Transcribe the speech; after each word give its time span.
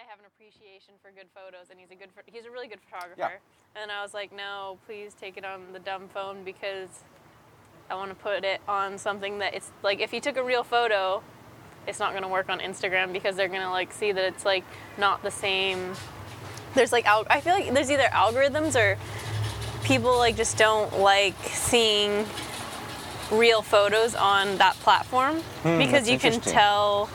I 0.00 0.08
have 0.08 0.18
an 0.18 0.24
appreciation 0.34 0.94
for 1.02 1.10
good 1.10 1.26
photos, 1.34 1.68
and 1.70 1.78
he's 1.78 1.90
a 1.90 1.94
good 1.94 2.08
he's 2.26 2.46
a 2.46 2.50
really 2.50 2.68
good 2.68 2.80
photographer. 2.80 3.40
And 3.76 3.92
I 3.92 4.02
was 4.02 4.14
like, 4.14 4.34
no, 4.34 4.78
please 4.86 5.12
take 5.14 5.36
it 5.36 5.44
on 5.44 5.60
the 5.72 5.78
dumb 5.78 6.08
phone 6.08 6.42
because 6.42 6.88
I 7.90 7.94
want 7.96 8.08
to 8.10 8.14
put 8.14 8.44
it 8.44 8.60
on 8.66 8.96
something 8.96 9.38
that 9.40 9.54
it's 9.54 9.70
like 9.82 10.00
if 10.00 10.12
you 10.14 10.20
took 10.20 10.36
a 10.38 10.42
real 10.42 10.64
photo, 10.64 11.22
it's 11.86 11.98
not 11.98 12.12
going 12.12 12.22
to 12.22 12.28
work 12.28 12.48
on 12.48 12.60
Instagram 12.60 13.12
because 13.12 13.36
they're 13.36 13.48
going 13.48 13.60
to 13.60 13.70
like 13.70 13.92
see 13.92 14.10
that 14.12 14.24
it's 14.24 14.44
like 14.44 14.64
not 14.96 15.22
the 15.22 15.30
same. 15.30 15.92
There's 16.74 16.92
like 16.92 17.04
al- 17.04 17.26
I 17.28 17.40
feel 17.40 17.52
like 17.52 17.72
there's 17.74 17.90
either 17.90 18.04
algorithms 18.04 18.76
or 18.80 18.96
people 19.84 20.16
like 20.16 20.36
just 20.36 20.56
don't 20.56 20.98
like 21.00 21.34
seeing 21.48 22.24
real 23.30 23.60
photos 23.60 24.14
on 24.14 24.56
that 24.58 24.74
platform 24.76 25.40
Hmm, 25.62 25.78
because 25.78 26.08
you 26.08 26.18
can 26.18 26.40
tell 26.40 27.08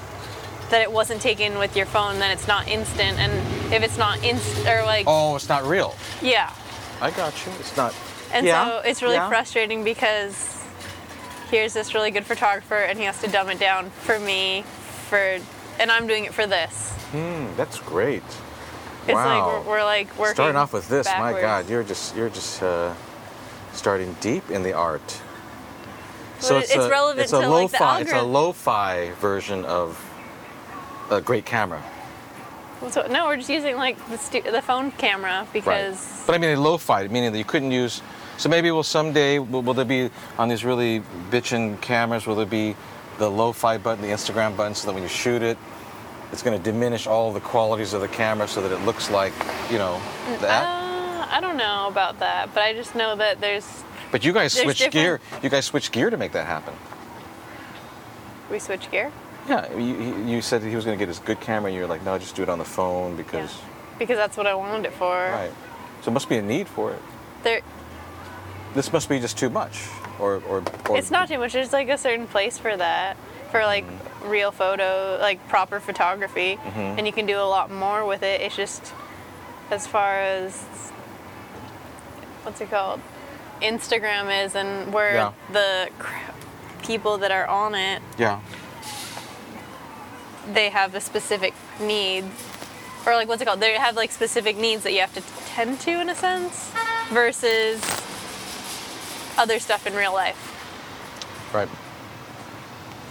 that 0.69 0.81
it 0.81 0.91
wasn't 0.91 1.21
taken 1.21 1.57
with 1.59 1.75
your 1.75 1.85
phone 1.85 2.19
then 2.19 2.31
it's 2.31 2.47
not 2.47 2.67
instant 2.67 3.17
and 3.19 3.31
if 3.73 3.83
it's 3.83 3.97
not 3.97 4.23
instant 4.23 4.67
or 4.67 4.83
like 4.83 5.05
Oh, 5.07 5.35
it's 5.35 5.49
not 5.49 5.63
real. 5.65 5.95
yeah 6.21 6.51
I 7.01 7.11
got 7.11 7.33
you. 7.45 7.51
It's 7.59 7.75
not. 7.75 7.93
and 8.31 8.45
Yeah, 8.45 8.65
so 8.65 8.77
it's 8.89 9.01
really 9.01 9.15
yeah. 9.15 9.27
frustrating 9.27 9.83
because 9.83 10.63
here's 11.51 11.73
this 11.73 11.93
really 11.93 12.09
good 12.09 12.25
photographer 12.25 12.75
and 12.77 12.97
he 12.97 13.05
has 13.05 13.19
to 13.21 13.27
dumb 13.27 13.49
it 13.49 13.59
down 13.59 13.89
for 13.89 14.17
me 14.19 14.63
for 15.09 15.39
and 15.77 15.91
I'm 15.91 16.07
doing 16.07 16.23
it 16.25 16.33
for 16.33 16.47
this. 16.47 16.93
Hmm, 17.11 17.47
that's 17.57 17.79
great. 17.79 18.23
It's 19.07 19.13
wow. 19.13 19.57
like 19.57 19.65
we're, 19.65 19.71
we're 19.73 19.83
like 19.83 20.17
working. 20.17 20.35
Starting 20.35 20.55
off 20.55 20.71
with 20.73 20.87
this, 20.87 21.05
my. 21.05 21.33
God, 21.39 21.69
you're 21.69 21.83
just 21.83 22.15
you're 22.15 22.29
just 22.29 22.63
uh, 22.63 22.93
starting 23.73 24.15
deep 24.21 24.49
in 24.49 24.63
the 24.63 24.73
art. 24.73 25.21
But 26.41 26.63
it- 26.63 26.69
it's 26.71 26.89
relevant 26.89 27.19
it's 27.25 27.33
a 27.33 27.41
to, 27.41 27.47
like, 27.49 27.71
the 27.71 27.77
lo-fi, 27.77 27.99
it's 28.01 28.13
a 28.13 28.21
lo-fi 28.23 29.11
version 29.19 29.65
of 29.65 29.97
a 31.09 31.21
great 31.21 31.45
camera. 31.45 31.83
So, 32.89 33.07
no, 33.07 33.25
we're 33.25 33.37
just 33.37 33.49
using 33.49 33.77
like 33.77 33.97
the, 34.09 34.17
stu- 34.17 34.41
the 34.41 34.61
phone 34.61 34.91
camera 34.91 35.47
because 35.53 36.23
But 36.27 36.35
I 36.35 36.37
mean, 36.37 36.55
a 36.55 36.59
lo-fi, 36.59 37.07
meaning 37.07 37.31
that 37.31 37.37
you 37.37 37.45
couldn't 37.45 37.71
use. 37.71 38.01
So 38.37 38.49
maybe 38.49 38.69
will 38.69 38.83
someday 38.83 39.39
will, 39.39 39.61
will 39.61 39.73
there 39.73 39.85
be 39.85 40.09
on 40.37 40.49
these 40.49 40.65
really 40.65 41.01
bitchin' 41.31 41.79
cameras? 41.81 42.27
Will 42.27 42.35
there 42.35 42.45
be 42.45 42.75
the 43.17 43.29
lo-fi 43.31 43.77
button, 43.77 44.01
the 44.01 44.09
Instagram 44.13 44.57
button, 44.57 44.75
so 44.75 44.87
that 44.87 44.93
when 44.93 45.03
you 45.03 45.09
shoot 45.09 45.41
it, 45.41 45.57
it's 46.31 46.43
going 46.43 46.57
to 46.57 46.61
diminish 46.63 47.07
all 47.07 47.31
the 47.31 47.39
qualities 47.39 47.93
of 47.93 48.01
the 48.01 48.09
camera, 48.09 48.47
so 48.47 48.61
that 48.61 48.71
it 48.73 48.85
looks 48.85 49.09
like 49.09 49.31
you 49.71 49.77
know 49.77 50.01
that. 50.41 50.65
uh, 50.65 51.27
I 51.31 51.39
don't 51.39 51.55
know 51.55 51.87
about 51.87 52.19
that, 52.19 52.53
but 52.53 52.61
I 52.63 52.73
just 52.73 52.93
know 52.93 53.15
that 53.15 53.39
there's 53.39 53.83
but 54.11 54.25
you 54.25 54.33
guys 54.33 54.53
there's 54.53 54.65
switched 54.65 54.91
gear. 54.91 55.21
You 55.41 55.49
guys 55.49 55.65
switched 55.65 55.93
gear 55.93 56.09
to 56.09 56.17
make 56.17 56.33
that 56.33 56.45
happen. 56.45 56.73
we 58.51 58.59
switch 58.59 58.91
gear. 58.91 59.11
Yeah, 59.47 59.71
you, 59.75 59.93
you- 59.95 60.23
you 60.25 60.41
said 60.41 60.61
that 60.61 60.69
he 60.69 60.75
was 60.75 60.85
going 60.85 60.97
to 60.97 61.01
get 61.01 61.07
his 61.07 61.19
good 61.19 61.39
camera, 61.39 61.69
and 61.69 61.77
you're 61.77 61.87
like, 61.87 62.03
no, 62.03 62.17
just 62.17 62.35
do 62.35 62.43
it 62.43 62.49
on 62.49 62.57
the 62.59 62.65
phone 62.65 63.11
Yeah. 63.11 63.17
because. 63.17 63.57
Because 63.99 64.17
that's 64.17 64.35
what 64.37 64.47
I 64.47 64.55
wanted 64.55 64.85
it 64.87 64.93
for. 64.93 65.13
Right. 65.15 65.51
So 66.01 66.11
it 66.11 66.13
must 66.13 66.27
be 66.29 66.37
a 66.37 66.41
need 66.41 66.67
for 66.67 66.91
it. 66.91 67.01
There, 67.43 67.61
This 68.73 68.91
must 68.91 69.07
be 69.07 69.19
just 69.19 69.37
too 69.37 69.49
much, 69.49 69.87
or 70.19 70.41
or. 70.49 70.63
or 70.89 70.97
it's 70.97 71.11
not 71.11 71.27
too 71.29 71.37
much. 71.37 71.53
There's 71.53 71.71
like 71.71 71.87
a 71.89 71.97
certain 71.97 72.27
place 72.27 72.57
for 72.57 72.75
that, 72.75 73.15
for 73.51 73.63
like 73.65 73.85
Mm-hmm. 73.85 74.27
real 74.29 74.51
photo, 74.51 75.17
like 75.21 75.39
proper 75.47 75.79
photography, 75.79 76.57
Mhm. 76.57 76.97
and 76.97 77.07
you 77.07 77.13
can 77.13 77.25
do 77.25 77.37
a 77.39 77.47
lot 77.47 77.71
more 77.71 78.03
with 78.05 78.21
it. 78.23 78.41
It's 78.41 78.55
just 78.55 78.91
as 79.71 79.85
far 79.87 80.19
as 80.19 80.59
what's 82.43 82.59
it 82.61 82.69
called, 82.69 82.99
Instagram 83.61 84.43
is, 84.45 84.55
and 84.55 84.91
where 84.93 85.13
Yeah. 85.13 85.31
the 85.53 85.89
people 86.83 87.17
that 87.19 87.31
are 87.31 87.47
on 87.47 87.75
it, 87.75 88.01
Yeah. 88.17 88.39
They 90.53 90.69
have 90.69 90.95
a 90.95 91.01
specific 91.01 91.53
needs, 91.79 92.27
or 93.05 93.15
like 93.15 93.27
what's 93.27 93.41
it 93.41 93.45
called? 93.45 93.59
They 93.59 93.73
have 93.73 93.95
like 93.95 94.11
specific 94.11 94.57
needs 94.57 94.83
that 94.83 94.93
you 94.93 94.99
have 94.99 95.13
to 95.13 95.21
tend 95.53 95.79
to 95.81 95.91
in 96.01 96.09
a 96.09 96.15
sense, 96.15 96.71
versus 97.09 97.81
other 99.37 99.59
stuff 99.59 99.85
in 99.87 99.93
real 99.95 100.13
life. 100.13 100.51
Right. 101.53 101.69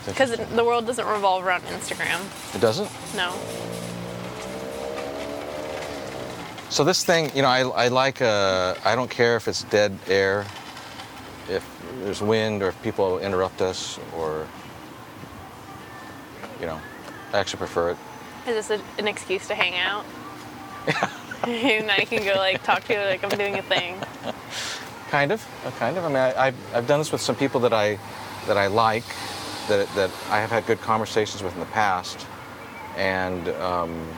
Because 0.07 0.37
the 0.37 0.65
world 0.65 0.87
doesn't 0.87 1.07
revolve 1.07 1.47
around 1.47 1.63
Instagram. 1.63 2.21
it 2.55 2.61
doesn't. 2.61 2.91
No. 3.17 3.33
So 6.69 6.85
this 6.85 7.05
thing, 7.05 7.31
you 7.35 7.43
know, 7.43 7.49
I, 7.49 7.61
I 7.61 7.89
like. 7.89 8.21
Uh, 8.21 8.75
I 8.85 8.97
don't 8.97 9.11
care 9.11 9.37
if 9.37 9.49
it's 9.49 9.63
dead 9.65 9.97
air, 10.09 10.45
if 11.49 11.65
there's 12.03 12.21
wind, 12.21 12.63
or 12.63 12.69
if 12.69 12.83
people 12.83 13.19
interrupt 13.21 13.63
us, 13.63 13.99
or 14.17 14.47
you 16.61 16.67
know, 16.67 16.81
I 17.35 17.39
actually 17.39 17.59
prefer 17.59 17.91
it. 17.91 17.97
Is 18.47 18.69
this 18.69 18.71
a, 18.71 18.83
an 18.99 19.09
excuse 19.09 19.49
to 19.49 19.55
hang 19.55 19.75
out? 19.75 20.05
Yeah. 20.87 21.11
and 21.49 21.91
I 21.91 22.05
can 22.05 22.25
go 22.25 22.35
like 22.37 22.63
talk 22.63 22.85
to 22.85 22.93
you 22.93 23.01
like 23.01 23.25
I'm 23.25 23.37
doing 23.37 23.59
a 23.59 23.63
thing. 23.63 23.97
Kind 25.11 25.33
of, 25.33 25.47
uh, 25.65 25.71
kind 25.73 25.97
of. 25.99 26.05
I 26.05 26.09
mean, 26.09 26.17
I, 26.17 26.47
I've, 26.47 26.75
I've 26.75 26.87
done 26.87 27.01
this 27.01 27.13
with 27.13 27.21
some 27.21 27.37
people 27.37 27.61
that 27.61 27.73
I 27.73 27.99
that 28.47 28.57
I 28.57 28.69
like, 28.69 29.05
that 29.69 29.89
that 29.95 30.11
I 30.31 30.41
have 30.41 30.51
had 30.51 30.67
good 30.67 30.81
conversations 30.81 31.43
with 31.43 31.55
in 31.55 31.61
the 31.61 31.67
past, 31.67 32.27
and 32.97 33.49
um, 33.49 34.09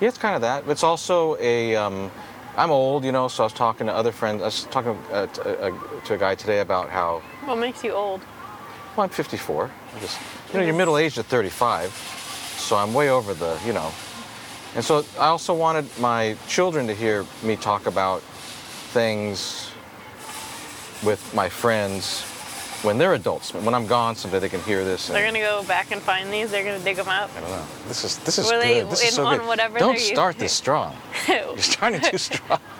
yeah, 0.00 0.08
it's 0.08 0.18
kind 0.18 0.34
of 0.34 0.40
that. 0.42 0.68
It's 0.68 0.84
also 0.84 1.36
a. 1.40 1.76
Um, 1.76 2.10
I'm 2.56 2.72
old, 2.72 3.04
you 3.04 3.12
know, 3.12 3.28
so 3.28 3.44
I 3.44 3.46
was 3.46 3.52
talking 3.52 3.86
to 3.86 3.94
other 3.94 4.10
friends. 4.10 4.42
I 4.42 4.46
was 4.46 4.64
talking 4.64 4.98
uh, 5.12 5.26
to, 5.26 5.66
uh, 5.66 6.00
to 6.06 6.14
a 6.14 6.18
guy 6.18 6.34
today 6.34 6.58
about 6.58 6.90
how 6.90 7.22
What 7.44 7.56
makes 7.56 7.84
you 7.84 7.92
old? 7.92 8.20
Well, 8.96 9.04
I'm 9.04 9.10
54. 9.10 9.70
I 9.94 10.00
just, 10.00 10.18
you 10.52 10.58
know, 10.58 10.66
you're 10.66 10.74
middle 10.74 10.98
aged 10.98 11.18
at 11.18 11.26
35, 11.26 12.17
so 12.58 12.76
I'm 12.76 12.92
way 12.92 13.10
over 13.10 13.34
the, 13.34 13.58
you 13.64 13.72
know. 13.72 13.92
And 14.74 14.84
so 14.84 15.04
I 15.18 15.26
also 15.28 15.54
wanted 15.54 15.86
my 15.98 16.36
children 16.46 16.86
to 16.88 16.94
hear 16.94 17.24
me 17.42 17.56
talk 17.56 17.86
about 17.86 18.22
things 18.92 19.70
with 21.02 21.32
my 21.34 21.48
friends 21.48 22.22
when 22.82 22.98
they're 22.98 23.14
adults. 23.14 23.52
When 23.54 23.74
I'm 23.74 23.86
gone, 23.86 24.14
someday 24.14 24.38
they 24.38 24.48
can 24.48 24.60
hear 24.62 24.84
this. 24.84 25.08
They're 25.08 25.26
gonna 25.26 25.40
go 25.40 25.64
back 25.64 25.90
and 25.90 26.00
find 26.00 26.32
these. 26.32 26.50
They're 26.50 26.64
gonna 26.64 26.78
dig 26.78 26.96
them 26.96 27.08
up. 27.08 27.30
I 27.36 27.40
don't 27.40 27.50
know. 27.50 27.64
This 27.88 28.04
is 28.04 28.18
this 28.18 28.38
is 28.38 28.46
Were 28.46 28.52
good. 28.52 28.62
they 28.62 28.82
this 28.82 29.02
is 29.02 29.14
so 29.14 29.24
good. 29.24 29.78
Don't 29.78 29.98
start 29.98 30.38
this 30.38 30.52
strong. 30.52 30.96
You're 31.28 31.58
starting 31.58 32.00
too 32.00 32.18
strong. 32.18 32.60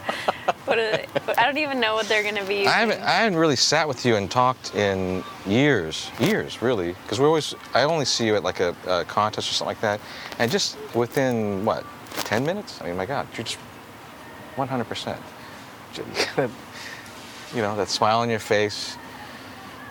What 0.68 0.78
are 0.78 1.00
I 1.38 1.46
don't 1.46 1.56
even 1.56 1.80
know 1.80 1.94
what 1.94 2.08
they're 2.08 2.22
gonna 2.22 2.44
be. 2.44 2.56
Using. 2.56 2.68
I 2.68 2.72
haven't, 2.72 3.00
I 3.00 3.10
haven't 3.10 3.38
really 3.38 3.56
sat 3.56 3.88
with 3.88 4.04
you 4.04 4.16
and 4.16 4.30
talked 4.30 4.74
in 4.74 5.24
years, 5.46 6.10
years 6.20 6.60
really, 6.60 6.94
because 7.02 7.18
we 7.18 7.24
always, 7.24 7.54
I 7.74 7.84
only 7.84 8.04
see 8.04 8.26
you 8.26 8.36
at 8.36 8.42
like 8.42 8.60
a, 8.60 8.76
a 8.86 9.04
contest 9.06 9.50
or 9.50 9.54
something 9.54 9.68
like 9.70 9.80
that, 9.80 9.98
and 10.38 10.50
just 10.50 10.76
within 10.94 11.64
what, 11.64 11.86
10 12.16 12.44
minutes? 12.44 12.80
I 12.82 12.86
mean, 12.86 12.98
my 12.98 13.06
God, 13.06 13.26
you're 13.34 13.44
just 13.44 13.58
100%. 14.56 15.18
You 15.96 16.04
you 17.54 17.62
know, 17.62 17.74
that 17.76 17.88
smile 17.88 18.20
on 18.20 18.28
your 18.28 18.38
face. 18.38 18.98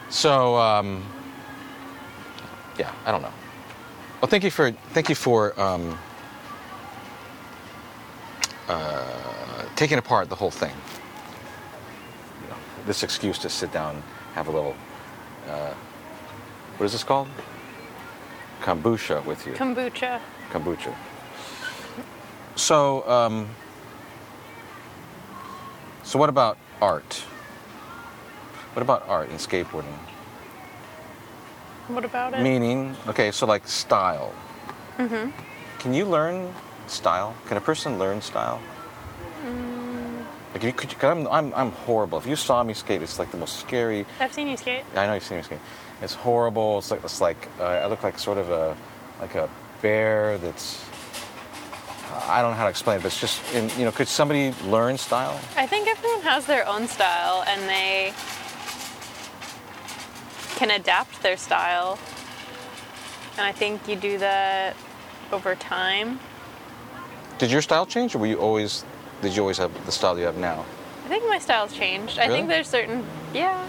So, 0.09 0.55
um, 0.57 1.03
yeah, 2.77 2.91
I 3.05 3.11
don't 3.11 3.23
know. 3.23 3.33
Well, 4.21 4.29
thank 4.29 4.43
you 4.43 4.51
for, 4.51 4.71
thank 4.93 5.09
you 5.09 5.15
for 5.15 5.59
um, 5.59 5.97
uh, 8.67 9.36
taking 9.77 9.97
apart 9.97 10.27
the 10.27 10.35
whole 10.35 10.51
thing 10.51 10.73
you 12.43 12.47
know, 12.49 12.55
this 12.85 13.03
excuse 13.03 13.37
to 13.37 13.47
sit 13.49 13.71
down 13.71 14.03
have 14.33 14.47
a 14.47 14.51
little 14.51 14.75
uh, 15.49 15.73
what 16.77 16.85
is 16.85 16.91
this 16.91 17.03
called 17.03 17.27
kombucha 18.61 19.23
with 19.25 19.45
you 19.47 19.53
kombucha. 19.53 20.19
kombucha 20.51 20.93
so 22.55 23.07
um, 23.09 23.47
so 26.03 26.17
what 26.19 26.27
about 26.29 26.57
art 26.81 27.23
what 28.73 28.81
about 28.81 29.07
art 29.07 29.29
and 29.29 29.39
skateboarding 29.39 29.97
What 31.87 32.03
about 32.03 32.33
it? 32.33 32.41
meaning 32.41 32.95
okay 33.07 33.31
so 33.31 33.45
like 33.45 33.67
style 33.67 34.33
Mm-hmm. 34.97 35.29
can 35.77 35.93
you 35.93 36.05
learn 36.05 36.51
style 36.87 37.35
can 37.47 37.57
a 37.57 37.61
person 37.61 37.99
learn 37.99 38.19
style. 38.21 38.59
Like 40.53 40.63
you 40.63 40.73
could, 40.73 40.89
cause 40.97 41.17
I'm, 41.17 41.27
I'm, 41.27 41.53
I'm 41.53 41.71
horrible. 41.71 42.17
If 42.17 42.25
you 42.25 42.35
saw 42.35 42.63
me 42.63 42.73
skate, 42.73 43.01
it's 43.01 43.19
like 43.19 43.31
the 43.31 43.37
most 43.37 43.59
scary 43.59 44.05
I've 44.19 44.33
seen 44.33 44.47
you 44.47 44.57
skate. 44.57 44.83
I 44.95 45.05
know 45.05 45.13
you've 45.13 45.23
seen 45.23 45.37
me 45.37 45.43
skate. 45.43 45.59
It's 46.01 46.13
horrible. 46.13 46.79
It's 46.79 46.91
like 46.91 47.03
it's 47.03 47.21
like 47.21 47.47
uh, 47.59 47.63
I 47.63 47.85
look 47.87 48.03
like 48.03 48.17
sort 48.19 48.37
of 48.37 48.49
a 48.49 48.75
like 49.19 49.35
a 49.35 49.49
bear 49.81 50.37
that's. 50.37 50.83
I 52.27 52.41
don't 52.41 52.51
know 52.51 52.57
how 52.57 52.63
to 52.63 52.69
explain 52.69 52.97
it, 52.97 53.03
but 53.03 53.07
it's 53.07 53.19
just 53.19 53.41
in, 53.53 53.69
you 53.77 53.85
know. 53.85 53.91
Could 53.91 54.07
somebody 54.07 54.53
learn 54.65 54.97
style? 54.97 55.39
I 55.55 55.67
think 55.67 55.87
everyone 55.87 56.21
has 56.21 56.45
their 56.45 56.67
own 56.67 56.87
style 56.87 57.43
and 57.47 57.61
they 57.69 58.13
can 60.55 60.71
adapt 60.71 61.21
their 61.21 61.37
style. 61.37 61.99
And 63.37 63.45
I 63.45 63.51
think 63.51 63.87
you 63.87 63.95
do 63.95 64.17
that 64.17 64.75
over 65.31 65.53
time. 65.55 66.19
Did 67.37 67.51
your 67.51 67.61
style 67.61 67.85
change, 67.85 68.15
or 68.15 68.19
were 68.19 68.27
you 68.27 68.39
always? 68.39 68.83
Did 69.21 69.35
you 69.35 69.41
always 69.41 69.57
have 69.57 69.85
the 69.85 69.91
style 69.91 70.17
you 70.17 70.25
have 70.25 70.37
now? 70.37 70.65
I 71.05 71.07
think 71.09 71.25
my 71.27 71.39
style's 71.39 71.73
changed. 71.73 72.19
I 72.19 72.27
think 72.27 72.47
there's 72.47 72.67
certain 72.67 73.05
yeah. 73.33 73.67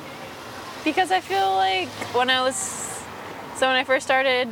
Because 0.84 1.10
I 1.10 1.20
feel 1.20 1.50
like 1.52 1.88
when 2.14 2.30
I 2.30 2.42
was 2.42 2.56
so 3.56 3.66
when 3.66 3.76
I 3.76 3.84
first 3.84 4.04
started, 4.06 4.48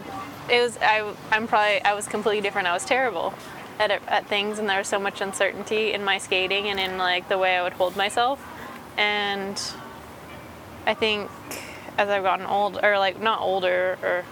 it 0.50 0.60
was 0.60 0.78
I 0.80 1.12
I'm 1.30 1.46
probably 1.46 1.82
I 1.82 1.94
was 1.94 2.06
completely 2.06 2.40
different. 2.40 2.68
I 2.68 2.72
was 2.72 2.84
terrible. 2.84 3.34
at, 3.78 3.90
at 3.90 4.26
things 4.26 4.58
and 4.58 4.68
there 4.68 4.78
was 4.78 4.88
so 4.88 4.98
much 4.98 5.20
uncertainty 5.20 5.92
in 5.92 6.02
my 6.02 6.18
skating 6.18 6.68
and 6.68 6.80
in 6.80 6.98
like 6.98 7.28
the 7.28 7.38
way 7.38 7.56
I 7.56 7.62
would 7.62 7.74
hold 7.74 7.96
myself. 7.96 8.44
And 8.96 9.60
I 10.86 10.94
think 10.94 11.30
as 11.98 12.08
I've 12.08 12.22
gotten 12.22 12.46
old, 12.46 12.78
or 12.82 12.98
like 12.98 13.20
not 13.20 13.40
older, 13.40 13.98
or 14.02 14.24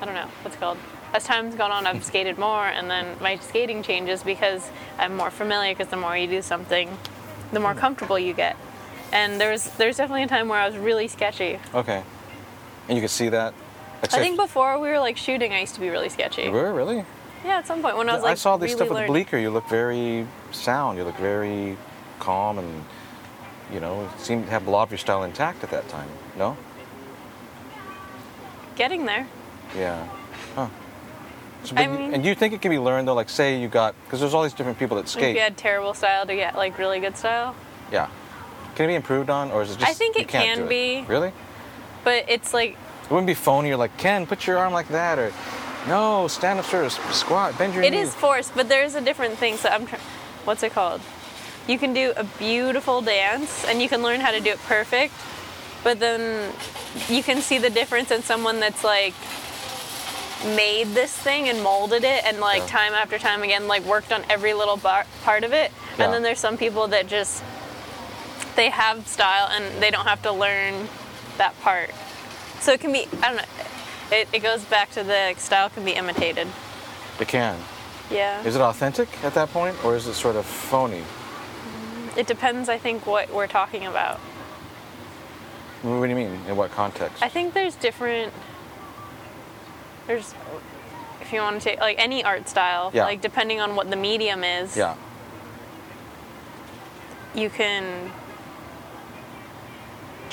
I 0.00 0.04
don't 0.04 0.14
know 0.14 0.28
what's 0.42 0.56
it 0.56 0.60
called. 0.60 0.78
As 1.14 1.22
time's 1.22 1.54
gone 1.54 1.70
on, 1.70 1.86
I've 1.86 2.04
skated 2.04 2.38
more, 2.38 2.66
and 2.66 2.90
then 2.90 3.16
my 3.20 3.36
skating 3.36 3.84
changes 3.84 4.24
because 4.24 4.68
I'm 4.98 5.16
more 5.16 5.30
familiar. 5.30 5.72
Because 5.72 5.86
the 5.86 5.96
more 5.96 6.16
you 6.16 6.26
do 6.26 6.42
something, 6.42 6.90
the 7.52 7.60
more 7.60 7.72
comfortable 7.72 8.18
you 8.18 8.34
get. 8.34 8.56
And 9.12 9.40
there's 9.40 9.64
there's 9.76 9.96
definitely 9.96 10.24
a 10.24 10.26
time 10.26 10.48
where 10.48 10.58
I 10.58 10.66
was 10.68 10.76
really 10.76 11.06
sketchy. 11.06 11.60
Okay. 11.72 12.02
And 12.88 12.98
you 12.98 13.00
could 13.00 13.10
see 13.10 13.28
that. 13.28 13.54
I 14.02 14.06
think 14.08 14.36
before 14.36 14.78
we 14.80 14.88
were 14.88 14.98
like 14.98 15.16
shooting, 15.16 15.52
I 15.52 15.60
used 15.60 15.74
to 15.76 15.80
be 15.80 15.88
really 15.88 16.08
sketchy. 16.08 16.42
You 16.42 16.50
were 16.50 16.74
really? 16.74 17.04
Yeah, 17.44 17.58
at 17.58 17.66
some 17.66 17.80
point 17.80 17.96
when 17.96 18.08
I 18.08 18.14
was 18.14 18.22
like. 18.24 18.32
I 18.32 18.34
saw 18.34 18.56
this 18.56 18.72
really 18.72 18.76
stuff 18.76 18.88
with 18.88 18.96
learning. 18.96 19.12
Bleecker. 19.12 19.38
You 19.38 19.50
look 19.50 19.68
very 19.68 20.26
sound. 20.50 20.98
You 20.98 21.04
look 21.04 21.16
very 21.18 21.76
calm, 22.18 22.58
and 22.58 22.84
you 23.72 23.78
know, 23.78 24.10
seemed 24.18 24.46
to 24.46 24.50
have 24.50 24.66
a 24.66 24.70
lot 24.70 24.82
of 24.82 24.90
your 24.90 24.98
style 24.98 25.22
intact 25.22 25.62
at 25.62 25.70
that 25.70 25.88
time. 25.88 26.08
No? 26.36 26.56
Getting 28.74 29.06
there. 29.06 29.28
Yeah. 29.76 30.08
So, 31.64 31.76
I 31.76 31.86
mean- 31.86 32.14
and 32.14 32.24
you 32.24 32.34
think 32.34 32.52
it 32.54 32.60
can 32.62 32.70
be 32.70 32.78
learned 32.78 33.08
though? 33.08 33.14
Like, 33.14 33.28
say 33.28 33.58
you 33.58 33.68
got 33.68 33.94
because 34.04 34.20
there's 34.20 34.34
all 34.34 34.42
these 34.42 34.52
different 34.52 34.78
people 34.78 34.96
that 34.96 35.04
If 35.04 35.10
skate. 35.10 35.34
you 35.34 35.40
had 35.42 35.56
terrible 35.56 35.94
style 35.94 36.26
to 36.26 36.34
get 36.34 36.56
like 36.56 36.78
really 36.78 37.00
good 37.00 37.16
style. 37.16 37.54
Yeah. 37.90 38.08
Can 38.76 38.86
it 38.86 38.88
be 38.88 38.94
improved 38.96 39.30
on, 39.30 39.50
or 39.52 39.62
is 39.62 39.70
it 39.70 39.78
just? 39.78 39.90
I 39.90 39.94
think 39.94 40.16
it 40.16 40.28
can 40.28 40.66
be. 40.68 41.04
Really? 41.08 41.32
But 42.02 42.24
it's 42.28 42.52
like 42.52 42.70
It 43.04 43.10
wouldn't 43.10 43.26
be 43.26 43.34
phony. 43.34 43.68
You're 43.68 43.76
like, 43.76 43.96
Ken, 43.98 44.26
put 44.26 44.46
your 44.46 44.58
arm 44.58 44.72
like 44.72 44.88
that, 44.88 45.18
or 45.18 45.32
no, 45.86 46.26
stand 46.28 46.58
up, 46.58 46.64
sort 46.66 46.84
of 46.86 46.92
squat, 47.14 47.56
bend 47.58 47.74
your 47.74 47.82
it 47.84 47.90
knee. 47.90 47.98
is 47.98 48.14
forced, 48.14 48.54
but 48.54 48.68
there's 48.68 48.94
a 48.94 49.00
different 49.00 49.38
thing. 49.38 49.56
So 49.56 49.68
I'm 49.68 49.86
trying. 49.86 50.02
What's 50.44 50.62
it 50.62 50.72
called? 50.72 51.00
You 51.66 51.78
can 51.78 51.94
do 51.94 52.12
a 52.16 52.24
beautiful 52.24 53.00
dance 53.00 53.64
and 53.66 53.80
you 53.80 53.88
can 53.88 54.02
learn 54.02 54.20
how 54.20 54.30
to 54.32 54.40
do 54.40 54.50
it 54.50 54.58
perfect, 54.66 55.14
but 55.82 55.98
then 56.00 56.52
you 57.08 57.22
can 57.22 57.40
see 57.40 57.56
the 57.58 57.70
difference 57.70 58.10
in 58.10 58.22
someone 58.22 58.60
that's 58.60 58.84
like 58.84 59.14
made 60.44 60.88
this 60.88 61.12
thing 61.12 61.48
and 61.48 61.62
molded 61.62 62.04
it 62.04 62.24
and 62.24 62.38
like 62.40 62.60
Yeah. 62.60 62.66
time 62.66 62.92
after 62.92 63.18
time 63.18 63.42
again 63.42 63.66
like 63.66 63.82
worked 63.84 64.12
on 64.12 64.24
every 64.28 64.52
little 64.54 64.76
bar- 64.76 65.06
part 65.22 65.42
of 65.44 65.52
it 65.52 65.72
Yeah. 65.98 66.04
and 66.04 66.12
then 66.14 66.22
there's 66.22 66.38
some 66.40 66.56
people 66.58 66.88
that 66.88 67.06
just 67.06 67.42
they 68.56 68.68
have 68.70 69.06
style 69.08 69.48
and 69.50 69.82
they 69.82 69.90
don't 69.90 70.06
have 70.06 70.22
to 70.22 70.32
learn 70.32 70.88
that 71.38 71.58
part 71.62 71.90
so 72.60 72.72
it 72.72 72.80
can 72.80 72.92
be 72.92 73.06
i 73.22 73.28
don't 73.28 73.36
know 73.36 73.42
it, 74.12 74.28
it 74.32 74.40
goes 74.40 74.62
back 74.66 74.90
to 74.92 75.02
the 75.02 75.12
like, 75.28 75.40
style 75.40 75.70
can 75.70 75.84
be 75.84 75.92
imitated 75.92 76.46
It 77.18 77.26
can. 77.28 77.58
yeah 78.10 78.42
Is 78.44 78.54
it 78.54 78.60
authentic 78.60 79.08
at 79.24 79.32
that 79.34 79.48
point, 79.50 79.82
or 79.84 79.96
is 79.96 80.06
it 80.06 80.14
sort 80.14 80.36
of 80.36 80.44
phony? 80.44 81.02
it 82.16 82.26
depends 82.26 82.68
i 82.68 82.76
think 82.78 83.06
what 83.06 83.32
we're 83.32 83.46
talking 83.48 83.86
about 83.86 84.18
What 85.82 86.02
do 86.02 86.08
you 86.08 86.14
mean? 86.16 86.38
In 86.48 86.56
what 86.56 86.70
context? 86.70 87.22
i 87.22 87.28
think 87.28 87.54
there's 87.54 87.76
different 87.76 88.32
there's 90.06 90.34
if 91.20 91.32
you 91.32 91.40
want 91.40 91.60
to 91.60 91.64
take 91.68 91.80
like 91.80 91.98
any 91.98 92.22
art 92.24 92.48
style 92.48 92.90
Yeah. 92.92 93.04
like 93.04 93.20
depending 93.20 93.60
on 93.60 93.74
what 93.76 93.88
the 93.90 93.96
medium 93.96 94.44
is 94.44 94.76
yeah. 94.76 94.94
you 97.34 97.48
can 97.50 98.10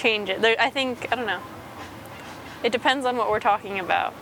change 0.01 0.29
it. 0.29 0.41
There, 0.41 0.56
I 0.59 0.69
think 0.69 1.07
I 1.12 1.15
don't 1.15 1.27
know. 1.27 1.41
It 2.63 2.71
depends 2.71 3.06
on 3.06 3.18
what 3.18 3.29
we're 3.29 3.39
talking 3.39 3.79
about. 3.79 4.13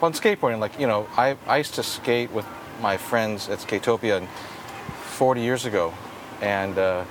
Well, 0.00 0.10
in 0.10 0.14
skateboarding, 0.16 0.58
like 0.58 0.78
you 0.78 0.86
know, 0.86 1.06
I, 1.16 1.36
I 1.46 1.58
used 1.58 1.74
to 1.74 1.82
skate 1.82 2.30
with 2.32 2.46
my 2.80 2.96
friends 2.96 3.48
at 3.48 3.58
Skatopia 3.60 4.26
40 4.26 5.40
years 5.40 5.64
ago, 5.64 5.94
and 6.40 6.76
uh, 6.78 7.04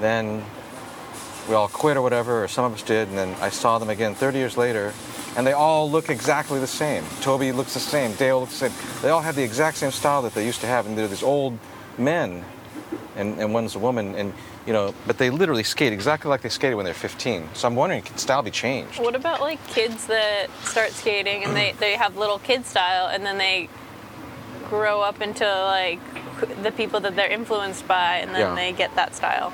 then 0.00 0.44
we 1.48 1.54
all 1.54 1.68
quit 1.68 1.96
or 1.96 2.02
whatever, 2.02 2.44
or 2.44 2.48
some 2.48 2.64
of 2.64 2.74
us 2.74 2.82
did, 2.82 3.08
and 3.08 3.16
then 3.16 3.34
I 3.40 3.50
saw 3.50 3.78
them 3.78 3.90
again 3.90 4.14
30 4.14 4.38
years 4.38 4.56
later, 4.56 4.92
and 5.36 5.46
they 5.46 5.52
all 5.52 5.90
look 5.90 6.08
exactly 6.10 6.60
the 6.60 6.66
same. 6.66 7.04
Toby 7.20 7.52
looks 7.52 7.74
the 7.74 7.80
same. 7.80 8.12
Dale 8.14 8.40
looks 8.40 8.58
the 8.58 8.68
same. 8.70 9.00
They 9.02 9.10
all 9.10 9.20
have 9.22 9.34
the 9.36 9.42
exact 9.42 9.76
same 9.78 9.90
style 9.90 10.22
that 10.22 10.34
they 10.34 10.44
used 10.46 10.60
to 10.60 10.66
have, 10.66 10.86
and 10.86 10.96
they're 10.96 11.08
these 11.08 11.22
old 11.22 11.58
men, 11.98 12.44
and, 13.16 13.38
and 13.40 13.52
one's 13.54 13.74
a 13.74 13.78
woman, 13.78 14.14
and 14.14 14.32
you 14.66 14.72
know, 14.72 14.94
but 15.06 15.18
they 15.18 15.28
literally 15.28 15.62
skate 15.62 15.92
exactly 15.92 16.30
like 16.30 16.40
they 16.40 16.48
skated 16.48 16.76
when 16.76 16.86
they're 16.86 16.94
15. 16.94 17.50
So 17.52 17.68
I'm 17.68 17.74
wondering, 17.76 18.00
can 18.02 18.16
style 18.16 18.40
be 18.42 18.50
changed? 18.50 18.98
What 18.98 19.14
about 19.14 19.40
like 19.42 19.64
kids 19.66 20.06
that 20.06 20.48
start 20.62 20.90
skating 20.92 21.44
and 21.44 21.54
they, 21.54 21.72
they 21.72 21.96
have 21.96 22.16
little 22.16 22.38
kid 22.38 22.64
style 22.64 23.08
and 23.08 23.26
then 23.26 23.36
they 23.36 23.68
grow 24.70 25.02
up 25.02 25.20
into 25.20 25.44
like 25.44 26.00
the 26.62 26.72
people 26.72 26.98
that 27.00 27.14
they're 27.14 27.30
influenced 27.30 27.86
by 27.86 28.16
and 28.20 28.30
then 28.34 28.40
Yeah. 28.40 28.54
they 28.54 28.72
get 28.72 28.94
that 28.96 29.14
style? 29.14 29.52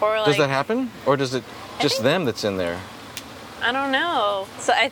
Or 0.00 0.16
like 0.16 0.26
Does 0.26 0.38
that 0.38 0.50
happen, 0.50 0.90
or 1.06 1.16
does 1.16 1.32
it 1.34 1.44
just 1.78 2.02
them 2.02 2.24
that's 2.24 2.42
in 2.42 2.56
there? 2.56 2.80
I 3.64 3.72
don't 3.72 3.90
know. 3.90 4.46
So 4.58 4.72
I, 4.72 4.90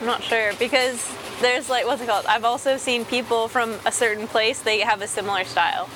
I'm 0.00 0.06
not 0.06 0.22
sure 0.22 0.52
because 0.58 1.12
there's 1.40 1.68
like 1.68 1.84
what's 1.86 2.00
it 2.02 2.06
called? 2.08 2.26
I've 2.26 2.44
also 2.44 2.76
seen 2.78 3.04
people 3.04 3.48
from 3.48 3.76
a 3.86 3.92
certain 3.92 4.26
place. 4.26 4.60
They 4.60 4.80
have 4.80 5.02
a 5.02 5.06
similar 5.06 5.44
style. 5.44 5.88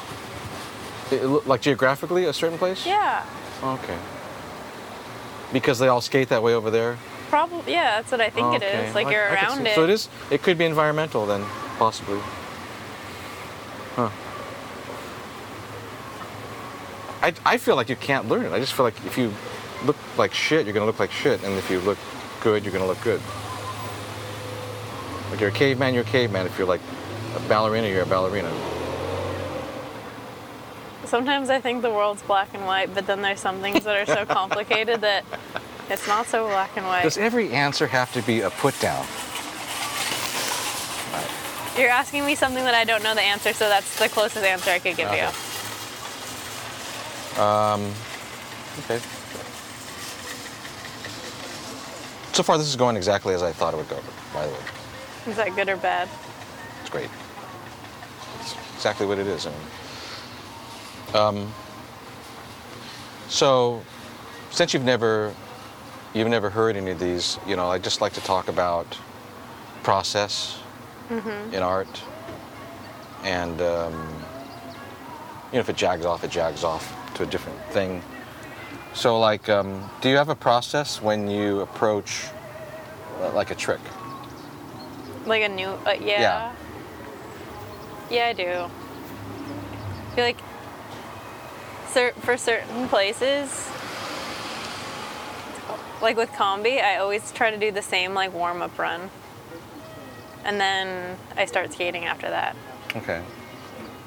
It 1.10 1.24
like 1.46 1.60
geographically, 1.62 2.24
a 2.26 2.32
certain 2.32 2.58
place? 2.58 2.86
Yeah, 2.86 3.24
Okay. 3.62 3.98
Because 5.52 5.78
they 5.78 5.88
all 5.88 6.00
skate 6.00 6.30
that 6.30 6.42
way 6.42 6.54
over 6.54 6.70
there. 6.70 6.96
probably. 7.28 7.72
Yeah, 7.72 7.96
that's 8.00 8.10
what 8.10 8.20
I 8.22 8.30
think 8.30 8.54
it 8.54 8.62
Okay. 8.62 8.88
is. 8.88 8.94
Like 8.94 9.06
I- 9.08 9.10
you're 9.12 9.28
I 9.28 9.34
around 9.34 9.66
it. 9.66 9.74
So 9.74 9.84
it 9.84 9.90
is. 9.90 10.08
It 10.30 10.42
could 10.42 10.56
be 10.58 10.64
environmental 10.64 11.26
then, 11.26 11.44
possibly. 11.78 12.18
Huh. 13.96 14.08
I, 17.22 17.32
I 17.44 17.56
feel 17.58 17.76
like 17.76 17.88
you 17.88 17.96
can't 17.96 18.26
learn 18.28 18.44
it. 18.46 18.52
I 18.52 18.58
just 18.58 18.72
feel 18.72 18.84
like 18.84 18.96
if 19.06 19.16
you 19.18 19.32
look 19.84 19.96
like 20.16 20.32
shit, 20.34 20.66
you're 20.66 20.74
gonna 20.74 20.86
look 20.86 20.98
like 20.98 21.12
shit, 21.12 21.42
and 21.42 21.54
if 21.58 21.70
you 21.70 21.80
look 21.80 21.98
good, 22.40 22.64
you're 22.64 22.72
gonna 22.72 22.86
look 22.86 23.00
good. 23.02 23.20
Like 25.30 25.40
you're 25.40 25.48
a 25.50 25.52
caveman, 25.52 25.94
you're 25.94 26.02
a 26.02 26.06
caveman. 26.06 26.46
If 26.46 26.58
you're 26.58 26.66
like 26.66 26.80
a 27.36 27.40
ballerina, 27.48 27.88
you're 27.88 28.02
a 28.02 28.06
ballerina. 28.06 28.50
Sometimes 31.04 31.50
I 31.50 31.60
think 31.60 31.82
the 31.82 31.90
world's 31.90 32.22
black 32.22 32.54
and 32.54 32.64
white, 32.64 32.94
but 32.94 33.06
then 33.06 33.22
there's 33.22 33.40
some 33.40 33.60
things 33.60 33.84
that 33.84 33.96
are 33.96 34.06
so 34.06 34.24
complicated 34.24 35.00
that 35.00 35.24
it's 35.90 36.06
not 36.06 36.26
so 36.26 36.46
black 36.46 36.76
and 36.76 36.86
white. 36.86 37.02
Does 37.02 37.18
every 37.18 37.50
answer 37.52 37.86
have 37.86 38.12
to 38.14 38.22
be 38.22 38.40
a 38.40 38.50
put 38.50 38.78
down? 38.80 39.04
You're 41.76 41.88
asking 41.88 42.26
me 42.26 42.34
something 42.34 42.64
that 42.64 42.74
I 42.74 42.84
don't 42.84 43.02
know 43.02 43.14
the 43.14 43.22
answer, 43.22 43.54
so 43.54 43.68
that's 43.68 43.98
the 43.98 44.08
closest 44.08 44.44
answer 44.44 44.70
I 44.70 44.78
could 44.78 44.96
give 44.96 45.08
Okay. 45.08 45.28
you. 47.36 47.42
Um, 47.42 47.90
okay. 48.80 49.00
So 52.32 52.42
far, 52.42 52.56
this 52.58 52.66
is 52.68 52.76
going 52.76 52.96
exactly 52.96 53.34
as 53.34 53.42
I 53.42 53.52
thought 53.52 53.74
it 53.74 53.76
would 53.76 53.88
go. 53.88 54.00
By 54.32 54.46
the 54.46 54.52
way, 54.52 54.58
Is 55.28 55.36
that 55.36 55.54
good 55.54 55.68
or 55.68 55.76
bad? 55.76 56.08
it's 56.80 56.88
great. 56.90 57.10
It's 58.40 58.54
exactly 58.74 59.06
what 59.06 59.18
it 59.18 59.26
is. 59.26 59.46
I 59.46 59.50
mean, 59.50 59.60
um, 61.14 61.52
so, 63.28 63.82
since 64.50 64.72
you've 64.72 64.84
never, 64.84 65.34
you've 66.14 66.28
never 66.28 66.48
heard 66.50 66.76
any 66.76 66.90
of 66.90 66.98
these, 66.98 67.38
you 67.46 67.54
know, 67.56 67.70
I'd 67.70 67.84
just 67.84 68.00
like 68.00 68.14
to 68.14 68.20
talk 68.22 68.48
about 68.48 68.86
process 69.82 70.58
in 71.52 71.62
art, 71.62 72.02
and 73.24 73.60
um, 73.60 73.92
you 75.50 75.54
know, 75.54 75.60
if 75.60 75.68
it 75.68 75.76
jags 75.76 76.06
off, 76.06 76.24
it 76.24 76.30
jags 76.30 76.64
off 76.64 76.94
to 77.14 77.24
a 77.24 77.26
different 77.26 77.60
thing. 77.72 78.02
So, 78.94 79.18
like, 79.18 79.48
um, 79.48 79.90
do 80.00 80.08
you 80.08 80.16
have 80.16 80.28
a 80.28 80.34
process 80.34 81.00
when 81.00 81.28
you 81.28 81.60
approach, 81.60 82.26
uh, 83.20 83.32
like, 83.32 83.50
a 83.50 83.54
trick? 83.54 83.80
Like 85.26 85.42
a 85.42 85.48
new, 85.48 85.68
uh, 85.68 85.96
yeah. 86.00 86.20
Yeah. 86.20 86.52
Yeah, 88.10 88.26
I 88.26 88.32
do. 88.34 88.48
I 88.50 90.14
feel 90.14 90.24
like 90.24 90.38
cer- 91.88 92.12
for 92.20 92.36
certain 92.36 92.88
places, 92.88 93.70
like 96.02 96.16
with 96.16 96.30
combi, 96.32 96.82
I 96.82 96.96
always 96.98 97.32
try 97.32 97.50
to 97.50 97.56
do 97.56 97.70
the 97.70 97.80
same 97.80 98.12
like 98.12 98.34
warm 98.34 98.60
up 98.60 98.78
run, 98.78 99.08
and 100.44 100.60
then 100.60 101.16
I 101.36 101.46
start 101.46 101.72
skating 101.72 102.04
after 102.04 102.28
that. 102.28 102.54
Okay. 102.96 103.22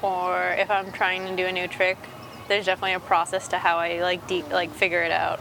Or 0.02 0.54
if 0.58 0.70
I'm 0.70 0.92
trying 0.92 1.26
to 1.26 1.34
do 1.34 1.46
a 1.46 1.52
new 1.52 1.66
trick, 1.66 1.96
there's 2.48 2.66
definitely 2.66 2.94
a 2.94 3.00
process 3.00 3.48
to 3.48 3.58
how 3.58 3.78
I 3.78 4.00
like 4.02 4.26
deep 4.26 4.50
like 4.52 4.70
figure 4.72 5.02
it 5.02 5.12
out. 5.12 5.40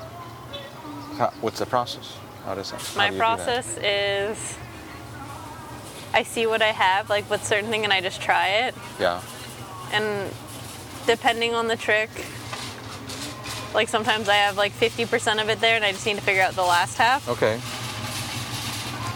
How, 1.18 1.32
what's 1.42 1.60
the 1.60 1.66
process? 1.66 2.18
How 2.46 2.56
does 2.56 2.72
that? 2.72 2.94
My 2.98 3.10
do 3.10 3.18
process 3.18 3.78
is 3.78 4.58
I 6.14 6.24
see 6.24 6.46
what 6.48 6.62
I 6.62 6.72
have, 6.72 7.10
like 7.10 7.30
with 7.30 7.44
certain 7.44 7.70
thing, 7.70 7.84
and 7.84 7.92
I 7.94 8.02
just 8.02 8.22
try 8.22 8.48
it. 8.68 8.76
Yeah. 9.00 9.22
And 9.92 10.32
depending 11.08 11.54
on 11.54 11.68
the 11.68 11.76
trick, 11.76 12.10
like 13.74 13.90
sometimes 13.90 14.30
I 14.30 14.36
have 14.36 14.58
like 14.58 14.72
50% 14.74 15.42
of 15.42 15.50
it 15.50 15.60
there, 15.62 15.76
and 15.76 15.84
I 15.86 15.92
just 15.92 16.06
need 16.06 16.16
to 16.16 16.22
figure 16.22 16.42
out 16.42 16.54
the 16.54 16.64
last 16.64 16.98
half. 16.98 17.28
Okay. 17.30 17.60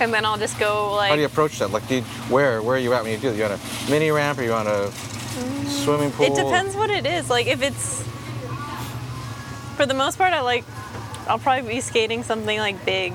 and 0.01 0.13
then 0.13 0.25
I'll 0.25 0.37
just 0.37 0.57
go 0.59 0.93
like. 0.95 1.09
How 1.09 1.15
do 1.15 1.21
you 1.21 1.27
approach 1.27 1.59
that? 1.59 1.71
Like, 1.71 1.87
do 1.87 1.95
you, 1.95 2.01
where 2.29 2.61
where 2.61 2.75
are 2.75 2.79
you 2.79 2.93
at 2.93 3.03
when 3.03 3.11
you 3.11 3.17
do 3.17 3.29
it? 3.29 3.37
You 3.37 3.45
on 3.45 3.51
a 3.51 3.59
mini 3.89 4.11
ramp 4.11 4.39
or 4.39 4.43
you 4.43 4.53
on 4.53 4.67
a 4.67 4.91
swimming 5.67 6.11
pool? 6.11 6.25
It 6.25 6.35
depends 6.35 6.75
what 6.75 6.89
it 6.89 7.05
is. 7.05 7.29
Like 7.29 7.47
if 7.47 7.61
it's 7.61 8.03
for 9.75 9.85
the 9.85 9.93
most 9.93 10.17
part, 10.17 10.33
I 10.33 10.41
like. 10.41 10.65
I'll 11.27 11.37
probably 11.39 11.75
be 11.75 11.79
skating 11.81 12.23
something 12.23 12.57
like 12.57 12.83
big, 12.85 13.13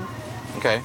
Okay. 0.58 0.80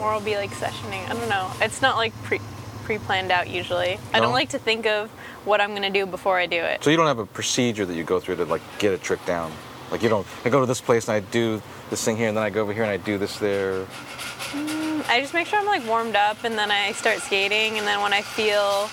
or 0.00 0.10
I'll 0.10 0.20
be 0.20 0.36
like 0.36 0.50
sessioning. 0.50 1.08
I 1.08 1.14
don't 1.14 1.28
know. 1.28 1.50
It's 1.60 1.80
not 1.80 1.96
like 1.96 2.12
pre 2.22 2.40
pre-planned 2.84 3.30
out 3.32 3.48
usually. 3.48 3.98
I 4.12 4.20
don't 4.20 4.32
like 4.34 4.50
to 4.50 4.58
think 4.58 4.84
of 4.84 5.08
what 5.46 5.60
I'm 5.62 5.72
gonna 5.74 5.88
do 5.88 6.04
before 6.04 6.36
I 6.38 6.44
do 6.46 6.56
it. 6.56 6.84
So 6.84 6.90
you 6.90 6.98
don't 6.98 7.06
have 7.06 7.18
a 7.18 7.24
procedure 7.24 7.86
that 7.86 7.94
you 7.94 8.04
go 8.04 8.20
through 8.20 8.36
to 8.36 8.44
like 8.44 8.60
get 8.78 8.92
a 8.92 8.98
trick 8.98 9.24
down. 9.24 9.52
Like 9.90 10.02
you 10.02 10.10
don't. 10.10 10.26
I 10.44 10.50
go 10.50 10.60
to 10.60 10.66
this 10.66 10.82
place 10.82 11.08
and 11.08 11.16
I 11.16 11.20
do 11.20 11.62
this 11.94 12.04
thing 12.04 12.16
here, 12.16 12.26
and 12.26 12.36
then 12.36 12.42
I 12.42 12.50
go 12.50 12.62
over 12.62 12.72
here 12.72 12.82
and 12.82 12.90
I 12.90 12.96
do 12.96 13.18
this 13.18 13.38
there. 13.38 13.84
Mm, 14.50 15.08
I 15.08 15.20
just 15.20 15.32
make 15.32 15.46
sure 15.46 15.60
I'm 15.60 15.66
like 15.66 15.86
warmed 15.86 16.16
up, 16.16 16.42
and 16.42 16.58
then 16.58 16.72
I 16.72 16.90
start 16.90 17.20
skating, 17.20 17.78
and 17.78 17.86
then 17.86 18.00
when 18.00 18.12
I 18.12 18.20
feel 18.20 18.90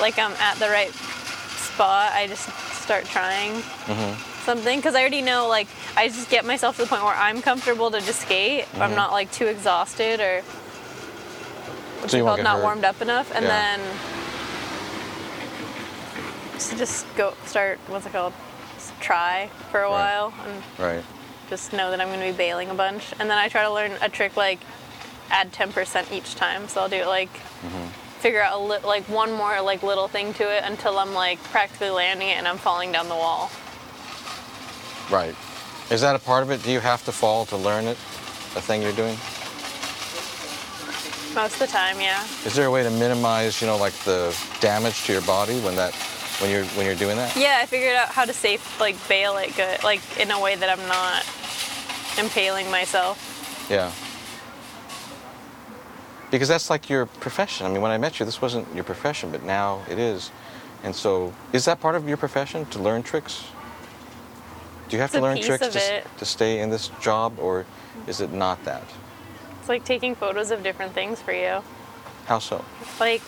like 0.00 0.18
I'm 0.18 0.32
at 0.40 0.56
the 0.56 0.68
right 0.68 0.90
spot, 0.90 2.12
I 2.14 2.26
just 2.26 2.48
start 2.82 3.04
trying 3.04 3.52
mm-hmm. 3.52 4.42
something 4.44 4.78
because 4.78 4.94
I 4.94 5.00
already 5.00 5.20
know 5.20 5.48
like 5.48 5.68
I 5.98 6.08
just 6.08 6.30
get 6.30 6.46
myself 6.46 6.76
to 6.76 6.82
the 6.82 6.88
point 6.88 7.04
where 7.04 7.14
I'm 7.14 7.42
comfortable 7.42 7.90
to 7.90 8.00
just 8.00 8.22
skate. 8.22 8.64
I'm 8.74 8.80
mm-hmm. 8.80 8.94
not 8.96 9.12
like 9.12 9.30
too 9.30 9.46
exhausted 9.46 10.20
or 10.20 10.40
what's 12.00 12.12
So 12.12 12.16
it 12.16 12.20
you 12.20 12.24
won't 12.24 12.38
called 12.38 12.44
not 12.44 12.56
hurt. 12.56 12.62
warmed 12.62 12.84
up 12.84 13.02
enough, 13.02 13.30
and 13.34 13.44
Yeah. 13.44 13.50
then 13.50 13.80
just 16.54 16.78
just 16.78 17.16
go 17.16 17.34
start 17.44 17.78
what's 17.88 18.06
it 18.06 18.12
called? 18.12 18.32
Just 18.76 18.98
try 19.00 19.50
for 19.70 19.80
a 19.82 19.90
Right. 19.90 19.90
while 19.90 20.32
and 20.46 20.62
Right. 20.78 21.04
Just 21.48 21.72
know 21.72 21.90
that 21.90 22.00
I'm 22.00 22.08
going 22.08 22.20
to 22.20 22.26
be 22.26 22.36
bailing 22.36 22.70
a 22.70 22.74
bunch. 22.74 23.12
And 23.18 23.30
then 23.30 23.38
I 23.38 23.48
try 23.48 23.62
to 23.62 23.72
learn 23.72 23.92
a 24.02 24.08
trick 24.08 24.36
like 24.36 24.60
add 25.30 25.52
10% 25.52 26.12
each 26.12 26.34
time. 26.34 26.68
So 26.68 26.80
I'll 26.80 26.88
do 26.88 26.96
it 26.96 27.06
like 27.06 27.32
mm-hmm. 27.32 27.86
figure 28.20 28.42
out 28.42 28.60
a 28.60 28.62
li- 28.62 28.84
like 28.84 29.04
one 29.08 29.32
more 29.32 29.60
like 29.60 29.82
little 29.82 30.08
thing 30.08 30.34
to 30.34 30.44
it 30.44 30.64
until 30.64 30.98
I'm 30.98 31.14
like 31.14 31.42
practically 31.44 31.90
landing 31.90 32.28
it 32.28 32.38
and 32.38 32.46
I'm 32.46 32.58
falling 32.58 32.92
down 32.92 33.08
the 33.08 33.16
wall. 33.16 33.50
Right. 35.10 35.34
Is 35.90 36.00
that 36.00 36.16
a 36.16 36.18
part 36.18 36.42
of 36.42 36.50
it? 36.50 36.62
Do 36.62 36.72
you 36.72 36.80
have 36.80 37.04
to 37.04 37.12
fall 37.12 37.44
to 37.46 37.56
learn 37.56 37.84
it? 37.84 37.98
The 38.54 38.60
thing 38.60 38.82
you're 38.82 38.92
doing? 38.92 39.16
Most 41.34 41.54
of 41.54 41.58
the 41.58 41.66
time, 41.66 42.00
yeah. 42.00 42.24
Is 42.46 42.54
there 42.54 42.66
a 42.66 42.70
way 42.70 42.84
to 42.84 42.90
minimize, 42.90 43.60
you 43.60 43.66
know, 43.66 43.76
like 43.76 43.92
the 44.04 44.36
damage 44.60 45.04
to 45.06 45.12
your 45.12 45.22
body 45.22 45.60
when 45.60 45.74
that, 45.74 45.92
when 46.40 46.50
you're 46.50 46.64
when 46.64 46.86
you're 46.86 46.94
doing 46.94 47.16
that? 47.16 47.36
Yeah, 47.36 47.60
I 47.62 47.66
figured 47.66 47.94
out 47.94 48.08
how 48.08 48.24
to 48.24 48.32
safe 48.32 48.80
like 48.80 48.96
bail 49.08 49.36
it 49.36 49.54
good, 49.56 49.82
like 49.84 50.00
in 50.18 50.30
a 50.30 50.40
way 50.40 50.56
that 50.56 50.68
I'm 50.68 50.86
not 50.88 51.24
impaling 52.18 52.70
myself. 52.70 53.66
Yeah. 53.70 53.90
Because 56.30 56.48
that's 56.48 56.68
like 56.68 56.90
your 56.90 57.06
profession. 57.06 57.66
I 57.66 57.70
mean, 57.70 57.80
when 57.80 57.92
I 57.92 57.98
met 57.98 58.18
you, 58.18 58.26
this 58.26 58.42
wasn't 58.42 58.66
your 58.74 58.84
profession, 58.84 59.30
but 59.30 59.44
now 59.44 59.82
it 59.88 59.98
is. 59.98 60.30
And 60.82 60.94
so, 60.94 61.32
is 61.52 61.64
that 61.66 61.80
part 61.80 61.94
of 61.94 62.08
your 62.08 62.16
profession 62.16 62.66
to 62.66 62.78
learn 62.78 63.02
tricks? 63.02 63.44
Do 64.88 64.96
you 64.96 65.00
have 65.00 65.10
It's 65.10 65.16
to 65.16 65.22
learn 65.22 65.40
tricks 65.40 65.68
to, 65.68 66.02
to 66.18 66.24
stay 66.24 66.60
in 66.60 66.70
this 66.70 66.90
job, 67.00 67.38
or 67.38 67.64
is 68.06 68.20
it 68.20 68.32
not 68.32 68.62
that? 68.64 68.82
It's 69.60 69.68
like 69.68 69.84
taking 69.84 70.14
photos 70.14 70.50
of 70.50 70.62
different 70.62 70.92
things 70.92 71.22
for 71.22 71.32
you. 71.32 71.62
How 72.26 72.38
so? 72.38 72.64
like 73.00 73.22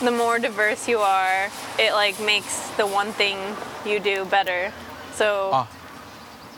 the 0.00 0.10
more 0.10 0.38
diverse 0.38 0.88
you 0.88 0.98
are, 0.98 1.50
it 1.78 1.92
like 1.92 2.18
makes 2.20 2.68
the 2.76 2.86
one 2.86 3.12
thing 3.12 3.38
you 3.86 4.00
do 4.00 4.24
better. 4.24 4.72
So 5.14 5.50
Ah, 5.52 5.68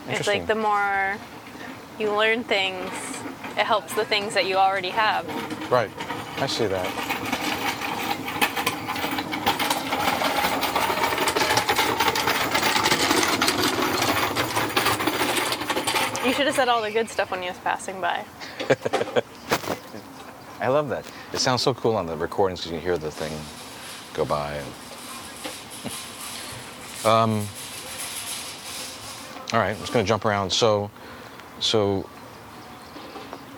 it's 0.07 0.27
like 0.27 0.47
the 0.47 0.55
more 0.55 1.17
you 1.99 2.11
learn 2.15 2.43
things, 2.43 2.91
it 3.57 3.65
helps 3.65 3.93
the 3.93 4.05
things 4.05 4.33
that 4.33 4.45
you 4.45 4.55
already 4.55 4.89
have. 4.89 5.25
Right. 5.71 5.91
I 6.39 6.47
see 6.47 6.67
that. 6.67 6.87
You 16.25 16.33
should 16.33 16.47
have 16.47 16.55
said 16.55 16.67
all 16.67 16.81
the 16.81 16.91
good 16.91 17.09
stuff 17.09 17.31
when 17.31 17.41
you 17.41 17.49
was 17.49 17.57
passing 17.59 18.01
by. 18.01 18.25
I 20.59 20.69
love 20.69 20.89
that. 20.89 21.05
It 21.33 21.39
sounds 21.39 21.61
so 21.61 21.73
cool 21.73 21.95
on 21.95 22.05
the 22.07 22.17
recordings 22.17 22.61
because 22.61 22.71
you 22.71 22.77
can 22.77 22.83
hear 22.83 22.97
the 22.97 23.11
thing 23.11 23.31
go 24.13 24.25
by. 24.25 24.53
And... 24.53 24.67
um, 27.05 27.47
all 29.53 29.59
right, 29.59 29.71
I'm 29.71 29.79
just 29.79 29.93
going 29.93 30.03
to 30.03 30.07
jump 30.07 30.25
around. 30.25 30.51
So, 30.51 30.89
so 31.59 32.09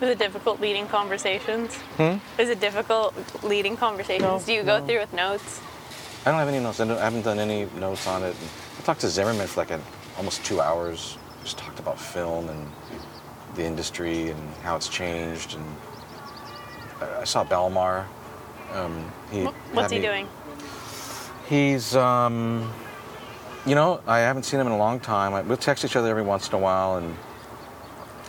Is 0.00 0.10
it 0.10 0.18
difficult 0.18 0.60
leading 0.60 0.86
conversations? 0.86 1.74
Hmm? 1.96 2.18
Is 2.38 2.48
it 2.48 2.60
difficult 2.60 3.14
leading 3.42 3.76
conversations? 3.76 4.22
No, 4.22 4.40
Do 4.44 4.52
you 4.52 4.62
go 4.62 4.84
through 4.86 5.00
with 5.00 5.12
notes? 5.12 5.60
I 6.26 6.30
don't 6.30 6.38
have 6.38 6.48
any 6.48 6.60
notes. 6.60 6.80
I, 6.80 6.86
don't, 6.86 6.98
I 6.98 7.04
haven't 7.04 7.22
done 7.22 7.38
any 7.38 7.66
notes 7.78 8.06
on 8.06 8.22
it. 8.22 8.36
I 8.78 8.82
talked 8.82 9.00
to 9.00 9.08
Zimmerman 9.08 9.46
for 9.46 9.60
like 9.60 9.70
an, 9.70 9.82
almost 10.18 10.44
two 10.44 10.60
hours. 10.60 11.16
Just 11.42 11.56
talked 11.56 11.78
about 11.78 11.98
film 11.98 12.50
and 12.50 12.70
the 13.54 13.64
industry 13.64 14.28
and 14.28 14.54
how 14.62 14.76
it's 14.76 14.88
changed. 14.88 15.56
And 15.56 15.64
I, 17.00 17.24
saw 17.24 17.44
Belmar. 17.44 18.06
Um, 18.72 19.12
he 19.30 19.42
What's 19.44 19.92
he 19.92 19.98
me- 19.98 20.06
doing? 20.06 20.28
He's, 21.48 21.96
um, 21.96 22.72
you 23.66 23.74
know, 23.74 24.00
I 24.06 24.18
haven't 24.20 24.44
seen 24.44 24.60
him 24.60 24.68
in 24.68 24.72
a 24.72 24.78
long 24.78 25.00
time. 25.00 25.34
I, 25.34 25.42
we'll 25.42 25.56
text 25.56 25.84
each 25.84 25.96
other 25.96 26.08
every 26.08 26.22
once 26.22 26.48
in 26.48 26.54
a 26.54 26.58
while, 26.58 26.96
and 26.96 27.16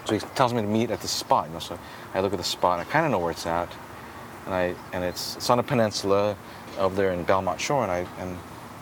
so 0.06 0.16
he 0.16 0.20
tells 0.36 0.54
me 0.54 0.62
to 0.62 0.68
meet 0.68 0.90
at 0.90 1.02
the 1.02 1.08
spot. 1.08 1.48
You 1.48 1.54
know, 1.54 1.60
so 1.60 1.78
I 2.14 2.22
look 2.22 2.34
at 2.34 2.40
the 2.40 2.44
spot. 2.44 2.80
I 2.80 2.84
kind 2.86 3.06
of 3.06 3.12
know 3.12 3.20
where 3.20 3.32
it's 3.32 3.46
at, 3.46 3.70
and 4.46 4.56
I 4.56 4.76
and 4.94 5.04
it's 5.04 5.36
it's 5.36 5.50
on 5.50 5.60
a 5.60 5.64
peninsula 5.64 6.36
over 6.80 6.96
there 6.96 7.12
in 7.12 7.24
Belmont 7.24 7.62
Shore, 7.62 7.84
and 7.84 7.92
I 7.92 8.08
and 8.20 8.38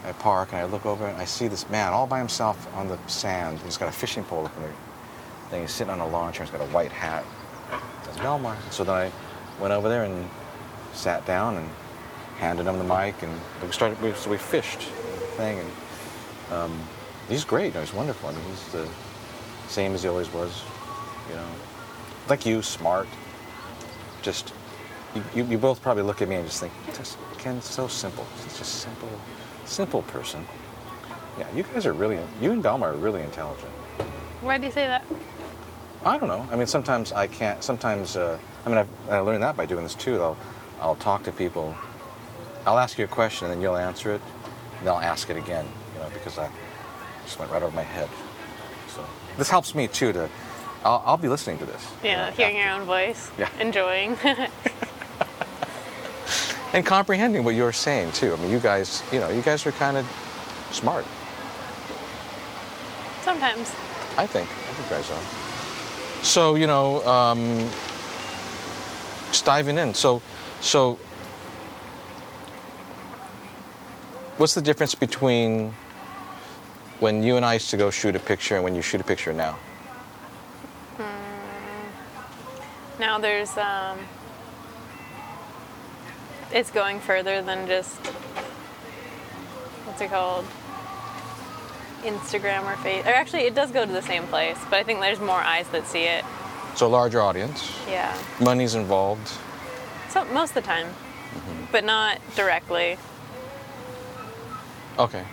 I 0.05 0.13
park 0.13 0.49
and 0.53 0.61
I 0.61 0.65
look 0.65 0.85
over 0.85 1.05
and 1.05 1.17
I 1.17 1.25
see 1.25 1.47
this 1.47 1.69
man 1.69 1.91
all 1.91 2.07
by 2.07 2.19
himself 2.19 2.67
on 2.75 2.87
the 2.87 2.97
sand. 3.07 3.59
He's 3.59 3.77
got 3.77 3.89
a 3.89 3.91
fishing 3.91 4.23
pole 4.23 4.45
up 4.45 4.55
in 4.55 4.63
there. 4.63 4.73
Then 5.51 5.61
he's 5.61 5.71
sitting 5.71 5.91
on 5.91 5.99
a 5.99 6.07
lawn 6.07 6.31
chair. 6.31 6.43
And 6.43 6.49
he's 6.49 6.59
got 6.59 6.67
a 6.67 6.73
white 6.73 6.91
hat. 6.91 7.23
That's 8.05 8.17
Belmar. 8.17 8.55
So 8.71 8.83
then 8.83 8.95
I 8.95 9.11
went 9.59 9.73
over 9.73 9.89
there 9.89 10.03
and 10.03 10.29
sat 10.93 11.25
down 11.25 11.57
and 11.57 11.69
handed 12.37 12.65
him 12.65 12.77
the 12.77 12.83
mic, 12.83 13.21
and 13.21 13.33
we 13.61 13.71
started. 13.71 14.01
We, 14.01 14.13
so 14.13 14.29
we 14.29 14.37
fished 14.37 14.79
the 14.79 15.27
thing, 15.37 15.59
and 15.59 16.53
um, 16.53 16.81
he's 17.27 17.43
great. 17.43 17.75
He's 17.75 17.93
wonderful. 17.93 18.29
I 18.29 18.33
mean, 18.33 18.43
he's 18.45 18.71
the 18.71 18.87
same 19.67 19.93
as 19.93 20.03
he 20.03 20.09
always 20.09 20.31
was. 20.33 20.63
You 21.29 21.35
know, 21.35 21.47
like 22.27 22.45
you, 22.45 22.61
smart. 22.61 23.07
Just 24.21 24.53
you, 25.15 25.23
you, 25.35 25.45
you 25.45 25.57
both 25.57 25.81
probably 25.81 26.03
look 26.03 26.21
at 26.21 26.27
me 26.29 26.35
and 26.35 26.45
just 26.45 26.59
think, 26.59 26.73
just 26.95 27.17
Ken's 27.37 27.65
so 27.65 27.87
simple. 27.87 28.25
He's 28.43 28.57
just 28.57 28.81
simple, 28.81 29.09
simple 29.65 30.01
person. 30.03 30.45
Yeah, 31.37 31.47
you 31.55 31.63
guys 31.63 31.85
are 31.85 31.93
really. 31.93 32.19
You 32.41 32.51
and 32.51 32.63
Belmar 32.63 32.93
are 32.93 32.97
really 32.97 33.21
intelligent. 33.21 33.71
Why 34.41 34.57
do 34.57 34.65
you 34.65 34.71
say 34.71 34.87
that? 34.87 35.05
I 36.05 36.17
don't 36.17 36.29
know. 36.29 36.47
I 36.51 36.55
mean, 36.55 36.67
sometimes 36.67 37.11
I 37.11 37.27
can't. 37.27 37.63
Sometimes, 37.63 38.15
uh, 38.15 38.39
I 38.69 38.71
mean, 38.71 38.77
I've, 38.77 39.09
I 39.09 39.19
learned 39.19 39.41
that 39.41 39.57
by 39.57 39.65
doing 39.65 39.81
this 39.81 39.95
too. 39.95 40.21
I'll, 40.21 40.37
I'll 40.79 40.95
talk 40.95 41.23
to 41.23 41.31
people. 41.31 41.73
I'll 42.67 42.77
ask 42.77 42.99
you 42.99 43.05
a 43.05 43.07
question 43.07 43.45
and 43.47 43.55
then 43.55 43.61
you'll 43.61 43.77
answer 43.77 44.11
it, 44.13 44.21
and 44.77 44.85
then 44.87 44.93
I'll 44.93 45.01
ask 45.01 45.27
it 45.31 45.37
again. 45.37 45.65
You 45.95 46.01
know, 46.01 46.09
because 46.13 46.37
I 46.37 46.51
just 47.25 47.39
went 47.39 47.51
right 47.51 47.63
over 47.63 47.75
my 47.75 47.81
head. 47.81 48.07
So 48.89 49.03
this 49.39 49.49
helps 49.49 49.73
me 49.73 49.87
too. 49.87 50.13
To, 50.13 50.29
I'll, 50.83 51.01
I'll 51.03 51.17
be 51.17 51.29
listening 51.29 51.57
to 51.59 51.65
this. 51.65 51.83
you 52.03 52.09
Yeah, 52.09 52.29
know, 52.29 52.35
hearing 52.35 52.57
after- 52.57 52.69
your 52.69 52.79
own 52.81 52.85
voice, 52.85 53.31
Yeah. 53.39 53.49
enjoying. 53.59 54.15
and 56.73 56.85
comprehending 56.85 57.43
what 57.43 57.55
you're 57.55 57.73
saying 57.73 58.11
too. 58.11 58.33
I 58.33 58.35
mean, 58.37 58.51
you 58.51 58.59
guys, 58.59 59.01
you 59.11 59.19
know, 59.19 59.29
you 59.29 59.41
guys 59.41 59.65
are 59.65 59.71
kind 59.71 59.97
of 59.97 60.05
smart. 60.71 61.05
Sometimes. 63.23 63.71
I 64.15 64.27
think. 64.27 64.47
I 64.47 64.73
think 64.73 64.89
you 64.89 64.95
guys 64.95 65.09
are. 65.09 66.23
So 66.23 66.53
you 66.55 66.67
know, 66.67 67.03
um, 67.07 67.67
diving 69.41 69.77
in. 69.77 69.93
So, 69.93 70.21
so 70.61 70.99
what's 74.37 74.53
the 74.53 74.61
difference 74.61 74.95
between 74.95 75.73
when 76.99 77.23
you 77.23 77.35
and 77.37 77.45
I 77.45 77.53
used 77.53 77.69
to 77.71 77.77
go 77.77 77.89
shoot 77.89 78.15
a 78.15 78.19
picture 78.19 78.55
and 78.55 78.63
when 78.63 78.75
you 78.75 78.81
shoot 78.81 79.01
a 79.01 79.03
picture 79.03 79.33
now? 79.33 79.57
Now 82.99 83.17
there's 83.17 83.57
um 83.57 83.97
it's 86.51 86.69
going 86.69 86.99
further 86.99 87.41
than 87.41 87.65
just 87.67 87.95
what's 89.85 90.01
it 90.01 90.09
called? 90.09 90.45
Instagram 92.03 92.63
or 92.63 92.75
face 92.77 93.05
or 93.05 93.09
actually 93.09 93.41
it 93.41 93.55
does 93.55 93.71
go 93.71 93.85
to 93.85 93.91
the 93.91 94.01
same 94.01 94.23
place, 94.27 94.57
but 94.69 94.79
I 94.79 94.83
think 94.83 94.99
there's 94.99 95.19
more 95.19 95.39
eyes 95.39 95.67
that 95.69 95.87
see 95.87 96.03
it. 96.03 96.25
So 96.79 96.87
a 96.87 96.95
larger 97.01 97.21
audience, 97.21 97.69
Yeah. 97.89 98.17
money's 98.39 98.73
involved. 98.73 99.27
So 100.11 100.23
most 100.31 100.51
of 100.51 100.53
the 100.53 100.61
time. 100.61 100.85
Mm-hmm. 100.87 101.65
But 101.73 101.83
not 101.83 102.19
directly. 102.37 102.97
Okay. 104.97 105.25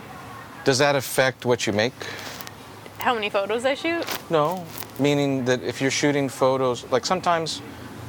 Does 0.65 0.77
that 0.79 0.97
affect 0.97 1.45
what 1.45 1.65
you 1.65 1.71
make? 1.71 1.93
how 2.99 3.13
many 3.13 3.29
photos 3.29 3.63
I 3.63 3.75
shoot. 3.75 4.03
No, 4.29 4.65
meaning 4.99 5.45
that 5.45 5.63
if 5.63 5.79
you're 5.79 5.91
shooting 5.91 6.27
photos, 6.27 6.83
like 6.91 7.05
sometimes 7.05 7.59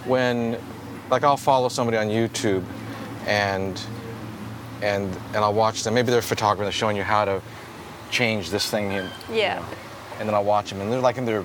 when, 0.04 0.58
like 1.08 1.22
I'll 1.22 1.36
follow 1.36 1.68
somebody 1.68 1.96
on 1.96 2.08
YouTube, 2.08 2.64
and 3.28 3.80
and 4.82 5.06
and 5.32 5.36
I'll 5.36 5.54
watch 5.54 5.84
them. 5.84 5.94
Maybe 5.94 6.10
they're 6.10 6.18
a 6.18 6.32
photographer. 6.34 6.64
They're 6.64 6.72
showing 6.72 6.96
you 6.96 7.04
how 7.04 7.24
to 7.24 7.40
change 8.10 8.50
this 8.50 8.68
thing. 8.68 8.90
In, 8.90 9.08
Yeah. 9.32 9.62
and 10.18 10.28
then 10.28 10.34
I'll 10.34 10.42
watch 10.56 10.70
them, 10.70 10.80
and 10.80 10.90
they're 10.90 10.98
like 11.08 11.18
in 11.18 11.24
their, 11.24 11.44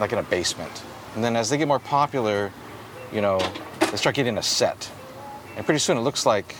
like 0.00 0.12
in 0.14 0.18
a 0.18 0.22
basement. 0.22 0.82
And 1.16 1.24
then 1.24 1.34
as 1.34 1.48
they 1.48 1.56
get 1.56 1.66
more 1.66 1.78
popular, 1.78 2.52
you 3.10 3.22
know, 3.22 3.40
they 3.90 3.96
start 3.96 4.14
getting 4.14 4.36
a 4.36 4.42
set, 4.42 4.90
and 5.56 5.64
pretty 5.64 5.78
soon 5.78 5.96
it 5.96 6.02
looks 6.02 6.26
like, 6.26 6.54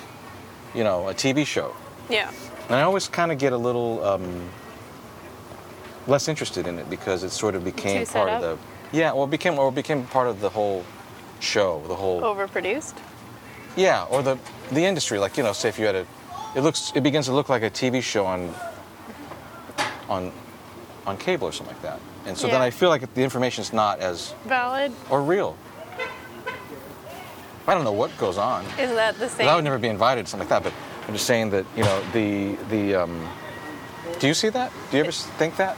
you 0.74 0.82
know, 0.82 1.08
a 1.08 1.14
TV 1.14 1.46
show. 1.46 1.76
Yeah. 2.08 2.32
And 2.68 2.74
I 2.76 2.82
always 2.82 3.06
kind 3.06 3.30
of 3.30 3.38
get 3.38 3.52
a 3.52 3.56
little 3.56 4.02
um, 4.02 4.48
less 6.06 6.26
interested 6.26 6.66
in 6.66 6.78
it 6.78 6.88
because 6.88 7.22
it 7.22 7.30
sort 7.30 7.54
of 7.54 7.64
became 7.64 8.06
Too 8.06 8.12
part 8.12 8.30
of 8.30 8.40
the, 8.40 8.96
yeah, 8.96 9.12
well, 9.12 9.24
it 9.24 9.30
became 9.30 9.58
or 9.58 9.68
it 9.68 9.74
became 9.74 10.04
part 10.06 10.26
of 10.26 10.40
the 10.40 10.48
whole 10.48 10.84
show, 11.38 11.82
the 11.86 11.94
whole, 11.94 12.22
Overproduced. 12.22 12.94
yeah, 13.76 14.04
or 14.04 14.22
the 14.22 14.38
the 14.72 14.84
industry. 14.84 15.18
Like 15.18 15.36
you 15.36 15.42
know, 15.42 15.52
say 15.52 15.68
if 15.68 15.78
you 15.78 15.84
had 15.84 15.96
a, 15.96 16.06
it 16.54 16.62
looks, 16.62 16.92
it 16.94 17.02
begins 17.02 17.26
to 17.26 17.32
look 17.32 17.50
like 17.50 17.62
a 17.62 17.70
TV 17.70 18.02
show 18.02 18.24
on, 18.24 18.54
on, 20.08 20.32
on 21.06 21.18
cable 21.18 21.46
or 21.46 21.52
something 21.52 21.74
like 21.74 21.82
that. 21.82 22.00
And 22.26 22.36
so 22.36 22.48
then 22.48 22.60
I 22.60 22.70
feel 22.70 22.88
like 22.88 23.14
the 23.14 23.22
information 23.22 23.62
is 23.62 23.72
not 23.72 24.00
as 24.00 24.34
Valid. 24.46 24.92
or 25.10 25.22
real. 25.22 25.56
I 27.68 27.74
don't 27.74 27.84
know 27.84 27.92
what 27.92 28.16
goes 28.18 28.36
on. 28.38 28.64
Is 28.78 28.90
that 28.94 29.18
the 29.18 29.28
same? 29.28 29.48
I 29.48 29.54
would 29.54 29.64
never 29.64 29.78
be 29.78 29.88
invited 29.88 30.26
to 30.26 30.30
something 30.30 30.48
like 30.48 30.62
that, 30.62 30.70
but 30.70 31.06
I'm 31.08 31.14
just 31.14 31.26
saying 31.26 31.50
that 31.50 31.64
you 31.76 31.82
know 31.84 32.02
the 32.12 32.56
the. 32.68 32.94
Um, 32.96 33.28
do 34.20 34.26
you 34.28 34.34
see 34.34 34.48
that? 34.50 34.72
Do 34.90 34.96
you 34.98 35.02
ever 35.04 35.12
think 35.12 35.56
that? 35.56 35.76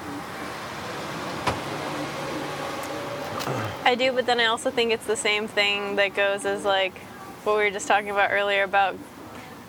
I 3.84 3.94
do, 3.94 4.12
but 4.12 4.26
then 4.26 4.38
I 4.40 4.46
also 4.46 4.70
think 4.70 4.92
it's 4.92 5.06
the 5.06 5.16
same 5.16 5.48
thing 5.48 5.96
that 5.96 6.14
goes 6.14 6.44
as 6.44 6.64
like 6.64 6.98
what 7.44 7.56
we 7.56 7.64
were 7.64 7.70
just 7.70 7.88
talking 7.88 8.10
about 8.10 8.30
earlier 8.30 8.64
about 8.64 8.96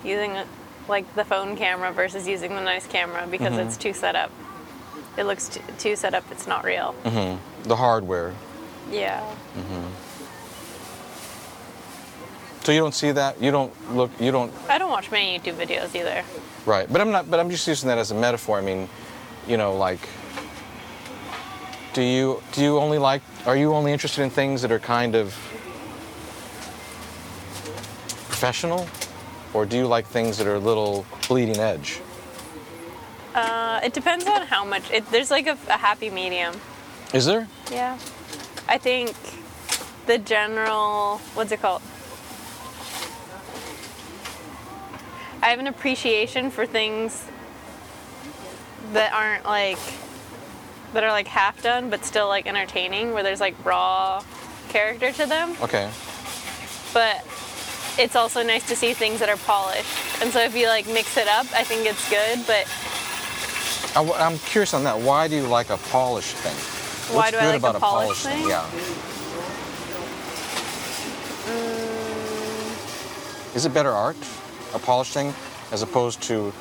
using 0.04 0.36
like 0.90 1.14
the 1.16 1.24
phone 1.24 1.56
camera 1.56 1.94
versus 1.94 2.28
using 2.28 2.54
the 2.56 2.62
nice 2.62 2.86
camera 2.88 3.26
because 3.28 3.54
Mm-hmm. 3.54 3.68
it's 3.68 3.78
too 3.78 3.94
set 3.94 4.16
up. 4.16 4.32
It 5.20 5.26
looks 5.26 5.50
t- 5.50 5.62
too 5.78 5.98
set 5.98 6.14
up. 6.14 6.24
It's 6.32 6.48
not 6.48 6.64
real. 6.64 6.96
Mm-hmm. 7.04 7.68
The 7.68 7.76
hardware. 7.76 8.34
Yeah. 8.90 9.20
Mm-hmm. 9.58 9.86
So 12.64 12.72
you 12.72 12.80
don't 12.80 12.94
see 12.96 13.12
that? 13.12 13.42
You 13.42 13.52
don't 13.52 13.96
look. 13.96 14.12
You 14.18 14.32
don't. 14.32 14.54
I 14.70 14.78
don't 14.78 14.90
watch 14.90 15.12
many 15.12 15.38
YouTube 15.38 15.56
videos 15.56 15.94
either. 15.94 16.24
Right. 16.66 16.92
But 16.92 17.02
I'm 17.02 17.12
not. 17.12 17.30
But 17.30 17.42
I'm 17.42 17.50
just 17.50 17.68
using 17.68 17.90
that 17.90 17.98
as 17.98 18.12
a 18.12 18.16
metaphor. 18.16 18.58
I 18.58 18.62
mean, 18.62 18.88
you 19.46 19.58
know, 19.58 19.76
like. 19.76 20.00
Do 21.92 22.02
you 22.02 22.42
do 22.54 22.62
you 22.62 22.78
only 22.78 22.98
like? 22.98 23.22
Are 23.46 23.58
you 23.58 23.74
only 23.74 23.92
interested 23.92 24.22
in 24.24 24.30
things 24.30 24.62
that 24.62 24.72
are 24.72 24.80
kind 24.80 25.16
of 25.16 25.34
professional, 28.30 28.88
or 29.54 29.66
do 29.66 29.76
you 29.76 29.86
like 29.86 30.06
things 30.08 30.38
that 30.38 30.48
are 30.48 30.56
a 30.56 30.60
little 30.60 31.06
bleeding 31.28 31.58
edge? 31.58 32.00
Uh, 33.36 33.80
it 33.84 33.94
depends 33.94 34.26
on 34.26 34.48
how 34.48 34.66
much. 34.66 34.90
It, 34.92 35.10
there's 35.12 35.30
like 35.32 35.48
a, 35.48 35.58
a 35.68 35.78
happy 35.78 36.10
medium. 36.10 36.56
Is 37.14 37.26
there? 37.26 37.48
Yeah. 37.72 37.98
I 38.68 38.78
think 38.78 39.16
the 40.06 40.18
general, 40.18 41.20
what's 41.34 41.52
it 41.52 41.62
called? 41.62 41.82
I 45.42 45.50
have 45.50 45.60
an 45.60 45.68
appreciation 45.68 46.52
for 46.52 46.66
things 46.66 47.26
that 48.94 49.14
aren't 49.14 49.46
like, 49.46 49.80
that 50.94 51.04
are 51.04 51.12
like 51.12 51.28
half 51.28 51.62
done 51.62 51.90
but 51.90 52.04
still 52.04 52.28
like 52.28 52.48
entertaining, 52.48 53.14
where 53.14 53.24
there's 53.24 53.40
like 53.40 53.56
raw 53.64 54.24
character 54.70 55.12
to 55.12 55.26
them. 55.26 55.56
Okay. 55.62 55.90
But 56.94 57.26
it's 57.98 58.16
also 58.16 58.44
nice 58.44 58.68
to 58.68 58.76
see 58.76 58.94
things 58.94 59.20
that 59.20 59.30
are 59.30 59.38
polished. 59.38 60.22
And 60.22 60.32
so 60.32 60.40
if 60.42 60.56
you 60.56 60.68
like 60.68 60.88
mix 60.88 61.18
it 61.18 61.28
up, 61.28 61.46
I 61.54 61.64
think 61.64 61.86
it's 61.86 62.10
good. 62.10 62.46
But 62.48 62.68
I, 63.96 64.02
am 64.02 64.38
curious 64.40 64.74
on 64.74 64.84
that. 64.84 65.00
Why 65.00 65.28
do 65.28 65.36
you 65.36 65.48
like 65.48 65.70
a 65.70 65.78
polished 65.78 66.36
thing? 66.38 66.56
Why 67.16 67.16
What's 67.16 67.32
do 67.32 67.38
I 67.38 67.42
good 67.42 67.48
like 67.50 67.60
about 67.60 67.76
a 67.76 67.80
polished 67.80 68.26
thing? 68.26 68.48
Yeah. 68.48 68.66
Mm. 71.46 73.56
Is 73.56 73.66
it 73.66 73.74
better 73.74 73.92
art, 73.92 74.18
a 74.76 74.80
polished 74.80 75.14
thing, 75.14 75.34
as 75.72 75.82
opposed 75.82 76.22
to? 76.24 76.54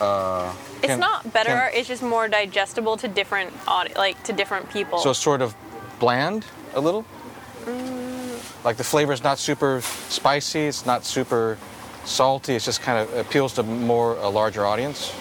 Uh, 0.00 0.52
it's 0.78 0.86
can- 0.86 1.00
not 1.00 1.32
better 1.32 1.50
can- 1.50 1.58
art, 1.58 1.74
it's 1.74 1.88
just 1.88 2.02
more 2.02 2.28
digestible 2.28 2.96
to 2.98 3.08
different 3.08 3.52
audi- 3.66 3.94
like 3.94 4.22
to 4.24 4.32
different 4.32 4.70
people. 4.70 4.98
So 4.98 5.12
sort 5.12 5.42
of 5.42 5.54
bland, 5.98 6.44
a 6.74 6.80
little. 6.80 7.04
Mm. 7.64 8.64
Like 8.64 8.76
the 8.76 8.84
flavor 8.84 9.12
is 9.12 9.24
not 9.24 9.38
super 9.38 9.80
spicy. 10.08 10.66
It's 10.66 10.86
not 10.86 11.04
super 11.04 11.58
salty. 12.04 12.54
It's 12.54 12.64
just 12.64 12.82
kind 12.82 12.98
of 12.98 13.12
appeals 13.16 13.54
to 13.54 13.62
more 13.62 14.16
a 14.16 14.28
larger 14.28 14.66
audience. 14.66 15.12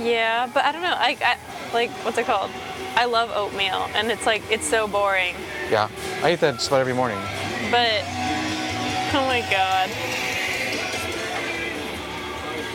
Yeah, 0.00 0.48
but 0.52 0.64
I 0.64 0.72
don't 0.72 0.82
know. 0.82 0.94
I, 0.96 1.16
I 1.22 1.36
like 1.74 1.90
what's 2.04 2.18
it 2.18 2.26
called? 2.26 2.50
I 2.96 3.04
love 3.04 3.30
oatmeal, 3.34 3.88
and 3.94 4.10
it's 4.10 4.26
like 4.26 4.42
it's 4.50 4.66
so 4.66 4.88
boring. 4.88 5.34
Yeah, 5.70 5.88
I 6.22 6.32
eat 6.32 6.40
that 6.40 6.54
just 6.54 6.68
about 6.68 6.80
every 6.80 6.94
morning. 6.94 7.18
But 7.70 8.02
oh 9.14 9.24
my 9.26 9.40
god, 9.50 9.90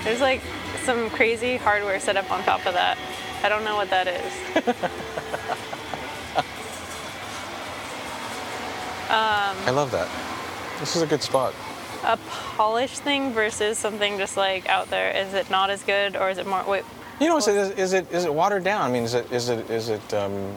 there's 0.04 0.22
like 0.22 0.42
some 0.84 1.10
crazy 1.10 1.58
hardware 1.58 2.00
set 2.00 2.16
up 2.16 2.32
on 2.32 2.44
top 2.44 2.66
of 2.66 2.74
that. 2.74 2.98
I 3.44 3.50
don't 3.50 3.64
know 3.64 3.76
what 3.76 3.90
that 3.90 4.08
is. 4.08 4.86
Um, 9.06 9.56
I 9.68 9.70
love 9.70 9.92
that. 9.92 10.10
This 10.80 10.96
is 10.96 11.04
a 11.04 11.06
good 11.06 11.22
spot. 11.22 11.54
A 12.04 12.18
polished 12.28 13.04
thing 13.04 13.34
versus 13.34 13.78
something 13.78 14.18
just 14.18 14.36
like 14.36 14.68
out 14.68 14.90
there. 14.90 15.12
Is 15.12 15.36
it 15.36 15.48
not 15.52 15.70
as 15.70 15.84
good, 15.84 16.16
or 16.16 16.32
is 16.32 16.40
it 16.40 16.48
more? 16.48 16.64
Wait, 16.68 16.84
You 17.20 17.30
know, 17.30 17.38
is 17.38 17.48
it, 17.48 17.80
is 17.80 17.94
it 17.94 18.12
is 18.12 18.26
it 18.26 18.34
watered 18.34 18.64
down? 18.64 18.90
I 18.90 18.92
mean, 18.92 19.04
is 19.04 19.14
it 19.14 19.32
is 19.32 19.48
it 19.48 19.70
is 19.70 19.90
it 19.90 20.14
um, 20.14 20.54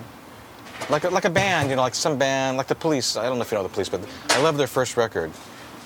like 0.90 1.04
a, 1.04 1.10
like 1.10 1.24
a 1.24 1.30
band? 1.30 1.70
You 1.70 1.76
know, 1.76 1.82
like 1.82 1.94
some 1.94 2.18
band, 2.18 2.56
like 2.56 2.66
the 2.66 2.74
Police. 2.74 3.16
I 3.16 3.26
don't 3.26 3.36
know 3.36 3.42
if 3.42 3.52
you 3.52 3.58
know 3.58 3.62
the 3.62 3.68
Police, 3.68 3.88
but 3.88 4.00
I 4.30 4.42
love 4.42 4.56
their 4.56 4.66
first 4.66 4.96
record. 4.96 5.30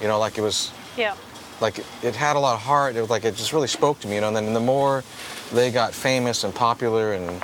You 0.01 0.09
know, 0.09 0.19
like 0.19 0.39
it 0.39 0.41
was 0.41 0.73
yeah. 0.97 1.15
like 1.61 1.79
it 2.03 2.17
had 2.17 2.37
a 2.37 2.39
lot 2.39 2.55
of 2.55 2.61
heart. 2.61 2.97
It 2.97 3.03
was 3.03 3.11
like 3.11 3.25
it 3.25 3.37
just 3.37 3.53
really 3.53 3.69
spoke 3.69 4.01
to 4.01 4.09
me. 4.09 4.15
You 4.15 4.23
know, 4.23 4.29
and 4.29 4.37
then 4.37 4.55
the 4.55 4.61
more 4.61 5.05
they 5.53 5.71
got 5.71 5.93
famous 5.93 6.43
and 6.45 6.55
popular, 6.55 7.13
and 7.13 7.43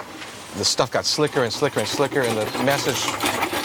the 0.57 0.65
stuff 0.65 0.91
got 0.91 1.05
slicker 1.05 1.45
and 1.45 1.53
slicker 1.53 1.81
and 1.81 1.89
slicker, 1.89 2.23
and 2.23 2.37
the 2.37 2.65
message. 2.65 3.58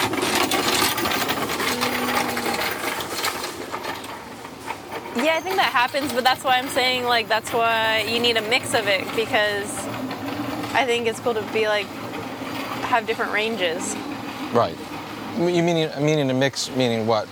Yeah, 5.24 5.38
I 5.38 5.40
think 5.40 5.56
that 5.56 5.72
happens, 5.72 6.12
but 6.12 6.24
that's 6.24 6.44
why 6.44 6.58
I'm 6.58 6.68
saying 6.68 7.06
like 7.06 7.28
that's 7.30 7.54
why 7.54 8.00
you 8.10 8.20
need 8.20 8.36
a 8.38 8.42
mix 8.42 8.74
of 8.74 8.88
it 8.88 9.04
because 9.16 9.72
I 10.74 10.84
think 10.86 11.08
it's 11.08 11.20
cool 11.20 11.34
to 11.34 11.42
be 11.54 11.68
like 11.68 11.86
have 12.86 13.08
different 13.08 13.32
ranges. 13.32 13.96
Right. 14.52 14.78
You 15.38 15.64
meaning 15.64 15.90
meaning 16.04 16.30
a 16.30 16.34
mix? 16.34 16.70
Meaning 16.72 17.08
what? 17.08 17.28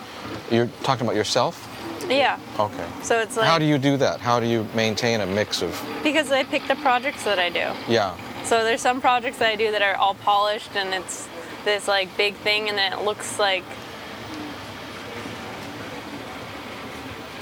You're 0.50 0.70
talking 0.84 1.06
about 1.06 1.16
yourself? 1.16 1.68
Yeah. 2.10 2.40
Okay. 2.60 2.88
So 3.04 3.20
it's 3.20 3.38
like 3.38 3.46
How 3.46 3.60
do 3.60 3.66
you 3.66 3.78
do 3.78 3.98
that? 3.98 4.20
How 4.20 4.40
do 4.40 4.48
you 4.48 4.66
maintain 4.74 5.22
a 5.22 5.26
mix 5.26 5.62
of? 5.62 5.72
because 6.04 6.32
I 6.32 6.44
pick 6.44 6.68
the 6.68 6.76
projects 6.78 7.24
that 7.26 7.40
I 7.40 7.50
do. 7.50 7.72
Yeah. 7.92 8.18
So 8.44 8.64
there's 8.64 8.82
some 8.82 9.02
projects 9.02 9.38
that 9.38 9.50
I 9.50 9.56
do 9.56 9.72
that 9.72 9.82
are 9.82 9.96
all 9.96 10.16
polished 10.16 10.76
and 10.76 10.94
it's 10.94 11.28
this 11.64 11.88
like 11.88 12.16
big 12.18 12.36
thing 12.36 12.70
and 12.70 12.78
then 12.78 12.92
it 12.94 13.02
looks 13.04 13.38
like 13.38 13.64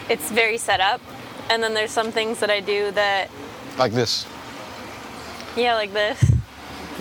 it's 0.09 0.31
very 0.31 0.57
set 0.57 0.79
up. 0.79 1.01
And 1.49 1.63
then 1.63 1.73
there's 1.73 1.91
some 1.91 2.11
things 2.11 2.39
that 2.39 2.49
I 2.49 2.59
do 2.59 2.91
that 2.91 3.29
Like 3.77 3.91
this. 3.93 4.25
yeah, 5.55 5.75
like 5.75 5.93
this 5.93 6.19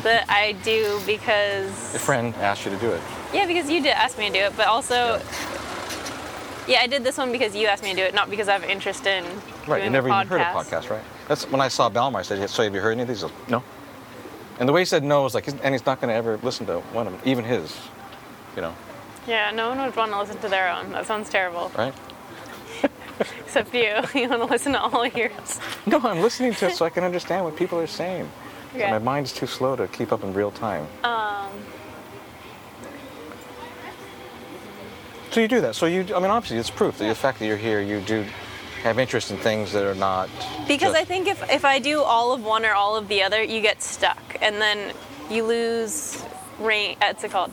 that 0.03 0.25
I 0.31 0.53
do 0.63 1.01
because 1.07 1.95
A 1.95 1.99
friend 1.99 2.33
asked 2.37 2.65
you 2.65 2.71
to 2.71 2.77
do 2.79 2.91
it. 2.93 3.01
Yeah, 3.35 3.47
because 3.47 3.69
you 3.69 3.83
did 3.83 3.91
ask 3.91 4.17
me 4.17 4.29
to 4.29 4.33
do 4.33 4.39
it, 4.45 4.53
but 4.57 4.67
also, 4.69 5.21
yeah, 6.69 6.81
I 6.81 6.87
did 6.87 7.03
this 7.03 7.19
one 7.19 7.33
because 7.33 7.55
you 7.57 7.67
asked 7.67 7.83
me 7.83 7.91
to 7.91 7.97
do 7.97 8.03
it, 8.03 8.15
not 8.15 8.31
because 8.31 8.49
I 8.49 8.53
have 8.53 8.65
interest 8.65 9.07
in 9.07 9.25
Right, 9.67 9.79
doing 9.81 9.85
you 9.85 9.91
never 9.91 10.09
a 10.09 10.15
even 10.17 10.29
heard 10.29 10.41
of 10.41 10.47
podcast, 10.55 10.89
right? 10.91 11.03
That's 11.27 11.51
when 11.51 11.61
I 11.61 11.69
saw 11.69 11.91
Belmar. 11.91 12.17
I 12.21 12.23
said, 12.23 12.49
"So 12.49 12.63
have 12.63 12.75
you 12.75 12.81
heard 12.81 12.93
any 12.93 13.03
of 13.03 13.09
these?" 13.09 13.21
He 13.23 13.29
goes, 13.29 13.33
no. 13.49 13.63
And 14.61 14.69
the 14.69 14.73
way 14.73 14.81
he 14.81 14.85
said 14.87 15.05
no 15.05 15.23
was 15.25 15.35
like, 15.35 15.47
and 15.49 15.75
he's 15.75 15.85
not 15.85 16.01
going 16.01 16.09
to 16.09 16.15
ever 16.15 16.39
listen 16.43 16.65
to 16.67 16.81
one 16.95 17.07
of 17.07 17.13
them, 17.13 17.23
even 17.25 17.45
his. 17.45 17.77
You 18.57 18.63
know, 18.63 18.75
Yeah, 19.27 19.51
no 19.51 19.69
one 19.69 19.79
would 19.79 19.95
want 19.95 20.11
to 20.13 20.19
listen 20.19 20.39
to 20.41 20.49
their 20.49 20.69
own. 20.73 20.91
That 20.93 21.07
sounds 21.07 21.29
terrible. 21.29 21.71
right? 21.77 21.93
Except 23.45 23.75
you. 23.83 23.97
You 24.15 24.29
want 24.29 24.43
to 24.43 24.49
listen 24.49 24.73
to 24.73 24.81
all 24.81 25.03
of 25.05 25.17
yours. 25.17 25.61
No, 25.87 26.01
I'm 26.03 26.21
listening 26.21 26.55
to 26.55 26.67
it 26.69 26.77
so 26.77 26.85
I 26.85 26.91
can 26.91 27.05
understand 27.05 27.45
what 27.45 27.57
people 27.57 27.79
are 27.79 27.87
saying. 27.87 28.29
So 28.73 28.79
Okay. 28.79 28.91
my 28.91 28.99
mind's 28.99 29.33
too 29.33 29.47
slow 29.47 29.77
to 29.77 29.89
keep 29.89 30.13
up 30.13 30.23
in 30.23 30.35
real 30.35 30.51
time. 30.51 30.87
Um, 31.03 31.49
So 35.31 35.41
you 35.41 35.49
do 35.49 35.61
that. 35.61 35.75
So 35.75 35.87
you, 35.87 36.01
I 36.15 36.21
mean, 36.21 36.31
obviously, 36.31 36.57
it's 36.57 36.71
proof 36.71 36.99
that 36.99 37.07
the 37.07 37.15
fact 37.15 37.39
that 37.39 37.47
you're 37.47 37.57
here, 37.59 37.81
you 37.83 38.01
do 38.01 38.25
have 38.83 38.99
interest 38.99 39.31
in 39.31 39.37
things 39.37 39.73
that 39.73 39.85
are 39.85 39.95
not. 39.95 40.29
because 40.67 40.95
I 40.95 41.05
think 41.05 41.29
if, 41.29 41.43
if 41.53 41.65
I 41.65 41.79
do 41.81 42.01
all 42.01 42.33
of 42.33 42.43
one 42.45 42.65
or 42.65 42.73
all 42.73 42.97
of 42.97 43.09
the 43.09 43.23
other, 43.23 43.43
you 43.43 43.61
get 43.61 43.83
stuck. 43.83 44.37
and 44.41 44.57
then 44.61 44.95
you 45.31 45.45
lose 45.45 46.23
range. 46.59 46.97
What's 47.01 47.25
it 47.25 47.31
called? 47.31 47.53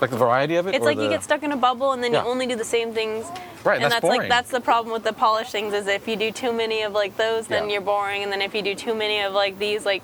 Like 0.00 0.10
the 0.10 0.16
variety 0.16 0.56
of 0.56 0.66
it. 0.66 0.74
It's 0.74 0.84
like 0.84 0.98
you 0.98 1.08
get 1.08 1.22
stuck 1.22 1.42
in 1.42 1.52
a 1.52 1.56
bubble, 1.56 1.92
and 1.92 2.02
then 2.04 2.12
Yeah. 2.12 2.22
you 2.22 2.28
only 2.28 2.46
do 2.46 2.54
the 2.54 2.64
same 2.64 2.92
things. 2.92 3.26
Right, 3.64 3.76
and 3.76 3.84
that's 3.84 3.94
that's 3.94 4.02
boring. 4.02 4.20
like 4.20 4.28
that's 4.28 4.50
the 4.50 4.60
problem 4.60 4.92
with 4.92 5.04
the 5.04 5.12
polished 5.12 5.52
things 5.52 5.72
is 5.72 5.86
if 5.86 6.06
you 6.06 6.16
do 6.16 6.30
too 6.30 6.52
many 6.52 6.82
of 6.82 6.92
like 6.92 7.16
those, 7.16 7.46
then 7.46 7.64
Yeah. 7.64 7.74
you're 7.74 7.80
boring, 7.82 8.22
and 8.22 8.30
then 8.30 8.42
if 8.42 8.54
you 8.54 8.62
do 8.62 8.74
too 8.74 8.94
many 8.94 9.20
of 9.20 9.32
like 9.32 9.58
these 9.58 9.86
like 9.86 10.02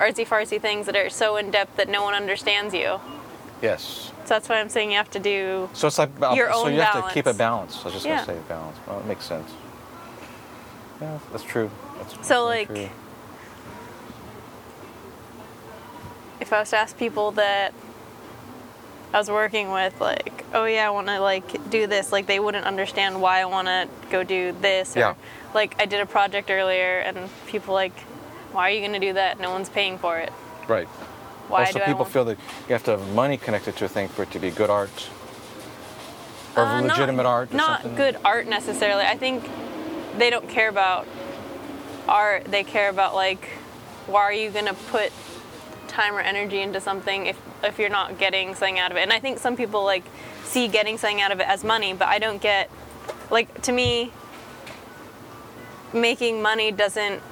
artsy 0.00 0.26
fartsy 0.26 0.60
things 0.60 0.86
that 0.86 0.96
are 0.96 1.08
so 1.08 1.36
in 1.36 1.50
depth 1.50 1.76
that 1.76 1.88
no 1.88 2.02
one 2.02 2.14
understands 2.14 2.74
you. 2.74 3.00
Yes. 3.62 4.12
So 4.24 4.34
that's 4.34 4.48
why 4.48 4.60
I'm 4.60 4.68
saying 4.68 4.90
you 4.90 4.96
have 4.96 5.10
to 5.12 5.18
do. 5.20 5.70
So 5.72 5.86
it's 5.86 5.98
like 5.98 6.10
uh, 6.20 6.32
Your 6.34 6.52
so 6.52 6.66
own 6.66 6.74
you 6.74 6.80
have 6.80 7.06
to 7.06 7.14
keep 7.14 7.26
a 7.26 7.32
balance. 7.32 7.78
I 7.80 7.84
was 7.84 7.94
just 7.94 8.04
Yeah. 8.06 8.16
gonna 8.16 8.26
say 8.26 8.38
balance. 8.48 8.76
Well, 8.86 8.98
it 8.98 9.06
makes 9.06 9.24
sense. 9.24 9.50
Yeah, 11.00 11.18
that's 11.30 11.44
true. 11.44 11.70
That's 11.98 12.26
So, 12.26 12.44
like, 12.44 12.68
true. 12.68 12.88
if 16.40 16.52
I 16.52 16.60
was 16.60 16.70
to 16.70 16.76
ask 16.78 16.96
people 16.98 17.30
that 17.32 17.72
I 19.16 19.18
was 19.18 19.30
working 19.30 19.70
with, 19.72 19.98
like, 19.98 20.44
oh 20.52 20.66
yeah, 20.66 20.86
I 20.86 20.90
want 20.90 21.06
to 21.06 21.20
like 21.20 21.70
do 21.70 21.86
this, 21.86 22.12
like 22.12 22.26
they 22.26 22.38
wouldn't 22.38 22.66
understand 22.66 23.18
why 23.18 23.40
I 23.40 23.46
want 23.46 23.66
to 23.66 23.88
go 24.10 24.22
do 24.22 24.52
this. 24.60 24.94
Or, 24.94 24.98
Yeah. 25.00 25.14
Like 25.54 25.74
I 25.80 25.86
did 25.86 26.02
a 26.02 26.06
project 26.06 26.50
earlier, 26.50 26.98
and 26.98 27.30
people 27.46 27.72
like, 27.72 27.98
why 28.52 28.68
are 28.68 28.74
you 28.74 28.80
going 28.80 28.92
to 28.92 28.98
do 29.00 29.14
that? 29.14 29.40
No 29.40 29.50
one's 29.52 29.70
paying 29.70 29.96
for 29.96 30.18
it. 30.18 30.30
right. 30.68 30.86
Why 31.48 31.60
also, 31.64 31.78
do 31.78 31.84
people 31.86 32.04
feel 32.04 32.26
that 32.26 32.36
you 32.68 32.72
have 32.74 32.84
to 32.84 32.90
have 32.90 33.14
money 33.14 33.38
connected 33.38 33.74
to 33.76 33.86
a 33.86 33.88
thing 33.88 34.08
for 34.08 34.24
it 34.24 34.30
to 34.32 34.38
be 34.38 34.50
good 34.50 34.68
art, 34.68 35.08
or 36.54 36.64
Uh, 36.64 36.80
not- 36.82 36.90
legitimate 36.98 37.24
art. 37.24 37.54
Or 37.54 37.56
Not 37.56 37.82
something. 37.82 37.96
good 37.96 38.18
art 38.22 38.46
necessarily. 38.48 39.04
I 39.04 39.16
think 39.16 39.48
they 40.18 40.28
don't 40.28 40.46
care 40.50 40.68
about 40.68 41.06
art. 42.06 42.44
They 42.44 42.64
care 42.64 42.90
about 42.90 43.14
like, 43.14 43.48
why 44.08 44.20
are 44.22 44.32
you 44.32 44.50
going 44.50 44.66
to 44.66 44.74
put 44.74 45.10
time 45.96 46.14
or 46.14 46.20
energy 46.20 46.60
into 46.60 46.80
something 46.80 47.26
if 47.26 47.38
if 47.64 47.78
you're 47.78 47.96
not 48.00 48.18
getting 48.18 48.54
something 48.54 48.78
out 48.78 48.90
of 48.90 48.96
it? 48.98 49.02
And 49.02 49.12
I 49.12 49.20
think 49.20 49.38
some 49.38 49.56
people 49.56 49.84
like 49.84 50.04
see 50.44 50.68
getting 50.68 50.98
something 50.98 51.20
out 51.20 51.32
of 51.32 51.40
it 51.40 51.48
as 51.48 51.64
money, 51.64 51.92
but 51.94 52.08
I 52.08 52.18
don't 52.18 52.40
get 52.40 52.70
like 53.30 53.48
to 53.62 53.72
me 53.72 54.12
making 55.92 56.42
money 56.42 56.70
doesn't 56.72 57.22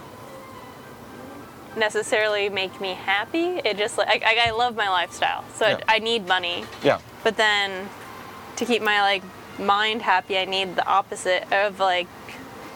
necessarily 1.76 2.48
make 2.48 2.80
me 2.80 2.94
happy. 2.94 3.60
It 3.64 3.76
just 3.76 3.98
like 3.98 4.22
I, 4.24 4.48
I 4.48 4.50
love 4.52 4.74
my 4.76 4.88
lifestyle, 4.88 5.44
so 5.54 5.66
Yeah. 5.68 5.80
I 5.88 5.98
need 5.98 6.26
money. 6.26 6.64
Yeah. 6.82 6.98
But 7.22 7.36
then 7.36 7.88
to 8.56 8.64
keep 8.64 8.82
my 8.82 9.00
like 9.00 9.22
mind 9.58 10.02
happy, 10.02 10.38
I 10.38 10.44
need 10.44 10.76
the 10.76 10.86
opposite 10.86 11.44
of 11.52 11.80
like 11.80 12.08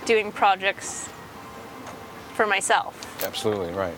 doing 0.05 0.33
projects 0.33 1.09
for 2.35 2.47
myself. 2.47 2.93
Absolutely 3.25 3.73
right. 3.73 3.97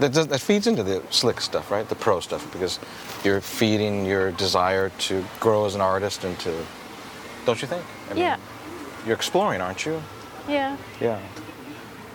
That, 0.00 0.12
does, 0.12 0.26
that 0.28 0.40
feeds 0.40 0.66
into 0.66 0.82
the 0.82 1.02
slick 1.10 1.40
stuff, 1.40 1.70
right? 1.70 1.88
The 1.88 1.94
pro 1.94 2.20
stuff, 2.20 2.50
because 2.52 2.80
you're 3.22 3.40
feeding 3.40 4.04
your 4.04 4.32
desire 4.32 4.88
to 4.90 5.24
grow 5.38 5.66
as 5.66 5.74
an 5.74 5.80
artist 5.80 6.24
and 6.24 6.38
to, 6.40 6.64
don't 7.46 7.60
you 7.62 7.68
think? 7.68 7.84
I 8.10 8.14
Yeah. 8.14 8.36
You're 9.06 9.14
exploring, 9.14 9.60
aren't 9.60 9.86
you? 9.86 10.02
Yeah. 10.48 10.76
Yeah. 11.00 11.20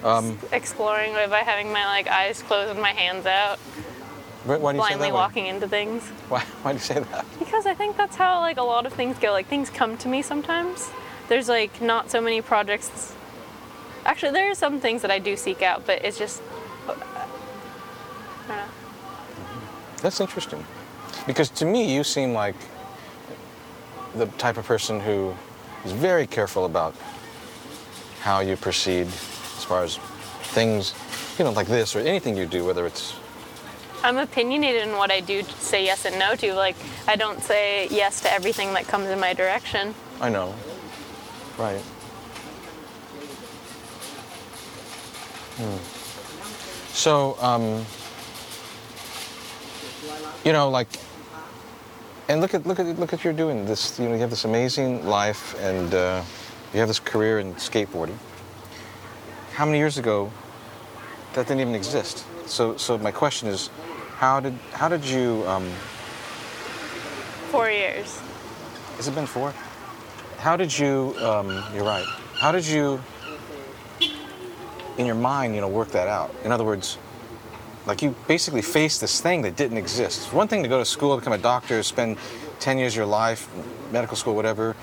Um, 0.03 0.37
Exploring 0.51 1.13
by 1.29 1.39
having 1.39 1.71
my 1.71 1.85
like 1.85 2.07
eyes 2.07 2.41
closed 2.41 2.71
and 2.71 2.81
my 2.81 2.91
hands 2.91 3.25
out, 3.25 3.59
why, 4.45 4.57
why 4.57 4.71
do 4.71 4.77
you 4.77 4.83
say 4.83 4.89
blindly 4.89 5.11
walking 5.11 5.47
into 5.47 5.67
things. 5.67 6.03
Why, 6.29 6.39
why 6.61 6.71
do 6.71 6.77
you 6.77 6.83
say 6.83 6.99
that? 6.99 7.25
Because 7.37 7.65
I 7.65 7.73
think 7.73 7.97
that's 7.97 8.15
how 8.15 8.39
like 8.39 8.57
a 8.57 8.63
lot 8.63 8.85
of 8.85 8.93
things 8.93 9.17
go. 9.19 9.31
Like 9.31 9.47
things 9.47 9.69
come 9.69 9.97
to 9.97 10.07
me 10.07 10.21
sometimes. 10.21 10.89
There's 11.27 11.49
like 11.49 11.81
not 11.81 12.09
so 12.09 12.21
many 12.21 12.41
projects. 12.41 13.13
Actually, 14.05 14.31
there 14.31 14.49
are 14.49 14.55
some 14.55 14.79
things 14.79 15.01
that 15.01 15.11
I 15.11 15.19
do 15.19 15.35
seek 15.35 15.61
out, 15.61 15.85
but 15.85 16.03
it's 16.03 16.17
just. 16.17 16.41
I. 18.49 18.65
That's 20.01 20.19
interesting. 20.19 20.65
Because 21.27 21.49
to 21.51 21.65
me, 21.65 21.93
you 21.93 22.03
seem 22.03 22.33
like 22.33 22.55
the 24.15 24.25
type 24.37 24.57
of 24.57 24.65
person 24.65 24.99
who 24.99 25.33
is 25.85 25.91
very 25.91 26.25
careful 26.25 26.65
about 26.65 26.95
how 28.21 28.39
you 28.39 28.55
proceed 28.55 29.07
as 29.07 29.63
far 29.63 29.83
as 29.83 29.97
things, 30.53 30.93
you 31.37 31.45
know, 31.45 31.51
like 31.51 31.67
this 31.67 31.95
or 31.95 31.99
anything 31.99 32.35
you 32.35 32.45
do, 32.45 32.65
whether 32.65 32.85
it's 32.85 33.15
I'm 34.03 34.17
opinionated 34.17 34.87
in 34.87 34.95
what 34.95 35.11
I 35.11 35.19
do 35.19 35.43
say 35.59 35.83
yes 35.83 36.05
and 36.05 36.17
no 36.17 36.35
to. 36.35 36.53
Like, 36.53 36.75
I 37.07 37.15
don't 37.15 37.41
say 37.43 37.87
yes 37.89 38.21
to 38.21 38.31
everything 38.31 38.73
that 38.73 38.87
comes 38.87 39.09
in 39.09 39.19
my 39.19 39.33
direction. 39.33 39.93
I 40.21 40.29
know. 40.29 40.55
Right. 41.57 41.81
Hmm. 45.57 46.93
So, 46.93 47.37
um, 47.41 47.85
you 50.43 50.53
know, 50.53 50.69
like, 50.69 50.87
and 52.27 52.41
look 52.41 52.53
at 52.53 52.65
look 52.65 52.79
at 52.79 52.99
look 52.99 53.13
at 53.13 53.23
you're 53.23 53.33
doing 53.33 53.65
this. 53.65 53.99
You 53.99 54.07
know, 54.07 54.15
you 54.15 54.21
have 54.21 54.29
this 54.29 54.45
amazing 54.45 55.05
life, 55.05 55.55
and 55.59 55.93
uh, 55.93 56.23
you 56.73 56.79
have 56.79 56.87
this 56.87 56.99
career 56.99 57.39
in 57.39 57.53
skateboarding. 57.55 58.17
How 59.53 59.65
many 59.65 59.77
years 59.77 59.97
ago 59.97 60.31
that 61.33 61.47
didn't 61.47 61.61
even 61.61 61.75
exist? 61.75 62.23
So, 62.45 62.77
so 62.77 62.97
my 62.97 63.11
question 63.11 63.49
is, 63.49 63.69
how 64.15 64.39
did 64.39 64.53
how 64.71 64.87
did 64.87 65.05
you? 65.05 65.43
Um, 65.47 65.69
Four 67.51 67.69
years. 67.71 68.19
Has 68.97 69.07
it 69.07 69.15
been 69.15 69.25
four? 69.25 69.53
How 70.37 70.55
did 70.55 70.77
you? 70.77 71.15
Um, 71.19 71.63
you're 71.73 71.83
right. 71.83 72.05
How 72.35 72.51
did 72.51 72.65
you, 72.65 73.01
in 74.97 75.05
your 75.05 75.15
mind, 75.15 75.55
you 75.55 75.61
know, 75.61 75.67
work 75.67 75.89
that 75.89 76.07
out? 76.07 76.33
In 76.45 76.51
other 76.51 76.63
words, 76.63 76.97
like 77.89 78.03
you 78.03 78.13
basically 78.27 78.61
faced 78.61 79.01
this 79.01 79.19
thing 79.19 79.41
that 79.41 79.55
didn't 79.55 79.77
exist. 79.77 80.25
It's 80.25 80.31
one 80.31 80.47
thing 80.47 80.61
to 80.61 80.69
go 80.69 80.77
to 80.77 80.85
school, 80.85 81.17
become 81.17 81.33
a 81.33 81.39
doctor, 81.39 81.81
spend 81.81 82.19
10 82.59 82.77
years 82.77 82.93
of 82.93 82.97
your 82.97 83.07
life, 83.07 83.49
medical 83.91 84.15
school, 84.15 84.35
whatever. 84.35 84.75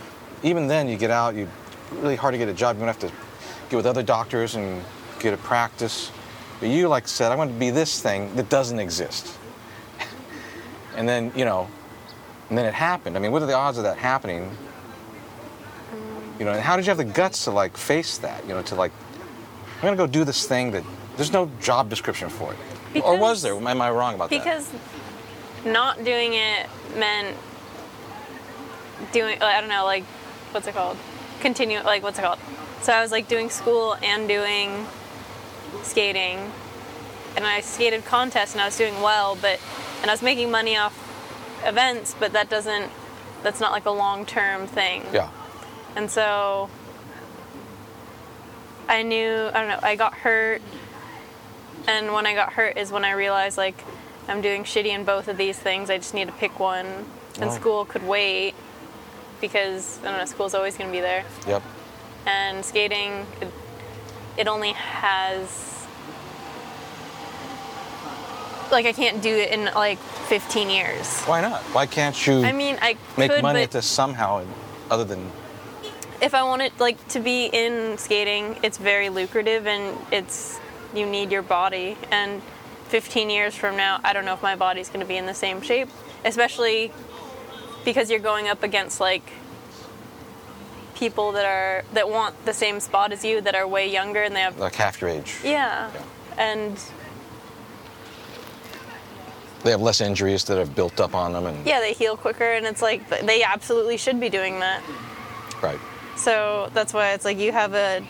Even 0.43 0.67
then, 0.67 0.89
you 0.89 0.97
get 0.97 1.13
out, 1.13 1.37
you 1.37 1.49
really 1.93 2.17
hard 2.17 2.35
to 2.35 2.39
get 2.39 2.49
a 2.49 2.53
job. 2.53 2.75
You're 2.75 2.81
gonna 2.81 2.93
have 2.93 3.01
to 3.09 3.13
get 3.71 3.77
with 3.77 3.87
other 3.87 4.03
doctors 4.03 4.57
and 4.57 4.83
get 5.21 5.33
a 5.33 5.37
practice. 5.37 6.11
But 6.59 6.69
you, 6.69 6.89
like 6.89 7.07
said, 7.07 7.31
I 7.31 7.37
want 7.37 7.53
to 7.53 7.57
be 7.57 7.71
this 7.71 8.03
thing 8.03 8.35
that 8.35 8.49
doesn't 8.49 8.81
exist. 8.81 9.39
and 10.97 11.09
then, 11.09 11.31
you 11.37 11.45
know, 11.45 11.69
and 12.49 12.59
then 12.59 12.67
it 12.67 12.75
happened. 12.75 13.17
I 13.17 13.21
mean, 13.21 13.31
what 13.31 13.41
are 13.41 13.47
the 13.47 13.55
odds 13.55 13.79
of 13.79 13.85
that 13.85 13.99
happening? 13.99 14.51
You 16.41 16.45
know, 16.45 16.51
and 16.51 16.61
how 16.61 16.75
did 16.75 16.87
you 16.87 16.91
have 16.91 16.99
the 16.99 17.05
guts 17.05 17.45
to 17.45 17.53
like 17.53 17.77
face 17.77 18.19
that? 18.19 18.43
You 18.49 18.55
know, 18.55 18.63
to 18.63 18.75
like, 18.75 18.91
I'm 19.77 19.83
gonna 19.83 19.97
go 19.97 20.09
do 20.09 20.25
this 20.25 20.45
thing 20.45 20.73
that 20.73 20.83
there's 21.17 21.33
no 21.33 21.49
job 21.61 21.89
description 21.89 22.29
for 22.29 22.53
it. 22.53 22.59
Or 23.03 23.19
was 23.19 23.43
there? 23.43 23.55
Am 23.55 23.67
I 23.83 23.91
wrong 23.91 24.15
about 24.15 24.31
that? 24.31 24.39
Because 24.39 24.71
not 25.65 26.05
doing 26.05 26.35
it 26.35 26.69
meant 26.97 27.37
doing, 29.13 29.41
I 29.43 29.61
don't 29.61 29.69
know, 29.69 29.85
like, 29.85 30.05
what's 30.53 30.67
it 30.67 30.75
called? 30.75 30.97
Continue, 31.41 31.81
like, 31.81 32.03
what's 32.03 32.19
it 32.19 32.23
called? 32.23 32.39
So 32.83 32.93
I 32.93 33.03
was 33.03 33.11
like 33.11 33.29
doing 33.29 33.51
school 33.51 33.97
and 34.03 34.29
doing 34.29 34.87
skating. 35.83 36.53
And 37.37 37.45
I 37.47 37.61
skated 37.61 38.05
contests 38.05 38.53
and 38.53 38.63
I 38.63 38.67
was 38.67 38.79
doing 38.79 39.03
well, 39.03 39.37
but, 39.41 39.61
and 40.01 40.11
I 40.11 40.15
was 40.15 40.23
making 40.23 40.51
money 40.51 40.77
off 40.77 40.95
events, 41.67 42.15
but 42.19 42.33
that 42.33 42.49
doesn't, 42.49 42.91
that's 43.43 43.61
not 43.61 43.73
like 43.73 43.85
a 43.85 43.91
long 43.91 44.25
term 44.25 44.67
thing. 44.67 45.03
Yeah. 45.13 45.29
And 45.97 46.11
so 46.11 46.71
I 48.89 49.03
knew, 49.03 49.51
I 49.53 49.61
don't 49.61 49.69
know, 49.69 49.81
I 49.83 49.97
got 49.97 50.15
hurt. 50.15 50.63
And 51.87 52.13
when 52.13 52.27
I 52.27 52.35
got 52.35 52.53
hurt 52.53 52.77
is 52.77 52.91
when 52.91 53.05
I 53.05 53.13
realized, 53.13 53.57
like, 53.57 53.83
I'm 54.29 54.41
doing 54.41 54.65
shitty 54.65 54.87
in 54.87 55.05
both 55.05 55.29
of 55.29 55.37
these 55.37 55.59
things. 55.59 55.89
I 55.91 55.99
just 55.99 56.15
need 56.15 56.27
to 56.27 56.33
pick 56.33 56.59
one. 56.59 56.87
And 57.41 57.51
Oh. 57.51 57.55
school 57.55 57.85
could 57.85 58.07
wait 58.07 58.55
because, 59.41 59.99
I 60.03 60.07
don't 60.07 60.19
know, 60.19 60.25
school's 60.25 60.55
always 60.55 60.77
going 60.77 60.91
to 60.91 60.97
be 60.97 61.01
there. 61.01 61.25
Yep. 61.47 61.63
And 62.27 62.65
skating, 62.65 63.27
it, 63.41 63.49
it 64.37 64.49
only 64.49 64.73
has. 64.73 65.87
Like, 68.73 68.87
I 68.87 68.93
can't 68.93 69.23
do 69.23 69.33
it 69.33 69.53
in 69.53 69.67
like 69.67 69.99
15 69.99 70.71
years. 70.71 71.23
Why 71.23 71.41
not? 71.41 71.63
Why 71.73 71.87
can't 71.87 72.27
you 72.27 72.43
I 72.43 72.51
mean, 72.51 72.79
I 72.83 72.97
make 73.17 73.31
could, 73.31 73.43
money 73.43 73.63
at 73.63 73.71
this 73.71 73.87
somehow, 73.87 74.45
other 74.91 75.05
than 75.05 75.31
if 76.21 76.35
I 76.35 76.43
wanted 76.43 76.73
like 76.81 77.07
to 77.09 77.21
be 77.21 77.47
in 77.47 77.99
skating, 77.99 78.59
it's 78.63 78.79
very 78.79 79.09
lucrative 79.09 79.67
and 79.67 79.97
it's 80.11 80.59
you 80.97 81.07
need 81.07 81.31
your 81.31 81.43
body. 81.43 81.97
And 82.11 82.43
15 82.89 83.31
years 83.31 83.55
from 83.55 83.77
now, 83.77 84.01
I 84.05 84.13
don't 84.13 84.25
know 84.25 84.35
if 84.35 84.43
my 84.43 84.57
body's 84.57 84.89
going 84.89 85.01
to 85.01 85.07
be 85.07 85.17
in 85.17 85.27
the 85.27 85.35
same 85.35 85.61
shape, 85.61 85.89
especially 86.25 86.93
because 87.85 88.11
you're 88.11 88.21
going 88.21 88.49
up 88.49 88.63
against 88.63 89.01
like 89.01 89.31
people 90.95 91.33
that 91.33 91.45
are 91.45 91.85
that 91.93 92.09
want 92.09 92.45
the 92.47 92.53
same 92.55 92.81
spot 92.81 93.13
as 93.13 93.25
you 93.25 93.41
that 93.43 93.55
are 93.55 93.69
way 93.69 93.91
younger 93.91 94.23
and 94.23 94.35
they 94.35 94.41
have 94.41 94.59
like 94.59 94.75
half 94.75 95.01
your 95.01 95.11
age? 95.11 95.37
yeah. 95.45 95.91
Yeah. 95.93 96.03
And 96.39 96.79
They 99.63 99.71
have 99.73 99.81
less 99.83 100.01
injuries 100.01 100.45
that 100.45 100.59
have 100.59 100.75
built 100.75 101.01
up 101.01 101.15
on 101.15 101.33
them, 101.33 101.47
and 101.47 101.67
yeah, 101.67 101.81
they 101.81 101.93
heal 101.93 102.17
quicker 102.17 102.53
and 102.53 102.67
it's 102.67 102.83
like 102.83 103.09
they 103.27 103.43
absolutely 103.43 103.97
should 103.97 104.21
be 104.21 104.29
doing 104.29 104.61
that. 104.61 104.83
right. 105.63 105.79
So 106.17 106.71
that's 106.73 106.95
why 106.95 107.13
it's 107.13 107.25
like 107.27 107.39
you 107.39 107.53
have 107.53 107.75
a 107.75 108.03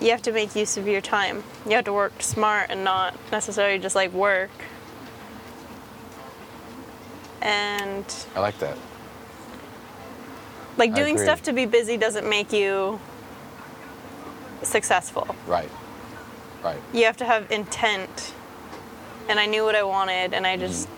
you 0.00 0.10
have 0.10 0.22
to 0.22 0.32
make 0.32 0.56
use 0.56 0.76
of 0.76 0.86
your 0.86 1.00
time. 1.00 1.42
You 1.66 1.72
have 1.72 1.84
to 1.84 1.92
work 1.92 2.22
smart 2.22 2.70
and 2.70 2.84
not 2.84 3.14
necessarily 3.30 3.78
just 3.78 3.94
like 3.94 4.12
work. 4.12 4.50
And 7.42 8.04
I 8.34 8.40
like 8.40 8.58
that. 8.58 8.76
like 10.76 10.94
doing 10.94 11.18
stuff 11.18 11.42
to 11.42 11.52
be 11.52 11.66
busy 11.66 11.96
doesn't 11.96 12.28
make 12.28 12.52
you 12.52 12.98
successful. 14.62 15.34
Right. 15.46 15.70
Right. 16.62 16.80
You 16.92 17.04
have 17.04 17.16
to 17.18 17.24
have 17.24 17.50
intent. 17.50 18.34
And 19.28 19.38
I 19.38 19.46
knew 19.46 19.64
what 19.64 19.76
I 19.76 19.82
wanted 19.82 20.34
and 20.34 20.46
I 20.46 20.56
mm-hmm. 20.56 20.66
just 20.66 20.88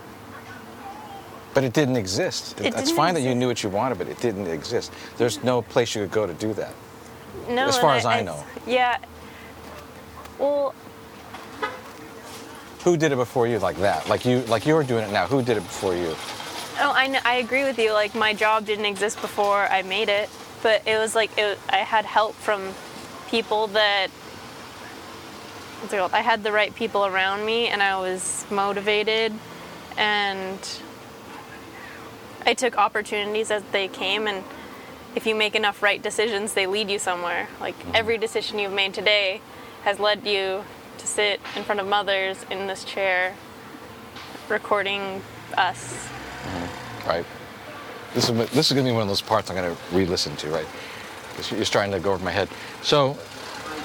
But 1.52 1.64
it 1.64 1.72
didn't 1.72 1.96
exist. 1.96 2.61
It 2.61 2.66
It's 2.66 2.76
didn't 2.76 2.96
fine 2.96 3.14
that 3.14 3.22
you 3.22 3.35
knew 3.35 3.48
what 3.48 3.62
you 3.62 3.68
wanted, 3.68 3.98
but 3.98 4.09
it 4.09 4.20
didn't 4.20 4.46
exist. 4.46 4.92
There's 5.18 5.42
no 5.42 5.62
place 5.62 5.94
you 5.94 6.02
could 6.02 6.12
go 6.12 6.26
to 6.26 6.35
do 6.35 6.54
that. 6.54 6.72
No 7.50 7.66
As 7.66 7.78
far 7.78 7.94
as 7.96 8.06
I 8.06 8.22
know. 8.22 8.44
Yeah. 8.66 8.98
Well, 10.38 10.74
Who 12.84 12.96
did 12.96 13.12
it 13.12 13.16
before 13.16 13.46
you 13.46 13.58
like 13.58 13.76
that? 13.78 14.08
Like 14.08 14.24
you, 14.24 14.40
like 14.42 14.64
you're 14.66 14.82
doing 14.84 15.04
it 15.04 15.12
now. 15.12 15.26
Who 15.26 15.42
did 15.42 15.56
it 15.58 15.62
before 15.62 15.94
you? 15.94 16.14
Oh, 16.82 16.92
I, 16.94 17.08
kn- 17.08 17.22
I 17.26 17.34
agree 17.34 17.64
with 17.64 17.78
you. 17.78 17.92
Like 17.92 18.14
my 18.14 18.32
job 18.32 18.64
didn't 18.64 18.86
exist 18.86 19.20
before 19.20 19.66
I 19.68 19.82
made 19.82 20.08
it, 20.08 20.30
but 20.62 20.86
it 20.86 20.96
was 20.96 21.14
like 21.14 21.30
it, 21.36 21.58
I 21.68 21.78
had 21.78 22.04
help 22.06 22.34
from 22.36 22.72
people 23.28 23.66
that. 23.68 24.08
What's 25.80 25.92
it 25.92 25.98
called? 25.98 26.12
I 26.14 26.20
had 26.20 26.42
the 26.42 26.52
right 26.52 26.74
people 26.74 27.04
around 27.06 27.44
me, 27.44 27.68
and 27.68 27.82
I 27.82 27.98
was 27.98 28.46
motivated, 28.50 29.32
and 29.96 30.58
I 32.46 32.54
took 32.54 32.78
opportunities 32.78 33.50
as 33.50 33.62
they 33.72 33.88
came. 33.88 34.26
And 34.26 34.42
if 35.14 35.26
you 35.26 35.34
make 35.34 35.54
enough 35.54 35.82
right 35.82 36.02
decisions, 36.02 36.54
they 36.54 36.66
lead 36.66 36.90
you 36.90 36.98
somewhere. 36.98 37.48
Like 37.60 37.78
mm-hmm. 37.78 37.92
every 37.94 38.18
decision 38.18 38.58
you've 38.58 38.72
made 38.72 38.94
today 38.94 39.40
has 39.82 39.98
led 39.98 40.26
you 40.26 40.64
to 40.98 41.06
sit 41.06 41.40
in 41.56 41.64
front 41.64 41.80
of 41.80 41.86
mothers 41.86 42.44
in 42.50 42.66
this 42.66 42.84
chair, 42.84 43.34
recording 44.48 45.22
us. 45.56 45.94
Mm-hmm. 45.94 47.08
Right. 47.08 47.26
This 48.14 48.28
is 48.28 48.50
this 48.50 48.70
is 48.70 48.72
gonna 48.72 48.88
be 48.88 48.92
one 48.92 49.02
of 49.02 49.08
those 49.08 49.22
parts 49.22 49.50
I'm 49.50 49.56
gonna 49.56 49.76
re-listen 49.92 50.36
to, 50.36 50.48
right? 50.50 50.66
Because 51.30 51.52
you're 51.52 51.64
starting 51.64 51.92
to 51.92 52.00
go 52.00 52.12
over 52.12 52.24
my 52.24 52.32
head. 52.32 52.48
So, 52.82 53.16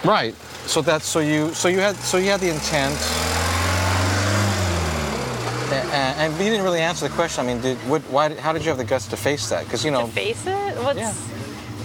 right. 0.03 0.33
So 0.65 0.81
that's 0.81 1.05
so 1.05 1.19
you 1.19 1.53
so 1.53 1.67
you 1.67 1.79
had 1.79 1.95
so 1.95 2.17
you 2.17 2.29
had 2.29 2.39
the 2.39 2.49
intent, 2.49 2.95
and, 6.15 6.33
and 6.33 6.43
you 6.43 6.49
didn't 6.49 6.63
really 6.63 6.81
answer 6.81 7.07
the 7.07 7.13
question. 7.13 7.45
I 7.45 7.53
mean, 7.53 7.61
did 7.61 7.77
what? 7.89 8.01
Why? 8.03 8.33
How 8.35 8.53
did 8.53 8.63
you 8.63 8.69
have 8.69 8.77
the 8.77 8.83
guts 8.83 9.07
to 9.09 9.17
face 9.17 9.49
that? 9.49 9.65
Because 9.65 9.83
you 9.85 9.91
know, 9.91 10.05
to 10.07 10.11
face 10.11 10.45
it 10.45 10.77
what's 10.83 10.99
yeah, 10.99 11.13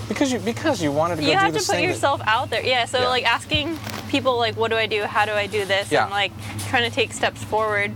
because 0.08 0.32
you 0.32 0.38
because 0.40 0.82
you 0.82 0.90
wanted 0.92 1.16
to 1.16 1.22
go 1.22 1.28
you 1.28 1.36
have 1.36 1.52
to 1.52 1.58
put 1.58 1.66
thing 1.66 1.86
that- 1.86 1.92
yourself 1.92 2.20
out 2.26 2.50
there 2.50 2.64
yeah 2.64 2.84
so 2.84 2.98
Yeah. 3.00 3.08
like 3.08 3.24
asking 3.24 3.78
people 4.08 4.36
like 4.36 4.56
what 4.56 4.70
do 4.72 4.76
i 4.76 4.86
do 4.86 5.02
how 5.04 5.24
do 5.24 5.32
i 5.32 5.46
do 5.46 5.64
this 5.64 5.92
Yeah. 5.92 6.02
and 6.02 6.10
like 6.10 6.32
trying 6.68 6.88
to 6.88 6.94
take 6.94 7.12
steps 7.12 7.44
forward 7.44 7.94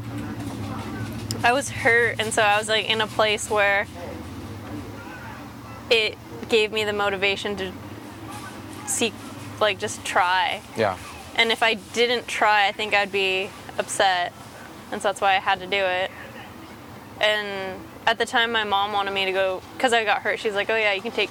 i 1.42 1.52
was 1.52 1.68
hurt 1.70 2.20
and 2.20 2.32
so 2.32 2.40
i 2.42 2.56
was 2.56 2.68
like 2.68 2.88
in 2.88 3.00
a 3.00 3.08
place 3.08 3.50
where 3.50 3.88
it 5.90 6.16
gave 6.48 6.72
me 6.72 6.84
the 6.84 6.92
motivation 6.92 7.56
to 7.56 7.72
seek 8.86 9.12
like 9.60 9.78
just 9.80 10.04
try 10.04 10.62
yeah. 10.76 10.96
and 11.34 11.50
if 11.50 11.62
i 11.64 11.74
didn't 11.74 12.28
try 12.28 12.68
i 12.68 12.72
think 12.72 12.94
i'd 12.94 13.10
be 13.12 13.50
upset 13.76 14.32
and 14.92 15.02
so 15.02 15.08
that's 15.08 15.20
why 15.20 15.34
i 15.34 15.40
had 15.40 15.58
to 15.58 15.66
do 15.66 15.76
it 15.76 16.10
and 17.20 17.80
at 18.06 18.18
the 18.18 18.26
time 18.26 18.50
my 18.52 18.64
mom 18.64 18.92
wanted 18.92 19.12
me 19.12 19.24
to 19.24 19.32
go 19.32 19.62
because 19.76 19.92
i 19.92 20.04
got 20.04 20.22
hurt 20.22 20.38
she's 20.38 20.54
like 20.54 20.68
oh 20.70 20.76
yeah 20.76 20.92
you 20.92 21.00
can 21.02 21.12
take 21.12 21.30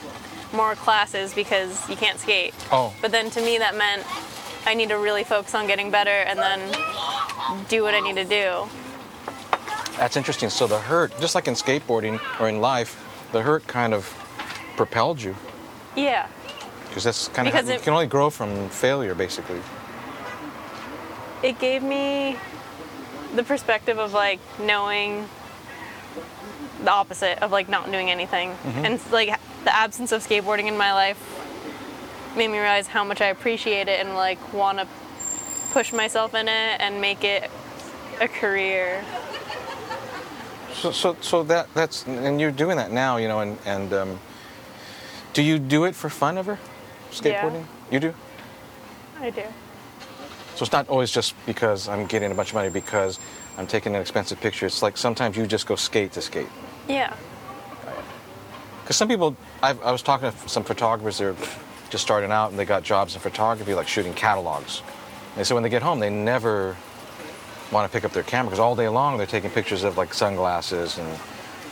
more 0.54 0.76
classes 0.76 1.34
because 1.34 1.88
you 1.90 1.96
can't 1.96 2.20
skate 2.20 2.54
Oh. 2.72 2.94
but 3.02 3.12
then 3.12 3.30
to 3.32 3.42
me 3.42 3.58
that 3.58 3.76
meant 3.76 4.04
i 4.66 4.74
need 4.74 4.90
to 4.90 4.98
really 4.98 5.24
focus 5.24 5.54
on 5.56 5.68
getting 5.68 5.92
better 5.92 6.10
and 6.12 6.40
then 6.40 6.60
do 7.70 7.84
what 7.84 7.94
i 7.94 8.00
need 8.00 8.16
to 8.16 8.26
do 8.26 8.68
That's 9.98 10.16
interesting. 10.18 10.50
So 10.50 10.66
the 10.66 10.80
hurt, 10.80 11.12
just 11.20 11.36
like 11.36 11.48
in 11.48 11.54
skateboarding 11.54 12.20
or 12.40 12.50
in 12.50 12.60
life, 12.62 12.98
the 13.32 13.42
hurt 13.44 13.68
kind 13.68 13.94
of 13.94 14.06
propelled 14.76 15.22
you 15.22 15.36
yeah 15.96 16.28
because 16.88 17.04
that's 17.04 17.28
kind 17.30 17.48
of 17.48 17.54
Because 17.54 17.68
you 17.70 17.76
it- 17.76 17.84
can 17.84 17.94
only 17.94 18.08
grow 18.08 18.30
from 18.30 18.70
failure, 18.70 19.14
basically. 19.16 19.60
it 21.44 21.60
gave 21.60 21.84
me 21.84 22.38
the 23.36 23.44
perspective 23.44 23.98
of 24.00 24.14
like 24.14 24.40
knowing 24.60 25.28
the 26.82 26.92
opposite 26.92 27.42
of 27.44 27.52
like 27.52 27.70
not 27.70 27.92
doing 27.92 28.10
anything 28.10 28.56
and 28.84 29.00
like 29.12 29.30
the 29.64 29.76
absence 29.76 30.12
of 30.12 30.26
skateboarding 30.26 30.68
in 30.68 30.78
my 30.78 30.94
life 30.94 31.20
made 32.36 32.48
me 32.50 32.58
realize 32.58 32.88
how 32.88 33.04
much 33.04 33.22
i 33.22 33.28
appreciate 33.28 33.88
it 33.88 34.00
and 34.00 34.16
like 34.16 34.54
want 34.54 34.80
to 34.80 34.88
push 35.72 35.94
myself 35.94 36.34
in 36.34 36.48
it 36.48 36.82
and 36.82 37.00
make 37.00 37.24
it 37.24 37.50
a 38.22 38.28
career 38.28 39.04
So, 40.74 40.92
so, 40.92 41.16
so 41.22 41.44
that 41.44 41.68
that's 41.74 42.06
and 42.08 42.42
you're 42.42 42.52
doing 42.52 42.78
that 42.78 42.92
now, 42.92 43.18
you 43.18 43.28
know, 43.28 43.40
and 43.40 43.58
and 43.66 43.94
um, 43.94 44.20
do 45.34 45.42
you 45.42 45.58
do 45.60 45.86
it 45.86 45.96
for 45.96 46.10
fun 46.10 46.38
ever? 46.38 46.58
Skateboarding? 47.12 47.66
You 47.92 48.00
do. 48.00 48.14
i 49.22 49.30
do 49.30 49.44
So 50.56 50.64
it's 50.64 50.72
not 50.72 50.90
always 50.90 51.12
just 51.12 51.36
because 51.46 51.88
I'm 51.88 52.06
getting 52.08 52.32
a 52.32 52.36
bunch 52.36 52.50
of 52.50 52.56
money 52.56 52.70
because 52.70 53.20
I'm 53.58 53.68
taking 53.68 53.96
an 53.96 54.02
expensive 54.02 54.40
picture. 54.42 54.66
It's 54.66 54.82
like 54.82 54.98
sometimes 54.98 55.38
you 55.38 55.46
just 55.46 55.68
go 55.68 55.76
skate 55.76 56.12
to 56.14 56.22
skate. 56.22 56.48
yeah 56.88 57.16
Because 58.82 58.96
some 58.96 59.08
people, 59.08 59.36
I've, 59.62 59.82
I 59.84 59.92
was 59.92 60.02
talking 60.02 60.32
to 60.32 60.50
some 60.50 60.64
photographers, 60.64 61.18
they're 61.20 61.36
just 61.90 62.04
starting 62.04 62.32
out 62.32 62.50
and 62.50 62.58
they 62.58 62.66
got 62.66 62.84
jobs 62.84 63.14
in 63.14 63.22
photography, 63.22 63.74
like 63.74 63.88
shooting 63.88 64.14
catalogs. 64.14 64.82
And 65.30 65.38
they 65.38 65.44
said 65.44 65.54
when 65.54 65.64
they 65.64 65.70
get 65.70 65.84
home, 65.84 66.00
they 66.00 66.10
never 66.10 66.76
want 67.72 67.90
to 67.90 67.96
pick 67.96 68.06
up 68.06 68.12
their 68.12 68.24
camera 68.24 68.50
because 68.50 68.60
all 68.60 68.76
day 68.76 68.90
long 68.90 69.18
they're 69.18 69.28
taking 69.28 69.52
pictures 69.52 69.84
of 69.84 69.98
like 69.98 70.14
sunglasses 70.14 70.98
and, 70.98 71.20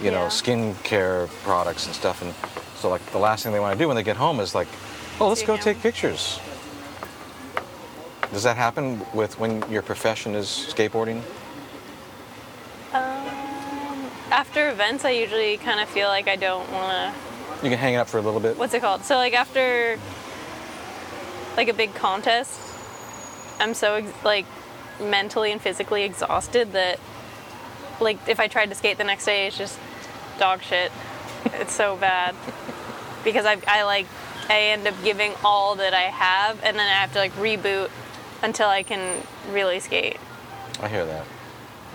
you 0.02 0.12
know, 0.12 0.26
skincare 0.28 1.28
products 1.44 1.86
and 1.86 1.96
stuff. 1.96 2.22
And 2.22 2.34
so, 2.76 2.90
like, 2.90 3.06
the 3.12 3.20
last 3.20 3.44
thing 3.44 3.54
they 3.54 3.60
want 3.60 3.78
to 3.78 3.84
do 3.84 3.88
when 3.88 3.96
they 3.96 4.04
get 4.04 4.18
home 4.18 4.40
is 4.40 4.56
like, 4.56 4.68
oh, 5.20 5.28
let's 5.28 5.44
go 5.44 5.58
take 5.58 5.80
pictures. 5.82 6.40
Does 8.32 8.44
that 8.44 8.58
happen 8.58 9.06
with 9.14 9.38
when 9.40 9.70
your 9.70 9.82
profession 9.82 10.36
is 10.36 10.48
skateboarding? 10.48 11.22
After 14.32 14.70
events 14.70 15.04
i 15.06 15.10
usually 15.12 15.58
kind 15.58 15.80
of 15.80 15.90
feel 15.90 16.08
like 16.08 16.28
i 16.28 16.36
don't 16.36 16.70
want 16.72 17.14
to 17.14 17.66
You 17.66 17.70
can 17.70 17.78
hang 17.78 17.94
it 17.94 17.98
up 17.98 18.08
for 18.10 18.18
a 18.18 18.22
little 18.22 18.40
bit. 18.40 18.58
what's 18.58 18.74
it 18.74 18.82
called? 18.82 19.04
So 19.04 19.16
like 19.16 19.34
after 19.34 20.00
like 21.58 21.68
a 21.68 21.74
big 21.74 21.94
contest, 21.94 22.58
I'm 23.60 23.74
so 23.76 23.96
ex- 23.96 24.24
like 24.24 24.46
mentally 25.00 25.52
and 25.52 25.62
physically 25.62 26.04
exhausted 26.04 26.72
that 26.72 27.00
like 28.00 28.18
if 28.28 28.40
I 28.40 28.48
tried 28.48 28.70
to 28.70 28.76
skate 28.76 28.98
the 28.98 29.04
next 29.04 29.26
day, 29.26 29.46
it's 29.48 29.58
just 29.58 29.78
dog 30.40 30.64
shit. 30.64 30.92
it's 31.54 31.74
so 31.74 31.98
bad 31.98 32.34
because 33.24 33.46
I 33.46 33.58
I 33.68 33.84
like 33.84 34.08
I 34.50 34.60
end 34.74 34.88
up 34.88 34.96
giving 35.04 35.34
all 35.44 35.76
that 35.76 35.94
I 35.94 36.10
have 36.10 36.64
and 36.64 36.80
then 36.80 36.88
I 36.88 36.96
have 37.04 37.12
to 37.14 37.20
like 37.20 37.34
reboot 37.34 37.92
until 38.42 38.70
I 38.70 38.82
can 38.82 39.22
really 39.52 39.80
skate. 39.80 40.18
I 40.82 40.88
hear 40.88 41.06
that. 41.06 41.26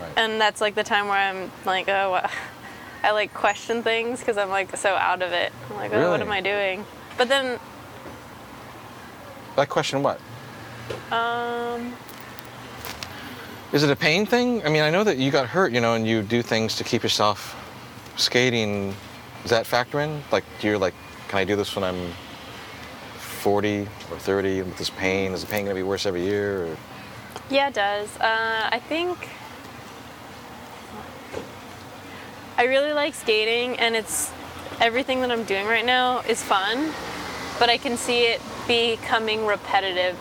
Right. 0.01 0.11
And 0.15 0.39
that's 0.39 0.61
like 0.61 0.75
the 0.75 0.83
time 0.83 1.07
where 1.07 1.17
I'm 1.17 1.51
like, 1.65 1.87
oh, 1.89 2.11
wow. 2.11 2.29
I 3.03 3.11
like 3.11 3.33
question 3.33 3.83
things 3.83 4.19
because 4.19 4.37
I'm 4.37 4.49
like 4.49 4.75
so 4.75 4.89
out 4.95 5.21
of 5.21 5.31
it. 5.31 5.53
I'm 5.69 5.75
like, 5.77 5.93
oh, 5.93 6.11
what 6.11 6.21
am 6.21 6.31
I 6.31 6.41
doing? 6.41 6.83
But 7.17 7.29
then, 7.29 7.59
That 9.55 9.69
question 9.69 10.03
what? 10.03 10.19
um, 11.11 11.93
Is 13.71 13.83
it 13.83 13.89
a 13.91 13.95
pain 13.95 14.25
thing? 14.25 14.65
I 14.65 14.69
mean, 14.69 14.81
I 14.81 14.89
know 14.89 15.03
that 15.03 15.17
you 15.17 15.31
got 15.31 15.47
hurt, 15.47 15.71
you 15.71 15.79
know, 15.81 15.93
and 15.93 16.07
you 16.07 16.21
do 16.21 16.41
things 16.41 16.75
to 16.77 16.83
keep 16.83 17.03
yourself 17.03 17.55
skating. 18.17 18.95
Does 19.43 19.51
that 19.51 19.65
factor 19.65 19.99
in? 19.99 20.21
Like, 20.31 20.43
do 20.59 20.67
you're 20.67 20.77
like, 20.77 20.93
can 21.27 21.39
I 21.39 21.43
do 21.43 21.55
this 21.55 21.75
when 21.75 21.83
I'm 21.83 22.11
40 23.17 23.87
or 24.11 24.17
30 24.17 24.63
with 24.63 24.77
this 24.77 24.89
pain? 24.89 25.31
Is 25.33 25.41
the 25.41 25.47
pain 25.47 25.65
going 25.65 25.75
to 25.75 25.79
be 25.79 25.87
worse 25.87 26.05
every 26.05 26.23
year? 26.23 26.65
Or? 26.65 26.77
yeah, 27.49 27.67
it 27.67 27.73
does. 27.75 28.17
Uh, 28.17 28.69
I 28.71 28.79
think 28.89 29.29
I 32.57 32.63
really 32.65 32.93
like 32.93 33.13
skating, 33.13 33.77
and 33.79 33.95
it's 33.95 34.31
everything 34.81 35.21
that 35.21 35.31
I'm 35.31 35.43
doing 35.43 35.67
right 35.67 35.85
now 35.85 36.19
is 36.21 36.41
fun, 36.43 36.91
but 37.59 37.69
I 37.69 37.77
can 37.77 37.97
see 37.97 38.23
it 38.23 38.41
becoming 38.67 39.45
repetitive 39.45 40.17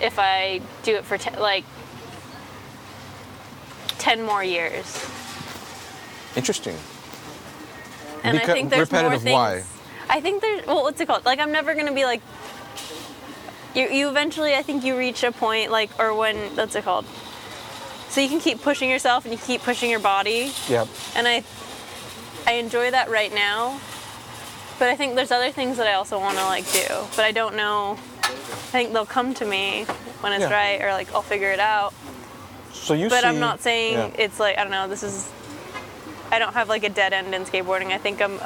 if 0.00 0.18
I 0.18 0.60
do 0.84 0.94
it 0.96 1.04
for 1.04 1.18
like 1.40 1.64
10 3.98 4.22
more 4.22 4.42
years. 4.42 4.86
Interesting. 6.36 6.76
And 8.24 8.38
Beca- 8.38 8.48
I 8.48 8.52
think 8.52 8.70
there's 8.70 8.90
more 8.90 9.00
repetitive 9.02 9.22
things. 9.22 9.34
why? 9.34 9.62
I 10.08 10.20
think 10.20 10.40
there's 10.42 10.66
well, 10.66 10.82
what's 10.82 11.00
it 11.00 11.06
called? 11.06 11.24
Like 11.24 11.38
I'm 11.40 11.52
never 11.52 11.74
gonna 11.74 11.92
be 11.92 12.04
like. 12.04 12.20
You 13.74 13.88
you 13.88 14.08
eventually 14.08 14.54
I 14.54 14.62
think 14.62 14.84
you 14.84 14.96
reach 14.96 15.24
a 15.24 15.32
point 15.32 15.70
like 15.70 15.90
or 15.98 16.14
when 16.14 16.36
what's 16.56 16.74
it 16.74 16.84
called? 16.84 17.06
So 18.10 18.20
you 18.20 18.28
can 18.28 18.38
keep 18.40 18.60
pushing 18.60 18.90
yourself 18.90 19.24
and 19.24 19.32
you 19.32 19.40
keep 19.40 19.62
pushing 19.62 19.90
your 19.90 19.98
body, 20.00 20.52
Yep. 20.68 20.86
and 21.16 21.26
I 21.26 21.42
I 22.46 22.52
enjoy 22.52 22.90
that 22.90 23.10
right 23.10 23.32
now. 23.34 23.80
But 24.78 24.88
I 24.88 24.96
think 24.96 25.14
there's 25.14 25.30
other 25.30 25.52
things 25.52 25.76
that 25.76 25.86
I 25.86 25.92
also 25.94 26.18
want 26.18 26.38
to 26.38 26.44
like 26.44 26.70
do, 26.72 26.86
but 27.14 27.24
I 27.24 27.30
don't 27.32 27.54
know 27.54 27.98
I 28.24 28.74
think 28.74 28.92
they'll 28.92 29.06
come 29.06 29.34
to 29.34 29.44
me 29.44 29.84
when 30.20 30.32
it's 30.32 30.42
Yeah. 30.42 30.52
right, 30.52 30.82
or 30.82 30.92
like 30.92 31.12
I'll 31.14 31.22
figure 31.22 31.50
it 31.50 31.60
out. 31.60 31.92
So 32.72 32.94
you 32.94 33.08
But 33.08 33.20
see, 33.22 33.28
I'm 33.28 33.38
not 33.38 33.60
saying 33.60 33.94
yeah. 33.94 34.24
it's 34.24 34.40
like 34.40 34.58
I 34.58 34.62
don't 34.62 34.70
know. 34.72 34.88
This 34.88 35.02
is 35.02 35.30
I 36.30 36.38
don't 36.38 36.54
have 36.54 36.68
like 36.68 36.84
a 36.84 36.88
dead 36.88 37.12
end 37.12 37.34
in 37.34 37.44
skateboarding. 37.44 37.92
I 37.92 37.98
think 37.98 38.22
I'm 38.22 38.40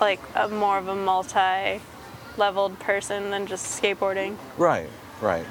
like 0.00 0.20
a 0.34 0.48
more 0.48 0.78
of 0.78 0.88
a 0.88 0.94
multi-leveled 0.94 2.78
person 2.78 3.30
than 3.30 3.46
just 3.46 3.82
skateboarding. 3.82 4.36
Right, 4.56 4.88
right. 5.20 5.44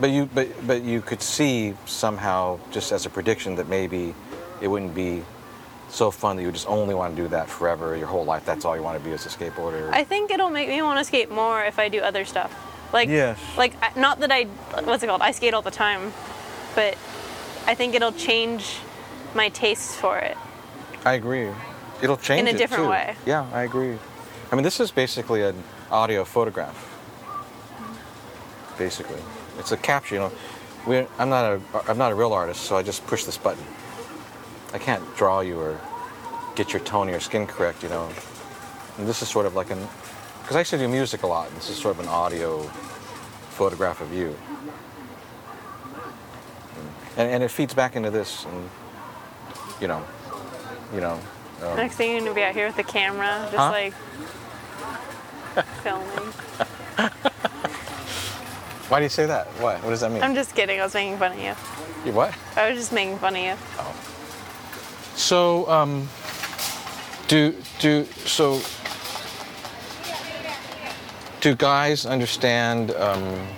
But 0.00 0.10
you, 0.10 0.26
but 0.26 0.48
but 0.66 0.82
you 0.82 1.00
could 1.00 1.22
see 1.22 1.74
somehow, 1.86 2.60
just 2.70 2.92
as 2.92 3.06
a 3.06 3.10
prediction, 3.10 3.56
that 3.56 3.68
maybe 3.68 4.14
it 4.60 4.68
wouldn't 4.68 4.94
be 4.94 5.24
so 5.88 6.10
fun 6.10 6.36
that 6.36 6.42
you 6.42 6.52
just 6.52 6.68
only 6.68 6.94
want 6.94 7.16
to 7.16 7.22
do 7.22 7.28
that 7.28 7.48
forever, 7.48 7.96
your 7.96 8.06
whole 8.06 8.24
life. 8.24 8.44
That's 8.44 8.64
all 8.64 8.76
you 8.76 8.82
want 8.82 8.98
to 8.98 9.04
be 9.04 9.12
as 9.12 9.26
a 9.26 9.28
skateboarder. 9.28 9.90
I 9.92 10.04
think 10.04 10.30
it'll 10.30 10.50
make 10.50 10.68
me 10.68 10.80
want 10.82 10.98
to 10.98 11.04
skate 11.04 11.30
more 11.30 11.64
if 11.64 11.78
I 11.78 11.88
do 11.88 12.00
other 12.00 12.24
stuff. 12.24 12.54
Like 12.92 13.08
Yes. 13.08 13.38
like 13.56 13.74
not 13.96 14.20
that 14.20 14.30
I 14.32 14.44
what's 14.84 15.02
it 15.02 15.06
called? 15.06 15.22
I 15.22 15.32
skate 15.32 15.54
all 15.54 15.62
the 15.62 15.70
time, 15.70 16.12
but 16.74 16.94
I 17.66 17.74
think 17.74 17.94
it'll 17.94 18.12
change 18.12 18.78
my 19.34 19.48
tastes 19.50 19.94
for 19.94 20.18
it. 20.18 20.36
I 21.04 21.14
agree. 21.14 21.48
It'll 22.02 22.16
change 22.16 22.40
In 22.40 22.46
a 22.48 22.50
it, 22.50 22.58
different 22.58 22.84
too. 22.84 22.90
way. 22.90 23.16
Yeah, 23.26 23.46
I 23.52 23.62
agree. 23.62 23.98
I 24.50 24.54
mean, 24.54 24.64
this 24.64 24.80
is 24.80 24.90
basically 24.90 25.42
an 25.42 25.62
audio 25.90 26.24
photograph. 26.24 26.76
Basically, 28.78 29.20
it's 29.58 29.72
a 29.72 29.76
capture. 29.76 30.14
You 30.14 30.20
know, 30.22 30.32
we 30.86 31.06
I'm 31.18 31.28
not 31.28 31.44
a 31.44 31.60
I'm 31.88 31.98
not 31.98 32.12
a 32.12 32.14
real 32.14 32.32
artist, 32.32 32.62
so 32.62 32.76
I 32.76 32.82
just 32.82 33.06
push 33.06 33.24
this 33.24 33.36
button. 33.36 33.64
I 34.72 34.78
can't 34.78 35.02
draw 35.16 35.40
you 35.40 35.58
or 35.58 35.80
get 36.54 36.72
your 36.72 36.80
tone 36.80 37.08
or 37.08 37.12
your 37.12 37.20
skin 37.20 37.46
correct. 37.46 37.82
You 37.82 37.88
know, 37.88 38.08
and 38.98 39.06
this 39.06 39.22
is 39.22 39.28
sort 39.28 39.46
of 39.46 39.54
like 39.54 39.70
an 39.70 39.78
because 40.42 40.56
I 40.56 40.60
used 40.60 40.70
to 40.70 40.78
do 40.78 40.88
music 40.88 41.22
a 41.22 41.26
lot. 41.26 41.48
And 41.48 41.56
this 41.56 41.70
is 41.70 41.76
sort 41.76 41.94
of 41.96 42.00
an 42.02 42.08
audio 42.08 42.62
photograph 43.50 44.00
of 44.00 44.12
you. 44.12 44.34
And, 47.16 47.30
and 47.30 47.42
it 47.42 47.50
feeds 47.50 47.74
back 47.74 47.96
into 47.96 48.10
this, 48.10 48.44
and 48.44 48.70
you 49.80 49.88
know, 49.88 50.04
you 50.94 51.00
know. 51.00 51.18
um, 51.62 51.76
Next 51.76 51.96
thing 51.96 52.12
you're 52.12 52.20
gonna 52.20 52.34
be 52.34 52.42
out 52.42 52.54
here 52.54 52.66
with 52.68 52.76
the 52.76 52.84
camera, 52.84 53.48
just 53.50 53.56
Huh? 53.56 53.70
like 53.70 53.94
filming. 55.82 56.32
Why 58.88 59.00
do 59.00 59.02
you 59.04 59.08
say 59.10 59.26
that? 59.26 59.48
What? 59.60 59.82
What 59.82 59.90
does 59.90 60.00
that 60.00 60.12
mean? 60.12 60.22
I'm 60.22 60.34
just 60.34 60.54
kidding. 60.54 60.80
I 60.80 60.84
was 60.84 60.94
making 60.94 61.18
fun 61.18 61.32
of 61.32 61.38
you. 61.38 61.54
You 62.06 62.12
what? 62.12 62.32
I 62.56 62.70
was 62.70 62.78
just 62.78 62.92
making 62.92 63.18
fun 63.18 63.34
of 63.36 63.42
you. 63.42 63.54
So, 65.18 65.68
um, 65.68 66.08
do 67.26 67.52
do 67.80 68.04
so? 68.24 68.62
Do 71.40 71.56
guys 71.56 72.06
understand 72.06 72.92
um, 72.92 73.48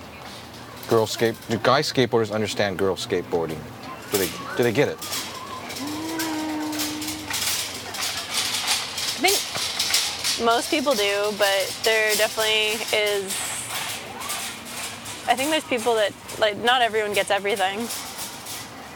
girl 0.89 1.05
skate? 1.05 1.35
Do 1.49 1.59
guy 1.59 1.81
skateboarders 1.81 2.33
understand 2.33 2.79
girl 2.79 2.95
skateboarding? 2.95 3.59
Do 4.11 4.17
they 4.17 4.29
do 4.57 4.63
they 4.63 4.71
get 4.71 4.87
it? 4.87 4.97
I 9.13 9.21
think 9.21 10.43
most 10.43 10.71
people 10.71 10.95
do, 10.95 11.31
but 11.37 11.79
there 11.83 12.15
definitely 12.15 12.81
is. 12.91 13.25
I 15.29 15.35
think 15.35 15.51
there's 15.51 15.63
people 15.65 15.93
that 15.93 16.11
like 16.39 16.57
not 16.57 16.81
everyone 16.81 17.13
gets 17.13 17.29
everything. 17.29 17.87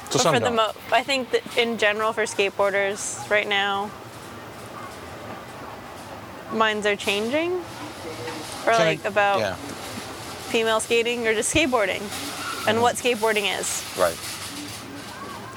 So 0.05 0.19
but 0.19 0.21
some 0.21 0.33
for 0.33 0.39
the 0.39 0.45
don't. 0.45 0.55
mo, 0.55 0.71
I 0.91 1.03
think 1.03 1.31
that 1.31 1.57
in 1.57 1.77
general 1.77 2.13
for 2.13 2.23
skateboarders 2.23 3.29
right 3.29 3.47
now, 3.47 3.91
minds 6.53 6.85
are 6.85 6.95
changing, 6.95 7.53
or 7.53 8.71
Can 8.71 8.81
I- 8.81 8.85
like 8.85 9.05
about 9.05 9.39
yeah, 9.39 9.55
female 10.49 10.79
skating 10.79 11.27
or 11.27 11.33
just 11.33 11.53
skateboarding, 11.53 12.01
and 12.67 12.81
what 12.81 12.95
mm-hmm. 12.95 13.25
skateboarding 13.25 13.59
is. 13.59 13.83
right. 13.97 14.17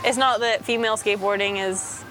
It's 0.04 0.16
not 0.16 0.40
that 0.40 0.64
female 0.64 0.96
skateboarding 0.96 1.58
is 1.58 2.04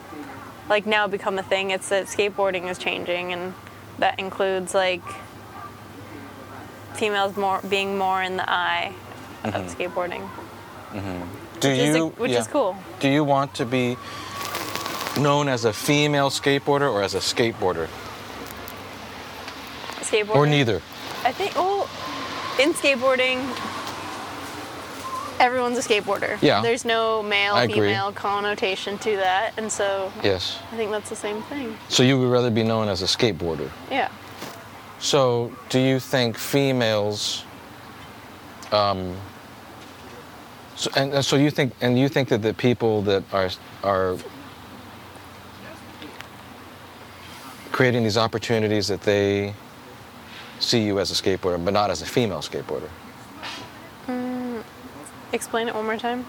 like 0.70 0.86
now 0.86 1.08
become 1.08 1.40
a 1.40 1.44
thing. 1.44 1.72
It's 1.72 1.90
that 1.90 2.06
skateboarding 2.06 2.70
is 2.70 2.78
changing, 2.78 3.34
and 3.34 3.54
that 4.00 4.20
includes 4.20 4.74
like 4.74 5.02
females 6.94 7.38
more 7.38 7.62
being 7.70 7.98
more 7.98 8.22
in 8.22 8.38
the 8.38 8.50
eye 8.50 8.94
of 9.44 9.54
mm-hmm. 9.54 9.68
skateboarding, 9.68 10.28
mm-hmm. 10.92 11.37
Do 11.60 11.70
which, 11.70 11.78
you? 11.80 12.08
is, 12.08 12.18
which 12.18 12.32
yeah. 12.32 12.40
is 12.40 12.48
cool. 12.48 12.76
Do 13.00 13.10
you 13.10 13.24
want 13.24 13.54
to 13.56 13.66
be 13.66 13.98
known 15.20 15.48
as 15.50 15.66
a 15.66 15.74
female 15.74 16.30
skateboarder 16.30 16.92
or 16.92 17.02
as 17.02 17.16
a 17.16 17.20
skateboarder, 17.20 17.88
Skateboarder. 20.02 20.36
or 20.36 20.46
neither? 20.46 20.82
I 21.24 21.32
think. 21.32 21.54
Oh, 21.56 21.90
in 22.62 22.74
skateboarding, 22.74 23.40
everyone's 25.40 25.78
a 25.78 25.82
skateboarder. 25.82 26.42
Yeah. 26.42 26.62
There's 26.62 26.86
no 26.86 27.24
male 27.24 27.56
I 27.56 27.64
agree. 27.64 27.76
female 27.76 28.12
connotation 28.12 28.98
to 29.00 29.16
that, 29.18 29.54
and 29.58 29.72
so 29.72 30.12
Yes. 30.24 30.60
I 30.72 30.76
think 30.78 30.92
that's 30.92 31.10
the 31.10 31.16
same 31.16 31.42
thing. 31.44 31.78
So 31.90 32.04
you 32.04 32.20
would 32.20 32.30
rather 32.32 32.50
be 32.52 32.64
known 32.64 32.88
as 32.88 33.02
a 33.02 33.06
skateboarder. 33.06 33.70
Yeah. 33.92 34.10
So, 35.00 35.52
do 35.70 35.80
you 35.80 36.00
think 36.00 36.38
females? 36.38 37.44
Um, 38.72 39.16
so, 40.78 40.92
and, 40.96 41.12
and 41.12 41.26
so 41.26 41.36
you 41.36 41.50
think, 41.50 41.74
and 41.82 41.98
you 41.98 42.08
think 42.08 42.30
that 42.30 42.44
the 42.44 42.54
people 42.54 43.02
that 43.04 43.24
are 43.34 43.50
are 43.84 44.18
creating 47.72 48.04
these 48.04 48.18
opportunities 48.18 48.88
that 48.88 49.02
they 49.02 49.54
see 50.60 50.84
you 50.84 51.00
as 51.00 51.10
a 51.12 51.14
skateboarder, 51.16 51.64
but 51.64 51.74
not 51.74 51.90
as 51.90 52.02
a 52.04 52.06
female 52.06 52.40
skateboarder. 52.40 52.90
Mm, 54.08 54.64
explain 55.34 55.68
it 55.68 55.76
one 55.76 55.86
more 55.86 55.98
time. 55.98 56.26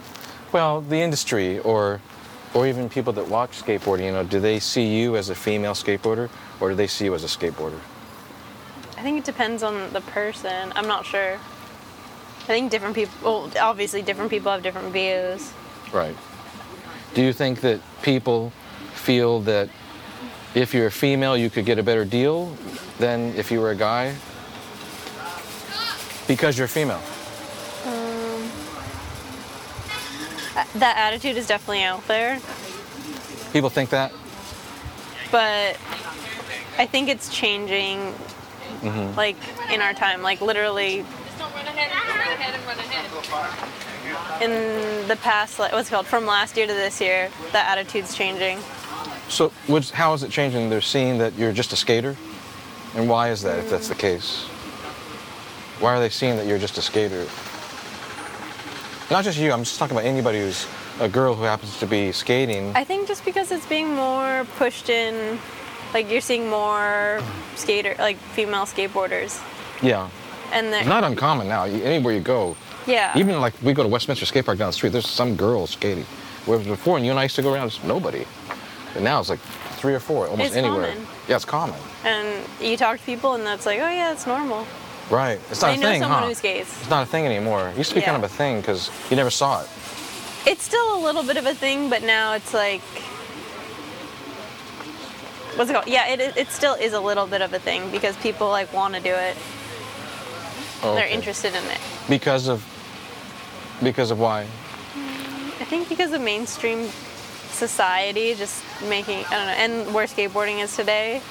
Well, 0.51 0.81
the 0.81 0.97
industry, 0.97 1.59
or 1.59 2.01
or 2.55 2.67
even 2.67 2.89
people 2.89 3.13
that 3.13 3.29
watch 3.29 3.63
skateboarding, 3.63 4.07
you 4.07 4.13
know, 4.13 4.25
do 4.25 4.41
they 4.41 4.59
see 4.59 4.87
you 4.87 5.17
as 5.17 5.29
a 5.29 5.35
female 5.35 5.75
skateboarder, 5.75 6.31
or 6.59 6.71
do 6.71 6.75
they 6.75 6.87
see 6.87 7.05
you 7.05 7.15
as 7.15 7.23
a 7.23 7.27
skateboarder? 7.27 7.79
I 8.97 9.03
think 9.03 9.19
it 9.19 9.25
depends 9.25 9.63
on 9.63 9.93
the 9.93 10.01
person. 10.01 10.73
I'm 10.75 10.89
not 10.89 11.05
sure. 11.05 11.39
I 12.49 12.53
think 12.53 12.71
different 12.71 12.95
people, 12.95 13.15
well, 13.23 13.51
obviously, 13.61 14.01
different 14.01 14.31
people 14.31 14.51
have 14.51 14.63
different 14.63 14.91
views. 14.91 15.53
Right. 15.93 16.17
Do 17.13 17.23
you 17.23 17.35
think 17.35 17.61
that 17.61 17.81
people 18.01 18.51
feel 18.95 19.41
that 19.41 19.69
if 20.55 20.73
you're 20.73 20.87
a 20.87 20.91
female, 20.91 21.37
you 21.37 21.51
could 21.51 21.67
get 21.67 21.79
a 21.79 21.83
better 21.83 22.07
deal 22.07 22.57
than 22.99 23.35
if 23.35 23.51
you 23.51 23.61
were 23.61 23.71
a 23.71 23.77
guy? 23.77 24.15
Because 26.27 26.57
you're 26.59 26.69
female. 26.69 27.03
Uh, 27.85 28.41
That 30.77 30.97
attitude 30.97 31.37
is 31.37 31.47
definitely 31.47 31.83
out 31.85 32.07
there, 32.09 32.41
People 33.53 33.69
think 33.71 33.91
that? 33.91 34.11
but 35.31 35.77
I 36.79 36.87
think 36.87 37.11
it's 37.11 37.29
changing, 37.29 38.15
Mm-hmm. 38.83 39.17
like 39.17 39.37
in 39.73 39.81
our 39.83 39.93
time, 39.93 40.23
like 40.23 40.41
literally 40.41 41.05
in 44.41 45.09
the 45.09 45.17
past, 45.17 45.59
like 45.59 45.73
what's 45.73 45.89
it 45.89 45.93
called, 45.93 46.07
from 46.07 46.27
last 46.27 46.57
year 46.57 46.67
to 46.67 46.73
this 46.73 47.01
year, 47.01 47.31
the 47.53 47.59
attitude's 47.59 48.15
changing. 48.17 48.59
So, 49.29 49.53
what's, 49.67 49.91
how 49.91 50.15
is 50.15 50.23
it 50.23 50.31
changing? 50.31 50.71
They're 50.71 50.81
seeing 50.81 51.19
that 51.19 51.35
you're 51.35 51.53
just 51.53 51.73
a 51.73 51.77
skater? 51.77 52.17
And 52.95 53.09
why 53.09 53.31
is 53.31 53.43
that, 53.43 53.59
if 53.59 53.69
that's 53.69 53.89
the 53.89 53.95
case? 53.95 54.45
Why 55.81 55.95
are 55.95 56.01
they 56.01 56.09
seeing 56.09 56.37
that 56.37 56.47
you're 56.47 56.59
just 56.59 56.79
a 56.79 56.83
skater? 56.83 57.27
Not 59.11 59.25
just 59.25 59.39
you, 59.39 59.53
I'm 59.53 59.65
just 59.65 59.79
talking 59.79 59.97
about 59.97 60.07
anybody 60.07 60.41
who's 60.41 60.67
a 61.01 61.09
girl 61.09 61.35
who 61.35 61.45
happens 61.45 61.79
to 61.81 61.87
be 61.87 62.13
skating. 62.13 62.73
I 62.75 62.85
think 62.85 63.07
just 63.07 63.25
because 63.25 63.53
it's 63.53 63.67
being 63.67 63.95
more 63.95 64.47
pushed 64.57 64.89
in, 64.89 65.39
like 65.95 66.11
you're 66.11 66.21
seeing 66.21 66.49
more 66.49 67.23
skater, 67.57 67.95
like 67.99 68.17
female 68.17 68.65
skateboarders, 68.65 69.43
yeah. 69.83 70.09
And 70.53 70.67
It's 70.69 70.87
not 70.87 71.05
uncommon 71.05 71.49
now. 71.49 71.65
Anywhere 71.65 72.15
you 72.15 72.21
go, 72.21 72.57
yeah. 72.87 73.17
Even 73.19 73.41
like 73.41 73.55
we 73.63 73.73
go 73.75 73.83
to 73.83 73.89
Westminster 73.89 74.25
Skate 74.27 74.47
Park 74.47 74.59
down 74.59 74.69
the 74.69 74.73
street, 74.73 74.93
there's 74.93 75.07
some 75.09 75.37
girls 75.37 75.71
skating. 75.71 76.05
Whereas 76.47 76.67
before, 76.67 76.97
and 76.97 77.05
you 77.05 77.11
and 77.13 77.21
I 77.21 77.25
used 77.25 77.37
to 77.37 77.43
go 77.43 77.53
around, 77.53 77.71
there's 77.71 77.85
nobody. 77.85 78.25
But 78.95 79.03
now 79.03 79.21
it's 79.21 79.29
like 79.29 79.41
three 79.77 79.95
or 79.95 80.01
four, 80.01 80.27
almost 80.29 80.49
It's 80.49 80.57
anywhere. 80.57 80.93
common. 80.93 81.07
Yeah, 81.29 81.37
it's 81.37 81.45
common. 81.45 81.77
and 82.05 82.45
you 82.61 82.77
talk 82.79 82.99
to 82.99 83.05
people, 83.05 83.35
and 83.35 83.45
that's 83.45 83.67
like, 83.67 83.79
oh 83.81 83.89
yeah, 83.91 84.13
it's 84.13 84.27
normal. 84.27 84.67
Right. 85.11 85.39
It's 85.51 85.61
not 85.63 85.69
They 85.69 85.75
a 85.75 85.81
know 85.81 85.89
thing, 85.91 86.01
someone 86.03 86.23
huh? 86.23 86.29
who 86.29 86.35
skates. 86.35 86.81
It's 86.81 86.91
not 86.91 87.03
a 87.03 87.07
thing 87.07 87.27
anymore. 87.27 87.69
It 87.69 87.77
used 87.79 87.91
to 87.91 87.95
be 87.97 88.03
kind 88.03 88.17
of 88.17 88.25
a 88.25 88.29
thing 88.35 88.61
because 88.61 88.91
you 89.11 89.17
never 89.17 89.31
saw 89.31 89.63
it. 89.63 89.69
It's 90.47 90.63
still 90.63 90.97
a 90.97 91.01
little 91.05 91.23
bit 91.23 91.37
of 91.37 91.45
a 91.47 91.55
thing, 91.55 91.91
but 91.91 92.03
now 92.03 92.33
it's 92.35 92.55
like, 92.55 92.81
what's 95.57 95.71
it 95.71 95.75
called? 95.75 95.89
Yeah, 95.89 96.09
it, 96.09 96.37
it 96.37 96.49
still 96.49 96.75
is 96.75 96.93
a 96.93 97.01
little 97.01 97.27
bit 97.27 97.43
of 97.43 97.53
a 97.53 97.59
thing 97.59 97.91
because 97.91 98.17
people 98.19 98.49
like 98.49 98.73
want 98.73 98.95
to 98.95 99.01
do 99.01 99.11
it. 99.13 99.37
Oh, 100.83 100.95
They're 100.95 101.07
okay. 101.07 101.15
interested 101.15 101.55
in 101.55 101.65
it. 101.65 101.81
Because 102.09 102.49
of 102.49 102.65
because 103.83 104.11
of 104.11 104.19
why? 104.19 104.45
Mm, 104.45 105.61
I 105.61 105.65
think 105.65 105.89
because 105.89 106.13
of 106.13 106.21
mainstream 106.21 106.89
society 107.51 108.35
just 108.35 108.63
making 108.89 109.25
I 109.27 109.31
don't 109.31 109.47
know, 109.47 109.53
and 109.85 109.95
where 109.95 110.07
skateboarding 110.07 110.61
is 110.63 110.75
today. 110.77 111.21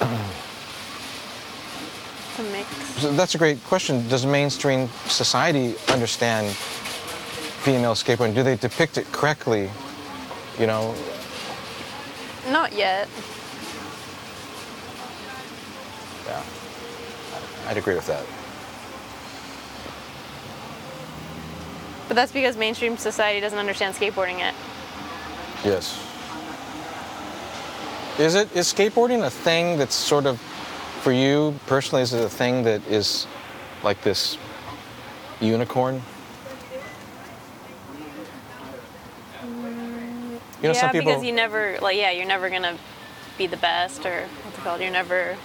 It's 2.30 2.48
a 2.48 2.52
mix. 2.52 2.68
So 3.02 3.12
that's 3.12 3.34
a 3.34 3.38
great 3.38 3.62
question. 3.64 4.06
Does 4.08 4.24
mainstream 4.24 4.88
society 5.06 5.74
understand 5.88 6.54
female 6.54 7.94
skateboarding? 7.94 8.34
Do 8.34 8.44
they 8.44 8.54
depict 8.54 8.96
it 8.96 9.10
correctly? 9.10 9.68
You 10.56 10.66
know, 10.68 10.94
Not 12.50 12.72
yet. 12.72 13.08
yeah. 16.26 16.42
I'd 17.66 17.76
agree 17.76 17.94
with 17.96 18.06
that. 18.06 18.24
But 22.08 22.14
that's 22.14 22.32
because 22.32 22.56
mainstream 22.56 22.96
society 22.96 23.40
doesn't 23.40 23.58
understand 23.58 23.94
skateboarding 23.94 24.38
yet. 24.38 24.54
Yes. 25.62 26.04
Is 28.18 28.34
it 28.34 28.54
is 28.56 28.72
skateboarding 28.72 29.24
a 29.24 29.30
thing 29.30 29.78
that's 29.78 29.94
sort 29.94 30.26
of 30.26 30.40
for 31.02 31.12
you 31.12 31.54
personally? 31.66 32.02
Is 32.02 32.12
it 32.12 32.24
a 32.24 32.28
thing 32.28 32.64
that 32.64 32.84
is 32.88 33.26
like 33.84 34.02
this 34.02 34.38
unicorn? 35.40 36.02
You 40.60 40.64
know, 40.64 40.74
yeah, 40.74 40.80
some 40.80 40.90
people. 40.90 41.12
because 41.12 41.22
you 41.22 41.32
never 41.32 41.78
like 41.80 41.96
yeah, 41.96 42.10
you're 42.10 42.26
never 42.26 42.50
gonna 42.50 42.76
be 43.36 43.46
the 43.46 43.56
best 43.58 44.04
or 44.04 44.22
what's 44.42 44.58
it 44.58 44.62
called? 44.62 44.80
You're 44.80 44.90
never 44.90 45.36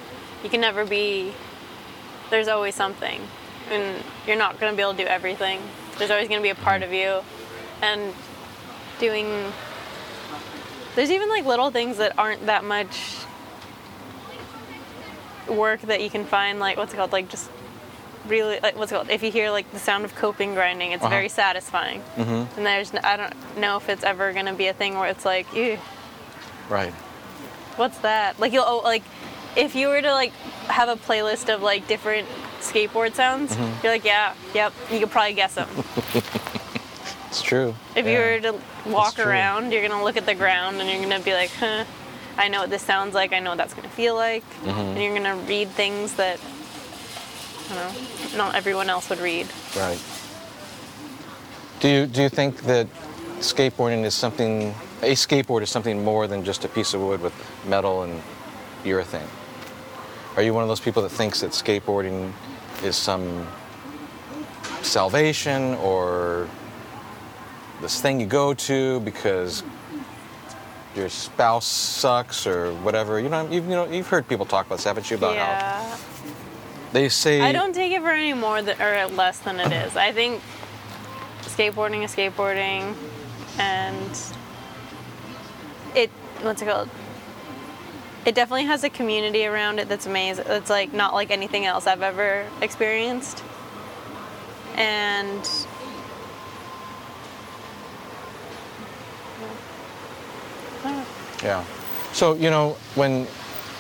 you 0.44 0.50
can 0.50 0.62
never 0.62 0.86
be 0.86 1.34
there's 2.32 2.48
always 2.48 2.74
something. 2.74 3.22
And 3.70 4.04
you're 4.26 4.38
not 4.38 4.60
gonna 4.60 4.76
be 4.76 4.82
able 4.82 4.94
to 4.94 5.04
do 5.04 5.08
everything. 5.08 5.62
There's 5.98 6.12
always 6.12 6.28
gonna 6.30 6.42
be 6.42 6.50
a 6.50 6.56
part 6.56 6.84
of 6.84 6.92
you. 6.94 7.22
And 7.82 8.14
doing 9.00 9.52
there's 10.96 11.10
even 11.12 11.28
like 11.30 11.46
little 11.46 11.72
things 11.72 11.98
that 11.98 12.14
aren't 12.18 12.46
that 12.46 12.64
much 12.64 13.18
work 15.48 15.82
that 15.82 16.02
you 16.02 16.10
can 16.10 16.26
find 16.26 16.60
like 16.60 16.78
what's 16.78 16.94
it 16.94 16.98
called? 16.98 17.12
Like 17.12 17.30
just 17.30 17.50
really 18.28 18.60
like 18.62 18.78
what's 18.78 18.92
it 18.92 18.96
called? 18.96 19.10
If 19.10 19.24
you 19.24 19.32
hear 19.32 19.52
like 19.52 19.70
the 19.72 19.80
sound 19.80 20.06
of 20.06 20.16
coping 20.16 20.54
grinding, 20.54 20.92
it's 20.92 21.04
Uh-huh. 21.04 21.10
very 21.10 21.30
satisfying. 21.30 22.02
Mhm. 22.18 22.48
And 22.58 22.66
there's, 22.66 22.94
i 23.04 23.18
don't 23.18 23.58
know 23.58 23.78
if 23.78 23.90
it's 23.90 24.04
ever 24.04 24.32
gonna 24.34 24.54
be 24.54 24.68
a 24.68 24.74
thing 24.74 24.98
where 24.98 25.10
it's 25.10 25.26
like, 25.26 25.52
ew, 25.54 25.78
Right. 26.70 26.94
what's 27.76 27.98
that? 28.00 28.40
Like 28.40 28.54
you'll, 28.54 28.64
oh, 28.66 28.78
like, 28.84 29.04
if 29.56 29.76
you 29.76 29.88
were 29.90 30.02
to 30.02 30.12
like 30.14 30.32
have 30.70 30.88
a 30.90 30.96
playlist 30.96 31.54
of 31.54 31.62
like 31.62 31.88
different 31.88 32.28
skateboard 32.64 33.14
sounds, 33.16 33.56
Mm-hmm. 33.56 33.84
you're 33.84 33.94
like, 33.94 34.06
yeah, 34.06 34.34
yep, 34.54 34.74
you 34.92 35.00
could 35.00 35.12
probably 35.12 35.34
guess 35.34 35.56
them. 35.56 35.70
It's 37.28 37.42
true. 37.42 37.74
If 37.96 38.06
you 38.06 38.20
were 38.20 38.40
to 38.42 38.60
walk 38.92 39.18
around, 39.18 39.72
you're 39.74 39.82
gonna 39.88 40.04
look 40.04 40.18
at 40.18 40.26
the 40.28 40.36
ground 40.36 40.80
and 40.80 40.88
you're 40.88 41.02
gonna 41.02 41.20
be 41.24 41.34
like, 41.34 41.50
huh, 41.50 41.84
I 42.38 42.48
know 42.48 42.62
what 42.62 42.70
this 42.70 42.84
sounds 42.84 43.16
like. 43.16 43.34
I 43.34 43.40
know 43.40 43.50
what 43.50 43.58
that's 43.58 43.74
gonna 43.74 43.90
feel 43.90 44.14
like. 44.14 44.44
Mm-hmm. 44.62 44.70
And 44.70 45.02
you're 45.02 45.16
gonna 45.16 45.36
read 45.48 45.70
things 45.70 46.14
that, 46.14 46.40
don't 47.70 47.78
know, 47.78 48.38
not 48.38 48.54
everyone 48.54 48.88
else 48.88 49.10
would 49.10 49.18
read. 49.20 49.48
Right. 49.76 50.00
Do 51.80 51.88
you 51.90 52.06
do 52.06 52.22
you 52.22 52.30
think 52.30 52.62
that 52.66 52.86
skateboarding 53.40 54.04
is 54.06 54.14
something 54.14 54.76
a 55.02 55.14
skateboard 55.16 55.64
is 55.64 55.72
something 55.72 56.04
more 56.04 56.28
than 56.28 56.44
just 56.46 56.64
a 56.66 56.68
piece 56.68 56.94
of 56.94 57.02
wood 57.02 57.20
with 57.20 57.34
metal 57.68 58.04
and 58.04 58.22
urethane? 58.84 59.28
Are 60.36 60.44
you 60.44 60.54
one 60.54 60.62
of 60.62 60.70
those 60.70 60.80
people 60.80 61.02
that 61.02 61.10
thinks 61.10 61.42
that 61.42 61.50
skateboarding 61.52 62.32
is 62.84 62.96
some 62.96 63.48
salvation 64.82 65.76
or 65.76 66.48
this 67.82 68.02
thing 68.02 68.20
you 68.20 68.26
go 68.26 68.54
to 68.54 69.00
because 69.02 69.64
your 70.96 71.10
spouse 71.10 71.66
sucks 71.66 72.46
or 72.46 72.74
whatever? 72.76 73.20
You 73.20 73.30
know, 73.30 73.50
you've, 73.50 73.66
you 73.66 73.72
know, 73.72 73.86
you've 73.86 74.08
heard 74.08 74.28
people 74.28 74.46
talk 74.46 74.68
about 74.68 74.76
this, 74.76 74.86
haven't 74.86 75.10
you? 75.10 75.18
About 75.18 75.36
how 75.36 75.98
they 76.92 77.10
say 77.10 77.42
I 77.42 77.52
don't 77.52 77.74
take 77.74 77.92
it 77.92 78.02
for 78.02 78.12
any 78.12 78.34
more 78.34 78.62
than, 78.62 78.80
or 78.80 79.08
less 79.08 79.40
than 79.40 79.60
it 79.60 79.72
is. 79.72 79.96
I 79.96 80.12
think 80.12 80.42
skateboarding 81.42 82.04
is 82.04 82.16
skateboarding, 82.16 82.96
and 83.58 84.20
it 85.96 86.10
what's 86.42 86.62
it 86.62 86.66
called? 86.66 86.90
It 88.26 88.36
definitely 88.36 88.66
has 88.66 88.84
a 88.84 88.90
community 88.90 89.46
around 89.46 89.80
it 89.80 89.90
that's 89.90 90.06
amazing. 90.06 90.46
It's 90.48 90.70
like 90.70 90.94
not 90.94 91.14
like 91.14 91.30
anything 91.32 91.66
else 91.66 91.88
I've 91.88 92.02
ever 92.02 92.48
experienced, 92.62 93.44
and 94.76 95.46
Yeah. 101.44 101.64
So 102.14 102.36
you 102.36 102.50
know 102.50 102.78
when 102.96 103.26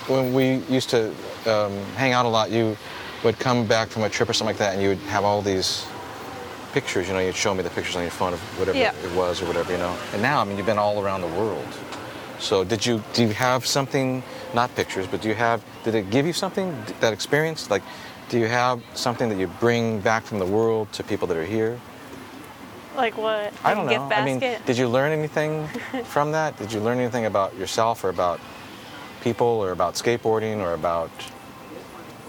when 0.07 0.33
we 0.33 0.55
used 0.69 0.89
to 0.89 1.09
um, 1.45 1.77
hang 1.95 2.11
out 2.11 2.25
a 2.25 2.29
lot, 2.29 2.51
you 2.51 2.77
would 3.23 3.39
come 3.39 3.65
back 3.65 3.87
from 3.87 4.03
a 4.03 4.09
trip 4.09 4.29
or 4.29 4.33
something 4.33 4.53
like 4.53 4.57
that, 4.59 4.73
and 4.73 4.81
you 4.81 4.89
would 4.89 4.97
have 5.09 5.23
all 5.23 5.41
these 5.41 5.85
pictures. 6.73 7.07
You 7.07 7.13
know, 7.13 7.19
you'd 7.19 7.35
show 7.35 7.53
me 7.53 7.63
the 7.63 7.69
pictures 7.69 7.95
on 7.95 8.01
your 8.01 8.11
phone 8.11 8.33
of 8.33 8.39
whatever 8.59 8.77
Yeah. 8.77 8.93
it 9.03 9.11
was 9.15 9.41
or 9.41 9.45
whatever. 9.45 9.71
You 9.71 9.77
know. 9.77 9.97
And 10.11 10.21
now, 10.21 10.41
I 10.41 10.43
mean, 10.43 10.57
you've 10.57 10.65
been 10.65 10.77
all 10.77 11.01
around 11.01 11.21
the 11.21 11.27
world. 11.27 11.65
So 12.43 12.65
did 12.65 12.85
you 12.85 13.01
do 13.13 13.23
you 13.23 13.33
have 13.33 13.65
something? 13.65 14.21
Not 14.53 14.75
pictures, 14.75 15.07
but 15.07 15.21
do 15.21 15.29
you 15.29 15.35
have? 15.35 15.63
Did 15.85 15.95
it 15.95 16.09
give 16.09 16.27
you 16.27 16.33
something 16.33 16.75
that 16.99 17.13
experience? 17.13 17.69
Like, 17.69 17.83
do 18.27 18.37
you 18.37 18.47
have 18.47 18.83
something 18.95 19.29
that 19.29 19.39
you 19.39 19.47
bring 19.47 20.01
back 20.01 20.23
from 20.23 20.39
the 20.39 20.45
world 20.45 20.91
to 20.93 21.03
people 21.03 21.27
that 21.29 21.37
are 21.37 21.45
here? 21.45 21.79
like 22.95 23.17
what? 23.17 23.53
I 23.63 23.73
don't 23.73 23.87
know. 23.87 24.09
I 24.11 24.23
mean, 24.23 24.39
did 24.39 24.77
you 24.77 24.87
learn 24.87 25.11
anything 25.11 25.67
from 26.03 26.31
that? 26.33 26.57
Did 26.57 26.71
you 26.71 26.79
learn 26.79 26.99
anything 26.99 27.25
about 27.25 27.55
yourself 27.57 28.03
or 28.03 28.09
about 28.09 28.39
people 29.21 29.47
or 29.47 29.71
about 29.71 29.95
skateboarding 29.95 30.57
or 30.57 30.73
about 30.73 31.09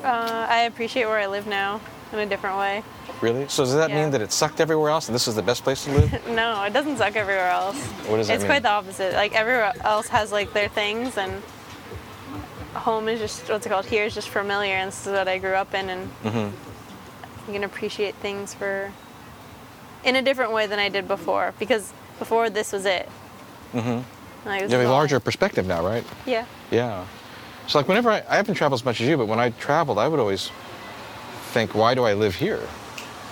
uh, 0.02 0.46
I 0.48 0.60
appreciate 0.60 1.06
where 1.06 1.18
I 1.18 1.26
live 1.26 1.46
now 1.46 1.80
in 2.12 2.18
a 2.18 2.26
different 2.26 2.58
way. 2.58 2.82
really? 3.20 3.46
So 3.48 3.64
does 3.64 3.74
that 3.74 3.90
Yeah. 3.90 4.02
mean 4.02 4.10
that 4.12 4.20
it 4.20 4.32
sucked 4.32 4.60
everywhere 4.60 4.90
else 4.90 5.08
and 5.08 5.14
this 5.14 5.26
is 5.28 5.34
the 5.34 5.42
best 5.42 5.64
place 5.64 5.84
to 5.84 5.90
live? 5.92 6.26
No, 6.28 6.62
it 6.64 6.72
doesn't 6.72 6.98
suck 6.98 7.16
everywhere 7.16 7.48
else. 7.50 7.76
What 8.06 8.16
does 8.18 8.28
that 8.28 8.34
it's 8.34 8.42
mean? 8.42 8.50
quite 8.50 8.62
the 8.62 8.70
opposite. 8.70 9.14
Like 9.14 9.34
everywhere 9.34 9.72
else 9.82 10.08
has 10.08 10.30
like 10.32 10.52
their 10.52 10.68
things, 10.68 11.16
and 11.16 11.42
home 12.74 13.08
is 13.08 13.20
just 13.20 13.48
what's 13.48 13.66
it 13.66 13.68
called? 13.70 13.86
Here 13.86 14.04
is 14.04 14.14
just 14.14 14.28
familiar, 14.28 14.74
and 14.74 14.88
this 14.88 15.06
is 15.06 15.12
what 15.12 15.28
I 15.28 15.38
grew 15.38 15.54
up 15.54 15.74
in, 15.74 15.88
and 15.90 16.08
hmm 16.22 16.48
you 17.46 17.52
can 17.52 17.64
appreciate 17.64 18.14
things 18.16 18.54
for 18.54 18.90
in 20.02 20.16
a 20.16 20.22
different 20.22 20.52
way 20.52 20.66
than 20.66 20.78
I 20.78 20.88
did 20.88 21.06
before. 21.06 21.52
Because 21.58 21.92
before 22.18 22.48
this 22.48 22.72
was 22.72 22.86
it. 22.86 23.06
Mm-hmm. 23.74 24.48
Like, 24.48 24.62
You 24.62 24.68
have 24.78 24.86
a 24.86 24.90
larger 24.90 25.20
perspective 25.20 25.66
now, 25.66 25.84
right? 25.86 26.04
Yeah. 26.26 26.46
Yeah. 26.70 27.04
So 27.66 27.78
like 27.78 27.88
whenever 27.88 28.10
I, 28.10 28.22
I 28.28 28.36
haven't 28.36 28.54
traveled 28.54 28.80
as 28.80 28.84
much 28.84 29.00
as 29.00 29.08
you, 29.08 29.16
but 29.18 29.26
when 29.26 29.38
I 29.40 29.50
traveled, 29.50 29.98
I 29.98 30.08
would 30.08 30.20
always 30.20 30.50
think, 31.54 31.72
why 31.74 31.94
do 31.94 32.02
I 32.04 32.14
live 32.14 32.34
here? 32.34 32.60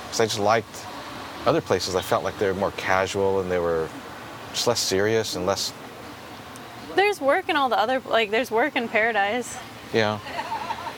Because 0.04 0.20
I 0.20 0.24
just 0.26 0.38
liked 0.38 0.86
other 1.44 1.60
places. 1.60 1.96
I 1.96 2.02
felt 2.02 2.22
like 2.22 2.38
they 2.38 2.46
were 2.46 2.54
more 2.54 2.70
casual 2.76 3.40
and 3.40 3.50
they 3.50 3.58
were 3.58 3.88
just 4.52 4.66
less 4.68 4.78
serious 4.78 5.34
and 5.34 5.44
less, 5.44 5.72
There's 6.94 7.20
work 7.20 7.48
in 7.48 7.56
all 7.56 7.68
the 7.68 7.78
other 7.78 8.00
like 8.08 8.30
there's 8.30 8.50
work 8.50 8.76
in 8.76 8.88
paradise. 8.88 9.58
yeah. 9.92 10.18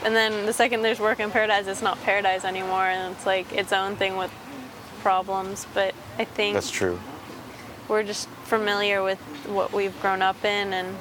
And 0.04 0.14
then 0.14 0.44
the 0.44 0.52
second 0.52 0.82
there's 0.82 1.00
work 1.00 1.18
in 1.18 1.30
paradise, 1.30 1.66
it's 1.66 1.80
not 1.80 1.98
paradise 2.02 2.44
anymore, 2.44 2.84
and 2.84 3.14
it's 3.14 3.24
like 3.24 3.50
its 3.54 3.72
own 3.72 3.96
thing 3.96 4.18
with 4.18 4.30
problems. 5.00 5.66
But 5.72 5.94
I 6.18 6.24
think 6.26 6.52
That's 6.54 6.70
true. 6.70 7.00
we're 7.88 8.02
just 8.02 8.28
familiar 8.44 9.02
with 9.02 9.18
what 9.46 9.72
we've 9.72 9.98
grown 10.02 10.20
up 10.20 10.44
in 10.44 10.74
and 10.74 10.94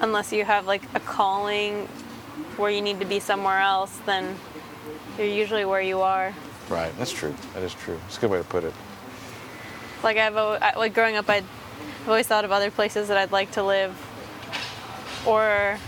unless 0.00 0.32
you 0.32 0.44
have 0.46 0.66
like 0.66 0.82
a 0.94 1.00
calling 1.00 1.86
where 2.56 2.70
you 2.70 2.80
need 2.80 3.00
to 3.00 3.06
be 3.06 3.20
somewhere 3.20 3.58
else 3.58 3.98
then 4.06 4.34
you're 5.20 5.28
usually 5.28 5.64
where 5.64 5.82
you 5.82 6.00
are 6.00 6.34
Right. 6.68 6.96
That's 6.98 7.10
true. 7.10 7.34
That 7.54 7.64
is 7.64 7.74
true. 7.74 7.98
It's 8.06 8.16
a 8.16 8.20
good 8.20 8.30
way 8.30 8.38
to 8.38 8.44
put 8.44 8.62
it. 8.64 8.72
like 10.04 10.16
i've 10.16 10.34
like 10.76 10.94
growing 10.94 11.16
up 11.16 11.28
i'd 11.28 11.44
I've 12.02 12.08
always 12.08 12.26
thought 12.26 12.44
of 12.46 12.52
other 12.52 12.70
places 12.70 13.08
that 13.08 13.18
i'd 13.18 13.32
like 13.32 13.50
to 13.52 13.62
live 13.62 13.92
or 15.26 15.78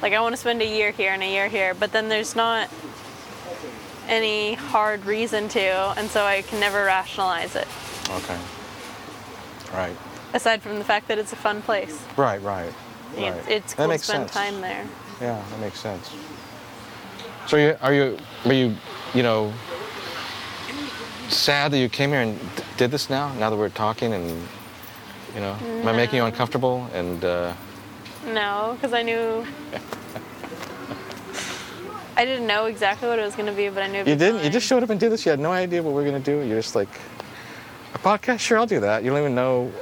like 0.00 0.12
i 0.14 0.20
want 0.20 0.32
to 0.32 0.40
spend 0.40 0.62
a 0.62 0.66
year 0.66 0.90
here 0.92 1.12
and 1.12 1.22
a 1.22 1.30
year 1.30 1.48
here 1.48 1.74
but 1.74 1.92
then 1.92 2.08
there's 2.08 2.34
not 2.34 2.70
any 4.08 4.54
hard 4.54 5.04
reason 5.04 5.48
to 5.48 5.60
and 5.98 6.08
so 6.10 6.24
i 6.24 6.40
can 6.42 6.60
never 6.60 6.84
rationalize 6.84 7.54
it 7.56 7.68
Okay. 8.10 8.38
Right. 9.72 9.96
aside 10.34 10.62
from 10.62 10.78
the 10.78 10.84
fact 10.84 11.08
that 11.08 11.18
it's 11.18 11.32
a 11.32 11.36
fun 11.36 11.60
place 11.62 12.04
Right, 12.16 12.40
right. 12.42 12.72
Right. 13.16 13.34
it's 13.48 13.74
that 13.74 13.84
cool 13.86 13.92
to 13.92 13.98
spend 13.98 14.30
sense. 14.30 14.32
time 14.32 14.60
there 14.60 14.86
Yeah, 15.20 15.42
that 15.50 15.60
makes 15.60 15.80
sense. 15.80 16.10
So 17.46 17.56
you, 17.56 17.76
are 17.82 17.92
you 17.92 18.18
are 18.46 18.52
you 18.52 18.74
you 19.14 19.22
know 19.22 19.52
sad 21.28 21.72
that 21.72 21.78
you 21.78 21.88
came 21.88 22.10
here 22.10 22.20
and 22.20 22.38
d- 22.56 22.62
did 22.76 22.90
this 22.90 23.08
now? 23.10 23.32
Now 23.34 23.50
that 23.50 23.56
we're 23.56 23.68
talking 23.68 24.12
and 24.12 24.28
you 25.34 25.40
know, 25.40 25.56
am 25.62 25.88
I 25.88 25.92
making 25.92 26.16
you 26.16 26.24
uncomfortable? 26.24 26.88
And 26.94 27.24
uh, 27.24 27.52
No, 28.26 28.76
because 28.76 28.92
I 28.92 29.02
knew. 29.02 29.44
I 32.16 32.24
didn't 32.24 32.46
know 32.46 32.66
exactly 32.66 33.08
what 33.08 33.18
it 33.18 33.22
was 33.22 33.34
going 33.34 33.46
to 33.46 33.52
be, 33.52 33.68
but 33.68 33.82
I 33.82 33.88
knew. 33.88 33.98
you 33.98 34.04
be 34.04 34.14
didn't. 34.14 34.44
You 34.44 34.50
just 34.50 34.66
showed 34.68 34.84
up 34.84 34.90
and 34.90 35.00
did 35.00 35.10
this. 35.10 35.26
You 35.26 35.30
had 35.30 35.40
no 35.40 35.50
idea 35.50 35.82
what 35.82 35.92
we 35.94 36.02
are 36.02 36.04
gonna 36.04 36.20
do. 36.20 36.42
You're 36.42 36.60
just 36.60 36.76
like 36.76 36.88
a 37.94 37.98
podcast. 37.98 38.38
Sure, 38.38 38.56
I'll 38.58 38.66
do 38.66 38.78
that. 38.80 39.02
You 39.02 39.10
don't 39.10 39.18
even 39.18 39.34
know. 39.34 39.72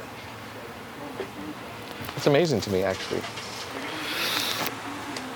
It's 2.16 2.26
amazing 2.26 2.60
to 2.62 2.70
me, 2.70 2.82
actually. 2.82 3.20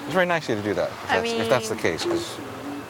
It's 0.07 0.15
very 0.15 0.27
nice 0.27 0.49
of 0.49 0.57
you 0.57 0.63
to 0.63 0.69
do 0.69 0.75
that. 0.75 0.89
If 0.89 1.11
I 1.11 1.21
that's, 1.21 1.33
if 1.33 1.49
that's 1.49 1.69
the 1.69 1.75
mean- 1.75 1.83
case, 1.83 2.05
'cause- 2.05 2.37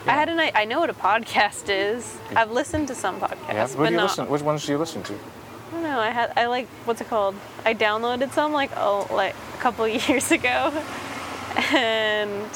I 0.06 0.12
had 0.12 0.28
an 0.28 0.38
I 0.38 0.64
know 0.64 0.78
what 0.78 0.88
a 0.90 0.94
podcast 0.94 1.64
is. 1.68 2.16
I've 2.36 2.52
listened 2.52 2.86
to 2.88 2.94
some 2.94 3.18
podcasts, 3.18 3.48
yeah. 3.52 3.62
What 3.66 3.76
but 3.76 3.84
do 3.86 3.90
you 3.90 3.96
not. 3.96 4.02
listen? 4.04 4.28
Which 4.28 4.42
ones 4.42 4.64
do 4.64 4.70
you 4.72 4.78
listen 4.78 5.02
to? 5.02 5.12
I 5.14 5.72
don't 5.72 5.82
know. 5.82 5.98
I 5.98 6.10
had 6.10 6.32
I 6.36 6.46
like 6.46 6.68
what's 6.84 7.00
it 7.00 7.08
called? 7.08 7.34
I 7.64 7.74
downloaded 7.74 8.32
some 8.32 8.52
like 8.52 8.70
oh 8.76 9.08
like 9.10 9.34
a 9.54 9.60
couple 9.60 9.88
years 10.08 10.30
ago, 10.30 10.72
and 11.72 12.50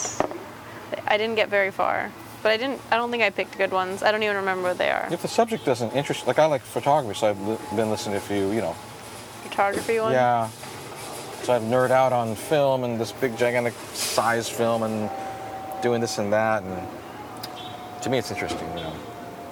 I 1.09 1.17
didn't 1.17 1.35
get 1.37 1.49
very 1.49 1.71
far. 1.73 2.13
But 2.43 2.53
I 2.53 2.57
didn't. 2.57 2.81
I 2.91 2.97
don't 2.97 3.11
think 3.11 3.23
I 3.23 3.31
picked 3.31 3.59
good 3.59 3.73
ones. 3.73 4.03
I 4.03 4.13
don't 4.13 4.23
even 4.23 4.37
remember 4.37 4.69
what 4.69 4.79
they 4.79 4.91
are. 4.91 5.09
If 5.11 5.23
the 5.23 5.29
subject 5.29 5.65
doesn't 5.65 5.93
interest, 5.93 6.27
like 6.27 6.39
I 6.39 6.47
like 6.47 6.63
photography, 6.63 7.19
so 7.19 7.31
I've 7.31 7.41
li- 7.41 7.59
been 7.75 7.91
listening 7.91 8.19
to 8.19 8.25
a 8.25 8.29
few, 8.29 8.51
you 8.53 8.61
know, 8.61 8.75
Photography 9.43 9.99
one. 10.01 10.13
Yeah. 10.13 10.49
So 11.43 11.55
I've 11.55 11.63
nerd 11.63 11.91
out 11.91 12.13
on 12.13 12.35
film 12.35 12.85
and 12.85 13.01
this 13.01 13.13
big 13.13 13.37
gigantic 13.37 13.75
size 13.95 14.49
film 14.49 14.83
and 14.83 15.11
doing 15.83 16.01
this 16.01 16.19
and 16.19 16.33
that 16.33 16.63
and 16.63 16.87
to 18.03 18.11
me 18.11 18.19
it's 18.19 18.31
interesting, 18.31 18.69
you 18.71 18.83
know. 18.83 18.93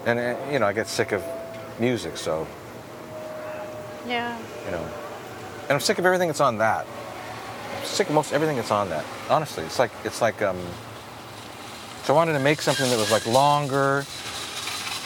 And 0.06 0.18
uh, 0.18 0.36
you 0.52 0.58
know, 0.58 0.66
I 0.66 0.72
get 0.72 0.86
sick 0.86 1.12
of 1.12 1.22
music, 1.78 2.16
so 2.16 2.46
Yeah. 4.06 4.38
you 4.66 4.70
know. 4.70 4.82
And 5.62 5.72
I'm 5.72 5.80
sick 5.80 5.98
of 5.98 6.06
everything 6.06 6.28
that's 6.28 6.40
on 6.40 6.58
that. 6.58 6.86
I'm 7.78 7.84
sick 7.84 8.08
of 8.08 8.14
most 8.14 8.32
everything 8.32 8.56
that's 8.56 8.70
on 8.70 8.88
that. 8.90 9.04
Honestly, 9.28 9.64
it's 9.64 9.78
like 9.78 9.90
it's 10.04 10.20
like 10.22 10.40
um. 10.42 10.58
So 12.04 12.14
I 12.14 12.16
wanted 12.16 12.32
to 12.34 12.38
make 12.40 12.62
something 12.62 12.88
that 12.88 12.96
was 12.96 13.10
like 13.10 13.26
longer, 13.26 14.06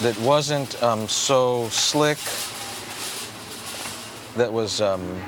that 0.02 0.16
wasn't 0.20 0.80
um, 0.84 1.08
so 1.08 1.68
slick, 1.68 2.18
that 4.36 4.52
was 4.52 4.80
um, 4.80 5.20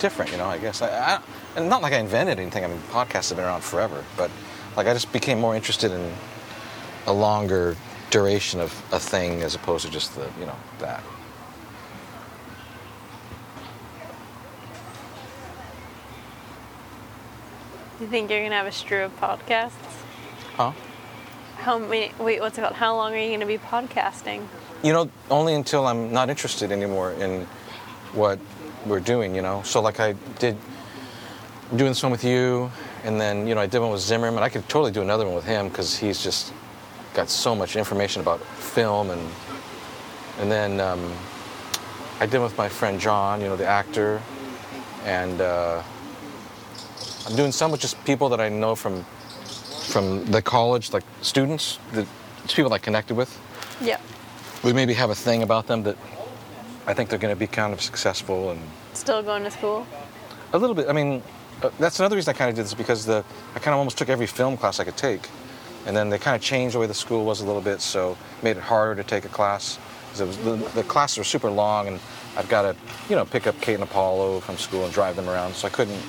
different. 0.00 0.32
You 0.32 0.38
know, 0.38 0.46
I 0.46 0.58
guess. 0.58 0.82
I, 0.82 0.88
I, 0.88 1.20
and 1.56 1.68
not 1.68 1.82
like 1.82 1.92
I 1.92 1.98
invented 1.98 2.40
anything. 2.40 2.64
I 2.64 2.68
mean, 2.68 2.80
podcasts 2.90 3.28
have 3.28 3.36
been 3.36 3.46
around 3.46 3.62
forever, 3.62 4.04
but 4.16 4.30
like 4.76 4.86
I 4.86 4.92
just 4.92 5.12
became 5.12 5.38
more 5.38 5.54
interested 5.54 5.92
in 5.92 6.12
a 7.06 7.12
longer 7.12 7.76
duration 8.10 8.60
of 8.60 8.72
a 8.92 8.98
thing 8.98 9.42
as 9.42 9.54
opposed 9.54 9.86
to 9.86 9.92
just 9.92 10.16
the 10.16 10.28
you 10.38 10.46
know 10.46 10.56
that. 10.80 11.02
Do 17.98 18.04
you 18.04 18.10
think 18.10 18.30
you're 18.30 18.42
gonna 18.42 18.54
have 18.54 18.66
a 18.66 18.72
strew 18.72 19.04
of 19.04 19.20
podcasts? 19.20 19.72
Huh? 20.56 20.72
How 21.58 21.78
many? 21.78 22.12
Wait, 22.18 22.40
what's 22.40 22.56
it 22.56 22.62
called? 22.62 22.74
How 22.74 22.96
long 22.96 23.12
are 23.12 23.18
you 23.18 23.30
gonna 23.30 23.44
be 23.44 23.58
podcasting? 23.58 24.46
You 24.82 24.94
know, 24.94 25.10
only 25.30 25.54
until 25.54 25.86
I'm 25.86 26.10
not 26.10 26.30
interested 26.30 26.72
anymore 26.72 27.12
in 27.12 27.46
what 28.14 28.38
we're 28.86 29.00
doing, 29.00 29.34
you 29.34 29.42
know. 29.42 29.62
So 29.64 29.80
like 29.80 30.00
I 30.00 30.14
did 30.38 30.56
I'm 31.70 31.76
doing 31.76 31.90
this 31.90 32.02
one 32.02 32.12
with 32.12 32.24
you 32.24 32.70
and 33.04 33.20
then, 33.20 33.46
you 33.46 33.54
know, 33.54 33.60
I 33.60 33.66
did 33.66 33.78
one 33.78 33.90
with 33.90 34.00
Zimmerman. 34.00 34.42
I 34.42 34.48
could 34.48 34.68
totally 34.68 34.90
do 34.92 35.02
another 35.02 35.24
one 35.24 35.34
with 35.34 35.44
him 35.44 35.68
because 35.68 35.96
he's 35.96 36.22
just 36.22 36.52
got 37.14 37.30
so 37.30 37.54
much 37.54 37.76
information 37.76 38.22
about 38.22 38.40
film 38.40 39.10
and 39.10 39.20
and 40.40 40.50
then 40.50 40.80
um, 40.80 41.12
I 42.18 42.26
did 42.26 42.40
with 42.40 42.56
my 42.56 42.68
friend 42.68 42.98
John, 43.00 43.40
you 43.40 43.48
know, 43.48 43.56
the 43.56 43.66
actor, 43.66 44.22
and 45.04 45.40
uh, 45.40 45.82
I'm 47.26 47.36
doing 47.36 47.52
some 47.52 47.70
with 47.70 47.80
just 47.80 48.02
people 48.04 48.28
that 48.30 48.40
I 48.40 48.48
know 48.48 48.74
from 48.74 49.04
from 49.88 50.24
the 50.26 50.40
college, 50.40 50.92
like 50.92 51.02
students, 51.20 51.78
it's 51.92 52.54
people 52.54 52.70
that 52.70 52.76
I 52.76 52.78
connected 52.78 53.16
with 53.16 53.36
Yeah. 53.80 53.98
we 54.62 54.72
maybe 54.72 54.94
have 54.94 55.10
a 55.10 55.14
thing 55.14 55.42
about 55.42 55.66
them 55.66 55.82
that 55.82 55.96
I 56.86 56.94
think 56.94 57.08
they're 57.10 57.18
going 57.18 57.34
to 57.34 57.38
be 57.38 57.46
kind 57.46 57.72
of 57.72 57.80
successful 57.80 58.50
and 58.50 58.60
Still 58.94 59.22
going 59.22 59.44
to 59.44 59.50
school? 59.50 59.86
a 60.52 60.58
little 60.58 60.74
bit. 60.74 60.88
I 60.88 60.92
mean, 60.92 61.22
uh, 61.62 61.70
that's 61.78 62.00
another 62.00 62.16
reason 62.16 62.34
I 62.34 62.36
kind 62.38 62.50
of 62.50 62.56
did 62.56 62.64
this 62.64 62.74
because 62.74 63.04
the 63.06 63.24
I 63.54 63.58
kind 63.58 63.74
of 63.74 63.78
almost 63.78 63.98
took 63.98 64.08
every 64.08 64.26
film 64.26 64.56
class 64.56 64.80
I 64.80 64.84
could 64.84 64.96
take, 64.96 65.28
and 65.86 65.96
then 65.96 66.08
they 66.10 66.18
kind 66.18 66.34
of 66.34 66.42
changed 66.42 66.74
the 66.74 66.78
way 66.80 66.86
the 66.86 66.94
school 66.94 67.24
was 67.24 67.40
a 67.40 67.46
little 67.46 67.60
bit, 67.62 67.80
so 67.80 68.16
made 68.42 68.56
it 68.56 68.62
harder 68.62 69.00
to 69.02 69.08
take 69.08 69.24
a 69.24 69.28
class. 69.28 69.78
'Cause 70.10 70.20
it 70.22 70.26
was, 70.26 70.36
the, 70.38 70.56
the 70.74 70.82
classes 70.82 71.18
were 71.18 71.24
super 71.24 71.50
long, 71.50 71.86
and 71.86 72.00
I've 72.36 72.48
got 72.48 72.62
to, 72.62 72.74
you 73.08 73.14
know, 73.14 73.24
pick 73.24 73.46
up 73.46 73.60
Kate 73.60 73.74
and 73.74 73.84
Apollo 73.84 74.40
from 74.40 74.56
school 74.56 74.84
and 74.84 74.92
drive 74.92 75.14
them 75.14 75.28
around, 75.28 75.54
so 75.54 75.68
I 75.68 75.70
couldn't, 75.70 76.02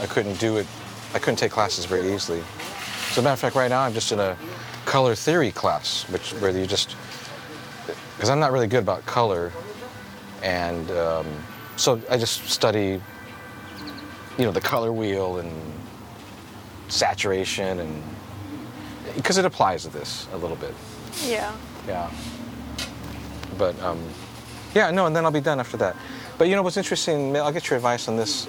I 0.00 0.06
couldn't 0.06 0.38
do 0.40 0.56
it. 0.56 0.66
I 1.14 1.18
couldn't 1.18 1.36
take 1.36 1.52
classes 1.52 1.84
very 1.84 2.10
easily. 2.14 2.40
So, 2.40 3.12
as 3.12 3.18
a 3.18 3.22
matter 3.22 3.32
of 3.34 3.38
fact, 3.40 3.54
right 3.56 3.68
now 3.68 3.80
I'm 3.82 3.92
just 3.92 4.12
in 4.12 4.20
a 4.20 4.34
color 4.86 5.14
theory 5.14 5.50
class, 5.52 6.04
which 6.08 6.30
where 6.40 6.50
you 6.56 6.66
just 6.66 6.96
because 8.16 8.30
I'm 8.30 8.40
not 8.40 8.52
really 8.52 8.66
good 8.66 8.82
about 8.82 9.04
color, 9.04 9.52
and 10.42 10.90
um, 10.92 11.26
so 11.76 12.00
I 12.10 12.16
just 12.18 12.48
study, 12.48 13.00
you 14.38 14.44
know, 14.44 14.50
the 14.52 14.60
color 14.60 14.92
wheel 14.92 15.38
and 15.38 15.52
saturation, 16.88 17.80
and 17.80 18.02
because 19.16 19.38
it 19.38 19.44
applies 19.44 19.82
to 19.82 19.88
this 19.90 20.26
a 20.32 20.36
little 20.36 20.56
bit, 20.56 20.74
Yeah. 21.26 21.52
yeah. 21.86 22.10
But 23.56 23.80
um, 23.82 24.00
yeah, 24.74 24.90
no, 24.90 25.06
and 25.06 25.14
then 25.16 25.24
I'll 25.24 25.30
be 25.32 25.40
done 25.40 25.58
after 25.60 25.76
that. 25.78 25.96
But 26.38 26.48
you 26.48 26.54
know 26.56 26.62
what's 26.62 26.76
interesting? 26.76 27.36
I'll 27.36 27.52
get 27.52 27.68
your 27.68 27.76
advice 27.76 28.06
on 28.06 28.16
this. 28.16 28.46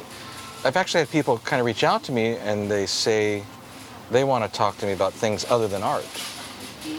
I've 0.64 0.76
actually 0.78 1.00
had 1.00 1.10
people 1.10 1.40
kind 1.40 1.60
of 1.60 1.66
reach 1.66 1.84
out 1.84 2.04
to 2.04 2.12
me 2.12 2.36
and 2.36 2.70
they 2.70 2.86
say 2.86 3.44
they 4.12 4.24
want 4.24 4.44
to 4.46 4.52
talk 4.52 4.78
to 4.80 4.86
me 4.86 4.92
about 4.92 5.14
things 5.14 5.46
other 5.50 5.68
than 5.68 5.82
art. 5.82 6.06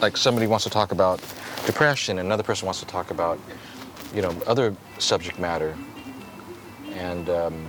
Like 0.01 0.17
somebody 0.17 0.47
wants 0.47 0.65
to 0.65 0.71
talk 0.71 0.93
about 0.93 1.21
depression, 1.67 2.19
and 2.19 2.27
another 2.27 2.43
person 2.43 2.67
wants 2.67 2.81
to 2.81 2.87
talk 2.87 3.11
about, 3.11 3.39
you 4.15 4.23
know, 4.23 4.35
other 4.47 4.75
subject 4.99 5.39
matter. 5.39 5.77
And 6.93 7.29
um, 7.31 7.67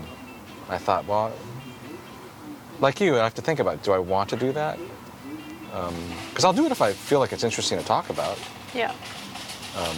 I 0.70 0.78
thought, 0.78 1.06
well, 1.06 1.32
like 2.80 3.00
you, 3.00 3.20
I 3.20 3.24
have 3.24 3.36
to 3.36 3.42
think 3.42 3.60
about, 3.60 3.84
do 3.84 3.92
I 3.92 4.00
want 4.00 4.30
to 4.32 4.36
do 4.36 4.52
that? 4.54 4.80
Because 6.30 6.44
I'll 6.44 6.54
do 6.54 6.66
it 6.66 6.72
if 6.72 6.82
I 6.82 6.92
feel 6.94 7.20
like 7.20 7.32
it's 7.32 7.44
interesting 7.44 7.78
to 7.78 7.86
talk 7.86 8.10
about. 8.10 8.38
Yeah. 8.74 8.92
Um, 9.78 9.98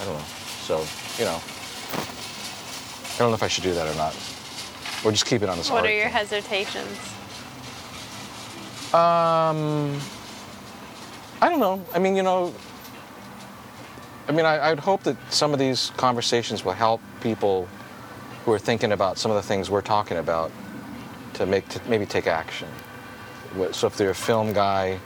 I 0.00 0.04
don't 0.04 0.14
know. 0.14 0.24
So, 0.64 0.84
you 1.18 1.24
know, 1.24 1.40
I 3.14 3.18
don't 3.18 3.30
know 3.30 3.34
if 3.34 3.42
I 3.42 3.48
should 3.48 3.64
do 3.64 3.72
that 3.74 3.86
or 3.86 3.96
not. 3.96 4.14
Or 5.04 5.12
just 5.12 5.26
keep 5.26 5.42
it 5.42 5.48
on 5.48 5.56
this 5.56 5.70
What 5.70 5.84
are 5.84 5.92
your 5.92 6.04
thing. 6.04 6.12
hesitations? 6.12 6.98
Um, 8.92 10.00
I 11.44 11.50
don't 11.50 11.60
know. 11.60 11.84
I 11.92 11.98
mean, 11.98 12.16
you 12.16 12.22
know, 12.22 12.54
I 14.26 14.32
mean, 14.32 14.46
I, 14.46 14.70
I'd 14.70 14.78
hope 14.78 15.02
that 15.02 15.18
some 15.30 15.52
of 15.52 15.58
these 15.58 15.92
conversations 15.98 16.64
will 16.64 16.72
help 16.72 17.02
people 17.20 17.68
who 18.46 18.52
are 18.54 18.58
thinking 18.58 18.92
about 18.92 19.18
some 19.18 19.30
of 19.30 19.36
the 19.36 19.42
things 19.42 19.68
we're 19.68 19.82
talking 19.82 20.16
about 20.16 20.50
to 21.34 21.44
make 21.44 21.68
to 21.68 21.82
maybe 21.86 22.06
take 22.06 22.26
action. 22.26 22.66
So 23.72 23.86
if 23.86 23.94
they're 23.98 24.08
a 24.08 24.14
film 24.14 24.54
guy, 24.54 24.98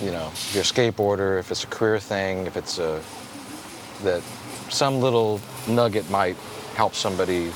you 0.00 0.12
know, 0.12 0.28
if 0.28 0.54
you're 0.54 0.62
a 0.62 0.64
skateboarder, 0.64 1.40
if 1.40 1.50
it's 1.50 1.64
a 1.64 1.66
career 1.66 1.98
thing, 1.98 2.46
if 2.46 2.56
it's 2.56 2.78
a 2.78 3.02
that 4.04 4.22
some 4.68 5.00
little 5.00 5.40
nugget 5.66 6.08
might 6.08 6.36
help 6.76 6.94
somebody, 6.94 7.50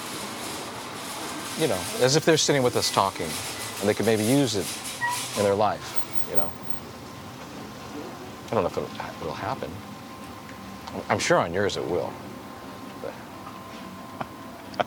you 1.60 1.68
know, 1.68 1.78
as 2.00 2.16
if 2.16 2.24
they're 2.24 2.36
sitting 2.36 2.64
with 2.64 2.74
us 2.74 2.90
talking, 2.90 3.28
and 3.78 3.88
they 3.88 3.94
could 3.94 4.06
maybe 4.06 4.24
use 4.24 4.56
it 4.56 4.66
in 5.38 5.44
their 5.44 5.54
life, 5.54 6.26
you 6.28 6.34
know. 6.34 6.50
I 8.50 8.54
don't 8.54 8.64
know 8.64 8.68
if 8.68 8.76
it'll, 8.76 8.90
it'll 9.22 9.34
happen. 9.34 9.70
I'm 11.08 11.18
sure 11.18 11.38
on 11.38 11.52
yours 11.54 11.76
it 11.76 11.84
will. 11.84 12.12
But 13.00 14.86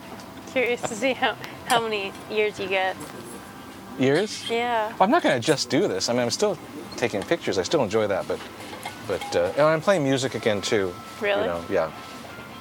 Curious 0.52 0.82
to 0.82 0.94
see 0.94 1.14
how, 1.14 1.36
how 1.66 1.80
many 1.80 2.12
years 2.30 2.60
you 2.60 2.68
get. 2.68 2.96
years? 3.98 4.48
Yeah. 4.50 4.88
Well, 4.88 5.02
I'm 5.02 5.10
not 5.10 5.22
going 5.22 5.40
to 5.40 5.46
just 5.46 5.70
do 5.70 5.88
this. 5.88 6.08
I 6.08 6.12
mean, 6.12 6.22
I'm 6.22 6.30
still 6.30 6.58
taking 6.96 7.22
pictures. 7.22 7.58
I 7.58 7.62
still 7.62 7.82
enjoy 7.82 8.06
that, 8.06 8.28
but 8.28 8.38
but 9.06 9.36
uh, 9.36 9.52
and 9.56 9.62
I'm 9.62 9.80
playing 9.80 10.02
music 10.04 10.34
again 10.34 10.62
too. 10.62 10.94
Really? 11.20 11.42
You 11.42 11.46
know, 11.46 11.64
yeah, 11.68 11.92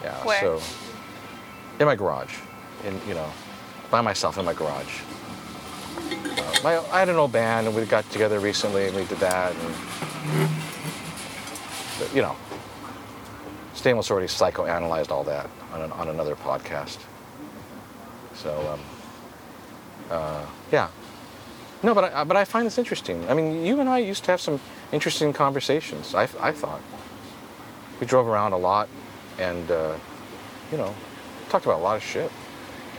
yeah. 0.03 0.15
Where? 0.25 0.39
So 0.39 0.61
in 1.79 1.85
my 1.85 1.95
garage, 1.95 2.35
in 2.85 2.99
you 3.07 3.13
know, 3.13 3.29
by 3.89 4.01
myself 4.01 4.37
in 4.37 4.45
my 4.45 4.53
garage. 4.53 5.01
Uh, 5.97 6.55
my, 6.63 6.77
I 6.91 6.99
had 6.99 7.09
an 7.09 7.15
old 7.15 7.31
band, 7.31 7.67
and 7.67 7.75
we 7.75 7.85
got 7.85 8.09
together 8.09 8.39
recently, 8.39 8.87
and 8.87 8.95
we 8.95 9.05
did 9.05 9.19
that, 9.19 9.53
and 9.55 10.49
you 12.13 12.21
know, 12.21 12.35
Stainless 13.73 14.11
already 14.11 14.27
psychoanalyzed 14.27 15.09
all 15.09 15.23
that 15.23 15.49
on, 15.73 15.81
an, 15.81 15.91
on 15.93 16.07
another 16.07 16.35
podcast. 16.35 16.99
So, 18.35 18.55
um, 18.73 18.79
uh, 20.11 20.45
yeah. 20.71 20.89
No, 21.81 21.93
but 21.95 22.13
I, 22.13 22.23
but 22.23 22.37
I 22.37 22.45
find 22.45 22.65
this 22.67 22.77
interesting. 22.77 23.27
I 23.29 23.33
mean, 23.33 23.65
you 23.65 23.79
and 23.79 23.89
I 23.89 23.97
used 23.97 24.23
to 24.25 24.31
have 24.31 24.39
some 24.39 24.59
interesting 24.91 25.33
conversations. 25.33 26.13
I, 26.13 26.23
I 26.39 26.51
thought 26.51 26.81
we 27.99 28.05
drove 28.05 28.27
around 28.27 28.53
a 28.53 28.57
lot, 28.57 28.89
and 29.39 29.69
uh, 29.69 29.95
you 30.71 30.77
know, 30.77 30.93
talked 31.49 31.65
about 31.65 31.79
a 31.79 31.83
lot 31.83 31.97
of 31.97 32.03
shit. 32.03 32.31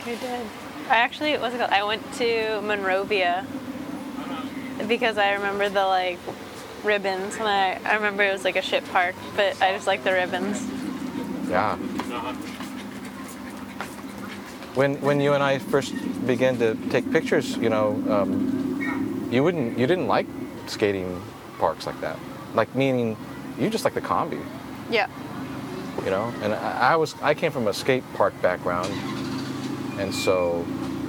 You 0.07 0.17
did. 0.17 0.47
I 0.91 0.97
actually, 0.97 1.31
it 1.31 1.41
called? 1.41 1.61
I 1.61 1.85
went 1.85 2.13
to 2.15 2.61
Monrovia 2.63 3.47
because 4.87 5.17
I 5.17 5.33
remember 5.33 5.69
the 5.69 5.87
like 5.87 6.19
ribbons, 6.85 7.35
and 7.37 7.45
I, 7.49 7.81
I 7.85 7.95
remember 7.95 8.23
it 8.23 8.33
was 8.33 8.45
like 8.45 8.57
a 8.57 8.63
ship 8.63 8.85
park, 8.93 9.15
but 9.37 9.61
I 9.63 9.73
just 9.73 9.87
like 9.87 10.05
the 10.05 10.13
ribbons. 10.13 10.63
Yeah. 11.49 11.77
when 14.75 15.01
when 15.01 15.21
you 15.21 15.35
and 15.35 15.43
I 15.43 15.59
first 15.59 15.95
began 16.27 16.59
to 16.59 16.75
take 16.91 17.11
pictures, 17.13 17.57
you 17.57 17.69
know, 17.71 18.03
um, 18.11 19.29
you 19.31 19.43
wouldn't 19.43 19.79
you 19.79 19.87
didn't 19.87 20.07
like 20.09 20.27
skating 20.67 21.23
parks 21.59 21.87
like 21.87 22.01
that. 22.01 22.19
Like 22.55 22.75
meaning, 22.75 23.17
you 23.59 23.71
just 23.71 23.85
like 23.85 23.95
the 23.95 24.01
combi, 24.01 24.41
Yeah. 24.91 25.09
you 26.05 26.11
know. 26.11 26.33
And 26.43 26.55
I, 26.55 26.93
I 26.93 26.97
was 26.97 27.15
I 27.23 27.35
came 27.35 27.53
from 27.53 27.69
a 27.69 27.75
skate 27.75 28.05
park 28.15 28.35
background, 28.43 28.91
and 29.99 30.15
so 30.15 30.65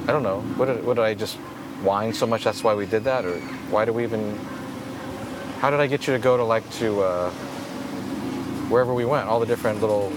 I 0.07 0.11
don't 0.11 0.23
know. 0.23 0.41
What 0.57 0.65
did 0.65 0.85
what 0.85 0.95
did 0.95 1.03
I 1.05 1.13
just 1.13 1.37
whine 1.81 2.13
so 2.13 2.25
much? 2.27 2.43
That's 2.43 2.63
why 2.63 2.73
we 2.75 2.85
did 2.85 3.03
that, 3.05 3.25
or 3.25 3.39
why 3.71 3.85
do 3.85 3.93
we 3.93 4.03
even? 4.03 4.37
How 5.65 5.71
did 5.71 5.79
I 5.79 5.87
get 5.87 6.05
you 6.05 6.13
to 6.13 6.19
go 6.19 6.37
to 6.37 6.43
like 6.43 6.69
to 6.73 7.01
uh, 7.01 7.31
wherever 8.69 8.93
we 8.93 9.03
went? 9.03 9.27
All 9.27 9.39
the 9.39 9.47
different 9.47 9.81
little 9.81 10.13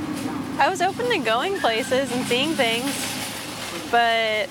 I 0.58 0.68
was 0.68 0.82
open 0.82 1.08
to 1.08 1.18
going 1.20 1.58
places 1.58 2.12
and 2.12 2.22
seeing 2.26 2.50
things, 2.50 2.84
but 3.90 4.44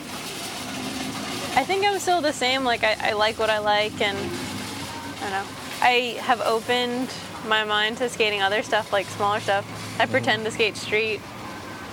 I 1.56 1.64
think 1.64 1.86
I'm 1.86 2.00
still 2.00 2.20
the 2.20 2.34
same. 2.34 2.64
Like 2.64 2.84
I, 2.84 2.98
I 3.00 3.14
like 3.14 3.38
what 3.38 3.52
I 3.52 3.60
like, 3.60 4.02
and 4.02 4.18
I 4.18 5.20
don't 5.20 5.30
know. 5.30 5.46
I 5.82 6.18
have 6.20 6.42
opened 6.42 7.14
my 7.48 7.64
mind 7.64 7.98
to 7.98 8.10
skating 8.10 8.42
other 8.42 8.64
stuff, 8.64 8.92
like 8.92 9.06
smaller 9.06 9.40
stuff. 9.40 10.00
I 10.00 10.08
pretend 10.08 10.46
to 10.46 10.52
skate 10.52 10.78
street. 10.78 11.22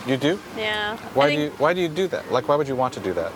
You 0.07 0.16
do? 0.16 0.40
Yeah. 0.57 0.96
Why 1.12 1.28
do 1.28 1.42
you 1.42 1.50
Why 1.59 1.74
do 1.74 1.82
you 1.82 1.88
do 1.90 2.09
that? 2.09 2.32
Like, 2.32 2.48
why 2.48 2.57
would 2.57 2.68
you 2.68 2.76
want 2.76 2.94
to 2.94 3.00
do 3.00 3.12
that? 3.12 3.32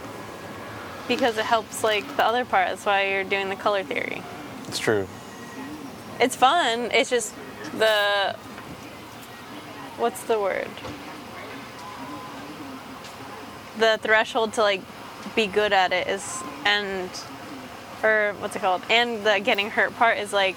Because 1.06 1.36
it 1.36 1.44
helps 1.44 1.84
like 1.84 2.16
the 2.16 2.24
other 2.24 2.46
part. 2.46 2.68
That's 2.68 2.86
why 2.86 3.10
you're 3.10 3.22
doing 3.22 3.50
the 3.50 3.56
color 3.56 3.82
theory. 3.82 4.22
It's 4.66 4.78
true. 4.78 5.06
It's 6.20 6.36
fun. 6.36 6.90
It's 6.92 7.10
just 7.10 7.34
the 7.78 8.34
what's 9.96 10.22
the 10.24 10.38
word? 10.38 10.68
The 13.78 13.98
threshold 14.02 14.54
to 14.54 14.62
like 14.62 14.82
be 15.36 15.46
good 15.46 15.72
at 15.72 15.92
it 15.92 16.08
is 16.08 16.42
and 16.64 17.10
or 18.02 18.34
what's 18.38 18.56
it 18.56 18.60
called? 18.60 18.82
And 18.90 19.24
the 19.24 19.40
getting 19.40 19.70
hurt 19.70 19.94
part 19.96 20.18
is 20.18 20.32
like 20.32 20.56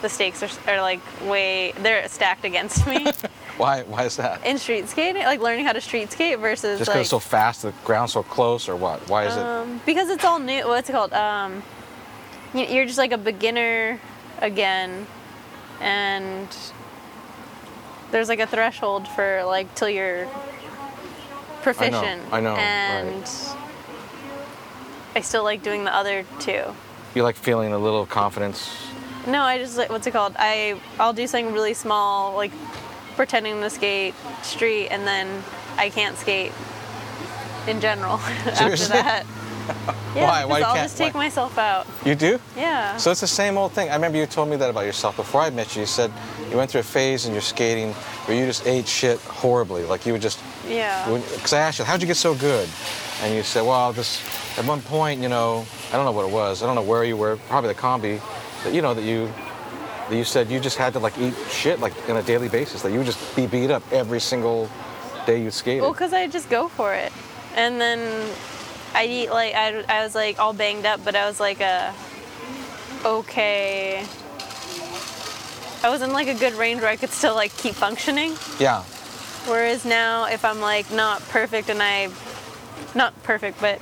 the 0.00 0.08
stakes 0.08 0.42
are, 0.42 0.50
are 0.70 0.80
like 0.80 1.00
way 1.22 1.72
they're 1.80 2.08
stacked 2.08 2.44
against 2.44 2.86
me 2.86 3.06
Why 3.56 3.82
Why 3.82 4.04
is 4.04 4.16
that? 4.16 4.44
in 4.46 4.58
street 4.58 4.88
skating, 4.88 5.22
like 5.24 5.40
learning 5.40 5.66
how 5.66 5.72
to 5.72 5.80
street 5.80 6.10
skate 6.10 6.38
versus 6.38 6.78
Just 6.78 6.90
because 6.90 6.94
like 6.96 7.00
it's 7.02 7.10
so 7.10 7.18
fast, 7.18 7.62
the 7.62 7.72
ground's 7.84 8.12
so 8.12 8.22
close, 8.22 8.68
or 8.68 8.76
what? 8.76 9.08
Why 9.08 9.26
is 9.26 9.36
it? 9.36 9.40
um, 9.42 9.80
because 9.84 10.08
it's 10.08 10.24
all 10.24 10.38
new. 10.38 10.66
What's 10.66 10.88
it 10.88 10.92
called? 10.92 11.12
Um, 11.12 11.62
you're 12.54 12.86
just 12.86 12.98
like 12.98 13.12
a 13.12 13.18
beginner 13.18 14.00
again, 14.40 15.06
and 15.80 16.48
there's 18.10 18.28
like 18.28 18.40
a 18.40 18.46
threshold 18.46 19.08
for 19.08 19.42
like 19.44 19.74
till 19.74 19.88
you're 19.88 20.28
proficient. 21.62 22.22
I 22.32 22.40
know, 22.40 22.50
right. 22.50 22.58
And 22.58 23.30
I 25.14 25.20
still 25.20 25.44
like 25.44 25.62
doing 25.62 25.84
the 25.84 25.94
other 25.94 26.24
two. 26.40 26.64
You 27.14 27.22
like 27.22 27.36
feeling 27.36 27.72
a 27.72 27.78
little 27.78 28.06
confidence? 28.06 28.74
No, 29.26 29.42
I 29.42 29.58
just 29.58 29.76
like 29.76 29.90
what's 29.90 30.06
it 30.06 30.12
called? 30.12 30.34
I 30.38 30.80
I'll 30.98 31.12
do 31.12 31.26
something 31.26 31.52
really 31.52 31.74
small, 31.74 32.34
like 32.34 32.52
pretending 33.16 33.60
to 33.60 33.70
skate 33.70 34.14
street, 34.42 34.88
and 34.88 35.06
then 35.06 35.42
I 35.76 35.90
can't 35.90 36.16
skate 36.16 36.52
in 37.66 37.80
general 37.80 38.14
after 38.46 38.86
that. 38.88 39.24
Yeah, 40.14 40.26
Why? 40.26 40.44
Why 40.44 40.60
I'll 40.60 40.74
can't- 40.74 40.84
just 40.84 40.98
take 40.98 41.14
why? 41.14 41.24
myself 41.24 41.56
out. 41.56 41.86
You 42.04 42.14
do? 42.14 42.38
Yeah. 42.54 42.98
So 42.98 43.10
it's 43.10 43.22
the 43.22 43.26
same 43.26 43.56
old 43.56 43.72
thing. 43.72 43.88
I 43.88 43.94
remember 43.94 44.18
you 44.18 44.26
told 44.26 44.50
me 44.50 44.56
that 44.56 44.68
about 44.68 44.84
yourself 44.84 45.16
before 45.16 45.40
I 45.40 45.48
met 45.48 45.74
you. 45.74 45.80
You 45.80 45.86
said 45.86 46.12
you 46.50 46.56
went 46.58 46.70
through 46.70 46.82
a 46.82 46.84
phase 46.84 47.24
in 47.24 47.32
your 47.32 47.40
skating 47.40 47.92
where 48.26 48.36
you 48.36 48.44
just 48.44 48.66
ate 48.66 48.86
shit 48.86 49.18
horribly. 49.20 49.84
Like 49.84 50.04
you 50.04 50.12
would 50.12 50.20
just, 50.20 50.38
yeah. 50.68 51.08
because 51.08 51.54
I 51.54 51.60
asked 51.60 51.78
you, 51.78 51.86
how'd 51.86 52.02
you 52.02 52.06
get 52.06 52.18
so 52.18 52.34
good? 52.34 52.68
And 53.22 53.34
you 53.34 53.42
said, 53.42 53.62
well, 53.62 53.90
just 53.94 54.20
at 54.58 54.66
one 54.66 54.82
point, 54.82 55.22
you 55.22 55.30
know, 55.30 55.64
I 55.88 55.96
don't 55.96 56.04
know 56.04 56.12
what 56.12 56.26
it 56.28 56.32
was. 56.32 56.62
I 56.62 56.66
don't 56.66 56.74
know 56.74 56.82
where 56.82 57.04
you 57.04 57.16
were. 57.16 57.36
Probably 57.48 57.68
the 57.72 57.80
combi. 57.80 58.20
That 58.64 58.74
you 58.74 58.82
know 58.82 58.92
that 58.92 59.04
you, 59.04 59.32
that 60.10 60.14
you 60.16 60.24
said 60.24 60.50
you 60.50 60.60
just 60.60 60.76
had 60.76 60.92
to 60.92 60.98
like 60.98 61.16
eat 61.18 61.32
shit 61.50 61.80
like 61.80 61.94
on 62.10 62.18
a 62.18 62.22
daily 62.22 62.50
basis. 62.50 62.82
That 62.82 62.92
you 62.92 62.98
would 62.98 63.06
just 63.06 63.34
be 63.34 63.46
beat 63.46 63.70
up 63.70 63.82
every 63.92 64.20
single 64.20 64.68
day 65.24 65.40
you 65.42 65.50
skated. 65.50 65.80
Well, 65.80 65.92
because 65.92 66.12
I 66.12 66.26
just 66.26 66.50
go 66.50 66.68
for 66.68 66.92
it. 66.92 67.10
And 67.56 67.80
then 67.80 67.98
I'd 68.94 69.10
eat 69.10 69.30
like, 69.30 69.54
I, 69.54 69.82
I 69.88 70.02
was 70.04 70.14
like 70.14 70.38
all 70.38 70.52
banged 70.52 70.84
up, 70.86 71.04
but 71.04 71.14
I 71.16 71.26
was 71.26 71.40
like 71.40 71.60
a 71.60 71.94
okay. 73.04 74.04
I 75.84 75.88
was 75.90 76.02
in 76.02 76.12
like 76.12 76.28
a 76.28 76.34
good 76.34 76.52
range 76.54 76.80
where 76.80 76.90
I 76.90 76.96
could 76.96 77.10
still 77.10 77.34
like 77.34 77.56
keep 77.56 77.74
functioning. 77.74 78.34
yeah. 78.58 78.82
Whereas 79.46 79.84
now, 79.84 80.26
if 80.26 80.44
I'm 80.44 80.60
like 80.60 80.90
not 80.92 81.20
perfect 81.28 81.68
and 81.68 81.82
I, 81.82 82.10
not 82.94 83.20
perfect, 83.24 83.60
but 83.60 83.80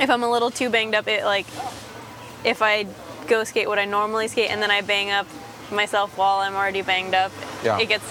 if 0.00 0.10
I'm 0.10 0.24
a 0.24 0.30
little 0.30 0.50
too 0.50 0.70
banged 0.70 0.94
up, 0.96 1.06
it 1.06 1.24
like, 1.24 1.46
if 2.44 2.60
I 2.60 2.86
go 3.28 3.44
skate 3.44 3.68
what 3.68 3.78
I 3.78 3.84
normally 3.84 4.26
skate 4.26 4.50
and 4.50 4.60
then 4.60 4.72
I 4.72 4.80
bang 4.80 5.10
up 5.12 5.28
myself 5.70 6.18
while 6.18 6.40
I'm 6.40 6.54
already 6.56 6.82
banged 6.82 7.14
up, 7.14 7.30
Yeah. 7.62 7.78
it 7.78 7.86
gets 7.88 8.04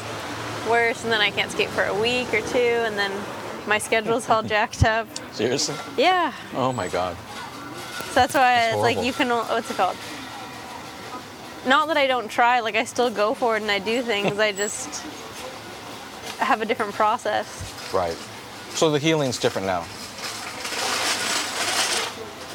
worse 0.69 1.03
and 1.03 1.11
then 1.11 1.19
I 1.19 1.29
can't 1.29 1.51
skate 1.51 1.69
for 1.69 1.83
a 1.83 1.93
week 1.99 2.33
or 2.33 2.39
two 2.41 2.57
and 2.57 2.97
then 2.97 3.11
my 3.67 3.77
schedule's 3.77 4.29
all 4.29 4.43
jacked 4.43 4.83
up. 4.83 5.07
Seriously? 5.31 5.75
Yeah. 5.97 6.33
Oh 6.55 6.71
my 6.73 6.87
God. 6.87 7.15
So 8.09 8.15
that's 8.15 8.33
why 8.33 8.55
That's 8.55 8.73
it's 8.73 8.81
like 8.81 9.03
you 9.03 9.13
can, 9.13 9.29
what's 9.29 9.71
it 9.71 9.77
called? 9.77 9.97
Not 11.65 11.87
that 11.87 11.97
I 11.97 12.07
don't 12.07 12.29
try, 12.29 12.59
like 12.59 12.75
I 12.75 12.83
still 12.83 13.09
go 13.09 13.33
for 13.33 13.55
it 13.57 13.61
and 13.61 13.71
I 13.71 13.79
do 13.79 14.01
things, 14.01 14.37
I 14.37 14.51
just 14.51 15.01
have 16.39 16.61
a 16.61 16.65
different 16.65 16.93
process. 16.93 17.91
Right. 17.93 18.17
So 18.75 18.91
the 18.91 18.99
healing's 18.99 19.39
different 19.39 19.67
now. 19.67 19.85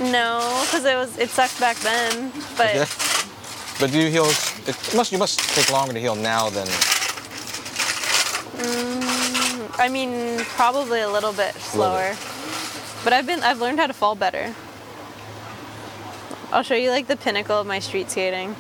No, 0.01 0.63
because 0.67 0.85
it 0.85 0.95
was 0.95 1.19
it 1.19 1.31
sucked 1.31 1.59
back 1.59 1.77
then. 1.79 2.31
But 2.57 2.75
Yeah. 2.75 2.87
But 3.81 3.93
do 3.93 4.01
you 4.01 4.11
heal? 4.11 4.27
It 4.67 4.77
must. 4.95 5.13
You 5.13 5.19
must 5.19 5.39
take 5.55 5.71
longer 5.71 5.93
to 5.93 6.01
heal 6.01 6.17
now 6.17 6.51
than. 6.51 6.67
Mm, 8.59 9.18
I 9.77 9.89
mean, 9.89 10.39
probably 10.41 11.01
a 11.01 11.11
little 11.11 11.33
bit 11.33 11.55
slower. 11.55 12.15
But 13.05 13.13
I've 13.13 13.27
been 13.27 13.43
I've 13.43 13.61
learned 13.61 13.79
how 13.79 13.87
to 13.87 13.93
fall 13.93 14.15
better. 14.15 14.55
I'll 16.51 16.63
show 16.63 16.75
you 16.75 16.91
like 16.91 17.07
the 17.07 17.17
pinnacle 17.17 17.61
of 17.61 17.67
my 17.67 17.79
street 17.79 18.11
skating. 18.11 18.57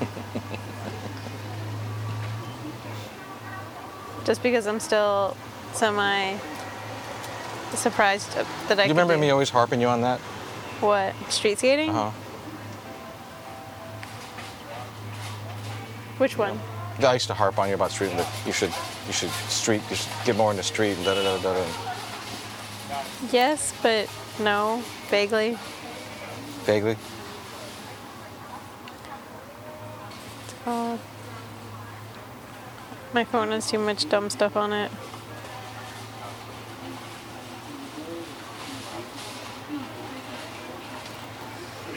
Just 4.24 4.42
because 4.42 4.66
I'm 4.66 4.80
still 4.80 5.36
semi 5.72 6.36
surprised 7.74 8.32
that 8.68 8.80
I. 8.80 8.84
you 8.84 8.88
remember 8.90 9.14
do- 9.14 9.20
me 9.20 9.30
always 9.30 9.50
harping 9.50 9.80
you 9.80 9.88
on 9.88 10.00
that? 10.00 10.18
What 10.80 11.14
street 11.30 11.58
skating? 11.58 11.90
Uh 11.90 12.10
huh. 12.10 12.20
Which 16.18 16.38
one? 16.38 16.58
I 17.00 17.12
used 17.12 17.26
to 17.26 17.34
harp 17.34 17.58
on 17.58 17.68
you 17.68 17.74
about 17.74 17.90
street. 17.90 18.10
That 18.16 18.26
you 18.46 18.52
should, 18.52 18.72
you 19.06 19.12
should 19.12 19.30
street. 19.30 19.82
You 19.90 19.96
should 19.96 20.12
get 20.24 20.36
more 20.36 20.50
into 20.50 20.62
street. 20.62 20.96
And 20.96 21.04
da 21.04 21.14
da 21.14 21.22
da 21.22 21.42
da. 21.42 21.54
da. 21.54 21.66
Yes, 23.32 23.74
but 23.82 24.08
no, 24.40 24.82
vaguely. 25.08 25.58
Vaguely. 26.64 26.96
Oh. 30.66 30.98
My 33.12 33.24
phone 33.24 33.48
has 33.50 33.70
too 33.70 33.78
much 33.78 34.08
dumb 34.08 34.30
stuff 34.30 34.56
on 34.56 34.72
it. 34.72 34.90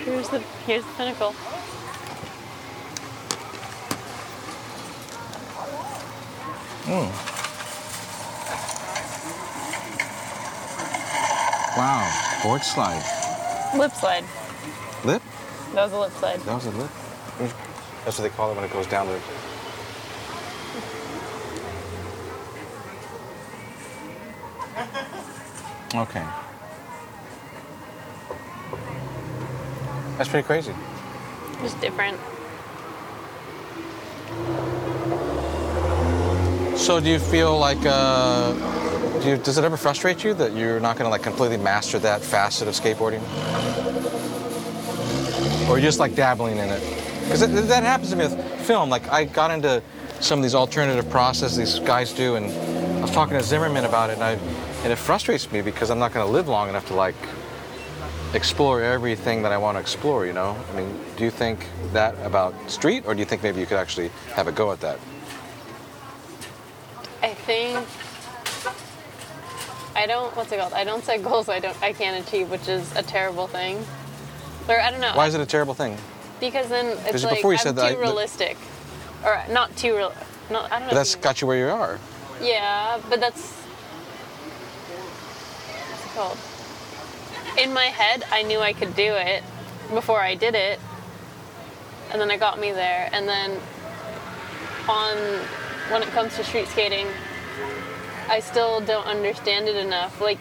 Here's 0.06 0.30
the 0.30 0.40
here's 0.66 0.86
the 0.86 0.94
pinnacle. 0.94 1.36
Mm. 6.90 7.06
Wow. 11.78 12.40
Board 12.42 12.64
slide. 12.64 13.04
Lip 13.78 13.94
slide. 13.94 14.26
Lip. 15.06 15.22
That 15.76 15.84
was 15.84 15.94
a 15.94 16.00
lip 16.00 16.12
slide. 16.14 16.40
That 16.40 16.56
was 16.56 16.66
a 16.66 16.72
lip. 16.72 16.90
Mm. 17.38 18.06
That's 18.06 18.18
what 18.18 18.24
they 18.24 18.36
call 18.36 18.52
it 18.52 18.56
when 18.56 18.66
it 18.66 18.74
goes 18.74 18.88
down 18.88 19.06
the. 19.06 19.20
Okay. 25.96 26.26
That's 30.18 30.30
pretty 30.30 30.46
crazy. 30.46 30.74
Just 31.62 31.80
different. 31.82 32.20
So 36.90 37.00
do 37.00 37.08
you 37.08 37.20
feel 37.20 37.56
like, 37.56 37.78
uh, 37.86 38.52
do 39.22 39.30
you, 39.30 39.38
does 39.38 39.60
it 39.60 39.64
ever 39.64 39.78
frustrate 39.78 40.24
you 40.24 40.34
that 40.34 40.56
you're 40.56 40.80
not 40.80 40.98
going 40.98 41.06
to 41.06 41.12
like 41.12 41.22
completely 41.22 41.56
master 41.58 42.00
that 42.00 42.20
facet 42.20 42.68
of 42.68 42.74
skateboarding? 42.74 43.22
Or 45.70 45.74
you're 45.74 45.86
just 45.86 46.00
like 46.00 46.16
dabbling 46.16 46.58
in 46.58 46.68
it? 46.68 46.82
Because 47.26 47.42
that 47.68 47.84
happens 47.84 48.10
to 48.10 48.16
me 48.16 48.24
with 48.24 48.62
film. 48.66 48.90
Like 48.90 49.08
I 49.12 49.26
got 49.26 49.52
into 49.52 49.84
some 50.20 50.40
of 50.40 50.44
these 50.44 50.56
alternative 50.56 51.08
processes 51.12 51.58
these 51.58 51.80
guys 51.80 52.12
do, 52.12 52.38
and 52.38 52.48
I'll 52.96 53.02
was 53.04 53.12
talking 53.12 53.38
to 53.38 53.44
Zimmerman 53.44 53.86
about 53.86 54.10
it, 54.10 54.14
and 54.14 54.24
I, 54.24 54.32
and 54.82 54.92
it 54.92 54.98
frustrates 54.98 55.52
me 55.52 55.62
because 55.62 55.92
I'm 55.92 56.00
not 56.00 56.12
going 56.12 56.26
to 56.26 56.32
live 56.32 56.48
long 56.48 56.70
enough 56.70 56.88
to 56.88 56.96
like 56.96 57.14
explore 58.34 58.82
everything 58.82 59.44
that 59.44 59.52
I 59.52 59.60
want 59.60 59.76
to 59.76 59.80
explore. 59.80 60.26
You 60.26 60.34
know, 60.34 60.58
I 60.74 60.76
mean, 60.76 61.00
do 61.18 61.24
you 61.24 61.30
think 61.30 61.68
that 61.94 62.16
about 62.26 62.56
street, 62.68 63.04
or 63.06 63.14
do 63.14 63.20
you 63.20 63.26
think 63.26 63.44
maybe 63.44 63.60
you 63.60 63.68
could 63.68 63.78
actually 63.78 64.10
have 64.34 64.48
a 64.48 64.52
go 64.52 64.72
at 64.72 64.82
that? 64.82 64.98
I 67.50 67.52
think 67.52 67.88
I 69.96 70.06
don't. 70.06 70.36
What's 70.36 70.52
it 70.52 70.60
called? 70.60 70.74
I 70.74 70.84
don't 70.84 71.04
set 71.04 71.24
goals 71.24 71.50
I 71.50 71.60
don't. 71.60 71.82
I 71.82 71.94
can't 71.94 72.26
achieve, 72.26 72.52
which 72.52 72.68
is 72.68 72.96
a 72.96 73.02
terrible 73.02 73.48
thing. 73.48 73.84
Or 74.68 74.80
I 74.80 74.92
don't 74.92 75.02
know. 75.02 75.14
Why 75.16 75.26
is 75.26 75.34
it 75.34 75.42
a 75.42 75.48
terrible 75.48 75.74
thing? 75.74 75.98
Because 76.40 76.70
then 76.70 76.96
it's 77.08 77.24
like 77.24 77.38
before 77.38 77.52
you 77.52 77.58
I'm 77.58 77.64
said 77.64 77.76
too 77.76 77.82
that, 77.82 77.98
realistic, 77.98 78.56
or 79.26 79.42
not 79.50 79.76
too 79.76 79.98
real. 79.98 80.14
No, 80.52 80.62
I 80.62 80.70
don't 80.70 80.82
know. 80.82 80.88
But 80.90 80.94
that's 80.96 81.16
you- 81.16 81.22
got 81.22 81.42
you 81.42 81.48
where 81.48 81.58
you 81.58 81.70
are. 81.70 82.00
Yeah, 82.40 83.02
but 83.10 83.20
that's 83.20 83.52
what's 85.90 86.06
it 86.06 86.12
called? 86.16 86.38
In 87.58 87.74
my 87.74 87.86
head, 87.86 88.26
I 88.32 88.44
knew 88.44 88.60
I 88.60 88.74
could 88.74 88.96
do 88.96 89.16
it 89.16 89.44
before 89.92 90.22
I 90.22 90.36
did 90.36 90.54
it, 90.54 90.80
and 92.12 92.22
then 92.22 92.30
it 92.30 92.40
got 92.40 92.60
me 92.60 92.72
there. 92.72 93.10
And 93.12 93.28
then 93.28 93.60
on 94.88 95.18
when 95.92 96.04
it 96.04 96.10
comes 96.10 96.36
to 96.36 96.44
street 96.44 96.68
skating, 96.68 97.08
I 98.30 98.40
still 98.42 98.80
don't 98.82 99.06
understand 99.08 99.68
it 99.68 99.76
enough. 99.76 100.22
Like 100.22 100.40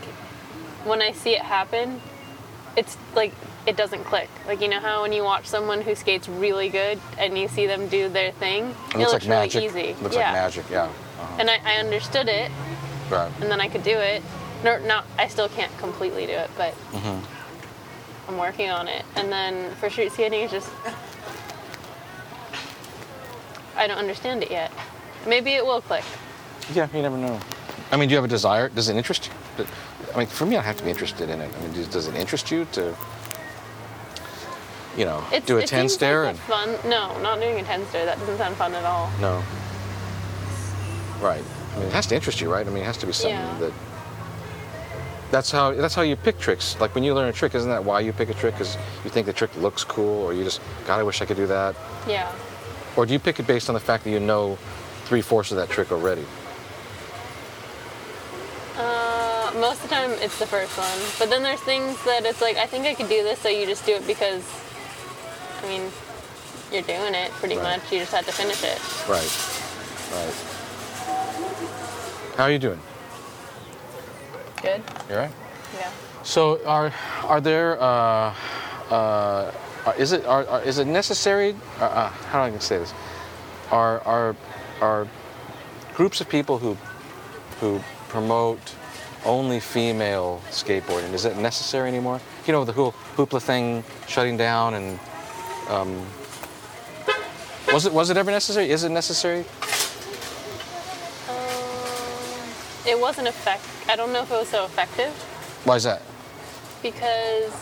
when 0.84 1.00
I 1.02 1.12
see 1.12 1.30
it 1.34 1.42
happen, 1.42 2.00
it's 2.76 2.96
like 3.14 3.32
it 3.66 3.76
doesn't 3.76 4.04
click. 4.04 4.28
Like 4.46 4.60
you 4.60 4.68
know 4.68 4.80
how 4.80 5.02
when 5.02 5.12
you 5.12 5.24
watch 5.24 5.46
someone 5.46 5.80
who 5.80 5.94
skates 5.94 6.28
really 6.28 6.68
good 6.68 7.00
and 7.18 7.36
you 7.36 7.48
see 7.48 7.66
them 7.66 7.88
do 7.88 8.08
their 8.08 8.32
thing, 8.32 8.74
It 8.94 8.98
looks 8.98 9.12
like 9.12 9.22
really 9.22 9.28
magic. 9.34 9.62
easy. 9.64 9.80
It 9.80 10.02
looks 10.02 10.14
yeah. 10.14 10.32
like 10.32 10.42
magic. 10.42 10.64
Yeah. 10.70 10.84
Uh-huh. 10.84 11.36
And 11.40 11.50
I, 11.50 11.58
I 11.64 11.74
understood 11.78 12.28
it, 12.28 12.50
Right. 13.10 13.30
and 13.40 13.50
then 13.50 13.60
I 13.60 13.68
could 13.68 13.82
do 13.82 13.96
it. 13.98 14.22
No, 14.64 14.78
not 14.80 15.04
I 15.18 15.28
still 15.28 15.48
can't 15.48 15.76
completely 15.78 16.26
do 16.26 16.32
it, 16.32 16.50
but 16.56 16.74
Mm-hmm. 16.92 18.30
I'm 18.30 18.36
working 18.38 18.68
on 18.70 18.88
it. 18.88 19.04
And 19.16 19.32
then 19.32 19.74
for 19.76 19.88
street 19.88 20.12
skating, 20.12 20.42
it's 20.42 20.52
just 20.52 20.70
I 23.76 23.86
don't 23.86 23.96
understand 23.98 24.42
it 24.42 24.50
yet. 24.50 24.70
Maybe 25.26 25.52
it 25.52 25.64
will 25.64 25.80
click. 25.80 26.04
Yeah, 26.74 26.88
you 26.92 27.00
never 27.02 27.16
know. 27.16 27.40
I 27.90 27.96
mean, 27.96 28.08
do 28.08 28.12
you 28.12 28.16
have 28.16 28.24
a 28.24 28.28
desire? 28.28 28.68
Does 28.68 28.88
it 28.88 28.96
interest 28.96 29.30
you? 29.58 29.64
I 30.14 30.18
mean, 30.18 30.26
for 30.26 30.46
me, 30.46 30.56
I 30.56 30.62
have 30.62 30.76
to 30.76 30.84
be 30.84 30.90
interested 30.90 31.30
in 31.30 31.40
it. 31.40 31.50
I 31.56 31.60
mean, 31.62 31.72
does, 31.90 32.06
it 32.06 32.14
interest 32.14 32.50
you 32.50 32.66
to, 32.72 32.94
you 34.96 35.04
know, 35.04 35.24
It's, 35.32 35.46
do 35.46 35.58
a 35.58 35.62
ten 35.66 35.88
stair 35.88 36.24
like 36.24 36.30
and 36.34 36.38
fun. 36.40 36.68
No, 36.88 37.18
not 37.20 37.40
doing 37.40 37.58
a 37.60 37.62
ten 37.64 37.86
stair. 37.86 38.04
That 38.04 38.18
doesn't 38.18 38.38
sound 38.38 38.56
fun 38.56 38.74
at 38.74 38.84
all. 38.84 39.10
no? 39.20 39.42
Right. 41.20 41.42
I 41.74 41.78
mean, 41.78 41.88
it 41.88 41.92
has 41.92 42.06
to 42.08 42.14
interest 42.14 42.40
you, 42.40 42.52
right? 42.52 42.66
I 42.66 42.70
mean, 42.70 42.82
it 42.82 42.86
has 42.86 42.96
to 42.98 43.06
be 43.06 43.12
something 43.12 43.36
Yeah. 43.38 43.58
that. 43.60 43.72
That's 45.30 45.50
how 45.50 45.72
that's 45.72 45.94
how 45.94 46.00
you 46.02 46.16
pick 46.16 46.38
tricks. 46.38 46.76
Like 46.80 46.94
when 46.94 47.04
you 47.04 47.12
learn 47.14 47.28
a 47.28 47.32
trick, 47.32 47.54
isn't 47.54 47.68
that 47.68 47.84
why 47.84 48.00
you 48.00 48.12
pick 48.14 48.30
a 48.30 48.34
trick? 48.34 48.54
Because 48.54 48.76
you 49.04 49.10
think 49.10 49.26
the 49.26 49.32
trick 49.32 49.54
looks 49.58 49.84
cool, 49.84 50.22
or 50.24 50.32
you 50.32 50.42
just, 50.42 50.60
God, 50.86 50.98
I 51.00 51.02
wish 51.02 51.20
I 51.20 51.26
could 51.26 51.36
do 51.36 51.46
that. 51.48 51.74
Yeah. 52.08 52.32
Or 52.96 53.04
do 53.04 53.12
you 53.12 53.18
pick 53.18 53.38
it 53.38 53.46
based 53.46 53.68
on 53.68 53.74
the 53.74 53.80
fact 53.80 54.04
that 54.04 54.10
you 54.10 54.20
know 54.20 54.56
three 55.04 55.20
fourths 55.20 55.50
of 55.50 55.58
that 55.58 55.68
trick 55.68 55.92
already? 55.92 56.24
Uh, 58.78 59.50
most 59.58 59.82
of 59.82 59.88
the 59.90 59.94
time, 59.94 60.10
it's 60.20 60.38
the 60.38 60.46
first 60.46 60.76
one. 60.78 60.98
But 61.18 61.30
then 61.30 61.42
there's 61.42 61.60
things 61.60 62.02
that 62.04 62.24
it's 62.24 62.40
like 62.40 62.56
I 62.56 62.66
think 62.66 62.86
I 62.86 62.94
could 62.94 63.08
do 63.08 63.22
this, 63.24 63.38
so 63.40 63.48
you 63.48 63.66
just 63.66 63.84
do 63.84 63.94
it 63.96 64.06
because. 64.06 64.44
I 65.62 65.66
mean, 65.66 65.90
you're 66.70 66.82
doing 66.82 67.14
it 67.14 67.32
pretty 67.32 67.56
Right. 67.56 67.80
much. 67.80 67.92
You 67.92 67.98
just 67.98 68.12
have 68.12 68.24
to 68.26 68.32
finish 68.32 68.62
it. 68.62 68.78
Right. 69.08 69.26
Right. 70.14 70.34
How 72.36 72.44
are 72.44 72.50
you 72.52 72.60
doing? 72.60 72.80
Good. 74.62 74.82
You 75.08 75.14
all 75.16 75.20
right? 75.22 75.30
Yeah. 75.76 75.90
So 76.22 76.64
are 76.64 76.92
are 77.24 77.40
there 77.40 77.80
uh, 77.82 78.34
uh, 78.90 79.52
is 79.98 80.12
it 80.12 80.24
are, 80.26 80.46
are, 80.46 80.62
is 80.62 80.78
it 80.78 80.86
necessary? 80.86 81.56
Uh, 81.80 81.84
uh, 81.84 82.08
how 82.30 82.48
do 82.48 82.54
I 82.54 82.58
say 82.58 82.78
this? 82.78 82.94
Are 83.72 84.00
are 84.02 84.36
are 84.80 85.08
groups 85.94 86.20
of 86.20 86.28
people 86.28 86.58
who 86.58 86.76
who 87.60 87.80
promote 88.08 88.74
only 89.24 89.60
female 89.60 90.40
skateboarding? 90.50 91.12
Is 91.12 91.24
it 91.24 91.36
necessary 91.36 91.88
anymore? 91.88 92.20
You 92.46 92.52
know 92.52 92.64
the 92.64 92.72
whole 92.72 92.92
hoopla 93.16 93.42
thing 93.42 93.84
shutting 94.06 94.36
down 94.36 94.74
and 94.74 94.98
um, 95.68 96.06
was 97.72 97.84
it 97.86 97.92
was 97.92 98.10
it 98.10 98.16
ever 98.16 98.30
necessary? 98.30 98.70
Is 98.70 98.84
it 98.84 98.90
necessary? 98.90 99.44
Um, 101.28 102.48
it 102.86 102.98
wasn't 102.98 103.28
effect. 103.28 103.62
I 103.88 103.96
don't 103.96 104.12
know 104.12 104.22
if 104.22 104.30
it 104.30 104.34
was 104.34 104.48
so 104.48 104.64
effective 104.64 105.12
Why 105.64 105.76
is 105.76 105.84
that? 105.84 106.02
because 106.82 107.52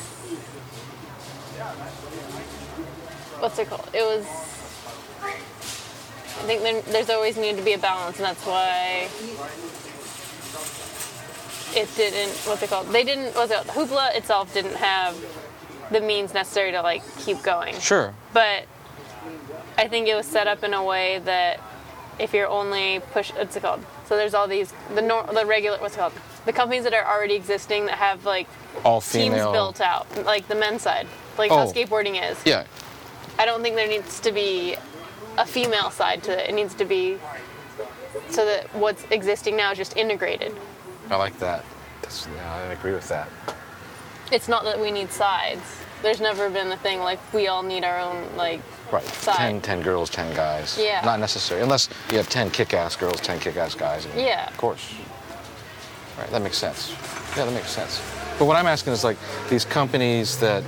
what's 3.41 3.59
it 3.59 3.69
called? 3.69 3.89
It 3.95 4.03
was. 4.03 4.27
I 5.25 6.43
think 6.49 6.63
there, 6.63 6.83
there's 6.83 7.09
always 7.11 7.37
needed 7.39 7.57
to 7.57 7.63
be 7.65 7.73
a 7.73 7.79
balance, 7.79 8.17
and 8.19 8.27
that's 8.27 8.45
why 8.45 9.09
it 11.77 11.89
didn't. 11.97 12.33
What's 12.47 12.63
it 12.63 12.71
called? 12.71 12.89
They 12.89 13.05
didn't. 13.05 13.35
What's 13.35 13.53
it? 13.53 13.67
called? 13.67 13.89
Hoopla 13.89 14.17
itself 14.17 14.53
didn't 14.55 14.77
have 14.77 15.17
the 15.91 16.01
means 16.01 16.35
necessary 16.35 16.73
to 16.73 16.83
like 16.83 17.03
keep 17.19 17.43
going. 17.43 17.79
Sure. 17.79 18.15
but 18.33 18.65
I 19.79 19.89
think 19.89 20.09
it 20.09 20.15
was 20.15 20.27
set 20.27 20.47
up 20.47 20.65
in 20.65 20.73
a 20.75 20.83
way 20.83 21.19
that 21.25 21.61
if 22.19 22.33
you're 22.33 22.49
only 22.49 23.01
push, 23.13 23.31
what's 23.35 23.55
it 23.57 23.63
called? 23.63 23.85
So 24.09 24.17
there's 24.17 24.33
all 24.35 24.49
these 24.49 24.73
the 24.95 25.03
nor, 25.03 25.25
the 25.25 25.45
regular 25.45 25.79
what's 25.79 25.95
it 25.95 25.99
called? 25.99 26.15
The 26.47 26.53
companies 26.53 26.85
that 26.85 26.95
are 26.95 27.05
already 27.05 27.35
existing 27.35 27.87
that 27.87 27.99
have 27.99 28.25
like 28.25 28.49
All 28.85 29.01
teams 29.01 29.35
built 29.35 29.81
out, 29.81 30.07
like 30.25 30.49
the 30.49 30.55
men's 30.55 30.83
side, 30.83 31.07
like 31.37 31.51
how 31.51 31.67
Oh. 31.69 31.73
skateboarding 31.73 32.17
is. 32.31 32.39
Yeah. 32.47 32.65
I 33.39 33.45
don't 33.45 33.63
think 33.63 33.77
there 33.77 33.87
needs 33.89 34.19
to 34.21 34.33
be 34.33 34.77
a 35.37 35.45
female 35.45 35.91
side 35.91 36.23
to 36.25 36.33
it. 36.33 36.49
It 36.51 36.55
needs 36.55 36.73
to 36.75 36.85
be 36.87 37.19
so 38.31 38.47
that 38.47 38.75
what's 38.75 39.05
existing 39.11 39.57
now 39.57 39.73
is 39.73 39.79
just 39.79 39.97
integrated. 39.97 40.57
I 41.11 41.17
like 41.17 41.39
that. 41.39 41.65
That's, 42.03 42.27
yeah, 42.35 42.55
I 42.55 42.61
agree 42.73 42.93
with 42.93 43.09
that. 43.09 43.29
It's 44.33 44.49
not 44.49 44.65
that 44.65 44.81
we 44.81 44.91
need 44.91 45.11
sides. 45.11 45.63
There's 46.03 46.21
never 46.21 46.51
been 46.51 46.71
a 46.73 46.77
thing 46.77 47.01
like 47.01 47.19
we 47.33 47.47
all 47.47 47.63
need 47.63 47.85
our 47.85 47.99
own 47.99 48.37
like 48.37 48.61
Right. 48.93 49.05
Side. 49.05 49.37
10, 49.37 49.61
10 49.63 49.83
girls, 49.83 50.11
10 50.11 50.35
guys. 50.37 50.79
Yeah. 50.81 51.03
Not 51.05 51.19
necessary. 51.19 51.63
Unless 51.63 51.89
you 52.11 52.19
have 52.19 52.29
10 52.29 52.51
kick 52.51 52.73
ass 52.73 52.95
girls, 52.95 53.21
10 53.21 53.41
kick 53.41 53.57
ass 53.57 53.75
guys. 53.75 54.07
Yeah. 54.17 54.49
Of 54.49 54.57
course. 54.57 54.95
Right. 56.19 56.31
That 56.31 56.43
makes 56.43 56.57
sense. 56.57 56.95
Yeah, 57.37 57.45
that 57.47 57.53
makes 57.53 57.71
sense. 57.71 58.01
But 58.39 58.45
what 58.45 58.57
I'm 58.57 58.67
asking 58.67 58.93
is 58.93 59.03
like 59.03 59.17
these 59.49 59.65
companies 59.65 60.39
that 60.39 60.63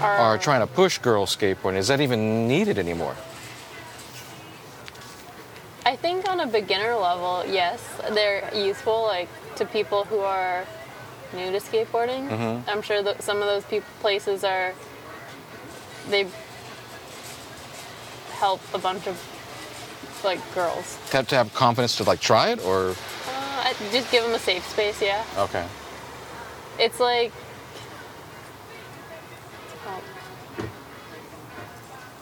our 0.00 0.16
are 0.16 0.38
trying 0.38 0.60
to 0.60 0.66
push 0.66 0.98
girls 0.98 1.36
skateboarding, 1.36 1.76
is 1.76 1.88
that 1.88 2.00
even 2.00 2.48
needed 2.48 2.78
anymore? 2.78 3.14
I 5.86 5.96
think 5.96 6.28
on 6.28 6.40
a 6.40 6.46
beginner 6.46 6.94
level, 6.94 7.44
yes, 7.46 7.82
they're 8.12 8.50
useful 8.54 9.02
like 9.02 9.28
to 9.60 9.66
people 9.66 10.04
who 10.04 10.20
are 10.20 10.64
new 11.34 11.52
to 11.52 11.58
skateboarding. 11.58 12.28
Mm-hmm. 12.28 12.68
I'm 12.68 12.82
sure 12.82 13.02
that 13.02 13.22
some 13.22 13.36
of 13.36 13.44
those 13.44 13.62
places 14.00 14.42
are 14.42 14.72
they 16.08 16.26
help 18.32 18.60
a 18.74 18.78
bunch 18.78 19.06
of 19.06 19.22
like 20.24 20.40
girls. 20.54 20.96
Have, 21.12 21.28
to 21.28 21.36
have 21.36 21.54
confidence 21.54 21.96
to 21.98 22.04
like 22.04 22.20
try 22.20 22.50
it 22.50 22.64
or? 22.64 22.96
Uh, 23.28 23.72
just 23.92 24.10
give 24.10 24.24
them 24.24 24.34
a 24.34 24.38
safe 24.38 24.66
space, 24.66 25.02
yeah. 25.02 25.22
Okay. 25.36 25.66
It's 26.78 26.98
like 26.98 27.30
what's 29.84 30.06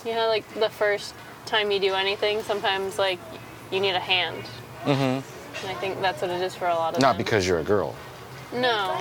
you 0.05 0.15
know, 0.15 0.27
like 0.27 0.47
the 0.55 0.71
first 0.71 1.15
time 1.47 1.71
you 1.71 1.79
do 1.79 1.95
anything, 1.95 2.43
sometimes 2.43 2.99
like 2.99 3.21
you 3.71 3.79
need 3.79 3.95
a 3.95 4.01
hand. 4.01 4.43
Mm-hmm. 4.85 5.38
And 5.63 5.71
I 5.71 5.75
think 5.75 6.01
that's 6.01 6.23
what 6.23 6.31
it 6.31 6.41
is 6.41 6.55
for 6.55 6.67
a 6.67 6.75
lot 6.75 6.95
of 6.95 7.01
Not 7.01 7.13
them. 7.17 7.19
because 7.25 7.47
you're 7.47 7.59
a 7.59 7.65
girl. 7.65 7.95
No, 8.53 8.99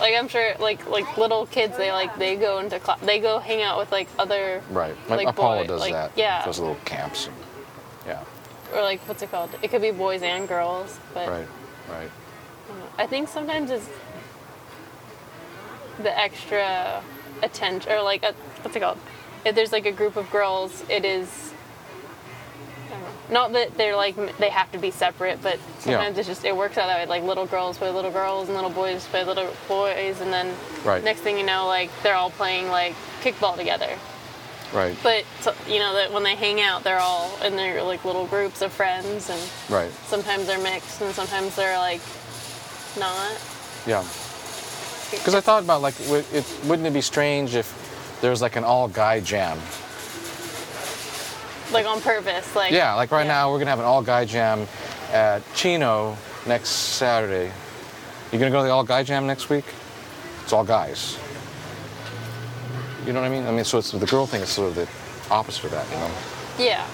like 0.00 0.14
I'm 0.14 0.28
sure, 0.28 0.54
like 0.60 0.88
like 0.88 1.16
little 1.16 1.46
kids, 1.46 1.76
they 1.76 1.90
like 1.92 2.16
they 2.18 2.36
go 2.36 2.58
into 2.58 2.78
class, 2.78 3.00
they 3.00 3.18
go 3.20 3.38
hang 3.38 3.62
out 3.62 3.78
with 3.78 3.90
like 3.90 4.08
other 4.18 4.62
Right. 4.70 4.94
Like, 5.08 5.18
Like 5.24 5.28
Apollo 5.28 5.62
boy- 5.62 5.66
does 5.68 5.80
like, 5.80 5.92
that. 5.92 6.12
yeah. 6.16 6.44
Those 6.44 6.58
little 6.60 6.76
camps. 6.84 7.26
And, 7.26 7.36
Yeah. 8.06 8.22
or 8.74 8.82
like 8.82 9.00
what's 9.08 9.22
it 9.22 9.30
called? 9.30 9.50
It 9.62 9.68
could 9.70 9.82
be 9.82 9.90
boys 9.90 10.22
and 10.22 10.46
girls, 10.46 10.98
but 11.12 11.28
Right. 11.28 11.48
Right. 11.88 12.10
I 12.98 13.06
think 13.06 13.28
sometimes 13.28 13.70
it's 13.70 13.88
the 16.02 16.16
extra 16.18 17.02
attention 17.42 17.90
or 17.92 18.02
like 18.02 18.22
a, 18.22 18.32
what's 18.62 18.76
it 18.76 18.80
called? 18.80 18.98
If 19.44 19.54
there's 19.54 19.72
like 19.72 19.86
a 19.86 19.92
group 19.92 20.16
of 20.16 20.30
girls, 20.30 20.84
it 20.88 21.04
is. 21.04 21.52
Don't 23.32 23.52
that 23.54 23.76
they're 23.78 23.96
like 23.96 24.14
they 24.38 24.50
have 24.50 24.70
to 24.72 24.78
be 24.78 24.90
separate, 24.90 25.42
but 25.42 25.58
sometimes 25.78 26.18
it's 26.18 26.28
just 26.28 26.44
it 26.44 26.54
works 26.56 26.76
out 26.76 26.86
that 26.88 26.98
way. 26.98 27.06
Like 27.06 27.22
little 27.22 27.46
girls 27.46 27.78
play 27.78 27.90
little 27.90 28.10
girls 28.10 28.48
and 28.48 28.54
little 28.54 28.70
boys 28.70 29.06
play 29.06 29.24
little 29.24 29.50
boys, 29.66 30.20
and 30.20 30.32
then 30.32 30.54
Right. 30.84 31.02
next 31.02 31.20
thing 31.20 31.38
you 31.38 31.44
know, 31.46 31.66
like 31.66 31.90
they're 32.02 32.14
all 32.16 32.30
playing 32.30 32.68
like 32.68 32.94
kickball 33.22 33.56
together. 33.56 33.88
Right. 34.72 34.96
But 35.02 35.24
so, 35.40 35.54
you 35.68 35.78
know 35.78 35.94
that 35.94 36.12
when 36.12 36.22
they 36.22 36.34
hang 36.34 36.60
out, 36.60 36.84
they're 36.84 36.98
all 36.98 37.30
in 37.42 37.56
their 37.56 37.82
like 37.82 38.04
little 38.04 38.26
groups 38.26 38.60
of 38.60 38.72
friends, 38.72 39.30
and 39.30 39.40
Right. 39.70 39.90
sometimes 40.06 40.46
they're 40.46 40.58
mixed, 40.62 41.00
and 41.00 41.14
sometimes 41.14 41.56
they're 41.56 41.78
like 41.78 42.00
not. 42.98 43.32
Yeah. 43.86 44.04
Because 45.10 45.34
I 45.34 45.40
thought 45.40 45.62
about 45.62 45.80
like, 45.80 45.94
it, 46.10 46.44
wouldn't 46.64 46.86
it 46.88 46.92
be 46.92 47.00
strange 47.00 47.54
if 47.54 48.18
there 48.20 48.30
was 48.30 48.42
like 48.42 48.56
an 48.56 48.64
all 48.64 48.88
guy 48.88 49.20
jam? 49.20 49.58
Like 51.74 51.86
on 51.86 52.00
purpose. 52.00 52.54
Like 52.56 52.72
Yeah, 52.72 52.94
like 52.94 53.10
right 53.10 53.22
yeah. 53.26 53.32
now 53.32 53.50
we're 53.52 53.58
gonna 53.58 53.70
have 53.70 53.78
an 53.80 53.84
all 53.84 54.02
guy 54.02 54.24
jam 54.24 54.66
at 55.12 55.42
Chino 55.54 56.16
next 56.46 56.68
Saturday. 56.70 57.52
You 58.32 58.38
gonna 58.38 58.50
go 58.50 58.58
to 58.58 58.64
the 58.64 58.70
all 58.70 58.84
guy 58.84 59.02
jam 59.02 59.26
next 59.26 59.50
week? 59.50 59.64
It's 60.42 60.52
all 60.52 60.64
guys. 60.64 61.18
You 63.06 63.12
know 63.12 63.20
what 63.20 63.26
I 63.26 63.30
mean? 63.30 63.46
I 63.46 63.50
mean, 63.50 63.64
so 63.64 63.78
it's 63.78 63.90
the 63.90 64.06
girl 64.06 64.26
thing 64.26 64.40
is 64.40 64.48
sort 64.48 64.68
of 64.68 64.74
the 64.76 64.88
opposite 65.32 65.64
of 65.64 65.70
that. 65.72 65.86
You 65.90 65.96
know. 65.96 66.10
Yeah. 66.70 66.86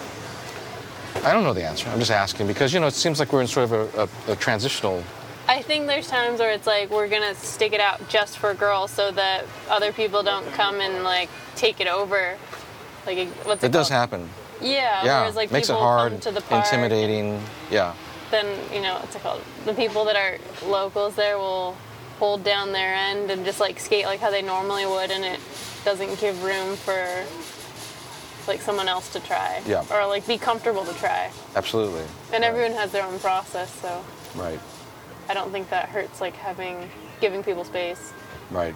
I 1.25 1.33
don't 1.33 1.45
know 1.45 1.53
the 1.53 1.65
answer. 1.65 1.89
I'm 1.91 1.99
just 1.99 2.11
asking 2.11 2.47
because 2.47 2.73
you 2.73 2.81
know 2.81 2.87
it 2.87 2.95
seems 2.95 3.19
like 3.21 3.33
we're 3.33 3.43
in 3.43 3.47
sort 3.47 3.71
of 3.71 3.95
a, 3.95 4.09
a, 4.29 4.33
a 4.33 4.37
transitional. 4.37 5.03
I 5.49 5.63
think 5.63 5.87
there's 5.89 6.07
times 6.09 6.39
where 6.39 6.53
it's 6.53 6.67
like 6.67 6.91
we're 6.91 7.09
gonna 7.09 7.35
stick 7.35 7.73
it 7.73 7.81
out 7.81 8.09
just 8.09 8.39
for 8.39 8.55
girls 8.55 8.91
so 8.93 9.11
that 9.13 9.45
other 9.69 9.93
people 9.93 10.23
don't 10.23 10.47
come 10.53 10.81
and 10.81 11.03
like 11.05 11.29
take 11.57 11.81
it 11.81 11.89
over. 11.89 12.37
Like 13.07 13.19
it- 13.19 13.29
what's 13.45 13.63
it, 13.65 13.67
It 13.69 13.73
does 13.73 13.89
happen. 13.89 14.29
Yeah. 14.61 15.05
Yeah, 15.05 15.21
Whereas 15.21 15.37
like 15.37 15.51
makes 15.53 15.69
it 15.69 15.73
people 15.73 15.83
hard, 15.83 16.13
come 16.13 16.21
to 16.21 16.31
the 16.33 16.41
park, 16.43 16.65
intimidating. 16.65 17.41
Yeah, 17.71 17.95
Then 18.31 18.47
you 18.73 18.81
know 18.83 18.95
what's 18.95 19.15
it 19.17 19.23
called? 19.23 19.43
The 19.65 19.75
people 19.75 20.05
that 20.07 20.17
are 20.17 20.39
locals 20.69 21.15
there 21.17 21.39
will 21.39 21.77
hold 22.19 22.45
down 22.45 22.73
their 22.73 22.95
end 22.95 23.31
and 23.31 23.45
just 23.45 23.61
like 23.61 23.81
skate 23.81 24.05
like 24.05 24.21
how 24.21 24.31
they 24.31 24.43
normally 24.43 24.87
would, 24.87 25.11
and 25.11 25.25
it 25.25 25.41
doesn't 25.85 26.19
give 26.21 26.43
room 26.45 26.77
for 26.77 27.25
like 28.49 28.61
someone 28.61 28.89
else 28.89 29.11
to 29.13 29.21
try. 29.21 29.63
Yeah. 29.67 29.85
Or 29.91 30.07
like 30.07 30.27
be 30.27 30.37
comfortable 30.39 30.85
to 30.85 30.95
try. 30.95 31.31
absolutely. 31.57 32.05
And 32.33 32.45
everyone 32.45 32.73
has 32.73 32.93
their 32.93 33.05
own 33.05 33.19
process, 33.21 33.71
so 33.81 34.05
Right, 34.37 34.61
I 35.29 35.35
don't 35.35 35.51
think 35.51 35.71
that 35.71 35.89
hurts 35.89 36.21
like 36.21 36.35
having 36.37 36.89
giving 37.21 37.43
people 37.43 37.65
space. 37.65 38.13
right. 38.51 38.75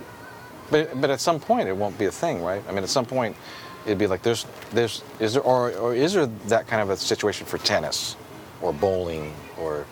But 0.71 0.99
but 1.01 1.11
at 1.11 1.21
some 1.21 1.39
point 1.41 1.69
it 1.69 1.77
won't 1.77 1.99
be 1.99 2.07
a 2.07 2.11
thing, 2.11 2.43
right? 2.43 2.63
I 2.69 2.73
mean, 2.73 2.83
at 2.83 2.89
some 2.89 3.05
point 3.05 3.37
it'd 3.87 3.99
be 3.99 4.07
like 4.07 4.23
there's 4.23 4.47
there's 4.73 5.03
is 5.21 5.35
there 5.35 5.43
or 5.43 5.73
or 5.73 5.95
is 5.95 6.15
there 6.15 6.27
that 6.49 6.67
kind 6.67 6.83
of 6.83 6.91
a 6.91 6.97
situation 6.97 7.47
for 7.47 7.59
tennis, 7.59 8.17
or 8.61 8.73
bowling, 8.73 9.33
or 9.59 9.87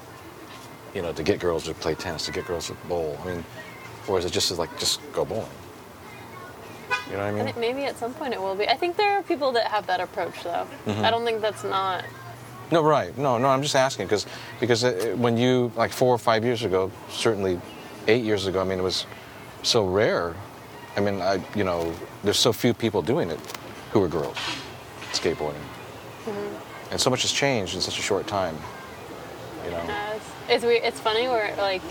you 0.95 1.03
know 1.03 1.13
to 1.13 1.23
get 1.23 1.39
girls 1.39 1.65
to 1.65 1.75
play 1.75 1.95
tennis, 1.95 2.27
to 2.27 2.33
get 2.33 2.47
girls 2.47 2.69
to 2.69 2.75
bowl? 2.89 3.19
I 3.23 3.27
mean, 3.27 3.45
or 4.09 4.19
is 4.19 4.25
it 4.25 4.33
just 4.33 4.51
like 4.59 4.77
just 4.79 5.01
go 5.13 5.25
bowling? 5.25 5.47
You 7.11 7.19
know 7.19 7.25
what 7.25 7.27
I 7.27 7.33
mean? 7.33 7.45
think 7.45 7.59
maybe 7.59 7.85
at 7.85 7.99
some 7.99 8.15
point 8.15 8.33
it 8.33 8.41
will 8.41 8.55
be. 8.55 8.67
I 8.69 8.77
think 8.77 8.97
there 8.97 9.19
are 9.19 9.23
people 9.23 9.53
that 9.53 9.67
have 9.67 9.87
that 9.87 10.01
approach 10.01 10.43
though. 10.43 10.67
Mm-hmm. 10.87 11.05
I 11.05 11.11
don't 11.11 11.25
think 11.25 11.41
that's 11.41 11.65
not. 11.65 12.05
No, 12.71 12.83
right. 12.83 13.17
No, 13.19 13.37
no. 13.37 13.49
I'm 13.49 13.63
just 13.63 13.77
asking 13.77 14.07
because 14.07 14.27
because 14.61 14.85
uh, 14.85 15.15
when 15.19 15.37
you 15.37 15.71
like 15.77 15.91
four 15.91 16.15
or 16.15 16.19
five 16.19 16.45
years 16.45 16.65
ago, 16.65 16.91
certainly 17.11 17.61
eight 18.09 18.25
years 18.25 18.47
ago, 18.47 18.61
I 18.61 18.65
mean, 18.65 18.79
it 18.79 18.83
was 18.83 19.07
so 19.63 19.87
rare. 19.87 20.35
I 20.97 21.01
mean, 21.01 21.21
I 21.21 21.43
you 21.55 21.65
know, 21.65 21.93
there's 22.25 22.39
so 22.39 22.53
few 22.53 22.73
people 22.73 23.03
doing 23.03 23.31
it 23.31 23.41
who 23.93 24.03
are 24.03 24.09
girls 24.09 24.39
skateboarding, 25.13 25.63
and 26.91 27.01
so 27.01 27.11
much 27.11 27.23
has 27.23 27.33
changed 27.33 27.75
in 27.75 27.81
such 27.81 27.99
a 27.99 28.03
short 28.03 28.27
time. 28.27 28.57
You 29.65 29.71
know. 29.71 29.77
Uh, 29.79 30.15
it's, 30.17 30.31
it's 30.49 30.65
weird. 30.65 30.83
It's 30.83 31.01
funny 31.01 31.29
where 31.29 31.55
like 31.57 31.83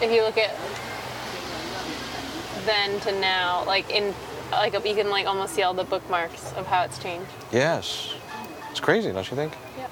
if 0.00 0.10
you 0.10 0.22
look 0.22 0.38
at 0.38 0.54
then 2.66 3.00
to 3.00 3.12
now, 3.20 3.64
like 3.64 3.90
in 3.90 4.14
like 4.52 4.72
you 4.72 4.94
can 4.94 5.10
like 5.10 5.26
almost 5.26 5.54
see 5.54 5.62
all 5.62 5.74
the 5.74 5.84
bookmarks 5.84 6.52
of 6.54 6.66
how 6.66 6.84
it's 6.84 6.98
changed. 6.98 7.30
Yes. 7.52 8.14
It's 8.70 8.80
crazy, 8.80 9.12
don't 9.12 9.28
you 9.30 9.36
think? 9.36 9.52
Yeah. 9.78 9.88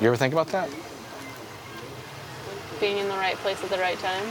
You 0.00 0.08
ever 0.08 0.16
think 0.16 0.34
about 0.34 0.48
that? 0.48 0.68
Being 2.80 2.98
in 2.98 3.08
the 3.08 3.14
right 3.14 3.36
place 3.36 3.62
at 3.62 3.70
the 3.70 3.78
right 3.78 3.98
time. 3.98 4.26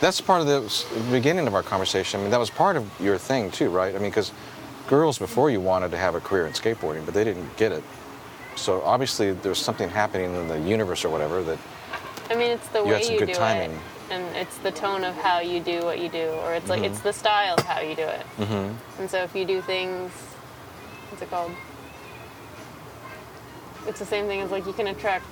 That's 0.00 0.20
part 0.20 0.40
of 0.40 0.46
the 0.46 0.86
beginning 1.10 1.46
of 1.46 1.54
our 1.54 1.62
conversation. 1.62 2.20
I 2.20 2.22
mean, 2.22 2.30
that 2.30 2.38
was 2.40 2.50
part 2.50 2.76
of 2.76 2.88
your 3.00 3.18
thing 3.18 3.50
too, 3.50 3.68
right? 3.68 3.94
I 3.94 3.98
mean, 3.98 4.10
because 4.10 4.32
girls 4.86 5.18
before 5.18 5.50
you 5.50 5.60
wanted 5.60 5.90
to 5.90 5.96
have 5.96 6.14
a 6.14 6.20
career 6.20 6.46
in 6.46 6.52
skateboarding, 6.52 7.04
but 7.04 7.14
they 7.14 7.24
didn't 7.24 7.56
get 7.56 7.72
it. 7.72 7.82
So 8.54 8.80
obviously, 8.82 9.32
there's 9.32 9.58
something 9.58 9.88
happening 9.88 10.34
in 10.34 10.48
the 10.48 10.58
universe 10.60 11.04
or 11.04 11.08
whatever 11.10 11.42
that 11.42 11.58
I 12.30 12.34
mean, 12.36 12.50
it's 12.50 12.68
the 12.68 12.80
You 12.80 12.84
way 12.86 12.94
had 12.94 13.04
some 13.04 13.12
you 13.14 13.18
good 13.20 13.28
do 13.28 13.34
timing. 13.34 13.70
it, 13.72 13.78
and 14.10 14.36
it's 14.36 14.58
the 14.58 14.70
tone 14.70 15.02
of 15.04 15.14
how 15.16 15.40
you 15.40 15.60
do 15.60 15.80
what 15.82 15.98
you 15.98 16.08
do, 16.08 16.28
or 16.44 16.54
it's 16.54 16.68
like 16.68 16.82
Mm-hmm. 16.82 16.92
it's 16.92 17.00
the 17.00 17.12
style 17.12 17.54
of 17.56 17.64
how 17.64 17.80
you 17.80 17.94
do 17.96 18.02
it. 18.02 18.26
Mm-hmm. 18.38 19.00
And 19.00 19.10
so 19.10 19.22
if 19.22 19.34
you 19.34 19.44
do 19.44 19.60
things, 19.62 20.10
what's 21.10 21.22
it 21.22 21.30
called? 21.30 21.52
It's 23.86 23.98
the 23.98 24.06
same 24.06 24.26
thing 24.26 24.40
as 24.42 24.50
like 24.50 24.66
you 24.66 24.72
can 24.72 24.88
attract 24.88 25.24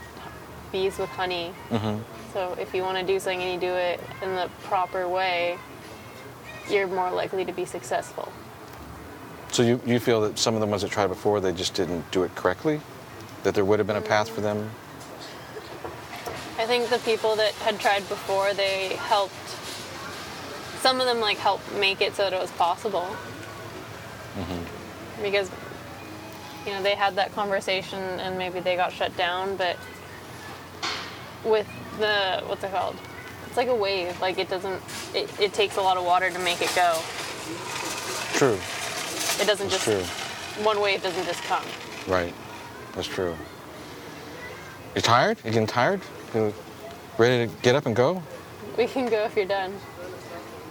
bees 0.73 0.99
with 0.99 1.11
honey. 1.11 1.53
Mm-hmm. 1.71 2.03
So 2.37 2.55
if 2.61 2.75
you 2.75 2.83
want 2.83 2.99
to 2.99 3.03
do 3.03 3.19
something 3.19 3.41
and 3.41 3.55
you 3.55 3.69
do 3.71 3.75
it 3.75 3.99
in 4.21 4.35
the 4.35 4.51
proper 4.65 5.09
way, 5.09 5.57
you're 6.69 6.87
more 6.87 7.11
likely 7.11 7.47
to 7.47 7.53
be 7.53 7.65
successful. 7.65 8.31
So 9.53 9.63
you, 9.63 9.81
you 9.87 9.99
feel 9.99 10.21
that 10.21 10.39
some 10.39 10.53
of 10.53 10.61
the 10.61 10.67
ones 10.67 10.83
that 10.83 10.91
tried 10.91 11.07
before, 11.07 11.41
they 11.41 11.55
just 11.55 11.73
didn't 11.73 12.11
do 12.11 12.25
it 12.25 12.35
correctly? 12.35 12.83
That 13.43 13.55
there 13.55 13.65
would 13.65 13.79
have 13.79 13.87
been 13.87 13.97
a 13.97 14.03
path 14.03 14.29
for 14.29 14.43
them? 14.43 14.71
I 16.59 16.67
think 16.67 16.91
the 16.91 16.99
people 16.99 17.37
that 17.37 17.55
had 17.55 17.81
tried 17.81 18.07
before, 18.07 18.53
they 18.53 18.89
helped. 18.97 19.33
Some 20.83 21.01
of 21.01 21.07
them 21.07 21.21
like 21.21 21.39
helped 21.39 21.73
make 21.77 22.03
it 22.03 22.17
so 22.17 22.25
that 22.25 22.35
it 22.35 22.39
was 22.39 22.51
possible. 22.51 23.17
Mm-hmm. 24.35 25.23
Because 25.23 25.51
you 26.67 26.73
know 26.73 26.83
they 26.83 26.97
had 26.97 27.15
that 27.15 27.33
conversation 27.33 27.99
and 27.99 28.37
maybe 28.37 28.61
they 28.61 28.77
got 28.77 28.93
shut 28.93 29.17
down, 29.17 29.57
but 29.57 29.79
with 31.43 31.67
the 31.99 32.43
what's 32.47 32.65
it 32.65 32.71
called? 32.73 32.97
It's 33.47 33.57
like 33.57 33.69
a 33.69 33.75
wave. 33.75 34.21
Like 34.21 34.39
it 34.39 34.49
doesn't. 34.49 34.83
It, 35.15 35.41
it 35.41 35.53
takes 35.53 35.77
a 35.77 35.83
lot 35.83 35.97
of 35.97 36.05
water 36.05 36.31
to 36.31 36.39
make 36.41 36.61
it 36.61 36.73
go. 36.75 36.99
True. 38.35 38.59
It 39.41 39.47
doesn't 39.47 39.69
That's 39.71 39.85
just. 39.85 39.85
true. 39.85 40.65
One 40.65 40.81
wave 40.81 41.03
doesn't 41.03 41.25
just 41.25 41.43
come. 41.45 41.65
Right. 42.07 42.35
That's 42.95 43.07
true. 43.09 43.35
You 44.95 45.03
tired? 45.03 45.39
You 45.45 45.51
getting 45.51 45.67
tired? 45.67 46.01
You 46.35 46.55
ready 47.19 47.47
to 47.47 47.57
get 47.63 47.75
up 47.75 47.87
and 47.87 47.95
go? 47.95 48.23
We 48.79 48.87
can 48.87 49.09
go 49.09 49.25
if 49.25 49.37
you're 49.37 49.45
done. 49.45 49.75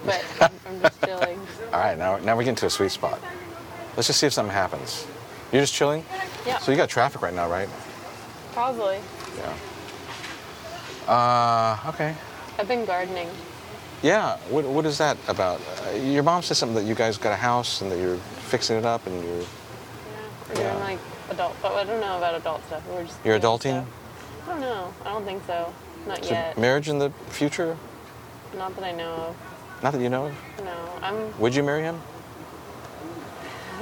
But 0.05 0.23
I'm, 0.41 0.51
I'm 0.67 0.81
just 0.81 1.03
chilling. 1.03 1.39
All 1.71 1.79
right, 1.79 1.97
now, 1.97 2.17
now 2.17 2.35
we're 2.35 2.43
getting 2.43 2.55
to 2.57 2.65
a 2.67 2.69
sweet 2.69 2.91
spot. 2.91 3.19
Let's 3.95 4.07
just 4.07 4.19
see 4.19 4.27
if 4.27 4.33
something 4.33 4.53
happens. 4.53 5.05
You're 5.51 5.61
just 5.61 5.73
chilling? 5.73 6.03
Yeah. 6.45 6.59
So 6.59 6.71
you 6.71 6.77
got 6.77 6.89
traffic 6.89 7.21
right 7.21 7.33
now, 7.33 7.49
right? 7.49 7.69
Probably. 8.53 8.99
Yeah. 9.37 9.53
Uh, 11.07 11.77
okay. 11.87 12.15
I've 12.57 12.67
been 12.67 12.85
gardening. 12.85 13.29
Yeah, 14.01 14.37
what, 14.49 14.65
what 14.65 14.85
is 14.85 14.97
that 14.97 15.17
about? 15.27 15.61
Uh, 15.87 15.95
your 15.97 16.23
mom 16.23 16.41
said 16.41 16.57
something 16.57 16.75
that 16.75 16.85
you 16.87 16.95
guys 16.95 17.17
got 17.17 17.31
a 17.33 17.35
house 17.37 17.81
and 17.81 17.91
that 17.91 17.97
you're 17.99 18.17
fixing 18.49 18.77
it 18.77 18.85
up 18.85 19.05
and 19.07 19.23
you're. 19.23 19.39
Yeah, 19.39 19.45
we're 20.53 20.61
Yeah. 20.61 20.71
doing 20.71 20.83
like 20.83 20.99
adult. 21.31 21.55
But 21.61 21.71
I 21.73 21.83
don't 21.83 21.99
know 22.01 22.17
about 22.17 22.35
adult 22.35 22.65
stuff. 22.67 22.83
We're 22.89 23.03
just. 23.03 23.17
You're 23.23 23.39
adulting? 23.39 23.83
stuff. 23.83 23.87
I 24.45 24.49
don't 24.51 24.61
know. 24.61 24.93
I 25.05 25.09
don't 25.09 25.25
think 25.25 25.43
so. 25.47 25.73
Not 26.07 26.19
Is 26.19 26.29
yet. 26.29 26.57
marriage 26.57 26.87
in 26.87 26.99
the 26.99 27.09
future? 27.29 27.77
Not 28.57 28.75
that 28.75 28.83
I 28.85 28.91
know 28.91 29.11
of. 29.13 29.35
Not 29.83 29.93
that 29.93 30.01
you 30.01 30.09
know 30.09 30.27
of. 30.27 30.33
No, 30.63 30.73
I'm. 31.01 31.39
Would 31.39 31.55
you 31.55 31.63
marry 31.63 31.81
him? 31.83 31.99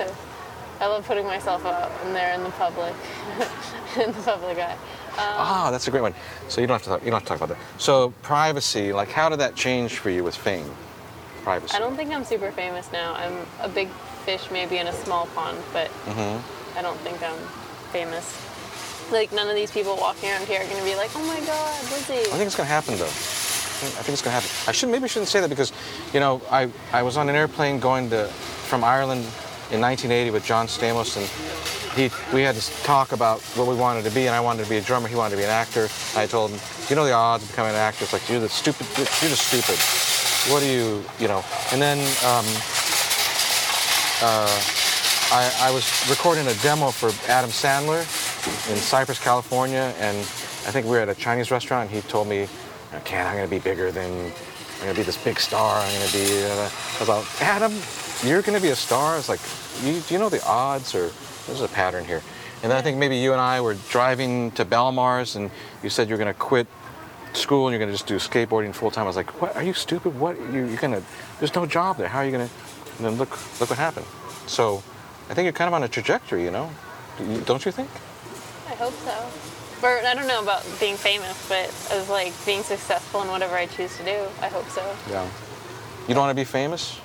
I 0.79 0.87
love 0.87 1.05
putting 1.05 1.25
myself 1.25 1.65
out 1.65 1.91
in 2.05 2.13
there 2.13 2.33
in 2.33 2.43
the 2.43 2.49
public, 2.51 2.93
in 3.99 4.11
the 4.11 4.21
public 4.23 4.57
eye. 4.57 4.75
Ah, 5.17 5.69
that's 5.71 5.87
a 5.87 5.91
great 5.91 6.01
one. 6.01 6.13
So 6.49 6.61
you 6.61 6.67
don't 6.67 6.75
have 6.75 6.83
to 6.83 6.89
talk, 6.89 7.03
you 7.03 7.11
don't 7.11 7.19
have 7.19 7.23
to 7.23 7.27
talk 7.29 7.37
about 7.41 7.49
that. 7.57 7.81
So 7.81 8.13
privacy, 8.21 8.93
like 8.93 9.09
how 9.09 9.29
did 9.29 9.39
that 9.39 9.55
change 9.55 9.97
for 9.97 10.09
you 10.09 10.23
with 10.23 10.35
fame? 10.35 10.69
Privacy. 11.43 11.75
I 11.75 11.79
don't 11.79 11.95
think 11.95 12.11
I'm 12.11 12.23
super 12.23 12.51
famous 12.51 12.91
now. 12.91 13.13
I'm 13.15 13.35
a 13.61 13.67
big 13.69 13.89
fish, 14.25 14.49
maybe 14.51 14.77
in 14.77 14.87
a 14.87 14.93
small 14.93 15.25
pond, 15.35 15.57
but 15.73 15.89
Mm-hmm. 16.05 16.77
I 16.79 16.81
don't 16.81 16.97
think 17.01 17.21
I'm 17.21 17.37
famous. 17.91 18.25
Like 19.11 19.31
none 19.31 19.47
of 19.49 19.55
these 19.55 19.69
people 19.69 19.95
walking 19.97 20.29
around 20.31 20.47
here 20.47 20.61
are 20.61 20.67
gonna 20.67 20.83
be 20.83 20.95
like, 20.95 21.11
"Oh 21.15 21.23
my 21.27 21.39
God, 21.45 21.83
Lizzie." 21.91 22.31
I 22.31 22.35
think 22.37 22.47
it's 22.47 22.55
going 22.55 22.65
to 22.67 22.73
happen 22.73 22.97
though. 22.97 23.05
I 23.05 23.85
think, 23.85 23.99
I 23.99 24.01
think 24.01 24.13
it's 24.13 24.21
going 24.21 24.33
to 24.35 24.39
happen. 24.41 24.49
I 24.67 24.71
should 24.71 24.89
maybe 24.89 25.07
shouldn't 25.09 25.27
say 25.29 25.41
that 25.41 25.49
because, 25.49 25.73
you 26.13 26.19
know, 26.21 26.41
I, 26.49 26.69
I 26.93 27.03
was 27.03 27.17
on 27.17 27.27
an 27.29 27.35
airplane 27.35 27.79
going 27.79 28.09
to 28.11 28.27
from 28.69 28.83
Ireland 28.83 29.21
in 29.71 29.81
1980 29.81 30.31
with 30.31 30.45
John 30.45 30.67
Stamos 30.67 31.17
and 31.17 31.25
he 31.95 32.09
we 32.33 32.41
had 32.41 32.55
to 32.55 32.83
talk 32.83 33.11
about 33.11 33.41
what 33.55 33.67
we 33.67 33.75
wanted 33.75 34.03
to 34.05 34.11
be 34.11 34.27
and 34.27 34.35
I 34.35 34.39
wanted 34.39 34.63
to 34.63 34.69
be 34.69 34.77
a 34.77 34.81
drummer. 34.81 35.07
He 35.07 35.15
wanted 35.15 35.31
to 35.31 35.37
be 35.37 35.43
an 35.43 35.49
actor. 35.49 35.89
I 36.15 36.25
told 36.27 36.51
him, 36.51 36.59
you 36.89 36.95
know, 36.95 37.05
the 37.05 37.13
odds 37.13 37.43
of 37.43 37.49
becoming 37.49 37.71
an 37.71 37.79
actor. 37.79 38.03
It's 38.03 38.13
like 38.13 38.27
you're 38.29 38.39
the 38.39 38.49
stupid. 38.49 38.87
You're 38.97 39.29
just 39.29 39.47
stupid. 39.47 39.79
What 40.51 40.61
do 40.61 40.67
you, 40.67 41.03
you 41.19 41.27
know? 41.27 41.43
And 41.71 41.81
then. 41.81 41.99
Um, 42.25 42.45
uh, 44.21 44.61
I, 45.31 45.51
I 45.61 45.71
was 45.71 46.07
recording 46.09 46.47
a 46.47 46.53
demo 46.61 46.91
for 46.91 47.09
Adam 47.29 47.49
Sandler 47.49 48.01
in 48.69 48.77
Cypress, 48.77 49.19
California, 49.19 49.93
and 49.97 50.15
I 50.17 50.71
think 50.71 50.85
we 50.85 50.91
were 50.91 50.99
at 50.99 51.09
a 51.09 51.15
Chinese 51.15 51.49
restaurant. 51.49 51.89
And 51.89 52.03
he 52.03 52.07
told 52.07 52.27
me, 52.27 52.47
"Ken, 53.03 53.25
I'm 53.25 53.35
going 53.35 53.49
to 53.49 53.49
be 53.49 53.59
bigger 53.59 53.91
than 53.91 54.31
I'm 54.83 54.89
gonna 54.89 54.99
be 54.99 55.03
this 55.03 55.23
big 55.23 55.39
star. 55.39 55.79
I'm 55.79 55.93
gonna 55.97 56.11
be. 56.11 56.43
Uh, 56.43 56.69
I 56.69 56.99
was 56.99 57.07
like, 57.07 57.41
Adam, 57.41 57.73
you're 58.21 58.41
gonna 58.41 58.59
be 58.59 58.71
a 58.71 58.75
star. 58.75 59.17
It's 59.17 59.29
like, 59.29 59.39
you, 59.81 60.01
do 60.01 60.13
you 60.13 60.19
know 60.19 60.27
the 60.27 60.45
odds? 60.45 60.93
Or 60.93 61.09
there's 61.47 61.61
a 61.61 61.67
pattern 61.67 62.05
here. 62.05 62.21
And 62.61 62.71
then 62.71 62.77
I 62.77 62.81
think 62.81 62.97
maybe 62.97 63.17
you 63.17 63.33
and 63.33 63.41
I 63.41 63.59
were 63.61 63.75
driving 63.89 64.51
to 64.51 64.63
Belmars, 64.63 65.35
and 65.35 65.51
you 65.81 65.89
said 65.89 66.07
you're 66.07 66.17
gonna 66.17 66.33
quit 66.33 66.67
school 67.33 67.67
and 67.67 67.73
you're 67.73 67.79
gonna 67.79 67.91
just 67.91 68.07
do 68.07 68.15
skateboarding 68.15 68.73
full 68.73 68.91
time. 68.91 69.03
I 69.03 69.07
was 69.07 69.15
like, 69.15 69.41
what? 69.41 69.55
Are 69.55 69.63
you 69.63 69.73
stupid? 69.73 70.17
What? 70.17 70.39
You, 70.39 70.65
you're 70.65 70.77
gonna? 70.77 71.03
There's 71.39 71.53
no 71.55 71.65
job 71.65 71.97
there. 71.97 72.07
How 72.07 72.19
are 72.19 72.25
you 72.25 72.31
gonna? 72.31 72.49
And 72.97 73.05
then 73.05 73.15
look, 73.15 73.31
look 73.59 73.69
what 73.69 73.79
happened. 73.79 74.05
So, 74.47 74.83
I 75.29 75.33
think 75.33 75.45
you're 75.45 75.53
kind 75.53 75.67
of 75.67 75.73
on 75.73 75.83
a 75.83 75.87
trajectory. 75.87 76.43
You 76.43 76.51
know, 76.51 76.69
don't 77.45 77.65
you 77.65 77.71
think? 77.71 77.89
I 78.69 78.75
hope 78.75 78.93
so. 78.93 79.29
Or 79.85 79.97
I 79.97 80.13
don't 80.13 80.27
know 80.27 80.41
about 80.41 80.63
being 80.79 80.95
famous, 80.95 81.49
but 81.49 81.67
as 81.91 82.07
like 82.09 82.33
being 82.45 82.63
successful 82.63 83.21
in 83.21 83.27
whatever 83.27 83.55
I 83.55 83.65
choose 83.65 83.97
to 83.97 84.05
do, 84.05 84.25
I 84.41 84.47
hope 84.47 84.69
so. 84.69 84.95
Yeah. 85.09 85.27
You 86.07 86.13
don't 86.13 86.23
want 86.23 86.31
to 86.31 86.41
be 86.41 86.45
famous? 86.45 86.99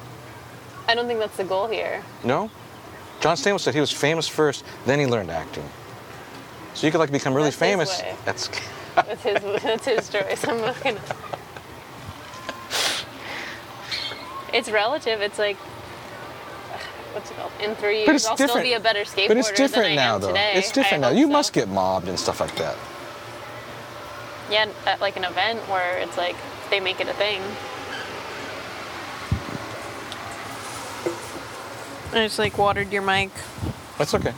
I 0.86 0.94
don't 0.94 1.08
think 1.08 1.18
that's 1.18 1.36
the 1.36 1.44
goal 1.44 1.66
here. 1.66 2.04
No? 2.22 2.50
John 3.20 3.36
Stamos 3.36 3.60
said 3.60 3.74
he 3.74 3.80
was 3.80 3.90
famous 3.92 4.28
first, 4.28 4.64
then 4.86 4.98
he 4.98 5.06
learned 5.06 5.30
acting. 5.30 5.68
So 6.74 6.86
you 6.86 6.92
could 6.92 6.98
like 6.98 7.10
become 7.10 7.34
really 7.34 7.50
That's 7.50 7.56
famous. 7.56 8.02
That's 8.24 8.48
That's 8.94 9.22
his 9.22 9.62
that's 9.62 9.84
his 9.84 10.08
choice. 10.08 10.44
I'm 10.46 10.60
not 10.60 10.80
gonna 10.82 11.00
It's 14.52 14.70
relative. 14.70 15.20
It's 15.20 15.38
like 15.38 15.56
what's 17.12 17.30
it 17.30 17.36
called? 17.36 17.52
In 17.62 17.74
three 17.76 18.04
years 18.04 18.26
I'll 18.26 18.36
different. 18.36 18.50
still 18.52 18.62
be 18.62 18.72
a 18.74 18.80
better 18.80 19.00
skateboarder 19.00 19.28
But 19.28 19.36
it's 19.38 19.52
different 19.52 19.94
now 19.96 20.18
though. 20.18 20.28
today. 20.28 20.52
It's 20.54 20.72
different 20.72 21.04
I 21.04 21.10
now. 21.10 21.16
You 21.16 21.26
hope 21.26 21.32
must 21.32 21.52
get 21.52 21.68
mobbed 21.68 22.08
and 22.08 22.18
stuff 22.18 22.40
like 22.40 22.54
that. 22.56 22.76
Yeah, 24.50 24.66
at 24.86 25.00
like 25.00 25.16
an 25.16 25.24
event 25.24 25.60
where 25.68 25.98
it's 25.98 26.16
like 26.16 26.36
they 26.70 26.80
make 26.80 27.00
it 27.00 27.08
a 27.08 27.14
thing. 27.14 27.42
I 32.12 32.24
just 32.24 32.38
like 32.38 32.56
watered 32.58 32.92
your 32.92 33.02
mic. 33.02 33.30
That's 33.98 34.14
okay. 34.14 34.32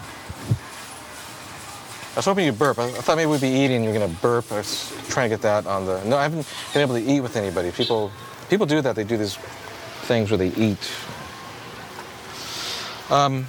I 2.13 2.17
was 2.17 2.25
hoping 2.25 2.47
you'd 2.47 2.59
burp. 2.59 2.79
I, 2.79 2.85
I 2.85 2.91
thought 2.91 3.17
maybe 3.17 3.31
we'd 3.31 3.41
be 3.41 3.49
eating. 3.49 3.85
You're 3.85 3.93
gonna 3.93 4.09
burp. 4.09 4.51
I 4.51 4.57
was 4.59 4.93
trying 5.09 5.31
to 5.31 5.37
get 5.37 5.43
that 5.43 5.67
on 5.67 5.87
the. 5.87 6.03
No, 6.05 6.17
I 6.17 6.25
haven't 6.25 6.47
been 6.73 6.83
able 6.83 6.95
to 6.95 7.03
eat 7.03 7.21
with 7.21 7.37
anybody. 7.37 7.71
People, 7.71 8.11
people 8.49 8.67
do 8.67 8.81
that. 8.81 8.97
They 8.97 9.05
do 9.05 9.17
these 9.17 9.37
things 10.03 10.31
where 10.31 10.39
they 10.39 10.49
eat. 10.49 10.91
Um, 13.11 13.47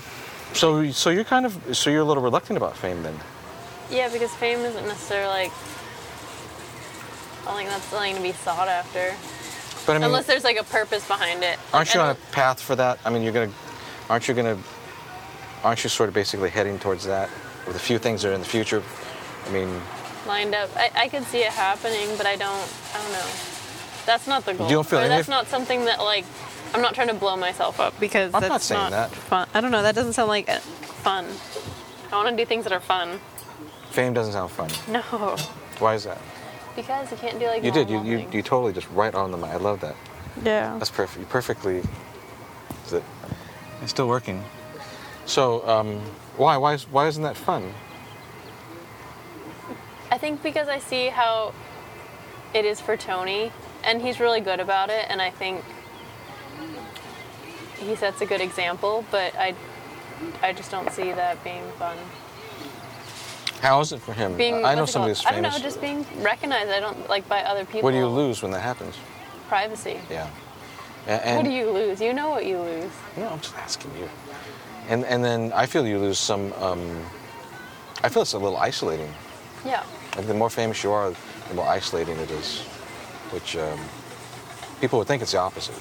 so, 0.53 0.91
so 0.91 1.09
you're 1.09 1.24
kind 1.24 1.45
of, 1.45 1.76
so 1.76 1.89
you're 1.89 2.01
a 2.01 2.05
little 2.05 2.24
reluctant 2.24 2.57
about 2.57 2.76
fame 2.76 3.03
then. 3.03 3.15
Yeah, 3.89 4.09
because 4.09 4.34
fame 4.36 4.59
isn't 4.59 4.88
necessarily 4.88 5.28
like 5.28 5.51
I 7.41 7.45
don't 7.45 7.55
think 7.57 7.69
that's 7.69 7.86
something 7.86 8.15
to 8.15 8.22
be 8.22 8.32
sought 8.34 8.67
after. 8.67 9.13
But 9.86 9.93
I 9.93 9.95
mean, 9.95 10.05
Unless 10.05 10.28
there's 10.28 10.43
like 10.43 10.59
a 10.59 10.63
purpose 10.63 11.07
behind 11.07 11.43
it. 11.43 11.57
aren't 11.74 11.93
you 11.93 11.99
on 11.99 12.11
a 12.11 12.15
path 12.32 12.61
for 12.61 12.76
that? 12.76 12.99
I 13.03 13.09
mean, 13.09 13.24
you're 13.24 13.34
gonna, 13.34 13.51
aren't 14.12 14.28
you 14.28 14.34
gonna, 14.34 14.57
aren't 15.64 15.84
you 15.84 15.89
sort 15.89 16.09
of 16.09 16.14
basically 16.14 16.49
heading 16.49 16.78
towards 16.78 17.05
that 17.05 17.30
with 17.66 17.78
a 17.78 17.80
few 17.80 17.97
things 17.97 18.22
that 18.22 18.32
are 18.32 18.34
in 18.34 18.41
the 18.41 18.45
future? 18.45 18.84
I 19.47 19.51
mean, 19.51 19.82
lined 20.28 20.53
up? 20.53 20.70
I, 20.76 20.91
I 20.95 21.07
could 21.07 21.24
see 21.24 21.39
it 21.39 21.51
happening, 21.51 22.09
but 22.18 22.26
I 22.26 22.36
don't. 22.36 22.70
I 22.93 23.01
don't 23.01 23.14
know. 23.14 23.30
That's 24.05 24.28
not 24.28 24.45
the 24.45 24.53
goal. 24.53 24.68
You 24.68 24.76
don't 24.76 24.88
feel 24.88 24.99
or 24.99 25.07
that's 25.07 25.30
not 25.30 25.47
something 25.47 25.86
that 25.86 25.99
like. 25.99 26.26
I'm 26.74 26.82
not 26.82 26.93
trying 26.93 27.07
to 27.07 27.14
blow 27.14 27.36
myself 27.36 27.80
up 27.80 27.97
because 27.99 28.34
I'm 28.34 28.41
that's 28.41 28.49
not 28.49 28.62
saying 28.62 28.91
that. 28.91 29.12
fun. 29.12 29.47
I 29.53 29.62
don't 29.62 29.72
know. 29.72 29.82
That 29.82 29.95
doesn't 29.95 30.14
sound 30.14 30.30
like 30.30 30.49
uh, 30.49 30.59
fun. 30.59 31.26
I 32.12 32.16
want 32.16 32.30
to 32.30 32.36
do 32.41 32.45
things 32.45 32.64
that 32.66 32.74
are 32.74 32.80
fun. 32.80 33.20
fame 33.91 34.14
doesn't 34.14 34.34
sound 34.34 34.51
fun. 34.51 34.70
No, 34.89 35.01
Why 35.80 35.95
is 35.95 36.03
that? 36.03 36.20
because 36.76 37.12
you 37.12 37.18
can't 37.18 37.39
do 37.39 37.47
like 37.47 37.64
You 37.64 37.72
did. 37.72 37.89
You, 37.89 38.01
you, 38.03 38.28
you 38.32 38.41
totally 38.41 38.74
just 38.74 38.89
right 38.91 39.14
on 39.14 39.32
the. 39.32 39.38
I 39.38 39.57
love 39.57 39.82
that. 39.82 39.95
Yeah. 40.43 40.78
That's 40.78 40.91
perfect. 40.91 41.20
You 41.20 41.26
perfectly. 41.26 41.82
Is 42.86 42.93
it? 42.93 43.03
It's 43.82 43.91
still 43.91 44.07
working. 44.07 44.43
So, 45.25 45.67
um, 45.67 45.99
why, 46.38 46.57
why, 46.57 46.73
is, 46.73 46.88
why 46.89 47.07
isn't 47.07 47.23
that 47.23 47.38
fun? 47.38 47.73
I 50.11 50.17
think 50.17 50.43
because 50.43 50.67
I 50.67 50.79
see 50.79 51.07
how 51.07 51.53
it 52.53 52.65
is 52.65 52.82
for 52.82 52.97
Tony, 52.97 53.51
and 53.84 54.01
he's 54.01 54.19
really 54.19 54.41
good 54.41 54.59
about 54.59 54.89
it, 54.89 55.05
and 55.09 55.21
I 55.21 55.29
think 55.29 55.63
he 57.77 57.95
sets 57.95 58.21
a 58.21 58.25
good 58.25 58.41
example. 58.41 59.05
But 59.09 59.34
I, 59.36 59.55
I 60.41 60.53
just 60.53 60.69
don't 60.69 60.91
see 60.91 61.11
that 61.13 61.41
being 61.43 61.63
fun. 61.79 61.97
How 63.61 63.79
is 63.79 63.91
it 63.91 64.01
for 64.01 64.13
him? 64.13 64.36
Being 64.36 64.65
I 64.65 64.75
know 64.75 64.86
somebody 64.86 65.11
who's 65.11 65.25
I 65.25 65.32
don't 65.32 65.43
know, 65.43 65.59
just 65.59 65.79
being 65.79 66.05
recognized. 66.17 66.71
I 66.71 66.79
don't 66.79 67.07
like 67.09 67.27
by 67.29 67.43
other 67.43 67.63
people. 67.63 67.84
what 67.84 67.91
do 67.91 67.97
you 67.97 68.07
lose 68.07 68.41
when 68.41 68.51
that 68.51 68.61
happens? 68.61 68.97
Privacy. 69.47 69.99
Yeah. 70.09 70.27
And, 71.08 71.38
what 71.38 71.45
do 71.45 71.52
you 71.52 71.70
lose? 71.70 71.99
You 71.99 72.14
know 72.14 72.30
what 72.30 72.45
you 72.45 72.60
lose. 72.60 72.91
No, 73.18 73.30
I'm 73.30 73.39
just 73.39 73.58
asking 73.58 73.91
you. 73.97 74.08
And 74.88 75.04
and 75.06 75.24
then 75.24 75.52
I 75.54 75.66
feel 75.66 75.86
you 75.88 75.97
lose 75.99 76.20
some. 76.20 76.54
Um, 76.54 77.06
I 78.04 78.10
feel 78.10 78.22
it's 78.22 78.34
a 78.34 78.38
little 78.39 78.58
isolating. 78.58 79.12
Yeah. 79.66 79.84
Like 80.16 80.28
the 80.28 80.34
more 80.34 80.49
famous 80.49 80.84
you 80.84 80.91
are, 80.91 81.14
the 81.49 81.54
more 81.56 81.68
isolating 81.68 82.18
it 82.18 82.30
is, 82.32 82.62
which 83.32 83.56
um, 83.56 83.80
people 84.80 84.99
would 84.99 85.08
think 85.08 85.22
it's 85.22 85.32
the 85.32 85.39
opposite. 85.39 85.76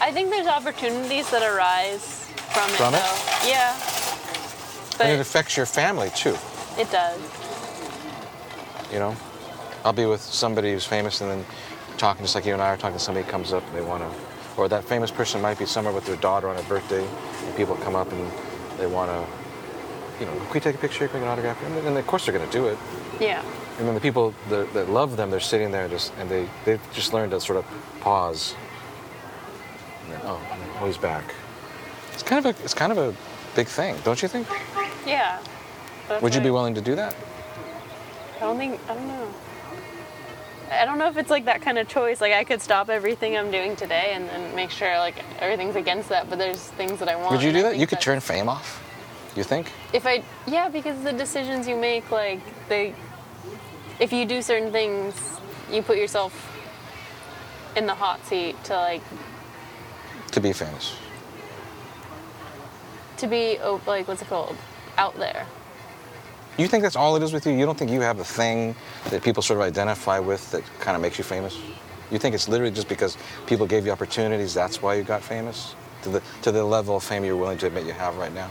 I 0.00 0.12
think 0.12 0.30
there's 0.30 0.46
opportunities 0.46 1.30
that 1.30 1.42
arise 1.42 2.24
from 2.52 2.70
it. 2.70 2.76
From 2.76 2.94
it? 2.94 3.02
though. 3.02 3.48
Yeah. 3.48 3.76
But 4.96 5.06
and 5.06 5.12
it 5.12 5.20
affects 5.20 5.56
your 5.56 5.66
family 5.66 6.10
too. 6.14 6.36
it 6.78 6.90
does. 6.90 7.20
You 8.92 8.98
know, 8.98 9.16
I'll 9.84 9.92
be 9.92 10.06
with 10.06 10.20
somebody 10.20 10.72
who's 10.72 10.84
famous 10.84 11.20
and 11.20 11.30
then 11.30 11.44
talking 12.00 12.24
just 12.24 12.34
like 12.34 12.46
you 12.46 12.54
and 12.54 12.62
I 12.62 12.70
are 12.70 12.76
talking. 12.76 12.98
Somebody 12.98 13.28
comes 13.28 13.52
up 13.52 13.64
and 13.68 13.76
they 13.76 13.82
want 13.82 14.02
to, 14.02 14.60
or 14.60 14.68
that 14.68 14.84
famous 14.84 15.10
person 15.10 15.40
might 15.40 15.58
be 15.58 15.66
somewhere 15.66 15.92
with 15.92 16.06
their 16.06 16.16
daughter 16.16 16.48
on 16.48 16.56
a 16.56 16.62
birthday, 16.62 17.06
and 17.06 17.56
people 17.56 17.76
come 17.76 17.94
up 17.94 18.10
and 18.10 18.32
they 18.78 18.86
want 18.86 19.10
to, 19.10 20.20
you 20.20 20.26
know, 20.26 20.32
can 20.32 20.54
we 20.54 20.60
take 20.60 20.74
a 20.74 20.78
picture? 20.78 21.06
Can 21.06 21.20
we 21.20 21.26
get 21.26 21.26
an 21.26 21.32
autograph? 21.32 21.62
And, 21.62 21.86
and 21.86 21.98
of 21.98 22.06
course 22.06 22.24
they're 22.24 22.36
going 22.36 22.48
to 22.48 22.52
do 22.52 22.66
it. 22.66 22.78
Yeah. 23.20 23.44
And 23.78 23.86
then 23.86 23.94
the 23.94 24.00
people 24.00 24.34
that, 24.48 24.72
that 24.72 24.88
love 24.88 25.16
them, 25.16 25.30
they're 25.30 25.40
sitting 25.40 25.70
there 25.70 25.88
just, 25.88 26.12
and 26.18 26.28
they 26.28 26.48
they've 26.64 26.80
just 26.92 27.12
learned 27.12 27.32
to 27.32 27.40
sort 27.40 27.58
of 27.58 27.66
pause. 28.00 28.54
And 30.04 30.12
then, 30.14 30.20
oh, 30.24 30.40
oh, 30.80 30.86
he's 30.86 30.98
back. 30.98 31.34
It's 32.12 32.22
kind 32.22 32.44
of 32.44 32.54
a 32.54 32.62
it's 32.64 32.74
kind 32.74 32.92
of 32.92 32.98
a 32.98 33.14
big 33.54 33.68
thing, 33.68 33.96
don't 34.04 34.20
you 34.20 34.28
think? 34.28 34.46
Yeah. 35.06 35.38
Would 36.20 36.34
you 36.34 36.40
be 36.40 36.50
willing 36.50 36.74
to 36.74 36.80
do 36.80 36.94
that? 36.96 37.14
I 38.36 38.40
don't 38.40 38.58
think 38.58 38.80
I 38.88 38.94
don't 38.94 39.06
know. 39.06 39.28
I 40.70 40.84
don't 40.84 40.98
know 40.98 41.08
if 41.08 41.16
it's 41.16 41.30
like 41.30 41.46
that 41.46 41.62
kind 41.62 41.78
of 41.78 41.88
choice. 41.88 42.20
Like 42.20 42.32
I 42.32 42.44
could 42.44 42.62
stop 42.62 42.88
everything 42.88 43.36
I'm 43.36 43.50
doing 43.50 43.74
today 43.76 44.12
and 44.14 44.28
then 44.28 44.54
make 44.54 44.70
sure 44.70 44.96
like 44.98 45.16
everything's 45.40 45.76
against 45.76 46.08
that. 46.10 46.30
But 46.30 46.38
there's 46.38 46.60
things 46.60 46.98
that 47.00 47.08
I 47.08 47.16
want. 47.16 47.32
Would 47.32 47.42
you 47.42 47.52
do 47.52 47.62
that? 47.62 47.76
You 47.76 47.86
could 47.86 48.00
turn 48.00 48.20
fame 48.20 48.48
off. 48.48 48.82
You 49.36 49.42
think? 49.44 49.70
If 49.92 50.06
I 50.06 50.22
yeah, 50.46 50.68
because 50.68 51.02
the 51.02 51.12
decisions 51.12 51.66
you 51.68 51.76
make, 51.76 52.10
like 52.10 52.40
they, 52.68 52.94
if 53.98 54.12
you 54.12 54.24
do 54.24 54.42
certain 54.42 54.72
things, 54.72 55.14
you 55.70 55.82
put 55.82 55.96
yourself 55.98 56.32
in 57.76 57.86
the 57.86 57.94
hot 57.94 58.24
seat 58.26 58.62
to 58.64 58.74
like 58.74 59.02
To 60.32 60.40
be 60.40 60.52
famous. 60.52 60.96
to 63.18 63.26
be 63.26 63.58
oh, 63.62 63.80
like 63.86 64.08
what's 64.08 64.22
it 64.22 64.28
called 64.28 64.56
out 64.98 65.16
there. 65.16 65.46
You 66.58 66.68
think 66.68 66.82
that's 66.82 66.96
all 66.96 67.16
it 67.16 67.22
is 67.22 67.32
with 67.32 67.46
you? 67.46 67.52
You 67.52 67.64
don't 67.64 67.78
think 67.78 67.90
you 67.90 68.00
have 68.00 68.18
a 68.18 68.24
thing 68.24 68.74
that 69.10 69.22
people 69.22 69.42
sort 69.42 69.60
of 69.60 69.66
identify 69.66 70.18
with 70.18 70.50
that 70.50 70.62
kind 70.80 70.94
of 70.94 71.02
makes 71.02 71.16
you 71.16 71.24
famous? 71.24 71.58
You 72.10 72.18
think 72.18 72.34
it's 72.34 72.48
literally 72.48 72.72
just 72.72 72.88
because 72.88 73.16
people 73.46 73.66
gave 73.66 73.86
you 73.86 73.92
opportunities, 73.92 74.52
that's 74.52 74.82
why 74.82 74.94
you 74.94 75.02
got 75.02 75.22
famous? 75.22 75.74
To 76.02 76.08
the, 76.08 76.22
to 76.42 76.50
the 76.50 76.64
level 76.64 76.96
of 76.96 77.04
fame 77.04 77.24
you're 77.24 77.36
willing 77.36 77.58
to 77.58 77.66
admit 77.66 77.86
you 77.86 77.92
have 77.92 78.16
right 78.16 78.32
now? 78.32 78.50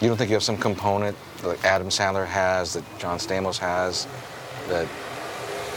You 0.00 0.08
don't 0.08 0.16
think 0.16 0.30
you 0.30 0.34
have 0.34 0.42
some 0.42 0.56
component 0.56 1.16
like 1.42 1.62
Adam 1.64 1.88
Sandler 1.88 2.26
has, 2.26 2.74
that 2.74 2.84
John 2.98 3.18
Stamos 3.18 3.58
has, 3.58 4.06
that, 4.68 4.86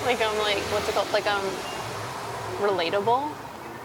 Like 0.06 0.22
I'm 0.22 0.38
like 0.38 0.60
what's 0.72 0.88
it 0.88 0.94
called? 0.94 1.12
Like 1.12 1.28
I'm 1.28 1.44
relatable. 2.60 3.30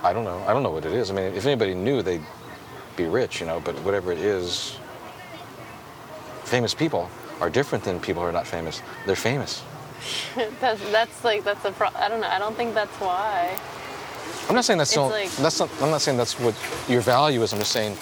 I 0.02 0.12
don't 0.12 0.24
know. 0.24 0.38
I 0.46 0.52
don't 0.52 0.62
know 0.62 0.70
what 0.70 0.84
it 0.84 0.92
is. 0.92 1.11
I 1.11 1.14
mean, 1.14 1.34
if 1.34 1.44
anybody 1.44 1.74
knew, 1.74 2.02
they'd 2.02 2.22
be 2.96 3.06
rich, 3.06 3.40
you 3.40 3.46
know, 3.46 3.61
but 3.61 3.74
whatever 3.82 4.12
it 4.12 4.18
is, 4.18 4.76
famous 6.49 6.74
people 6.74 7.09
are 7.40 7.51
different 7.51 7.84
than 7.84 8.01
people 8.01 8.22
who 8.22 8.28
are 8.28 8.32
not 8.32 8.46
famous. 8.46 8.82
They're 9.07 9.14
famous. 9.16 9.62
that's 10.61 10.80
that's 10.90 11.24
like 11.24 11.44
that's 11.44 11.64
a 11.64 11.72
pro- 11.72 11.94
I 11.94 12.09
don't 12.09 12.20
know. 12.20 12.28
I 12.28 12.38
don't 12.38 12.57
think 12.57 12.74
that's 12.74 12.94
why. 12.96 13.57
I'm 14.49 14.55
not 14.55 14.64
saying 14.64 14.78
that's 14.78 14.96
not, 14.96 15.11
like- 15.11 15.30
that's 15.36 15.59
not, 15.61 15.70
I'm 15.82 15.90
not 15.90 16.01
saying 16.01 16.16
that's 16.16 16.38
what 16.40 16.55
your 16.88 17.01
value 17.03 17.42
is. 17.42 17.53
I'm 17.53 17.59
just 17.59 17.72
saying 17.72 17.92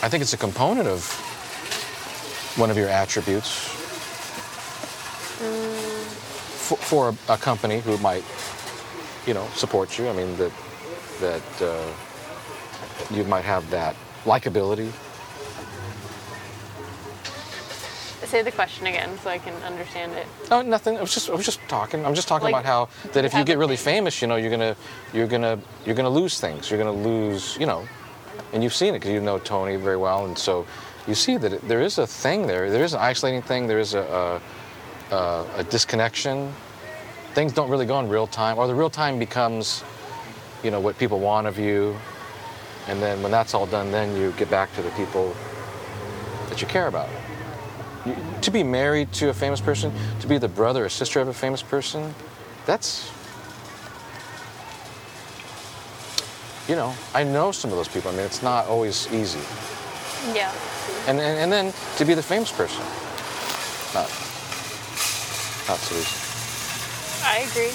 I 0.00 0.08
think 0.08 0.22
it's 0.22 0.32
a 0.32 0.36
component 0.38 0.86
of 0.88 1.04
one 2.56 2.70
of 2.70 2.76
your 2.76 2.88
attributes 2.88 3.50
for, 6.68 6.76
for 6.76 7.08
a, 7.28 7.32
a 7.32 7.36
company 7.36 7.80
who 7.80 7.96
might, 7.98 8.24
you 9.26 9.34
know, 9.34 9.46
support 9.54 9.98
you. 9.98 10.08
I 10.08 10.12
mean 10.12 10.36
that 10.36 10.52
that 11.20 11.62
uh, 11.62 11.86
you 13.10 13.24
might 13.24 13.44
have 13.44 13.68
that 13.70 13.96
likability. 14.24 14.92
Say 18.28 18.42
the 18.42 18.52
question 18.52 18.86
again 18.86 19.18
so 19.22 19.30
I 19.30 19.38
can 19.38 19.54
understand 19.62 20.12
it. 20.12 20.26
Oh, 20.50 20.60
nothing. 20.60 20.98
I 20.98 21.00
was 21.00 21.14
just 21.14 21.30
I 21.30 21.34
was 21.34 21.46
just 21.46 21.60
talking. 21.66 22.04
I'm 22.04 22.14
just 22.14 22.28
talking 22.28 22.44
Like, 22.52 22.62
about 22.62 22.66
how 22.66 23.10
that 23.12 23.24
if 23.24 23.32
you 23.32 23.42
get 23.42 23.56
really 23.56 23.76
famous, 23.76 24.20
you 24.20 24.28
know, 24.28 24.36
you're 24.36 24.50
gonna 24.50 24.76
you're 25.14 25.26
gonna 25.26 25.58
you're 25.86 25.94
gonna 25.94 26.10
lose 26.10 26.38
things. 26.38 26.70
You're 26.70 26.78
gonna 26.78 26.92
lose, 26.92 27.56
you 27.58 27.64
know, 27.64 27.88
and 28.52 28.62
you've 28.62 28.74
seen 28.74 28.94
it 28.94 28.98
because 28.98 29.12
you 29.12 29.22
know 29.22 29.38
Tony 29.38 29.76
very 29.76 29.96
well, 29.96 30.26
and 30.26 30.36
so 30.36 30.66
you 31.06 31.14
see 31.14 31.38
that 31.38 31.54
it, 31.54 31.66
there 31.68 31.80
is 31.80 31.96
a 31.96 32.06
thing 32.06 32.46
there. 32.46 32.70
There 32.70 32.84
is 32.84 32.92
an 32.92 33.00
isolating 33.00 33.40
thing. 33.40 33.66
There 33.66 33.78
is 33.78 33.94
a 33.94 34.40
a, 35.10 35.14
a 35.16 35.46
a 35.60 35.64
disconnection. 35.64 36.52
Things 37.32 37.54
don't 37.54 37.70
really 37.70 37.86
go 37.86 37.98
in 37.98 38.10
real 38.10 38.26
time, 38.26 38.58
or 38.58 38.66
the 38.66 38.74
real 38.74 38.90
time 38.90 39.18
becomes, 39.18 39.82
you 40.62 40.70
know, 40.70 40.80
what 40.80 40.98
people 40.98 41.18
want 41.18 41.46
of 41.46 41.58
you, 41.58 41.96
and 42.88 43.00
then 43.00 43.22
when 43.22 43.32
that's 43.32 43.54
all 43.54 43.64
done, 43.64 43.90
then 43.90 44.14
you 44.20 44.32
get 44.32 44.50
back 44.50 44.74
to 44.74 44.82
the 44.82 44.90
people 44.90 45.34
that 46.50 46.60
you 46.60 46.66
care 46.66 46.88
about. 46.88 47.08
You, 48.06 48.16
to 48.42 48.50
be 48.50 48.62
married 48.62 49.12
to 49.14 49.28
a 49.30 49.34
famous 49.34 49.60
person, 49.60 49.92
to 50.20 50.26
be 50.26 50.38
the 50.38 50.48
brother 50.48 50.84
or 50.84 50.88
sister 50.88 51.20
of 51.20 51.28
a 51.28 51.32
famous 51.34 51.62
person, 51.62 52.14
that's, 52.66 53.10
you 56.68 56.76
know, 56.76 56.94
I 57.14 57.24
know 57.24 57.52
some 57.52 57.70
of 57.70 57.76
those 57.76 57.88
people. 57.88 58.10
I 58.10 58.14
mean, 58.14 58.24
it's 58.24 58.42
not 58.42 58.66
always 58.66 59.12
easy. 59.12 59.40
Yeah. 60.34 60.52
And, 61.06 61.20
and, 61.20 61.38
and 61.38 61.52
then 61.52 61.72
to 61.96 62.04
be 62.04 62.14
the 62.14 62.22
famous 62.22 62.52
person, 62.52 62.84
not, 63.94 64.08
not 65.68 65.78
so 65.78 65.94
easy. 65.96 66.28
I 67.24 67.38
agree. 67.50 67.72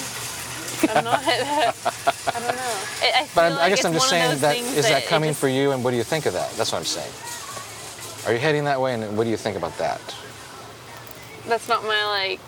I'm 0.90 1.04
not. 1.04 1.20
I 1.24 2.40
don't 2.40 2.56
know. 2.56 2.74
I, 3.02 3.12
I 3.14 3.28
But 3.34 3.44
I'm, 3.44 3.52
like 3.52 3.60
I 3.62 3.68
guess 3.68 3.84
I'm 3.84 3.92
just 3.92 4.08
saying 4.08 4.40
that 4.40 4.56
is 4.56 4.74
that 4.74 4.82
that 4.82 5.06
coming 5.06 5.30
just- 5.30 5.40
for 5.40 5.48
you, 5.48 5.72
and 5.72 5.84
what 5.84 5.92
do 5.92 5.96
you 5.96 6.04
think 6.04 6.26
of 6.26 6.32
that? 6.32 6.50
That's 6.56 6.72
what 6.72 6.78
I'm 6.78 6.84
saying. 6.84 7.12
Are 8.26 8.32
you 8.32 8.38
heading 8.38 8.64
that 8.64 8.80
way, 8.80 8.94
and 8.94 9.16
what 9.16 9.24
do 9.24 9.30
you 9.30 9.36
think 9.36 9.56
about 9.56 9.76
that? 9.78 10.00
That's 11.46 11.68
not 11.68 11.82
my 11.84 12.04
like 12.06 12.40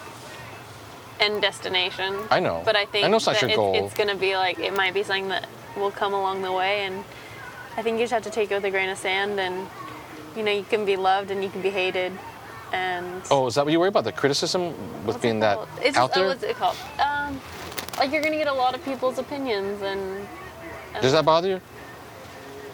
end 1.20 1.42
destination. 1.42 2.16
I 2.30 2.40
know. 2.40 2.62
But 2.64 2.76
I 2.76 2.86
think 2.86 3.04
I 3.04 3.08
know 3.08 3.16
it's 3.16 3.26
not 3.26 3.34
that 3.34 3.42
your 3.42 3.50
it's, 3.50 3.56
goal. 3.56 3.74
it's 3.74 3.94
gonna 3.94 4.16
be 4.16 4.36
like 4.36 4.58
it 4.58 4.74
might 4.74 4.94
be 4.94 5.02
something 5.02 5.28
that 5.28 5.48
will 5.76 5.90
come 5.90 6.14
along 6.14 6.42
the 6.42 6.52
way, 6.52 6.84
and 6.84 7.04
I 7.76 7.82
think 7.82 7.98
you 7.98 8.04
just 8.04 8.12
have 8.12 8.22
to 8.22 8.30
take 8.30 8.50
it 8.50 8.54
with 8.54 8.64
a 8.64 8.70
grain 8.70 8.88
of 8.88 8.96
sand, 8.98 9.38
and 9.38 9.66
you 10.34 10.42
know 10.42 10.52
you 10.52 10.64
can 10.64 10.86
be 10.86 10.96
loved 10.96 11.30
and 11.30 11.42
you 11.44 11.50
can 11.50 11.60
be 11.60 11.70
hated, 11.70 12.12
and 12.72 13.22
Oh, 13.30 13.46
is 13.46 13.54
that 13.56 13.64
what 13.66 13.72
you 13.72 13.78
worry 13.80 13.88
about? 13.90 14.04
The 14.04 14.12
criticism 14.12 14.72
with 15.04 15.20
being 15.20 15.40
that 15.40 15.58
it's 15.82 15.96
out 15.98 16.08
just, 16.08 16.16
oh, 16.16 16.20
there? 16.20 16.28
what's 16.28 16.42
it 16.42 16.56
called? 16.56 16.76
Um, 16.98 17.38
like 17.98 18.12
you're 18.12 18.22
gonna 18.22 18.36
get 18.36 18.48
a 18.48 18.54
lot 18.54 18.74
of 18.74 18.82
people's 18.82 19.18
opinions, 19.18 19.82
and 19.82 20.26
Does 21.02 21.12
that 21.12 21.26
bother 21.26 21.48
you? 21.48 21.60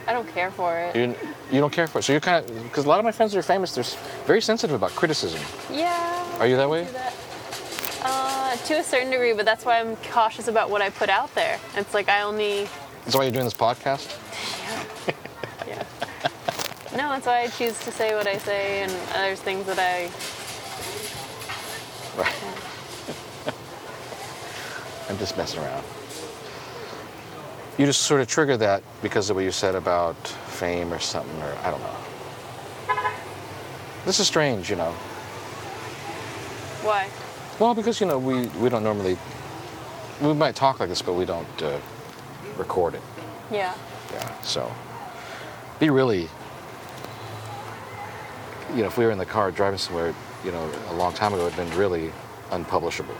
I 0.06 0.12
don't 0.12 0.28
care 0.28 0.50
for 0.50 0.76
it. 0.78 0.96
You, 0.96 1.14
you 1.50 1.60
don't 1.60 1.72
care 1.72 1.86
for 1.86 1.98
it. 2.00 2.02
So 2.02 2.12
you're 2.12 2.20
kind 2.20 2.44
of 2.44 2.62
because 2.64 2.84
a 2.84 2.88
lot 2.88 2.98
of 2.98 3.04
my 3.04 3.12
friends 3.12 3.32
that 3.32 3.38
are 3.38 3.42
famous, 3.42 3.74
they're 3.74 3.84
very 4.26 4.40
sensitive 4.42 4.74
about 4.74 4.90
criticism. 4.92 5.40
Yeah. 5.70 6.38
Are 6.40 6.46
you 6.46 6.56
that 6.56 6.68
way? 6.68 6.84
that. 6.84 7.14
Uh, 8.04 8.56
to 8.56 8.74
a 8.74 8.82
certain 8.82 9.10
degree, 9.10 9.32
but 9.32 9.44
that's 9.44 9.64
why 9.64 9.78
I'm 9.78 9.94
cautious 10.10 10.48
about 10.48 10.70
what 10.70 10.82
I 10.82 10.90
put 10.90 11.08
out 11.08 11.32
there. 11.36 11.60
It's 11.76 11.94
like 11.94 12.08
I 12.08 12.22
only, 12.22 12.68
That's 13.04 13.14
why 13.16 13.22
you're 13.22 13.32
doing 13.32 13.44
this 13.44 13.54
podcast. 13.54 14.08
yeah. 15.06 15.14
Yeah. 15.68 15.84
No, 16.96 17.08
that's 17.10 17.26
why 17.26 17.42
I 17.42 17.46
choose 17.46 17.78
to 17.84 17.92
say 17.92 18.14
what 18.16 18.26
I 18.26 18.38
say, 18.38 18.82
and 18.82 18.90
there's 19.14 19.40
things 19.40 19.64
that 19.66 19.78
I, 19.78 20.10
Right. 22.18 22.34
I'm 25.08 25.16
just 25.18 25.36
messing 25.36 25.60
around. 25.60 25.84
You 27.78 27.86
just 27.86 28.02
sort 28.02 28.20
of 28.20 28.28
trigger 28.28 28.56
that 28.58 28.82
because 29.00 29.30
of 29.30 29.36
what 29.36 29.44
you 29.44 29.50
said 29.50 29.74
about 29.74 30.16
fame 30.26 30.92
or 30.92 30.98
something, 30.98 31.40
or 31.40 31.56
I 31.62 31.70
don't 31.70 31.80
know. 31.80 31.96
This 34.04 34.18
is 34.20 34.26
strange, 34.26 34.68
you 34.68 34.76
know. 34.76 34.90
why? 36.82 37.08
Well, 37.58 37.74
because 37.74 38.00
you 38.00 38.06
know 38.06 38.18
we 38.18 38.46
we 38.60 38.68
don't 38.68 38.82
normally 38.82 39.16
we 40.20 40.32
might 40.34 40.54
talk 40.54 40.80
like 40.80 40.88
this, 40.88 41.02
but 41.02 41.14
we 41.14 41.24
don't 41.24 41.62
uh, 41.62 41.78
record 42.56 42.94
it. 42.94 43.02
Yeah. 43.50 43.74
Yeah. 44.12 44.42
So 44.42 44.72
be 45.78 45.90
really, 45.90 46.28
you 48.74 48.82
know, 48.82 48.86
if 48.86 48.98
we 48.98 49.04
were 49.04 49.10
in 49.10 49.18
the 49.18 49.26
car 49.26 49.50
driving 49.50 49.78
somewhere, 49.78 50.14
you 50.44 50.52
know, 50.52 50.70
a 50.90 50.94
long 50.94 51.12
time 51.12 51.32
ago, 51.32 51.46
it'd 51.46 51.56
been 51.56 51.78
really 51.78 52.12
unpublishable. 52.50 53.14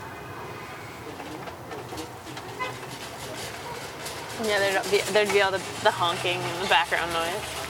Yeah, 4.45 4.59
there'd 4.59 4.91
be, 4.91 5.01
there'd 5.13 5.33
be 5.33 5.41
all 5.43 5.51
the, 5.51 5.63
the 5.83 5.91
honking 5.91 6.41
and 6.41 6.65
the 6.65 6.69
background 6.69 7.13
noise. 7.13 7.63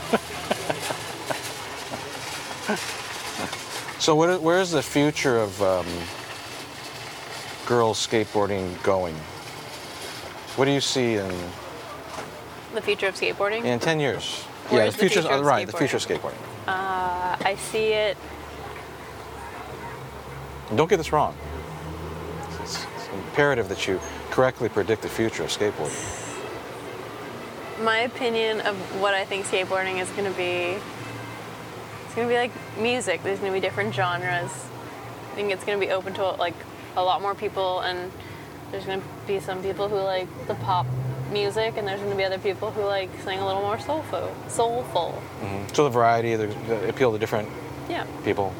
So 3.98 4.16
where, 4.16 4.36
where's 4.38 4.72
the 4.72 4.82
future 4.82 5.38
of 5.38 5.62
um, 5.62 5.86
girls 7.66 8.04
skateboarding 8.04 8.82
going? 8.82 9.14
What 10.56 10.64
do 10.64 10.72
you 10.72 10.80
see 10.80 11.14
in 11.14 11.32
The 12.74 12.82
future 12.82 13.06
of 13.06 13.14
skateboarding. 13.14 13.64
in 13.64 13.78
ten 13.78 14.00
years? 14.00 14.42
Where 14.70 14.82
yeah, 14.82 14.88
is 14.88 14.94
the 14.94 15.08
future 15.08 15.20
of 15.20 15.44
right. 15.44 15.66
The 15.68 15.76
future 15.76 15.98
of 15.98 16.02
skateboarding. 16.04 16.34
Uh, 16.66 17.36
I 17.44 17.56
see 17.58 17.92
it. 17.92 18.16
And 20.68 20.78
Don't 20.78 20.88
get 20.90 20.96
this 20.96 21.12
wrong. 21.12 21.36
It's, 22.60 22.84
it's 22.96 23.08
imperative 23.14 23.68
that 23.68 23.86
you 23.86 24.00
correctly 24.30 24.68
predict 24.68 25.02
the 25.02 25.08
future 25.08 25.44
of 25.44 25.50
skateboarding. 25.50 26.21
My 27.82 27.98
opinion 27.98 28.60
of 28.60 28.76
what 29.00 29.12
I 29.14 29.24
think 29.24 29.44
skateboarding 29.46 30.00
is 30.00 30.08
going 30.10 30.30
to 30.30 30.36
be. 30.36 30.78
It's 32.04 32.14
going 32.14 32.28
to 32.28 32.32
be 32.32 32.38
like 32.38 32.52
music. 32.78 33.22
There's 33.22 33.38
going 33.40 33.52
to 33.52 33.56
be 33.56 33.60
different 33.60 33.94
genres. 33.94 34.50
I 34.50 35.34
think 35.34 35.50
it's 35.50 35.64
going 35.64 35.80
to 35.80 35.84
be 35.84 35.90
open 35.92 36.12
to 36.14 36.30
like 36.32 36.54
a 36.96 37.02
lot 37.02 37.22
more 37.22 37.34
people, 37.34 37.80
and 37.80 38.12
there's 38.70 38.84
going 38.84 39.00
to 39.00 39.06
be 39.26 39.40
some 39.40 39.62
people 39.62 39.88
who 39.88 39.96
like 39.96 40.28
the 40.46 40.54
pop 40.54 40.86
music, 41.32 41.74
and 41.76 41.88
there's 41.88 41.98
going 42.00 42.10
to 42.12 42.16
be 42.16 42.24
other 42.24 42.38
people 42.38 42.70
who 42.70 42.82
like 42.84 43.08
sing 43.24 43.38
a 43.40 43.46
little 43.46 43.62
more 43.62 43.78
soulful. 43.80 44.32
Soulful. 44.48 45.20
So 45.72 45.84
the 45.84 45.90
variety, 45.90 46.36
the, 46.36 46.46
the 46.68 46.88
appeal 46.88 47.10
to 47.12 47.18
different 47.18 47.48
Yeah. 47.88 48.06
people. 48.24 48.54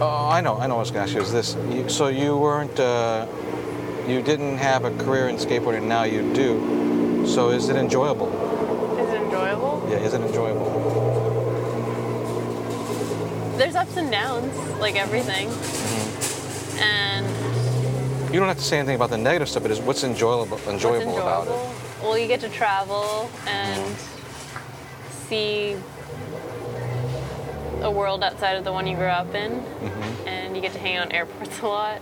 Oh, 0.00 0.28
I 0.30 0.40
know. 0.40 0.56
I 0.58 0.66
know. 0.68 0.76
What 0.76 0.80
I 0.80 0.82
was 0.82 0.90
going 0.90 1.06
to 1.06 1.10
ask 1.10 1.14
you 1.14 1.22
is 1.22 1.32
this. 1.32 1.56
You, 1.74 1.88
so 1.88 2.08
you 2.08 2.36
weren't, 2.38 2.78
uh, 2.78 3.26
you 4.06 4.22
didn't 4.22 4.58
have 4.58 4.84
a 4.84 4.90
career 5.04 5.28
in 5.28 5.36
skateboarding. 5.36 5.82
Now 5.84 6.04
you 6.04 6.32
do. 6.32 6.95
So 7.26 7.50
is 7.50 7.68
it 7.68 7.76
enjoyable? 7.76 8.28
Is 8.98 9.10
it 9.12 9.20
enjoyable? 9.22 9.86
Yeah. 9.90 9.96
Is 9.98 10.14
it 10.14 10.20
enjoyable? 10.22 10.70
There's 13.58 13.74
ups 13.74 13.96
and 13.96 14.10
downs, 14.10 14.54
like 14.80 14.96
everything. 14.96 15.48
And 16.80 17.26
You 18.32 18.38
don't 18.40 18.48
have 18.48 18.58
to 18.58 18.62
say 18.62 18.78
anything 18.78 18.96
about 18.96 19.10
the 19.10 19.18
negative 19.18 19.48
stuff, 19.48 19.62
but 19.62 19.72
is 19.72 19.80
what's 19.80 20.04
enjoyable, 20.04 20.58
enjoyable, 20.68 21.06
what's 21.12 21.18
about 21.18 21.46
it? 21.46 22.02
Well, 22.02 22.18
you 22.18 22.26
get 22.28 22.40
to 22.40 22.48
travel 22.48 23.30
and 23.46 23.96
see 25.28 25.76
a 27.82 27.90
world 27.90 28.22
outside 28.22 28.56
of 28.56 28.64
the 28.64 28.72
one 28.72 28.86
you 28.86 28.96
grew 28.96 29.06
up 29.06 29.34
in, 29.34 29.52
Mm-hmm. 29.52 30.28
and 30.28 30.54
you 30.56 30.62
get 30.62 30.72
to 30.72 30.78
hang 30.78 30.96
out 30.96 31.06
in 31.06 31.12
airports 31.12 31.58
a 31.62 31.66
lot. 31.66 32.00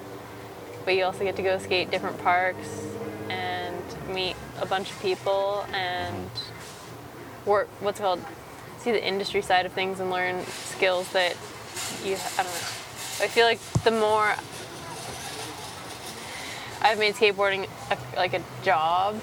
But 0.85 0.97
you 0.97 1.05
also 1.05 1.25
get 1.25 1.37
to 1.37 1.43
go 1.43 1.59
skate 1.59 1.91
different 1.91 2.19
parks 2.23 2.69
meet 4.09 4.37
a 4.61 4.67
bunch 4.67 4.91
of 4.91 5.01
people 5.01 5.67
and 5.73 6.31
work. 7.47 7.69
What's 7.81 8.01
called? 8.01 8.21
See 8.79 8.93
the 8.93 9.07
industry 9.07 9.43
side 9.43 9.67
of 9.67 9.73
things 9.73 10.01
and 10.01 10.11
learn 10.11 10.45
skills 10.47 11.11
that 11.13 11.37
you. 12.05 12.17
I 12.39 12.43
don't 12.43 12.47
know. 12.47 12.75
I 13.21 13.29
feel 13.29 13.47
like 13.47 13.61
the 13.85 13.91
more 13.91 14.35
I've 16.83 16.99
made 16.99 17.15
skateboarding 17.15 17.69
a, 17.91 17.99
like 18.17 18.35
a 18.35 18.43
job, 18.63 19.21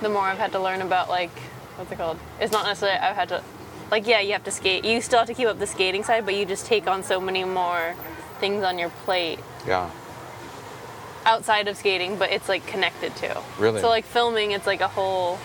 the 0.00 0.08
more 0.08 0.22
I've 0.22 0.38
had 0.38 0.52
to 0.52 0.60
learn 0.60 0.82
about 0.82 1.08
like 1.08 1.30
what's 1.76 1.90
it 1.92 1.96
called? 1.96 2.18
It's 2.40 2.52
not 2.52 2.66
necessarily 2.66 2.98
I've 2.98 3.16
had 3.16 3.28
to 3.28 3.42
like 3.90 4.06
yeah, 4.06 4.20
you 4.20 4.32
have 4.32 4.44
to 4.44 4.50
skate. 4.50 4.84
You 4.84 5.00
still 5.00 5.20
have 5.20 5.28
to 5.28 5.34
keep 5.34 5.46
up 5.46 5.58
the 5.58 5.66
skating 5.66 6.02
side, 6.02 6.24
but 6.24 6.34
you 6.34 6.44
just 6.44 6.66
take 6.66 6.86
on 6.86 7.02
so 7.02 7.20
many 7.20 7.44
more 7.44 7.94
things 8.40 8.64
on 8.64 8.78
your 8.78 8.90
plate 9.04 9.38
Yeah. 9.66 9.90
Outside 11.24 11.68
of 11.68 11.76
skating, 11.76 12.16
but 12.16 12.30
it's 12.30 12.48
like 12.48 12.66
connected 12.66 13.14
to. 13.16 13.40
Really? 13.58 13.80
So 13.80 13.88
like 13.88 14.04
filming, 14.04 14.52
it's 14.52 14.66
like 14.66 14.80
a 14.80 14.88
whole 14.88 15.36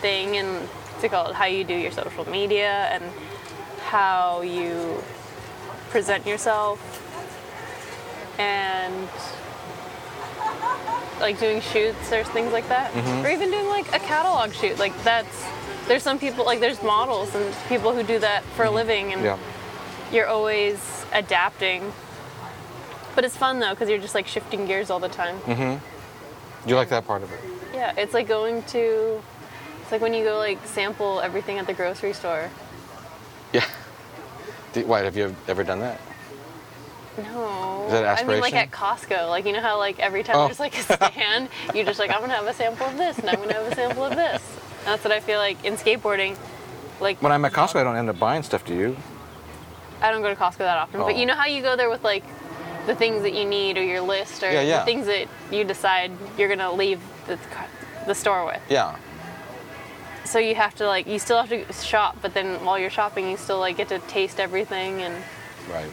thing, 0.00 0.36
and 0.36 0.48
what's 0.60 1.04
it 1.04 1.10
called? 1.10 1.34
How 1.34 1.46
you 1.46 1.64
do 1.64 1.74
your 1.74 1.90
social 1.92 2.28
media 2.30 2.88
and 2.92 3.04
how 3.86 4.40
you 4.42 5.02
present 5.90 6.26
yourself, 6.26 6.78
and 8.38 9.08
like 11.20 11.38
doing 11.38 11.60
shoots 11.60 12.12
or 12.12 12.24
things 12.24 12.52
like 12.52 12.68
that, 12.68 12.92
Mm-hmm. 12.92 13.24
or 13.24 13.30
even 13.30 13.50
doing 13.50 13.68
like 13.68 13.88
a 13.94 13.98
catalog 14.00 14.52
shoot. 14.52 14.78
Like 14.78 14.92
that's 15.04 15.44
there's 15.86 16.02
some 16.02 16.18
people 16.18 16.44
like 16.44 16.60
there's 16.60 16.82
models 16.82 17.34
and 17.34 17.54
people 17.68 17.92
who 17.94 18.02
do 18.02 18.18
that 18.18 18.42
for 18.56 18.64
a 18.64 18.70
living, 18.70 19.12
and 19.12 19.22
Yeah. 19.22 19.38
you're 20.12 20.26
always 20.26 20.78
adapting. 21.12 21.92
But 23.14 23.24
it's 23.24 23.36
fun 23.36 23.60
though 23.60 23.70
because 23.70 23.88
you're 23.88 23.98
just 23.98 24.14
like 24.14 24.26
shifting 24.26 24.66
gears 24.66 24.90
all 24.90 25.00
the 25.00 25.08
time. 25.08 25.38
Mm-hmm. 25.40 26.64
Do 26.64 26.70
you 26.70 26.76
like 26.76 26.88
that 26.88 27.06
part 27.06 27.22
of 27.22 27.32
it? 27.32 27.40
Yeah, 27.72 27.92
it's 27.96 28.14
like 28.14 28.26
going 28.28 28.62
to. 28.64 29.20
It's 29.82 29.92
like 29.92 30.00
when 30.00 30.14
you 30.14 30.24
go 30.24 30.38
like 30.38 30.64
sample 30.66 31.20
everything 31.20 31.58
at 31.58 31.66
the 31.66 31.74
grocery 31.74 32.12
store. 32.12 32.50
Yeah. 33.52 33.64
Do, 34.72 34.84
why 34.86 35.00
have 35.02 35.16
you 35.16 35.34
ever 35.46 35.62
done 35.62 35.80
that? 35.80 36.00
No. 37.16 37.84
Is 37.86 37.92
that 37.92 38.04
aspiration? 38.04 38.30
I 38.30 38.32
mean, 38.32 38.40
like 38.40 38.54
at 38.54 38.70
Costco, 38.72 39.28
like 39.28 39.44
you 39.46 39.52
know 39.52 39.60
how 39.60 39.78
like 39.78 40.00
every 40.00 40.24
time 40.24 40.36
Oh. 40.36 40.46
there's 40.46 40.58
like 40.58 40.76
a 40.76 40.82
stand, 40.82 41.48
you're 41.74 41.84
just 41.84 41.98
like 42.00 42.10
I'm 42.10 42.20
gonna 42.20 42.32
have 42.34 42.46
a 42.46 42.52
sample 42.54 42.86
of 42.86 42.96
this, 42.96 43.18
and 43.18 43.30
I'm 43.30 43.36
gonna 43.36 43.52
have 43.54 43.70
a 43.70 43.74
sample 43.74 44.04
of 44.04 44.16
this. 44.16 44.42
That's 44.84 45.04
what 45.04 45.12
I 45.12 45.20
feel 45.20 45.38
like 45.38 45.64
in 45.64 45.74
skateboarding. 45.74 46.36
Like 47.00 47.22
When 47.22 47.30
I'm 47.32 47.44
at 47.44 47.52
Costco, 47.52 47.76
I 47.76 47.84
don't 47.84 47.96
end 47.96 48.08
up 48.08 48.18
buying 48.18 48.42
stuff. 48.42 48.64
Do 48.64 48.74
you? 48.74 48.96
I 50.02 50.10
don't 50.10 50.22
go 50.22 50.28
to 50.28 50.34
Costco 50.38 50.58
that 50.58 50.76
often, 50.78 51.00
but 51.00 51.06
Oh. 51.14 51.16
you 51.18 51.24
know 51.26 51.34
how 51.34 51.46
you 51.46 51.62
go 51.62 51.76
there 51.76 51.88
with 51.88 52.02
like 52.02 52.24
the 52.86 52.94
things 52.94 53.22
that 53.22 53.34
you 53.34 53.44
need 53.44 53.78
or 53.78 53.82
your 53.82 54.00
list 54.00 54.42
or 54.42 54.50
Yeah, 54.50 54.62
yeah. 54.62 54.78
the 54.80 54.84
things 54.84 55.06
that 55.06 55.28
you 55.50 55.64
decide 55.64 56.12
you're 56.38 56.48
gonna 56.48 56.72
leave 56.72 57.00
the, 57.26 57.38
the 58.06 58.14
store 58.14 58.44
with. 58.46 58.60
Yeah. 58.68 58.96
So 60.24 60.38
you 60.38 60.54
have 60.54 60.74
to 60.76 60.86
like 60.86 61.06
you 61.06 61.18
still 61.18 61.40
have 61.42 61.50
to 61.50 61.72
shop, 61.72 62.16
but 62.22 62.34
then 62.34 62.64
while 62.64 62.78
you're 62.78 62.90
shopping, 62.90 63.28
you 63.30 63.36
still 63.36 63.58
like 63.58 63.76
get 63.76 63.88
to 63.88 63.98
taste 64.00 64.40
everything 64.40 65.02
and 65.02 65.14
Right. 65.70 65.90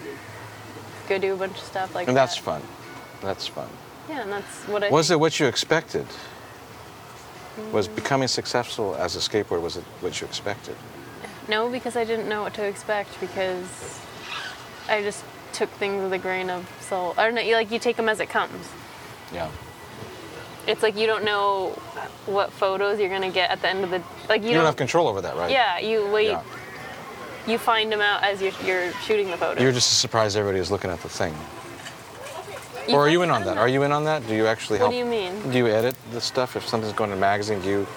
go 1.07 1.17
do 1.17 1.33
a 1.33 1.37
bunch 1.37 1.57
of 1.57 1.63
stuff 1.63 1.95
like 1.95 2.07
And 2.07 2.15
that. 2.15 2.21
that's 2.21 2.37
fun. 2.37 2.61
That's 3.21 3.47
fun. 3.47 3.69
Yeah, 4.09 4.21
and 4.21 4.31
that's 4.31 4.67
what 4.67 4.83
I. 4.83 4.89
Was 4.89 5.07
think. 5.07 5.17
it 5.17 5.19
what 5.21 5.39
you 5.39 5.45
expected? 5.47 6.05
Was 7.71 7.87
mm. 7.87 7.95
becoming 7.95 8.27
successful 8.27 8.95
as 8.95 9.15
a 9.15 9.19
skateboarder 9.19 9.61
was 9.61 9.77
it 9.77 9.83
what 9.99 10.19
you 10.19 10.27
expected? 10.27 10.75
No, 11.47 11.69
because 11.69 11.95
I 11.95 12.03
didn't 12.05 12.27
know 12.29 12.41
what 12.43 12.53
to 12.55 12.63
expect 12.65 13.19
because 13.19 13.99
I 14.87 15.01
just 15.01 15.23
took 15.53 15.69
things 15.71 16.01
with 16.03 16.13
a 16.13 16.17
grain 16.17 16.49
of 16.49 16.67
salt. 16.81 17.17
I 17.17 17.25
don't 17.25 17.35
know, 17.35 17.41
you- 17.41 17.55
like 17.55 17.71
you 17.71 17.79
take 17.79 17.97
them 17.97 18.09
as 18.09 18.19
it 18.19 18.29
comes. 18.29 18.67
Yeah. 19.33 19.49
It's 20.67 20.83
like 20.83 20.95
you 20.95 21.07
don't 21.07 21.23
know 21.23 21.69
what 22.27 22.51
photos 22.51 22.99
you're 22.99 23.09
gonna 23.09 23.31
get 23.31 23.49
at 23.49 23.61
the 23.61 23.69
end 23.69 23.83
of 23.83 23.89
the 23.89 24.01
like 24.29 24.43
you, 24.43 24.49
You, 24.49 24.55
don't 24.55 24.65
have 24.65 24.75
control 24.75 25.07
over 25.07 25.21
that, 25.21 25.35
right? 25.35 25.49
Yeah, 25.51 25.79
you 25.79 26.07
wait. 26.07 26.27
Yeah. 26.29 26.43
You 27.47 27.57
find 27.57 27.91
them 27.91 28.01
out 28.01 28.23
as 28.23 28.39
you're, 28.41 28.51
you're 28.63 28.93
shooting 29.01 29.31
the 29.31 29.37
photos. 29.37 29.61
You're 29.63 29.71
just 29.71 29.91
as 29.91 29.97
surprised 29.97 30.37
everybody 30.37 30.59
is 30.59 30.69
looking 30.69 30.91
at 30.91 31.01
the 31.01 31.09
thing. 31.09 31.33
You 32.87 32.95
or 32.95 33.01
are 33.07 33.09
you 33.09 33.23
in 33.23 33.31
on 33.31 33.43
that? 33.45 33.57
Are 33.57 33.67
you 33.67 33.83
in 33.83 33.91
on 33.91 34.03
that? 34.05 34.27
Do 34.27 34.35
you 34.35 34.45
actually 34.45 34.77
help? 34.77 34.89
What 34.89 34.93
do 34.93 34.99
you 34.99 35.05
mean? 35.05 35.51
Do 35.51 35.57
you 35.57 35.67
edit 35.67 35.95
the 36.11 36.21
stuff 36.21 36.55
if 36.55 36.67
something's 36.67 36.93
going 36.93 37.09
to 37.09 37.15
magazine? 37.15 37.61
Do 37.61 37.69
you 37.69 37.87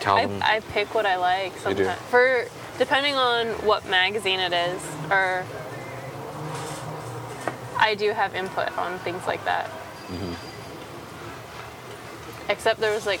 tell 0.00 0.16
I, 0.16 0.26
them? 0.26 0.40
I 0.42 0.60
pick 0.72 0.94
what 0.94 1.06
I 1.06 1.16
like 1.16 1.52
You 1.66 1.74
do? 1.74 1.84
sometimes. 1.84 2.00
For 2.10 2.46
depending 2.78 3.14
on 3.14 3.48
what 3.66 3.88
magazine 3.88 4.40
it 4.40 4.52
is, 4.52 4.82
or 5.10 5.44
I 7.78 7.94
do 7.94 8.12
have 8.12 8.34
input 8.34 8.76
on 8.76 8.98
things 9.00 9.26
like 9.26 9.44
that. 9.44 9.66
Mm-hmm. 10.08 10.34
Except 12.50 12.80
there 12.80 12.92
was 12.94 13.06
like, 13.06 13.20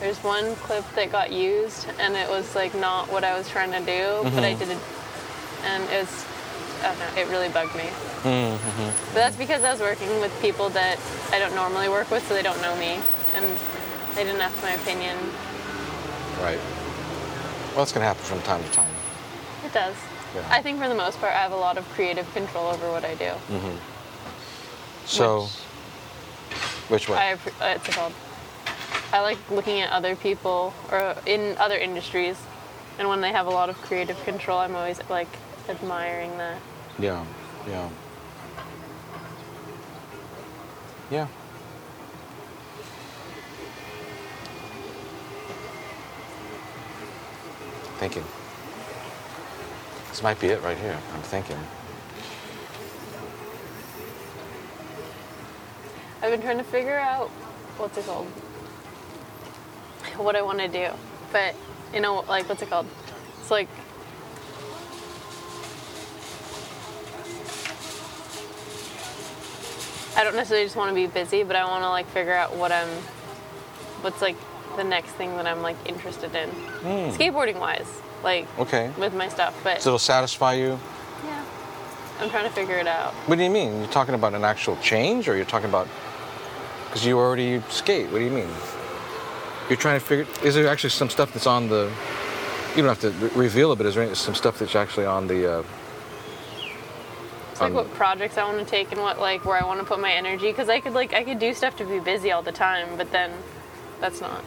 there's 0.00 0.18
one 0.22 0.54
clip 0.56 0.84
that 0.94 1.10
got 1.10 1.32
used, 1.32 1.86
and 1.98 2.14
it 2.14 2.28
was 2.28 2.54
like 2.54 2.74
not 2.74 3.10
what 3.10 3.24
I 3.24 3.36
was 3.36 3.48
trying 3.48 3.72
to 3.72 3.80
do, 3.80 4.20
but 4.22 4.32
Mm-hmm. 4.32 4.38
I 4.40 4.54
did 4.54 4.70
it, 4.70 4.78
and 5.64 5.82
it 5.90 6.00
was, 6.02 6.24
I 6.82 6.88
don't 6.88 6.98
know, 6.98 7.20
it 7.20 7.28
really 7.28 7.48
bugged 7.48 7.74
me. 7.74 7.88
Mm-hmm. 8.22 8.90
But 9.14 9.20
that's 9.20 9.36
because 9.36 9.64
I 9.64 9.72
was 9.72 9.80
working 9.80 10.20
with 10.20 10.32
people 10.40 10.68
that 10.70 10.98
I 11.32 11.38
don't 11.38 11.54
normally 11.54 11.88
work 11.88 12.10
with, 12.10 12.26
so 12.28 12.34
they 12.34 12.42
don't 12.42 12.60
know 12.62 12.76
me, 12.76 13.00
and 13.34 13.44
they 14.14 14.24
didn't 14.24 14.40
ask 14.40 14.60
my 14.62 14.72
opinion. 14.72 15.16
right. 16.40 16.60
Well, 17.74 17.84
going 17.84 18.00
to 18.00 18.06
happen 18.08 18.22
from 18.24 18.40
time 18.42 18.62
to 18.64 18.70
time. 18.70 18.90
It 19.64 19.72
does. 19.74 19.94
Yeah. 20.34 20.46
I 20.50 20.62
think 20.62 20.80
for 20.80 20.88
the 20.88 20.94
most 20.94 21.20
part, 21.20 21.32
I 21.32 21.42
have 21.42 21.52
a 21.52 21.56
lot 21.56 21.78
of 21.78 21.88
creative 21.90 22.30
control 22.34 22.66
over 22.68 22.90
what 22.90 23.04
I 23.04 23.14
do. 23.14 23.32
So, 25.06 25.48
which, 26.88 27.08
way? 27.08 27.16
I, 27.16 27.32
uh, 27.32 27.76
it's 27.76 27.88
called. 27.88 28.12
I 29.12 29.20
like 29.20 29.38
looking 29.50 29.80
at 29.80 29.90
other 29.90 30.16
people 30.16 30.74
or 30.90 31.16
in 31.26 31.56
other 31.58 31.76
industries, 31.76 32.36
and 32.98 33.08
when 33.08 33.20
they 33.20 33.30
have 33.30 33.46
a 33.46 33.50
lot 33.50 33.70
of 33.70 33.76
creative 33.82 34.22
control, 34.24 34.58
I'm 34.58 34.74
always 34.74 35.00
like 35.08 35.28
admiring 35.68 36.36
that. 36.38 36.60
yeah, 36.98 37.24
yeah. 37.68 37.88
Yeah. 41.10 41.28
Thinking. 47.98 48.24
This 50.16 50.22
might 50.22 50.40
be 50.40 50.46
it 50.46 50.62
right 50.62 50.78
here. 50.78 50.98
I'm 51.12 51.20
thinking. 51.20 51.58
I've 56.22 56.30
been 56.30 56.40
trying 56.40 56.56
to 56.56 56.64
figure 56.64 56.98
out 56.98 57.28
what's 57.76 57.98
it 57.98 58.06
called, 58.06 58.24
what 60.16 60.34
I 60.34 60.40
want 60.40 60.60
to 60.60 60.68
do, 60.68 60.88
but 61.32 61.54
you 61.92 62.00
know, 62.00 62.24
like 62.30 62.48
what's 62.48 62.62
it 62.62 62.70
called? 62.70 62.86
It's 63.40 63.50
like 63.50 63.68
I 70.16 70.24
don't 70.24 70.34
necessarily 70.34 70.64
just 70.64 70.76
want 70.76 70.88
to 70.88 70.94
be 70.94 71.08
busy, 71.08 71.42
but 71.42 71.56
I 71.56 71.66
want 71.66 71.84
to 71.84 71.90
like 71.90 72.06
figure 72.06 72.32
out 72.32 72.56
what 72.56 72.72
I'm, 72.72 72.88
what's 74.00 74.22
like 74.22 74.36
the 74.76 74.84
next 74.84 75.10
thing 75.12 75.36
that 75.36 75.46
I'm 75.46 75.60
like 75.60 75.76
interested 75.84 76.34
in, 76.34 76.48
hmm. 76.48 77.14
skateboarding 77.14 77.60
wise, 77.60 78.00
like 78.22 78.46
Okay. 78.58 78.90
with 78.98 79.14
my 79.14 79.28
stuff. 79.28 79.54
But 79.64 79.82
So 79.82 79.90
it'll 79.90 79.98
satisfy 79.98 80.54
you. 80.54 80.78
yeah, 81.24 81.42
I'm 82.20 82.30
trying 82.30 82.44
to 82.44 82.50
figure 82.50 82.76
it 82.78 82.86
out. 82.86 83.12
What 83.26 83.36
do 83.38 83.44
you 83.44 83.50
mean? 83.50 83.78
You're 83.80 83.90
talking 83.90 84.14
about 84.14 84.34
an 84.34 84.44
actual 84.44 84.76
change, 84.82 85.28
or 85.28 85.36
you're 85.36 85.44
talking 85.44 85.68
about 85.68 85.86
because 86.86 87.04
you 87.04 87.18
already 87.18 87.60
skate? 87.68 88.10
What 88.10 88.18
do 88.18 88.24
you 88.24 88.30
mean? 88.30 88.48
You're 89.68 89.76
trying 89.78 89.98
to 90.00 90.04
figure. 90.06 90.26
Is 90.44 90.54
there 90.54 90.68
actually 90.68 90.90
some 90.90 91.10
stuff 91.10 91.32
that's 91.32 91.46
on 91.46 91.68
the? 91.68 91.90
You 92.76 92.82
don't 92.82 92.88
have 92.88 93.00
to 93.00 93.10
re- 93.10 93.30
reveal 93.46 93.72
it, 93.72 93.76
but 93.76 93.86
is 93.86 93.94
there 93.94 94.14
some 94.14 94.34
stuff 94.34 94.58
that's 94.58 94.76
actually 94.76 95.06
on 95.06 95.26
the? 95.26 95.58
Uh, 95.58 95.62
It's 97.52 97.60
like 97.60 97.72
what 97.72 97.92
projects 97.94 98.36
I 98.36 98.44
want 98.44 98.58
to 98.58 98.64
take 98.70 98.92
and 98.92 99.00
what 99.00 99.18
like 99.18 99.44
where 99.46 99.56
I 99.62 99.64
want 99.66 99.80
to 99.80 99.86
put 99.86 99.98
my 99.98 100.12
energy 100.12 100.48
because 100.50 100.68
I 100.68 100.78
could 100.80 100.92
like 100.92 101.14
I 101.14 101.24
could 101.24 101.38
do 101.38 101.54
stuff 101.54 101.76
to 101.78 101.84
be 101.86 101.98
busy 102.00 102.30
all 102.32 102.42
the 102.42 102.52
time, 102.52 102.88
but 102.98 103.10
then 103.12 103.30
that's 104.00 104.20
not 104.20 104.42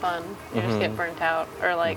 fun. 0.00 0.22
You 0.54 0.60
just 0.60 0.72
Mm-hmm. 0.72 0.80
get 0.80 0.96
burnt 0.96 1.20
out 1.22 1.48
or 1.62 1.74
like 1.74 1.96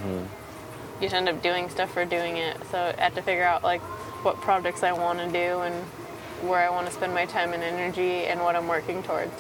you 1.04 1.10
just 1.10 1.16
end 1.16 1.28
up 1.28 1.42
doing 1.44 1.70
stuff 1.70 1.94
for 1.94 2.06
doing 2.06 2.38
it. 2.38 2.58
So 2.72 2.78
I 2.98 3.02
have 3.02 3.16
to 3.16 3.22
figure 3.22 3.44
out 3.44 3.62
like 3.62 3.82
what 4.24 4.38
projects 4.38 4.84
I 4.84 4.94
want 4.94 5.20
to 5.20 5.26
do 5.28 5.60
and 5.62 5.76
where 6.48 6.66
I 6.66 6.70
want 6.70 6.88
to 6.88 6.94
spend 6.94 7.14
my 7.14 7.26
time 7.26 7.52
and 7.54 7.62
energy 7.62 8.26
and 8.26 8.40
what 8.40 8.56
I'm 8.56 8.68
working 8.68 9.04
towards. 9.04 9.32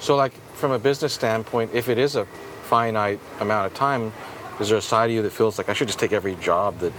so, 0.00 0.16
like 0.16 0.32
from 0.54 0.72
a 0.72 0.78
business 0.78 1.12
standpoint, 1.12 1.70
if 1.74 1.88
it 1.88 1.98
is 1.98 2.16
a 2.16 2.24
finite 2.64 3.20
amount 3.40 3.66
of 3.66 3.74
time, 3.74 4.12
is 4.60 4.68
there 4.70 4.78
a 4.78 4.82
side 4.82 5.10
of 5.10 5.16
you 5.16 5.22
that 5.22 5.32
feels 5.32 5.58
like 5.58 5.68
I 5.68 5.74
should 5.74 5.88
just 5.88 5.98
take 5.98 6.12
every 6.12 6.34
job 6.36 6.78
that? 6.78 6.92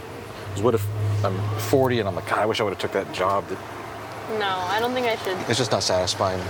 'cause 0.54 0.62
What 0.62 0.76
if 0.76 0.86
I'm 1.24 1.38
40 1.58 2.00
and 2.00 2.08
I'm 2.08 2.16
like, 2.16 2.30
God, 2.30 2.40
I 2.40 2.46
wish 2.46 2.60
I 2.60 2.64
would 2.64 2.74
have 2.74 2.80
took 2.80 2.92
that 2.94 3.12
job. 3.12 3.48
That 3.50 3.58
No, 4.40 4.48
I 4.70 4.80
don't 4.80 4.94
think 4.94 5.08
I 5.08 5.16
should. 5.18 5.38
it's 5.50 5.58
just 5.58 5.72
not 5.72 5.82
satisfying. 5.84 6.42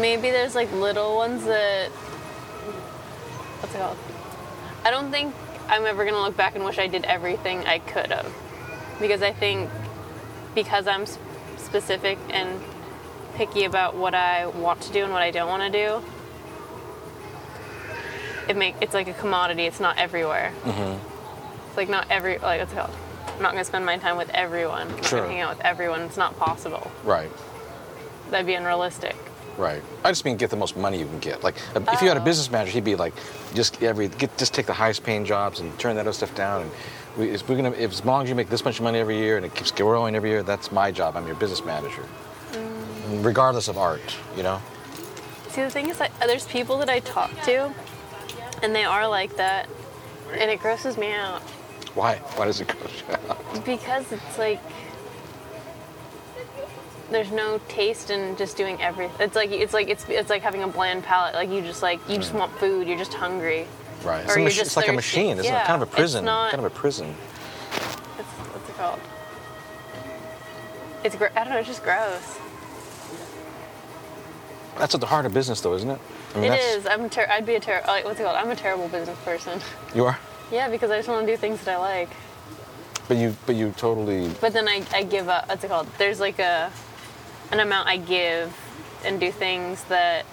Maybe 0.00 0.30
there's 0.30 0.54
like 0.54 0.72
little 0.72 1.16
ones 1.16 1.44
that. 1.44 1.90
What's 3.64 3.76
it 3.76 3.78
called? 3.78 3.96
I 4.84 4.90
don't 4.90 5.10
think 5.10 5.34
I'm 5.68 5.86
ever 5.86 6.04
gonna 6.04 6.20
look 6.20 6.36
back 6.36 6.54
and 6.54 6.66
wish 6.66 6.78
I 6.78 6.86
did 6.86 7.06
everything 7.06 7.66
I 7.66 7.78
could 7.78 8.12
have, 8.12 8.30
because 9.00 9.22
I 9.22 9.32
think 9.32 9.70
because 10.54 10.86
I'm 10.86 11.06
specific 11.56 12.18
and 12.28 12.60
picky 13.36 13.64
about 13.64 13.96
what 13.96 14.14
I 14.14 14.48
want 14.48 14.82
to 14.82 14.92
do 14.92 15.04
and 15.04 15.14
what 15.14 15.22
I 15.22 15.30
don't 15.30 15.48
want 15.48 15.62
to 15.62 15.70
do. 15.70 16.04
It 18.50 18.58
make 18.58 18.74
it's 18.82 18.92
like 18.92 19.08
a 19.08 19.14
commodity. 19.14 19.62
It's 19.62 19.80
not 19.80 19.96
everywhere. 19.96 20.52
Mm-hmm. 20.64 21.68
It's 21.68 21.76
like 21.78 21.88
not 21.88 22.06
every 22.10 22.36
like 22.36 22.60
what's 22.60 22.72
it 22.72 22.76
called? 22.76 22.94
I'm 23.28 23.40
not 23.40 23.52
gonna 23.52 23.64
spend 23.64 23.86
my 23.86 23.96
time 23.96 24.18
with 24.18 24.28
everyone. 24.34 24.88
I'm 24.88 24.96
not 24.96 25.10
gonna 25.10 25.28
hang 25.28 25.40
out 25.40 25.56
with 25.56 25.64
everyone. 25.64 26.02
It's 26.02 26.18
not 26.18 26.38
possible. 26.38 26.92
Right. 27.02 27.30
That'd 28.28 28.46
be 28.46 28.52
unrealistic. 28.52 29.16
Right. 29.56 29.82
I 30.04 30.10
just 30.10 30.24
mean 30.24 30.36
get 30.36 30.50
the 30.50 30.56
most 30.56 30.76
money 30.76 30.98
you 30.98 31.06
can 31.06 31.20
get. 31.20 31.44
Like 31.44 31.54
if 31.76 32.02
you 32.02 32.08
had 32.08 32.16
a 32.16 32.20
Oh. 32.20 32.24
business 32.24 32.50
manager, 32.50 32.72
he'd 32.72 32.84
be 32.84 32.96
like, 32.96 33.12
just 33.54 33.82
every 33.82 34.08
get 34.08 34.36
just 34.36 34.52
take 34.52 34.66
the 34.66 34.72
highest 34.72 35.04
paying 35.04 35.24
jobs 35.24 35.60
and 35.60 35.76
turn 35.78 35.94
that 35.96 36.02
other 36.02 36.12
stuff 36.12 36.34
down. 36.34 36.62
And 36.62 36.70
we, 37.16 37.30
if 37.30 37.48
we're 37.48 37.56
gonna, 37.56 37.70
if, 37.70 37.92
as 37.92 38.04
long 38.04 38.24
as 38.24 38.28
you 38.28 38.34
make 38.34 38.48
this 38.50 38.64
much 38.64 38.80
money 38.80 38.98
every 38.98 39.16
year 39.16 39.36
and 39.36 39.46
it 39.46 39.54
keeps 39.54 39.70
growing 39.70 40.16
every 40.16 40.30
year, 40.30 40.42
that's 40.42 40.72
my 40.72 40.90
job. 40.90 41.16
I'm 41.16 41.26
your 41.26 41.36
business 41.36 41.64
manager, 41.64 42.02
Mm. 42.52 43.24
regardless 43.24 43.68
of 43.68 43.78
art. 43.78 44.16
You 44.36 44.42
know. 44.42 44.60
See, 45.50 45.62
the 45.62 45.70
thing 45.70 45.88
is, 45.88 45.98
that 45.98 46.10
there's 46.20 46.46
people 46.46 46.78
that 46.78 46.88
I 46.90 46.98
talk 46.98 47.30
to, 47.42 47.72
and 48.62 48.74
they 48.74 48.82
are 48.84 49.06
like 49.06 49.36
that, 49.36 49.68
and 50.32 50.50
it 50.50 50.58
grosses 50.60 50.98
me 50.98 51.12
out 51.12 51.42
Why? 51.94 52.16
Why 52.34 52.46
does 52.46 52.60
it 52.60 52.66
gross 52.76 53.02
you 53.08 53.14
out? 53.30 53.64
because 53.64 54.10
it's 54.10 54.36
like 54.36 54.60
there's 57.10 57.30
no 57.30 57.60
taste 57.68 58.10
in 58.10 58.36
just 58.36 58.56
doing 58.56 58.80
everything. 58.80 59.16
It's 59.20 59.36
like 59.36 59.50
it's 59.50 59.72
like 59.74 59.88
it's 59.88 60.04
it's 60.08 60.30
like 60.30 60.42
having 60.42 60.62
a 60.62 60.68
bland 60.68 61.02
palate. 61.04 61.34
Like 61.34 61.50
you 61.50 61.60
just 61.60 61.82
like 61.82 62.00
you 62.08 62.16
just 62.16 62.32
mm. 62.32 62.38
want 62.40 62.52
food. 62.58 62.86
You're 62.88 62.98
just 62.98 63.14
hungry. 63.14 63.66
right. 64.04 64.24
It's, 64.24 64.30
Or 64.30 64.36
a 64.36 64.40
you're 64.40 64.44
machi- 64.44 64.56
just 64.56 64.66
it's 64.68 64.76
like 64.76 64.88
a 64.88 64.92
thirsty. 64.92 64.96
machine, 64.96 65.32
isn't 65.38 65.44
it? 65.44 65.48
Yeah, 65.48 65.66
Kind 65.66 65.82
of 65.82 65.88
a 65.88 65.90
it's 65.90 65.94
prison. 65.96 66.24
not- 66.24 66.50
Kind 66.50 66.64
of 66.64 66.72
a 66.72 66.74
prison. 66.74 67.14
It's, 68.18 68.28
what's 68.28 68.68
it 68.68 68.76
called? 68.76 69.00
It's 71.04 71.16
gr- 71.16 71.26
I 71.36 71.44
don't 71.44 71.52
know. 71.52 71.58
It's 71.58 71.68
just 71.68 71.82
gross. 71.82 72.38
That's 74.78 74.94
at 74.94 75.00
the 75.00 75.06
heart 75.06 75.24
of 75.26 75.32
business, 75.32 75.60
though, 75.60 75.74
isn't 75.74 75.88
it? 75.90 76.00
I 76.34 76.38
mean, 76.38 76.46
It 76.46 76.56
that's, 76.56 76.64
is. 76.76 76.86
I'm 76.86 77.08
ter- 77.08 77.28
I'd 77.30 77.46
be 77.46 77.54
a 77.54 77.60
terrible. 77.60 77.86
like 77.88 78.04
what's 78.04 78.18
it 78.18 78.24
called? 78.24 78.36
I'm 78.36 78.50
a 78.50 78.56
terrible 78.56 78.88
business 78.88 79.18
person. 79.24 79.60
You 79.94 80.04
are. 80.06 80.18
yeah, 80.50 80.68
because 80.68 80.90
I 80.90 80.96
just 80.96 81.08
want 81.08 81.26
to 81.26 81.32
do 81.32 81.36
things 81.36 81.62
that 81.64 81.76
I 81.76 81.78
like. 81.78 82.08
But 83.06 83.18
you, 83.18 83.36
but 83.46 83.54
you 83.54 83.72
totally. 83.76 84.30
But 84.40 84.52
then 84.54 84.66
I, 84.66 84.82
I 84.92 85.02
give 85.04 85.28
up. 85.28 85.48
What's 85.48 85.62
it 85.62 85.68
called? 85.68 85.86
There's 85.98 86.18
like 86.20 86.38
a 86.38 86.72
an 87.54 87.60
amount 87.60 87.86
I 87.88 87.96
give 87.98 88.52
and 89.04 89.20
do 89.20 89.30
things 89.30 89.82
that 89.84 90.26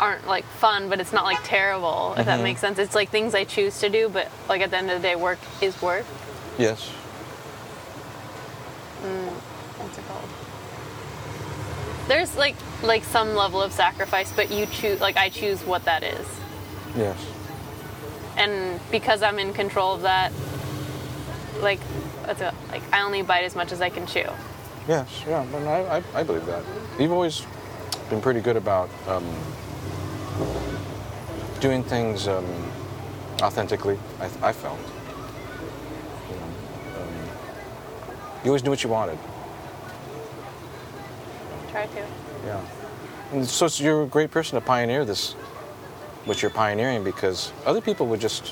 aren't 0.00 0.26
like 0.26 0.44
fun, 0.44 0.88
but 0.88 1.00
it's 1.00 1.12
not 1.12 1.24
like 1.24 1.38
terrible. 1.44 2.14
If 2.16 2.24
that 2.26 2.40
Mhm. 2.40 2.44
makes 2.44 2.60
sense. 2.62 2.78
It's 2.78 2.94
like 2.94 3.10
things 3.10 3.34
I 3.34 3.44
choose 3.44 3.78
to 3.80 3.90
do, 3.90 4.08
but 4.08 4.28
like 4.48 4.62
at 4.62 4.70
the 4.70 4.78
end 4.78 4.90
of 4.90 5.00
the 5.02 5.06
day, 5.06 5.16
work 5.16 5.38
is 5.60 5.80
work. 5.82 6.06
Yes. 6.58 6.88
What's 9.78 9.98
it 9.98 10.04
called? 10.08 10.28
There's 12.08 12.36
like 12.36 12.56
like 12.82 13.04
some 13.04 13.34
level 13.34 13.60
of 13.62 13.72
sacrifice, 13.72 14.32
but 14.34 14.50
you 14.50 14.66
choose. 14.66 15.00
Like 15.00 15.16
I 15.18 15.28
choose 15.28 15.62
what 15.64 15.84
that 15.84 16.02
is, 16.02 16.26
Yes. 16.96 17.16
and 18.36 18.80
because 18.90 19.22
I'm 19.22 19.38
in 19.38 19.52
control 19.52 19.94
of 19.94 20.02
that, 20.02 20.32
like 21.60 21.80
what's 22.24 22.40
it, 22.40 22.54
like 22.70 22.82
I 22.92 23.02
only 23.02 23.22
bite 23.22 23.44
as 23.44 23.54
much 23.54 23.72
as 23.72 23.80
I 23.82 23.90
can 23.90 24.06
chew. 24.06 24.26
Yes. 24.88 25.22
Yeah. 25.26 25.42
And 25.42 25.68
I, 25.68 25.98
I, 25.98 26.20
I 26.20 26.22
believe 26.22 26.46
that. 26.46 26.64
You've 26.98 27.12
always 27.12 27.46
been 28.10 28.20
pretty 28.20 28.40
good 28.40 28.56
about 28.56 28.90
um, 29.06 29.24
doing 31.60 31.82
things 31.84 32.26
um, 32.28 32.44
authentically. 33.40 33.98
I, 34.20 34.48
I 34.48 34.52
felt. 34.52 34.78
You, 36.28 36.36
know, 36.36 36.42
um, 37.00 37.08
you 38.44 38.50
always 38.50 38.64
knew 38.64 38.70
what 38.70 38.82
you 38.82 38.90
wanted. 38.90 39.18
Try 41.70 41.86
to. 41.86 42.06
Yeah. 42.44 42.60
And 43.32 43.48
so 43.48 43.66
you're 43.82 44.02
a 44.02 44.06
great 44.06 44.30
person 44.30 44.60
to 44.60 44.66
pioneer 44.66 45.04
this, 45.04 45.32
what 46.26 46.42
you're 46.42 46.50
pioneering, 46.50 47.02
because 47.02 47.52
other 47.64 47.80
people 47.80 48.06
would 48.08 48.20
just, 48.20 48.48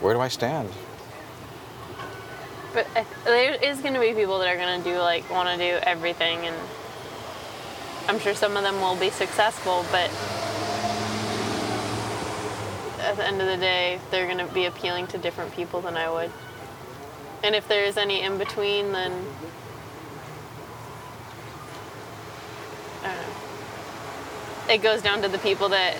where 0.00 0.14
do 0.14 0.20
I 0.20 0.28
stand? 0.28 0.68
But 2.72 2.86
I, 2.94 3.04
there 3.24 3.54
is 3.54 3.80
going 3.80 3.94
to 3.94 4.00
be 4.00 4.12
people 4.12 4.38
that 4.38 4.48
are 4.48 4.56
going 4.56 4.82
to 4.82 4.88
do 4.88 4.98
like 4.98 5.28
want 5.30 5.48
to 5.48 5.56
do 5.56 5.78
everything, 5.82 6.46
and 6.46 6.56
I'm 8.06 8.18
sure 8.20 8.34
some 8.34 8.56
of 8.56 8.62
them 8.62 8.80
will 8.80 8.96
be 8.96 9.10
successful. 9.10 9.84
But 9.90 10.10
at 13.00 13.16
the 13.16 13.26
end 13.26 13.40
of 13.40 13.48
the 13.48 13.56
day, 13.56 14.00
they're 14.10 14.26
going 14.26 14.46
to 14.46 14.52
be 14.54 14.66
appealing 14.66 15.08
to 15.08 15.18
different 15.18 15.52
people 15.52 15.80
than 15.80 15.96
I 15.96 16.10
would. 16.10 16.30
And 17.42 17.54
if 17.54 17.66
there 17.66 17.84
is 17.84 17.96
any 17.96 18.20
in 18.20 18.38
between, 18.38 18.92
then 18.92 19.12
I 23.02 23.14
don't 23.14 23.16
know. 23.16 24.74
It 24.74 24.82
goes 24.82 25.02
down 25.02 25.22
to 25.22 25.28
the 25.28 25.38
people 25.38 25.70
that 25.70 25.96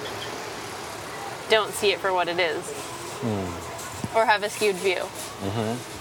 don't 1.49 1.73
see 1.73 1.91
it 1.91 1.99
for 1.99 2.13
what 2.13 2.29
it 2.29 2.39
is, 2.39 2.63
hmm. 3.23 4.17
or 4.17 4.27
have 4.27 4.45
a 4.45 4.51
skewed 4.51 4.77
view. 4.77 5.01
Mm-hmm. 5.41 6.00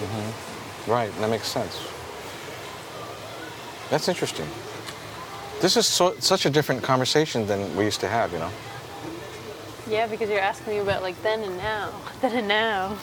Mm-hmm. 0.00 0.90
Right, 0.90 1.12
that 1.20 1.28
makes 1.28 1.46
sense. 1.46 1.78
That's 3.90 4.08
interesting. 4.08 4.46
This 5.60 5.76
is 5.76 5.86
so, 5.86 6.14
such 6.20 6.46
a 6.46 6.50
different 6.50 6.82
conversation 6.82 7.46
than 7.46 7.76
we 7.76 7.84
used 7.84 8.00
to 8.00 8.08
have, 8.08 8.32
you 8.32 8.38
know? 8.38 8.50
Yeah, 9.88 10.06
because 10.06 10.30
you're 10.30 10.40
asking 10.40 10.72
me 10.72 10.78
about 10.78 11.02
like 11.02 11.20
then 11.22 11.40
and 11.40 11.56
now, 11.58 11.92
then 12.22 12.36
and 12.36 12.48
now. 12.48 12.96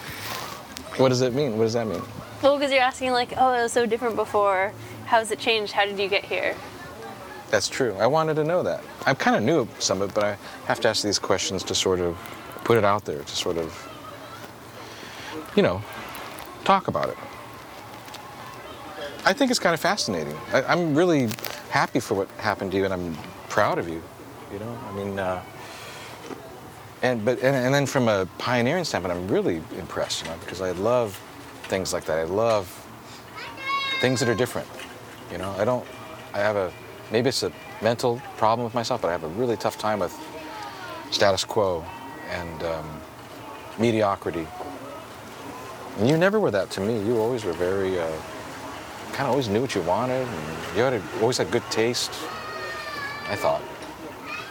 What 0.97 1.09
does 1.09 1.21
it 1.21 1.33
mean? 1.33 1.57
What 1.57 1.65
does 1.65 1.73
that 1.73 1.85
mean? 1.85 2.01
Well, 2.41 2.57
because 2.57 2.71
you're 2.71 2.81
asking 2.81 3.11
like, 3.11 3.33
oh, 3.37 3.53
it 3.53 3.61
was 3.61 3.73
so 3.73 3.85
different 3.85 4.15
before. 4.15 4.73
How's 5.05 5.29
it 5.31 5.39
changed? 5.39 5.73
How 5.73 5.85
did 5.85 5.99
you 5.99 6.07
get 6.07 6.25
here? 6.25 6.55
That's 7.49 7.69
true. 7.69 7.93
I 7.99 8.07
wanted 8.07 8.35
to 8.35 8.43
know 8.43 8.63
that. 8.63 8.83
I 9.05 9.13
kind 9.13 9.35
of 9.35 9.43
knew 9.43 9.67
some 9.79 10.01
of 10.01 10.09
it, 10.09 10.15
but 10.15 10.23
I 10.23 10.37
have 10.65 10.79
to 10.81 10.89
ask 10.89 11.03
these 11.03 11.19
questions 11.19 11.63
to 11.65 11.75
sort 11.75 11.99
of 11.99 12.17
put 12.63 12.77
it 12.77 12.83
out 12.83 13.05
there, 13.05 13.19
to 13.23 13.35
sort 13.35 13.57
of, 13.57 13.73
you 15.55 15.63
know, 15.63 15.81
talk 16.67 16.89
about 16.89 17.07
it. 17.07 17.17
I 19.23 19.31
think 19.31 19.51
it's 19.51 19.59
kind 19.59 19.73
of 19.73 19.79
fascinating. 19.79 20.35
I, 20.51 20.63
I'm 20.63 20.93
really 20.93 21.29
happy 21.69 22.01
for 22.01 22.13
what 22.13 22.29
happened 22.31 22.71
to 22.71 22.77
you, 22.77 22.83
and 22.83 22.93
I'm 22.93 23.17
proud 23.47 23.79
of 23.79 23.87
you. 23.87 24.03
You 24.51 24.59
know, 24.59 24.77
I 24.89 24.91
mean, 24.93 25.17
uh, 25.17 25.41
and 27.01 27.23
but 27.23 27.37
and, 27.39 27.55
and 27.55 27.73
then 27.73 27.85
from 27.85 28.09
a 28.09 28.25
pioneering 28.37 28.83
standpoint, 28.83 29.13
I'm 29.17 29.29
really 29.29 29.61
impressed. 29.77 30.23
You 30.23 30.29
know, 30.29 30.37
because 30.39 30.59
I 30.61 30.71
love 30.71 31.17
things 31.69 31.93
like 31.93 32.03
that. 32.05 32.19
I 32.19 32.23
love 32.25 32.65
things 34.01 34.19
that 34.19 34.27
are 34.27 34.35
different. 34.35 34.67
You 35.31 35.37
know, 35.37 35.51
I 35.57 35.63
don't. 35.63 35.85
I 36.33 36.39
have 36.39 36.57
a 36.57 36.73
maybe 37.11 37.29
it's 37.29 37.43
a 37.43 37.51
mental 37.81 38.21
problem 38.35 38.65
with 38.65 38.73
myself, 38.73 39.01
but 39.01 39.07
I 39.07 39.13
have 39.13 39.23
a 39.23 39.33
really 39.39 39.55
tough 39.55 39.77
time 39.77 39.99
with 39.99 40.13
status 41.11 41.45
quo 41.45 41.85
and 42.29 42.63
um, 42.63 43.01
mediocrity. 43.79 44.45
And 45.97 46.07
you 46.07 46.17
never 46.17 46.39
were 46.39 46.51
that 46.51 46.69
to 46.71 46.81
me. 46.81 47.03
You 47.03 47.19
always 47.19 47.43
were 47.43 47.53
very, 47.53 47.99
uh, 47.99 48.11
kind 49.13 49.21
of 49.21 49.29
always 49.29 49.49
knew 49.49 49.61
what 49.61 49.73
you 49.73 49.81
wanted, 49.81 50.27
you 50.75 50.83
had 50.83 50.93
a, 50.93 51.01
always 51.21 51.37
had 51.37 51.49
good 51.49 51.63
taste. 51.71 52.11
I 53.29 53.35
thought. 53.35 53.61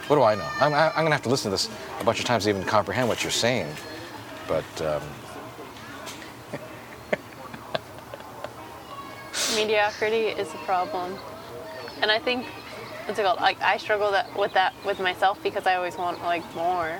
What 0.07 0.17
do 0.17 0.23
I 0.23 0.35
know? 0.35 0.47
I'm, 0.61 0.73
I'm 0.73 0.93
going 0.93 1.07
to 1.07 1.13
have 1.13 1.23
to 1.23 1.29
listen 1.29 1.51
to 1.51 1.53
this 1.53 1.69
a 1.99 2.03
bunch 2.03 2.19
of 2.19 2.25
times 2.25 2.43
to 2.43 2.49
even 2.49 2.63
comprehend 2.63 3.07
what 3.07 3.23
you're 3.23 3.31
saying. 3.31 3.67
But 4.47 4.81
um, 4.81 5.01
Mediocrity 9.55 10.27
is 10.27 10.53
a 10.53 10.57
problem, 10.57 11.17
and 12.01 12.11
I 12.11 12.19
think 12.19 12.45
what's 13.05 13.19
it 13.19 13.23
called? 13.23 13.39
Like 13.41 13.61
I 13.61 13.77
struggle 13.77 14.11
that 14.11 14.37
with 14.37 14.53
that 14.53 14.73
with 14.85 14.99
myself 14.99 15.41
because 15.43 15.65
I 15.65 15.75
always 15.75 15.97
want 15.97 16.21
like 16.23 16.43
more. 16.55 16.99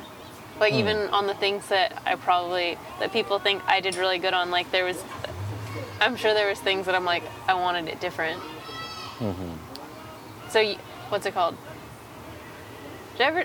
Like 0.59 0.73
hmm. 0.73 0.79
even 0.79 0.97
on 1.09 1.27
the 1.27 1.33
things 1.33 1.67
that 1.69 2.01
I 2.05 2.15
probably 2.15 2.77
that 2.99 3.13
people 3.13 3.39
think 3.39 3.61
I 3.67 3.79
did 3.79 3.95
really 3.95 4.19
good 4.19 4.33
on. 4.33 4.51
Like 4.51 4.71
there 4.71 4.85
was, 4.85 5.03
I'm 6.01 6.15
sure 6.15 6.33
there 6.33 6.49
was 6.49 6.59
things 6.59 6.85
that 6.85 6.95
I'm 6.95 7.05
like 7.05 7.23
I 7.47 7.53
wanted 7.53 7.87
it 7.87 7.99
different. 7.99 8.41
Mm-hmm. 9.19 9.53
So 10.49 10.59
you, 10.59 10.75
what's 11.09 11.25
it 11.25 11.33
called? 11.33 11.55
Did 13.17 13.21
I 13.21 13.27
ever? 13.27 13.43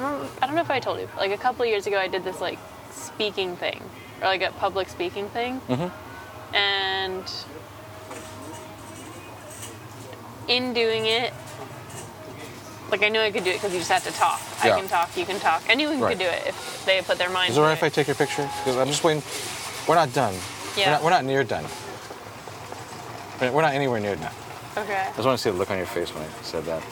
I 0.00 0.46
don't 0.46 0.54
know 0.54 0.60
if 0.60 0.70
I 0.70 0.80
told 0.80 1.00
you. 1.00 1.08
Like 1.16 1.32
a 1.32 1.36
couple 1.36 1.62
of 1.62 1.68
years 1.68 1.86
ago, 1.86 1.98
I 1.98 2.08
did 2.08 2.24
this 2.24 2.40
like 2.40 2.58
speaking 2.90 3.56
thing, 3.56 3.82
or 4.20 4.26
like 4.26 4.42
a 4.42 4.52
public 4.52 4.88
speaking 4.88 5.28
thing, 5.30 5.60
mm-hmm. 5.68 6.54
and 6.54 7.24
in 10.46 10.72
doing 10.72 11.06
it, 11.06 11.32
like 12.90 13.02
I 13.02 13.08
knew 13.08 13.20
I 13.20 13.30
could 13.30 13.44
do 13.44 13.50
it 13.50 13.54
because 13.54 13.72
you 13.72 13.78
just 13.80 13.90
have 13.90 14.04
to 14.04 14.12
talk. 14.12 14.40
Yeah. 14.64 14.74
I 14.74 14.80
can 14.80 14.88
talk, 14.88 15.16
you 15.16 15.24
can 15.26 15.38
talk. 15.40 15.62
Anyone 15.68 16.00
Right. 16.00 16.10
could 16.16 16.24
do 16.24 16.30
it 16.30 16.46
if 16.48 16.84
they 16.86 17.00
put 17.02 17.18
their 17.18 17.30
mind. 17.30 17.50
is 17.50 17.56
it 17.56 17.60
all 17.60 17.66
to 17.66 17.68
right 17.70 17.76
if 17.78 17.82
I 17.82 17.88
take 17.88 18.06
your 18.06 18.16
picture? 18.16 18.48
Because 18.58 18.76
I'm 18.76 18.88
just 18.88 19.04
waiting. 19.04 19.22
We're 19.86 19.94
not 19.94 20.12
done. 20.12 20.34
We're 20.76 20.82
Yeah. 20.82 20.90
not, 20.92 21.02
we're 21.02 21.10
not 21.10 21.24
near 21.24 21.44
done. 21.44 21.64
We're 23.40 23.52
we're 23.52 23.62
not 23.62 23.72
anywhere 23.74 24.00
near 24.00 24.16
done. 24.16 24.32
Okay. 24.76 25.00
I 25.08 25.12
just 25.16 25.26
want 25.26 25.38
to 25.38 25.42
see 25.42 25.50
the 25.50 25.56
look 25.56 25.70
on 25.70 25.76
your 25.76 25.86
face 25.86 26.14
when 26.14 26.22
I 26.24 26.28
said 26.42 26.64
that. 26.66 26.82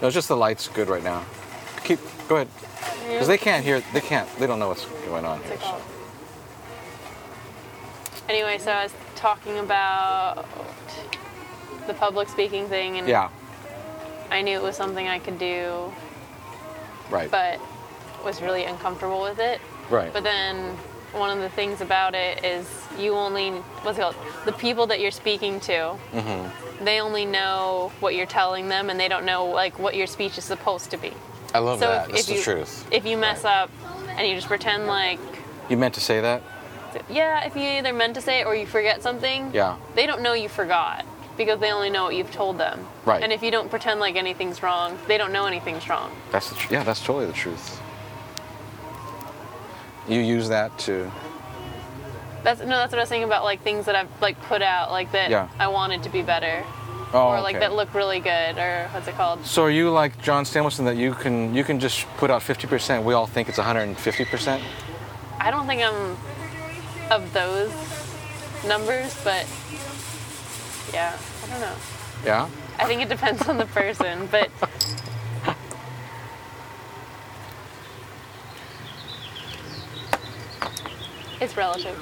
No, 0.00 0.08
it's 0.08 0.14
just 0.14 0.28
the 0.28 0.36
light's 0.36 0.68
good 0.68 0.88
right 0.88 1.02
now. 1.02 1.24
Keep, 1.84 2.00
go 2.28 2.36
ahead. 2.36 2.48
Because 3.08 3.26
they 3.26 3.38
can't 3.38 3.64
hear, 3.64 3.82
they 3.92 4.00
can't, 4.00 4.28
they 4.38 4.46
don't 4.46 4.58
know 4.58 4.68
what's 4.68 4.84
going 5.06 5.24
on 5.24 5.40
here. 5.42 5.50
What's 5.52 5.62
it 5.62 5.66
So. 5.66 5.80
Anyway, 8.28 8.58
so 8.58 8.70
I 8.72 8.82
was 8.84 8.92
talking 9.14 9.58
about 9.58 10.46
the 11.86 11.94
public 11.94 12.28
speaking 12.28 12.68
thing, 12.68 12.98
and 12.98 13.08
Yeah, 13.08 13.30
I 14.30 14.42
knew 14.42 14.56
it 14.56 14.62
was 14.62 14.76
something 14.76 15.06
I 15.08 15.18
could 15.18 15.38
do, 15.38 15.92
right, 17.10 17.30
but 17.30 17.60
was 18.24 18.42
really 18.42 18.64
uncomfortable 18.64 19.22
with 19.22 19.38
it. 19.38 19.60
right. 19.90 20.12
But 20.12 20.24
then 20.24 20.76
one 21.12 21.30
of 21.30 21.38
the 21.42 21.48
things 21.48 21.80
about 21.80 22.14
it 22.14 22.44
is 22.44 22.68
you 22.98 23.14
only 23.14 23.50
what's 23.82 23.98
it 23.98 24.02
called? 24.02 24.16
The 24.44 24.52
people 24.52 24.86
that 24.88 25.00
you're 25.00 25.10
speaking 25.10 25.60
to, 25.60 25.96
Mm-hmm. 26.12 26.84
they 26.84 27.00
only 27.00 27.24
know 27.24 27.90
what 28.00 28.14
you're 28.14 28.26
telling 28.26 28.68
them, 28.68 28.90
and 28.90 29.00
they 29.00 29.08
don't 29.08 29.24
know 29.24 29.46
like 29.46 29.78
what 29.78 29.94
your 29.96 30.06
speech 30.06 30.36
is 30.38 30.44
supposed 30.44 30.90
to 30.90 30.96
be. 30.98 31.12
I 31.54 31.60
love 31.60 31.78
so 31.78 31.86
that. 31.88 32.06
if, 32.10 32.14
That's 32.14 32.20
if 32.22 32.26
the 32.26 32.34
you 32.34 32.42
truth. 32.42 32.88
if 32.92 33.06
you 33.06 33.16
mess 33.16 33.44
Right. 33.44 33.62
up 33.62 33.70
and 34.10 34.28
you 34.28 34.34
just 34.34 34.48
pretend 34.48 34.86
like 34.86 35.20
You 35.70 35.76
meant 35.78 35.94
to 35.94 36.00
say 36.00 36.20
that? 36.20 36.42
yeah, 37.08 37.46
if 37.46 37.54
you 37.56 37.62
either 37.62 37.92
meant 37.92 38.14
to 38.14 38.20
say 38.20 38.40
it 38.40 38.46
or 38.46 38.54
you 38.54 38.66
forget 38.66 39.02
something, 39.02 39.50
Yeah. 39.54 39.76
they 39.94 40.06
don't 40.06 40.20
know 40.20 40.32
you 40.34 40.48
forgot 40.48 41.06
because 41.38 41.58
they 41.60 41.72
only 41.72 41.88
know 41.88 42.04
what 42.04 42.14
you've 42.14 42.30
told 42.32 42.58
them. 42.58 42.86
Right. 43.06 43.22
And 43.22 43.32
if 43.32 43.42
you 43.42 43.50
don't 43.50 43.70
pretend 43.70 44.00
like 44.00 44.16
anything's 44.16 44.62
wrong, 44.62 44.98
they 45.06 45.16
don't 45.16 45.32
know 45.32 45.46
anything's 45.46 45.88
wrong. 45.88 46.10
That's 46.30 46.50
the 46.50 46.56
tr- 46.56 46.74
yeah, 46.74 46.82
that's 46.82 47.00
totally 47.00 47.24
the 47.26 47.32
truth. 47.32 47.80
You 50.06 50.20
use 50.20 50.48
that 50.48 50.76
to, 50.80 51.10
That's 52.42 52.60
no, 52.60 52.66
that's 52.68 52.92
what 52.92 52.98
I 52.98 53.02
was 53.02 53.08
saying 53.08 53.24
about 53.24 53.44
like 53.44 53.62
things 53.62 53.86
that 53.86 53.94
I've 53.94 54.08
like 54.20 54.40
put 54.42 54.62
out 54.62 54.90
like 54.90 55.12
that 55.12 55.30
Yeah. 55.30 55.48
I 55.58 55.68
wanted 55.68 56.02
to 56.04 56.08
be 56.08 56.22
better. 56.22 56.64
oh, 57.12 57.28
or 57.28 57.40
like 57.40 57.56
okay. 57.56 57.66
that 57.66 57.74
look 57.74 57.92
really 57.94 58.20
good 58.20 58.58
or 58.58 58.88
what's 58.92 59.06
it 59.08 59.14
called? 59.16 59.44
So 59.44 59.62
are 59.64 59.70
you 59.70 59.90
like 59.90 60.20
John 60.22 60.44
Stamos 60.44 60.78
in 60.78 60.84
that 60.86 60.96
you 60.96 61.12
can 61.14 61.54
you 61.54 61.62
can 61.64 61.78
just 61.78 62.06
put 62.16 62.30
out 62.30 62.42
50%, 62.42 63.04
we 63.04 63.14
all 63.14 63.26
think 63.26 63.48
it's 63.48 63.58
150%? 63.58 64.60
I 65.40 65.50
don't 65.50 65.66
think 65.66 65.82
I'm 65.82 66.16
of 67.10 67.32
those 67.32 67.70
numbers, 68.66 69.14
but 69.24 69.46
yeah, 70.92 71.16
I 71.48 71.50
don't 71.52 71.60
know. 71.60 71.76
Yeah? 72.24 72.48
I 72.78 72.84
think 72.84 73.02
it 73.02 73.08
depends 73.08 73.48
on 73.48 73.56
the 73.58 73.66
person, 73.66 74.28
but 74.30 74.50
it's 81.40 81.56
relative. 81.56 81.96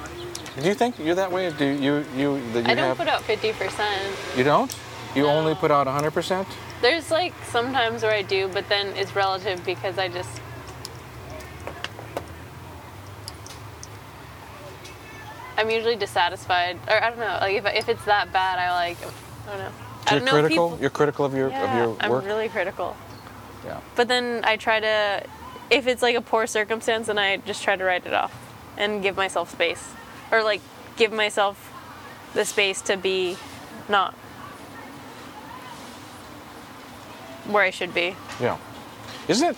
Do 0.60 0.66
you 0.66 0.74
think 0.74 0.98
you're 0.98 1.14
that 1.14 1.30
way? 1.30 1.50
Do 1.50 1.64
you 1.64 2.04
you 2.16 2.40
that 2.52 2.64
you 2.64 2.70
I 2.70 2.74
don't 2.74 2.88
have? 2.88 2.96
put 2.96 3.08
out 3.08 3.22
50%. 3.22 4.36
you 4.38 4.44
don't? 4.44 4.74
You 5.14 5.26
only 5.26 5.54
put 5.54 5.70
out 5.70 5.86
100%? 5.86 6.46
There's 6.82 7.10
like 7.10 7.34
sometimes 7.50 8.02
where 8.02 8.12
I 8.12 8.22
do, 8.22 8.48
but 8.48 8.68
then 8.68 8.88
it's 8.96 9.14
relative 9.14 9.64
because 9.64 9.98
I 9.98 10.08
just. 10.08 10.40
I'm 15.58 15.70
usually 15.70 15.96
dissatisfied, 15.96 16.78
or 16.86 17.02
I 17.02 17.08
don't 17.08 17.18
know. 17.18 17.38
Like 17.40 17.56
if, 17.56 17.66
if 17.66 17.88
it's 17.88 18.04
that 18.04 18.30
bad, 18.32 18.58
I 18.58 18.72
like. 18.72 18.98
I 19.46 19.50
don't 19.50 19.58
know. 19.58 19.64
I 20.08 20.10
You're 20.14 20.20
don't 20.20 20.24
know 20.24 20.24
if 20.26 20.30
critical. 20.42 20.68
people- 20.68 20.78
You're 20.80 20.90
critical 20.90 21.24
of 21.24 21.34
your 21.34 21.48
yeah, 21.50 21.64
of 21.64 22.00
your 22.00 22.18
I'm 22.20 22.24
really 22.24 22.48
critical. 22.48 22.96
yeah. 23.64 23.80
But 23.96 24.08
then 24.08 24.42
I 24.44 24.56
try 24.56 24.80
to, 24.80 25.22
if 25.70 25.86
it's 25.86 26.02
like 26.02 26.14
a 26.16 26.20
poor 26.20 26.46
circumstance, 26.46 27.06
then 27.08 27.18
I 27.18 27.38
just 27.38 27.62
try 27.62 27.76
to 27.76 27.84
write 27.84 28.06
it 28.06 28.14
off 28.14 28.32
and 28.76 29.02
give 29.02 29.16
myself 29.16 29.50
space, 29.50 29.82
or 30.30 30.42
like 30.44 30.60
give 30.96 31.12
myself 31.12 31.72
the 32.34 32.44
space 32.44 32.80
to 32.82 32.96
be 32.96 33.36
not 33.88 34.14
where 37.46 37.62
I 37.62 37.70
should 37.70 37.94
be. 37.94 38.16
Yeah. 38.40 38.58
Isn't 39.28 39.50
it 39.50 39.56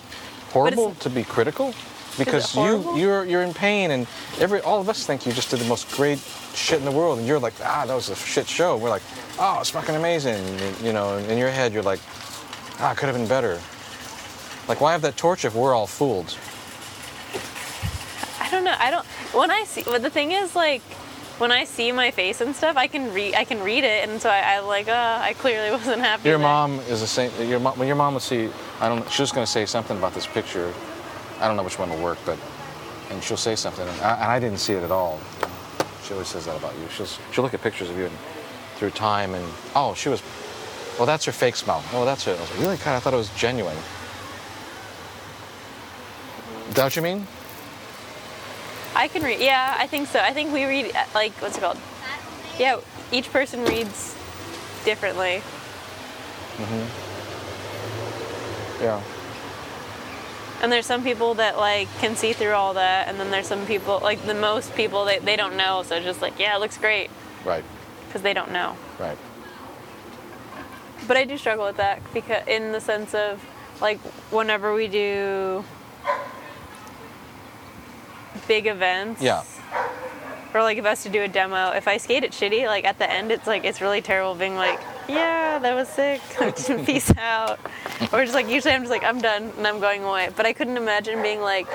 horrible 0.53 0.95
to 0.97 1.11
be 1.11 1.25
critical? 1.25 1.75
Because 2.19 2.55
you 2.57 2.97
you're 2.97 3.25
you're 3.25 3.43
in 3.43 3.55
pain 3.55 3.93
and 3.93 4.07
every 4.41 4.61
all 4.61 4.81
of 4.81 4.89
us 4.89 5.07
think 5.07 5.25
you 5.25 5.33
just 5.33 5.51
did 5.51 5.61
the 5.61 5.69
most 5.69 5.91
great 5.93 6.19
shit 6.55 6.79
in 6.79 6.85
the 6.85 6.91
world 6.91 7.19
and 7.19 7.27
you're 7.27 7.39
like 7.39 7.55
ah 7.63 7.85
that 7.87 7.95
was 7.95 8.11
a 8.11 8.17
shit 8.17 8.49
show. 8.49 8.77
We're 8.77 8.91
like 8.91 9.03
oh 9.39 9.59
it's 9.61 9.71
fucking 9.71 9.95
amazing. 9.95 10.35
And, 10.35 10.81
you 10.81 10.93
know 10.93 11.17
in 11.17 11.39
your 11.39 11.51
head 11.51 11.73
you're 11.73 11.83
like 11.83 12.01
ah 12.81 12.93
it 12.93 12.97
could 12.99 13.07
have 13.07 13.17
been 13.17 13.29
better. 13.29 13.61
Like 14.69 14.81
why 14.81 14.93
have 14.93 15.03
that 15.03 15.17
torch 15.17 15.45
if 15.45 15.55
we're 15.55 15.75
all 15.75 15.87
fooled? 15.87 16.37
I 18.49 18.51
don't 18.51 18.65
know. 18.65 18.75
I 18.79 18.91
don't. 18.91 19.07
When 19.35 19.51
I 19.51 19.65
see, 19.65 19.83
but 19.85 20.03
the 20.03 20.09
thing 20.09 20.33
is, 20.33 20.57
like, 20.57 20.81
when 21.37 21.53
I 21.53 21.65
see 21.65 21.93
my 21.93 22.11
face 22.11 22.41
and 22.41 22.57
stuff, 22.57 22.79
I 22.79 22.87
can 22.87 23.13
read. 23.13 23.35
I 23.35 23.45
can 23.45 23.63
read 23.63 23.85
it, 23.85 24.09
and 24.09 24.21
so 24.23 24.31
I, 24.31 24.55
I 24.55 24.59
like. 24.61 24.89
Uh, 24.89 25.19
I 25.21 25.35
clearly 25.35 25.71
wasn't 25.77 26.01
happy. 26.01 26.29
Your 26.29 26.39
there. 26.39 26.47
mom 26.47 26.81
is 26.89 27.01
the 27.01 27.07
same. 27.07 27.31
Your 27.47 27.61
mom 27.61 27.79
when 27.79 27.87
your 27.87 27.97
mom 27.97 28.15
would 28.15 28.23
see 28.23 28.49
I 28.81 28.89
don't 28.89 29.09
she 29.11 29.23
was 29.23 29.33
going 29.33 29.45
to 29.45 29.51
say 29.51 29.67
something 29.67 29.99
about 29.99 30.15
this 30.15 30.27
picture. 30.27 30.73
I 31.41 31.47
don't 31.47 31.57
know 31.57 31.63
which 31.63 31.79
one 31.79 31.91
will 31.91 32.03
work 32.03 32.19
but 32.25 32.39
and 33.11 33.23
she'll 33.23 33.37
say 33.37 33.57
something 33.57 33.87
and 33.87 34.01
I, 34.01 34.15
and 34.15 34.25
I 34.25 34.39
didn't 34.39 34.59
see 34.59 34.75
it 34.75 34.83
at 34.83 34.91
all. 34.91 35.19
She 36.05 36.13
always 36.13 36.29
says 36.29 36.47
that 36.47 36.57
about 36.57 36.75
you. 36.79 36.89
She'll 36.91 37.07
she'll 37.33 37.45
look 37.45 37.55
at 37.55 37.63
pictures 37.63 37.91
of 37.91 37.97
you 37.97 38.07
and, 38.07 38.19
through 38.77 38.91
time 38.91 39.35
and 39.35 39.45
oh 39.75 39.93
she 39.95 40.09
was 40.09 40.23
well 40.99 41.07
that's 41.07 41.25
her 41.25 41.33
fake 41.33 41.57
smile. 41.57 41.83
Oh 41.93 42.05
that's 42.05 42.25
her. 42.25 42.33
I 42.33 42.41
was 42.41 42.51
like, 42.51 42.61
really 42.61 42.77
kind 42.77 42.97
of 42.97 43.03
thought 43.03 43.15
it 43.15 43.17
was 43.17 43.31
genuine. 43.31 43.77
That 46.71 46.85
what 46.85 46.97
you 46.97 47.03
mean? 47.03 47.27
I 48.95 49.09
can 49.09 49.23
read. 49.23 49.41
Yeah, 49.41 49.77
I 49.79 49.87
think 49.87 50.09
so. 50.09 50.21
I 50.21 50.33
think 50.33 50.53
we 50.53 50.65
read 50.65 50.93
like 51.15 51.33
what's 51.41 51.57
it 51.57 51.61
called? 51.61 51.79
Yeah, 52.59 52.81
each 53.13 53.31
person 53.33 53.65
reads 53.65 54.15
differently. 54.85 55.43
Mhm. 56.57 56.87
Yeah. 58.81 59.01
And 60.61 60.73
there's 60.73 60.87
some 60.87 61.05
people 61.05 61.35
that 61.35 61.57
like 61.57 61.89
can 61.99 62.17
see 62.17 62.33
through 62.33 62.53
all 62.53 62.75
that, 62.75 63.07
and 63.09 63.19
then 63.21 63.31
there's 63.31 63.47
some 63.47 63.65
people 63.67 64.01
like 64.03 64.25
the 64.27 64.35
most 64.35 64.75
people 64.75 65.05
they, 65.05 65.19
they 65.21 65.37
don't 65.37 65.57
know, 65.57 65.83
so 65.85 66.01
just 66.01 66.21
like 66.21 66.39
yeah, 66.39 66.57
it 66.57 66.61
looks 66.61 66.77
great 66.79 67.11
Right. 67.45 67.65
because 68.07 68.23
they 68.23 68.35
don't 68.35 68.51
know. 68.51 68.77
Right. 68.99 69.17
But 71.07 71.17
I 71.17 71.25
do 71.25 71.39
struggle 71.39 71.65
with 71.65 71.77
that 71.77 72.01
because 72.13 72.47
in 72.49 72.73
the 72.73 72.81
sense 72.81 73.15
of 73.15 73.45
like 73.81 73.99
whenever 74.33 74.75
we 74.75 74.89
do 74.89 75.65
big 78.49 78.67
events. 78.67 79.23
Yeah. 79.23 79.45
Or 80.55 80.63
like 80.63 80.79
if 80.79 80.85
I 80.87 80.91
was 80.91 81.03
to 81.05 81.09
do 81.09 81.23
a 81.23 81.29
demo, 81.29 81.71
if 81.73 81.87
I 81.87 81.99
skate 81.99 82.25
it 82.25 82.33
shitty, 82.33 82.67
like 82.67 82.85
at 82.85 82.99
the 82.99 83.11
end 83.11 83.31
it's 83.31 83.47
like 83.47 83.65
it's 83.65 83.81
really 83.81 84.01
terrible 84.01 84.35
being 84.35 84.57
like, 84.57 84.81
yeah, 85.09 85.59
that 85.59 85.75
was 85.75 85.89
sick. 85.89 86.21
Peace 86.87 87.13
out. 87.17 87.59
Or 88.13 88.23
just 88.23 88.35
like 88.35 88.49
usually 88.49 88.75
I'm 88.75 88.83
just 88.83 88.91
like 88.91 89.05
I'm 89.05 89.21
done 89.21 89.53
and 89.57 89.67
I'm 89.67 89.81
going 89.81 90.05
away. 90.05 90.31
But 90.37 90.47
I 90.47 90.53
couldn't 90.53 90.77
imagine 90.77 91.23
being 91.23 91.41
like 91.41 91.67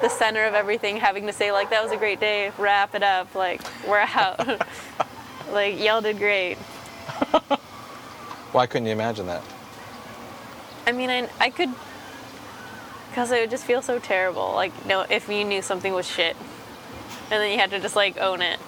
the 0.00 0.08
center 0.08 0.44
of 0.44 0.54
everything, 0.54 0.96
having 0.96 1.26
to 1.26 1.32
say 1.32 1.52
like 1.52 1.70
that 1.70 1.82
was 1.82 1.92
a 1.92 1.96
great 1.96 2.20
day, 2.20 2.52
wrap 2.58 2.94
it 2.94 3.02
up, 3.02 3.34
like 3.34 3.60
we're 3.86 3.98
out. 3.98 4.46
like 5.52 5.80
y'all 5.80 6.00
did 6.00 6.18
great. 6.18 6.56
Why 8.52 8.66
couldn't 8.66 8.86
you 8.86 8.92
imagine 8.92 9.26
that? 9.26 9.42
I 10.86 10.92
mean, 10.92 11.10
I, 11.10 11.28
I 11.40 11.50
could, 11.50 11.70
because 13.10 13.32
it 13.32 13.40
would 13.40 13.50
just 13.50 13.64
feel 13.64 13.82
so 13.82 13.98
terrible. 13.98 14.52
Like, 14.54 14.86
no, 14.86 15.04
if 15.10 15.28
you 15.28 15.44
knew 15.44 15.60
something 15.60 15.92
was 15.92 16.08
shit, 16.08 16.36
and 17.30 17.42
then 17.42 17.50
you 17.50 17.58
had 17.58 17.70
to 17.70 17.80
just 17.80 17.96
like 17.96 18.18
own 18.18 18.40
it. 18.40 18.60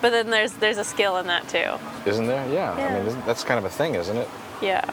But 0.00 0.10
then 0.10 0.30
there's 0.30 0.52
there's 0.52 0.78
a 0.78 0.84
skill 0.84 1.16
in 1.18 1.26
that 1.26 1.48
too. 1.48 1.72
Isn't 2.08 2.26
there? 2.26 2.46
Yeah. 2.48 2.76
yeah. 2.78 2.86
I 2.86 2.98
mean 2.98 3.06
isn't, 3.08 3.26
that's 3.26 3.44
kind 3.44 3.58
of 3.58 3.64
a 3.64 3.70
thing, 3.70 3.94
isn't 3.94 4.16
it? 4.16 4.28
Yeah. 4.62 4.84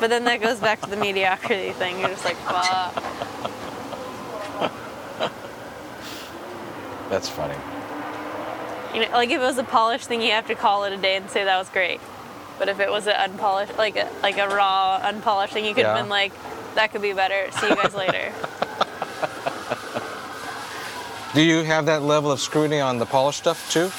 But 0.00 0.10
then 0.10 0.24
that 0.24 0.40
goes 0.40 0.60
back 0.60 0.80
to 0.82 0.90
the 0.90 0.96
mediocrity 0.96 1.72
thing. 1.72 2.00
You're 2.00 2.10
just 2.10 2.24
like, 2.24 2.36
fuck. 2.36 3.02
That's 7.10 7.28
funny. 7.28 7.54
You 8.92 9.02
know, 9.06 9.12
like 9.12 9.30
if 9.30 9.36
it 9.36 9.44
was 9.44 9.58
a 9.58 9.64
polished 9.64 10.08
thing, 10.08 10.20
you 10.20 10.32
have 10.32 10.48
to 10.48 10.54
call 10.54 10.84
it 10.84 10.92
a 10.92 10.96
day 10.96 11.16
and 11.16 11.30
say 11.30 11.44
that 11.44 11.56
was 11.56 11.68
great. 11.68 12.00
But 12.58 12.68
if 12.68 12.80
it 12.80 12.90
was 12.90 13.06
an 13.06 13.14
unpolished, 13.14 13.76
like 13.78 13.96
a 13.96 14.08
like 14.22 14.38
a 14.38 14.48
raw, 14.48 15.00
unpolished 15.02 15.52
thing, 15.52 15.64
you 15.64 15.74
could 15.74 15.84
have 15.84 15.96
been 15.96 16.08
like, 16.08 16.32
that 16.74 16.90
could 16.92 17.02
be 17.02 17.12
better. 17.12 17.50
See 17.52 17.68
you 17.68 17.76
guys 17.76 17.94
later. 18.04 18.32
Do 21.34 21.42
you 21.42 21.62
have 21.64 21.86
that 21.86 22.02
level 22.02 22.32
of 22.32 22.40
scrutiny 22.40 22.80
on 22.80 22.98
the 22.98 23.06
polished 23.06 23.38
stuff 23.38 23.70
too? 23.70 23.90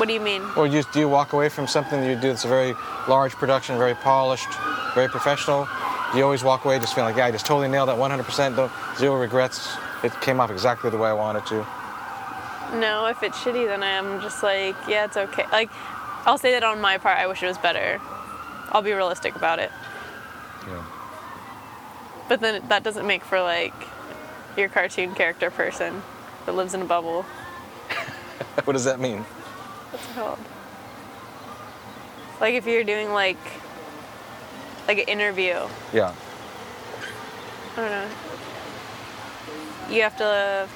What 0.00 0.08
do 0.08 0.14
you 0.14 0.20
mean? 0.20 0.42
Or 0.56 0.66
you, 0.66 0.82
do 0.94 0.98
you 0.98 1.10
walk 1.10 1.34
away 1.34 1.50
from 1.50 1.66
something 1.66 2.00
that 2.00 2.08
you 2.08 2.14
do 2.14 2.28
that's 2.28 2.46
a 2.46 2.48
very 2.48 2.74
large 3.06 3.34
production, 3.34 3.76
very 3.76 3.94
polished, 3.94 4.48
very 4.94 5.08
professional? 5.08 5.68
Do 6.10 6.16
you 6.16 6.24
always 6.24 6.42
walk 6.42 6.64
away 6.64 6.78
just 6.78 6.94
feeling 6.94 7.10
like, 7.10 7.18
yeah, 7.18 7.26
I 7.26 7.30
just 7.30 7.44
totally 7.44 7.68
nailed 7.68 7.90
that 7.90 7.98
100%, 7.98 8.56
don't, 8.56 8.72
zero 8.96 9.20
regrets. 9.20 9.76
It 10.02 10.18
came 10.22 10.40
off 10.40 10.50
exactly 10.50 10.88
the 10.88 10.96
way 10.96 11.10
I 11.10 11.12
wanted 11.12 11.44
to. 11.48 11.66
No, 12.80 13.04
if 13.08 13.22
it's 13.22 13.36
shitty, 13.36 13.66
then 13.66 13.82
I'm 13.82 14.22
just 14.22 14.42
like, 14.42 14.74
yeah, 14.88 15.04
it's 15.04 15.18
okay. 15.18 15.44
Like, 15.52 15.68
I'll 16.24 16.38
say 16.38 16.52
that 16.52 16.62
on 16.62 16.80
my 16.80 16.96
part, 16.96 17.18
I 17.18 17.26
wish 17.26 17.42
it 17.42 17.46
was 17.46 17.58
better. 17.58 18.00
I'll 18.70 18.80
be 18.80 18.94
realistic 18.94 19.36
about 19.36 19.58
it. 19.58 19.70
Yeah. 20.66 20.82
But 22.26 22.40
then 22.40 22.66
that 22.68 22.84
doesn't 22.84 23.06
make 23.06 23.22
for 23.22 23.42
like 23.42 23.74
your 24.56 24.70
cartoon 24.70 25.14
character 25.14 25.50
person 25.50 26.00
that 26.46 26.54
lives 26.54 26.72
in 26.72 26.80
a 26.80 26.86
bubble. 26.86 27.22
what 28.64 28.72
does 28.72 28.84
that 28.84 28.98
mean? 28.98 29.26
What's 29.90 30.04
it 30.08 30.14
called? 30.14 30.38
Like 32.40 32.54
if 32.54 32.66
you're 32.66 32.84
doing 32.84 33.12
like 33.12 33.36
like 34.88 34.98
an 34.98 35.08
interview, 35.08 35.68
Yeah. 35.92 36.14
I 37.72 37.76
don't 37.76 37.90
know. 37.90 38.08
You 39.90 40.02
have 40.02 40.16
to. 40.18 40.68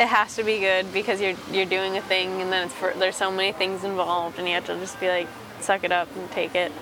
It 0.00 0.06
has 0.06 0.34
to 0.36 0.44
be 0.44 0.58
good 0.58 0.92
because 0.92 1.20
you're 1.20 1.36
you're 1.50 1.66
doing 1.66 1.96
a 1.96 2.02
thing, 2.02 2.40
and 2.40 2.52
then 2.52 2.66
it's 2.66 2.74
for 2.74 2.92
there's 2.96 3.16
so 3.16 3.30
many 3.30 3.52
things 3.52 3.84
involved, 3.84 4.38
and 4.38 4.48
you 4.48 4.54
have 4.54 4.66
to 4.66 4.76
just 4.78 4.98
be 5.00 5.08
like, 5.08 5.28
suck 5.60 5.84
it 5.84 5.92
up 5.92 6.08
and 6.16 6.30
take 6.30 6.54
it. 6.54 6.72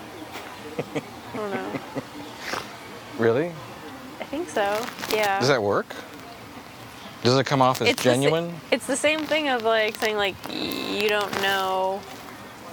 I 0.78 1.36
don't 1.36 1.51
know. 1.51 1.73
Really? 3.19 3.52
I 4.19 4.24
think 4.24 4.48
so. 4.48 4.62
Yeah. 5.12 5.39
Does 5.40 5.48
that 5.48 5.62
work? 5.62 5.94
Does 7.23 7.37
it 7.39 7.45
come 7.47 7.61
off 7.61 7.81
as 7.83 7.89
the 7.89 7.97
sa- 7.97 8.03
genuine? 8.03 8.55
it's 8.71 8.87
the 8.87 8.97
same 8.97 9.21
thing 9.27 9.49
of 9.49 9.63
like 9.63 9.97
saying 9.97 10.17
like 10.17 10.37
you 10.51 11.09
don't 11.09 11.33
know. 11.43 12.01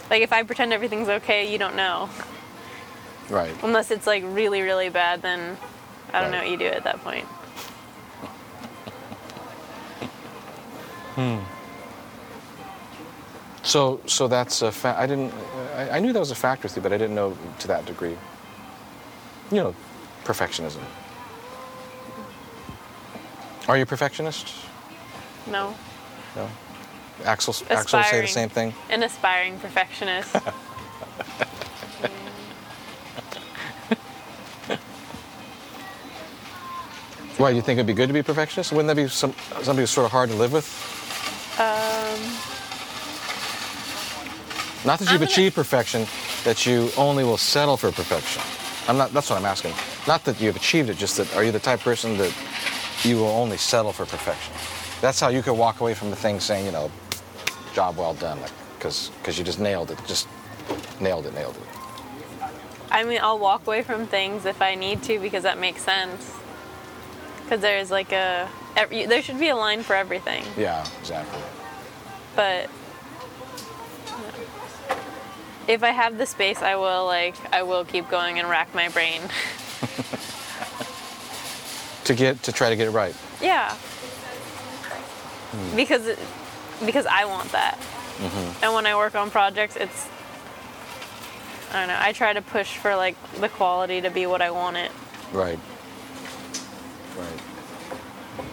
Like 0.10 0.22
if 0.22 0.32
I 0.32 0.44
pretend 0.44 0.72
everything's 0.74 1.10
okay, 1.10 1.52
you 1.52 1.58
don't 1.58 1.76
know. 1.76 2.10
right. 3.30 3.54
Unless 3.64 3.92
it's 3.92 4.08
like 4.08 4.24
really 4.26 4.62
really 4.62 4.90
bad, 4.90 5.22
then 5.22 5.58
I 6.14 6.22
don't 6.22 6.32
know 6.32 6.40
what 6.40 6.50
you 6.50 6.58
do 6.58 6.66
at 6.68 6.84
that 6.86 7.04
point. 7.04 7.26
Hmm. 11.16 11.40
So, 13.64 14.00
so 14.06 14.28
that's 14.30 14.62
a 14.62 14.72
fact. 14.72 14.98
I 15.00 15.08
didn't. 15.08 15.34
I, 15.76 15.98
I 15.98 16.00
knew 16.00 16.14
that 16.14 16.20
was 16.20 16.32
a 16.32 16.36
fact 16.36 16.64
with 16.64 16.76
you, 16.76 16.82
but 16.82 16.94
I 16.94 16.98
didn't 16.98 17.16
know 17.16 17.36
to 17.60 17.68
that 17.68 17.86
degree. 17.86 18.16
You 19.52 19.58
know, 19.58 19.76
perfectionism. 20.24 20.80
Are 23.68 23.76
you 23.78 23.84
a 23.84 23.86
perfectionist? 23.86 24.54
No. 25.48 25.76
No. 26.36 26.50
Axel. 27.26 27.56
Axel 27.70 28.04
say 28.04 28.22
the 28.22 28.28
same 28.28 28.50
thing. 28.50 28.74
An 28.90 29.04
aspiring 29.04 29.60
perfectionist. 29.60 30.36
Why? 37.38 37.52
do 37.52 37.56
You 37.56 37.62
think 37.62 37.78
it'd 37.78 37.86
be 37.88 37.94
good 37.94 38.08
to 38.08 38.14
be 38.14 38.20
a 38.20 38.24
perfectionist? 38.24 38.72
Wouldn't 38.72 38.88
that 38.88 38.96
be 38.96 39.08
some 39.08 39.34
something 39.62 39.78
that's 39.78 39.92
sort 39.92 40.06
of 40.06 40.12
hard 40.12 40.30
to 40.30 40.36
live 40.36 40.52
with? 40.52 40.66
um, 41.60 42.20
Not 44.86 45.00
that 45.00 45.10
you've 45.12 45.20
gonna- 45.20 45.26
achieved 45.32 45.56
perfection, 45.56 46.08
that 46.44 46.66
you 46.66 46.90
only 46.98 47.24
will 47.24 47.38
settle 47.38 47.78
for 47.78 47.92
perfection. 47.92 48.42
I'm 48.88 48.98
not. 48.98 49.14
That's 49.14 49.30
what 49.30 49.38
I'm 49.38 49.46
asking. 49.46 49.74
Not 50.08 50.24
that 50.24 50.40
you've 50.42 50.56
achieved 50.56 50.90
it. 50.90 50.98
Just 50.98 51.18
that 51.18 51.36
are 51.36 51.44
you 51.44 51.52
the 51.52 51.60
type 51.60 51.80
of 51.80 51.84
person 51.84 52.18
that 52.18 52.34
you 53.08 53.18
will 53.18 53.28
only 53.28 53.58
settle 53.58 53.94
for 53.94 54.06
perfection. 54.06 54.54
That's 55.02 55.20
how 55.20 55.30
you 55.30 55.42
could 55.42 55.54
walk 55.54 55.80
away 55.80 55.94
from 55.94 56.10
the 56.10 56.16
thing 56.16 56.40
saying, 56.40 56.66
you 56.66 56.72
know, 56.72 56.92
job 57.74 57.98
well 57.98 58.14
done, 58.16 58.42
like, 58.42 58.52
because 58.78 59.12
because 59.20 59.38
you 59.38 59.46
just 59.46 59.60
nailed 59.60 59.92
it, 59.92 60.00
just 60.08 60.28
nailed 61.00 61.26
it, 61.26 61.34
nailed 61.34 61.56
it. 61.56 61.62
I 62.90 63.04
mean, 63.04 63.20
I'll 63.22 63.40
walk 63.40 63.68
away 63.68 63.84
from 63.84 64.08
things 64.08 64.46
if 64.46 64.62
I 64.62 64.76
need 64.76 65.04
to 65.04 65.20
because 65.20 65.44
that 65.44 65.60
makes 65.60 65.82
sense. 65.82 66.34
Because 67.44 67.62
there's 67.62 67.92
like 67.92 68.12
a, 68.12 68.50
every, 68.76 69.06
there 69.06 69.22
should 69.22 69.40
be 69.40 69.50
a 69.50 69.56
line 69.56 69.84
for 69.84 69.96
everything. 69.96 70.44
Yeah, 70.58 70.86
exactly. 71.00 71.42
But 72.36 72.70
if 75.68 75.84
I 75.84 75.92
have 75.92 76.18
the 76.18 76.26
space, 76.26 76.62
I 76.62 76.76
will 76.76 77.06
like, 77.06 77.36
I 77.54 77.64
will 77.64 77.86
keep 77.86 78.10
going 78.10 78.40
and 78.40 78.50
rack 78.50 78.74
my 78.74 78.90
brain. 78.90 79.22
To 82.08 82.16
get 82.16 82.42
to 82.44 82.52
try 82.54 82.70
to 82.70 82.76
get 82.76 82.88
it 82.88 82.92
right. 82.92 83.14
yeah. 83.42 83.76
Because, 85.76 86.08
it, 86.08 86.20
because 86.86 87.06
I 87.06 87.26
want 87.26 87.52
that. 87.52 87.78
And 88.64 88.74
when 88.74 88.86
I 88.86 88.96
work 88.96 89.16
on 89.16 89.30
projects, 89.30 89.76
it's, 89.76 90.08
I 91.72 91.80
don't 91.80 91.88
know, 91.90 91.98
I 92.00 92.14
try 92.14 92.32
to 92.34 92.42
push 92.42 92.78
for 92.78 92.96
like 92.96 93.16
the 93.42 93.50
quality 93.50 94.02
to 94.02 94.10
be 94.10 94.26
what 94.26 94.42
I 94.42 94.52
want 94.52 94.78
it. 94.78 94.92
Right. 95.34 95.60
Right. 97.18 97.42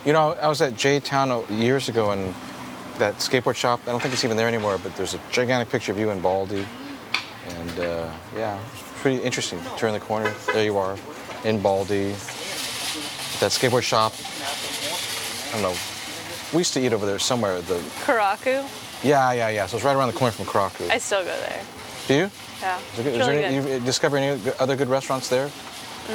You 0.04 0.12
know, 0.12 0.32
I 0.32 0.48
was 0.48 0.60
at 0.60 0.76
J 0.76 0.98
Town 0.98 1.44
years 1.48 1.88
ago 1.88 2.10
and 2.10 2.34
that 2.98 3.14
skateboard 3.16 3.56
shop. 3.56 3.80
I 3.86 3.90
don't 3.90 4.00
think 4.00 4.14
it's 4.14 4.24
even 4.24 4.36
there 4.36 4.48
anymore, 4.48 4.78
but 4.82 4.96
there's 4.96 5.14
a 5.14 5.20
gigantic 5.30 5.68
picture 5.70 5.92
of 5.92 5.98
you 5.98 6.10
in 6.10 6.20
Baldy. 6.20 6.66
And 7.48 7.78
uh, 7.78 8.10
yeah, 8.36 8.58
it's 8.72 9.00
pretty 9.00 9.22
interesting. 9.22 9.60
Turn 9.76 9.92
the 9.92 10.00
corner, 10.00 10.34
there 10.52 10.64
you 10.64 10.76
are, 10.76 10.96
in 11.44 11.60
Baldy. 11.60 12.14
That 13.40 13.50
skateboard 13.50 13.82
shop. 13.82 14.12
I 15.50 15.52
don't 15.52 15.62
know. 15.62 15.76
We 16.52 16.58
used 16.58 16.72
to 16.74 16.80
eat 16.84 16.92
over 16.92 17.04
there 17.06 17.18
somewhere. 17.18 17.60
The 17.60 17.74
Karaku, 18.04 18.64
yeah, 19.02 19.32
yeah, 19.32 19.48
yeah. 19.48 19.66
So 19.66 19.76
it's 19.76 19.84
right 19.84 19.96
around 19.96 20.08
the 20.12 20.18
corner 20.18 20.32
from 20.32 20.46
Krakow. 20.46 20.88
I 20.88 20.98
still 20.98 21.20
go 21.24 21.26
there. 21.36 21.62
Do 22.08 22.14
you? 22.14 22.30
Yeah. 22.62 22.78
Is 22.78 22.84
It's 22.84 22.96
there, 22.96 23.08
is 23.08 23.18
really 23.18 23.32
there 23.36 23.44
any, 23.44 23.60
good. 23.62 23.80
you 23.80 23.86
discover 23.86 24.16
any 24.16 24.40
other 24.60 24.76
good 24.76 24.88
restaurants 24.88 25.28
there? 25.28 25.50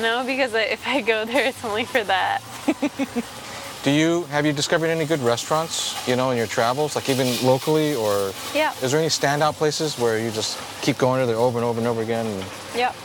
No, 0.01 0.23
because 0.25 0.53
if 0.53 0.87
I 0.87 1.01
go 1.01 1.25
there, 1.25 1.45
it's 1.47 1.63
only 1.65 1.83
for 1.85 2.03
that. 2.03 2.41
Do 3.83 3.91
you 3.91 4.23
have 4.25 4.45
you 4.45 4.51
discovered 4.53 4.87
any 4.87 5.05
good 5.05 5.19
restaurants? 5.21 5.95
You 6.07 6.15
know, 6.17 6.31
in 6.31 6.37
your 6.37 6.47
travels, 6.47 6.95
like 6.95 7.09
even 7.09 7.27
locally, 7.45 7.95
or 7.95 8.33
Yeah. 8.53 8.73
is 8.81 8.91
there 8.91 8.99
any 8.99 9.09
standout 9.09 9.55
places 9.55 9.97
where 9.97 10.19
you 10.19 10.31
just 10.31 10.57
keep 10.81 10.97
going 10.97 11.21
to 11.21 11.25
there 11.27 11.37
over 11.37 11.57
and 11.59 11.65
over 11.65 11.79
and 11.79 11.87
over 11.87 12.01
again? 12.01 12.25
And, 12.25 12.43
Yep. 12.75 12.95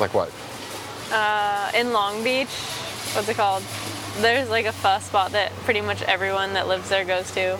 like 0.00 0.12
what? 0.14 0.30
Uh, 1.10 1.70
in 1.74 1.92
Long 1.92 2.22
Beach, 2.22 2.48
what's 3.14 3.28
it 3.28 3.36
called? 3.36 3.62
There's 4.20 4.48
like 4.50 4.66
a 4.66 4.72
pho 4.72 4.98
spot 4.98 5.32
that 5.32 5.52
pretty 5.64 5.80
much 5.80 6.02
everyone 6.02 6.52
that 6.54 6.68
lives 6.68 6.88
there 6.88 7.04
goes 7.04 7.30
to. 7.32 7.56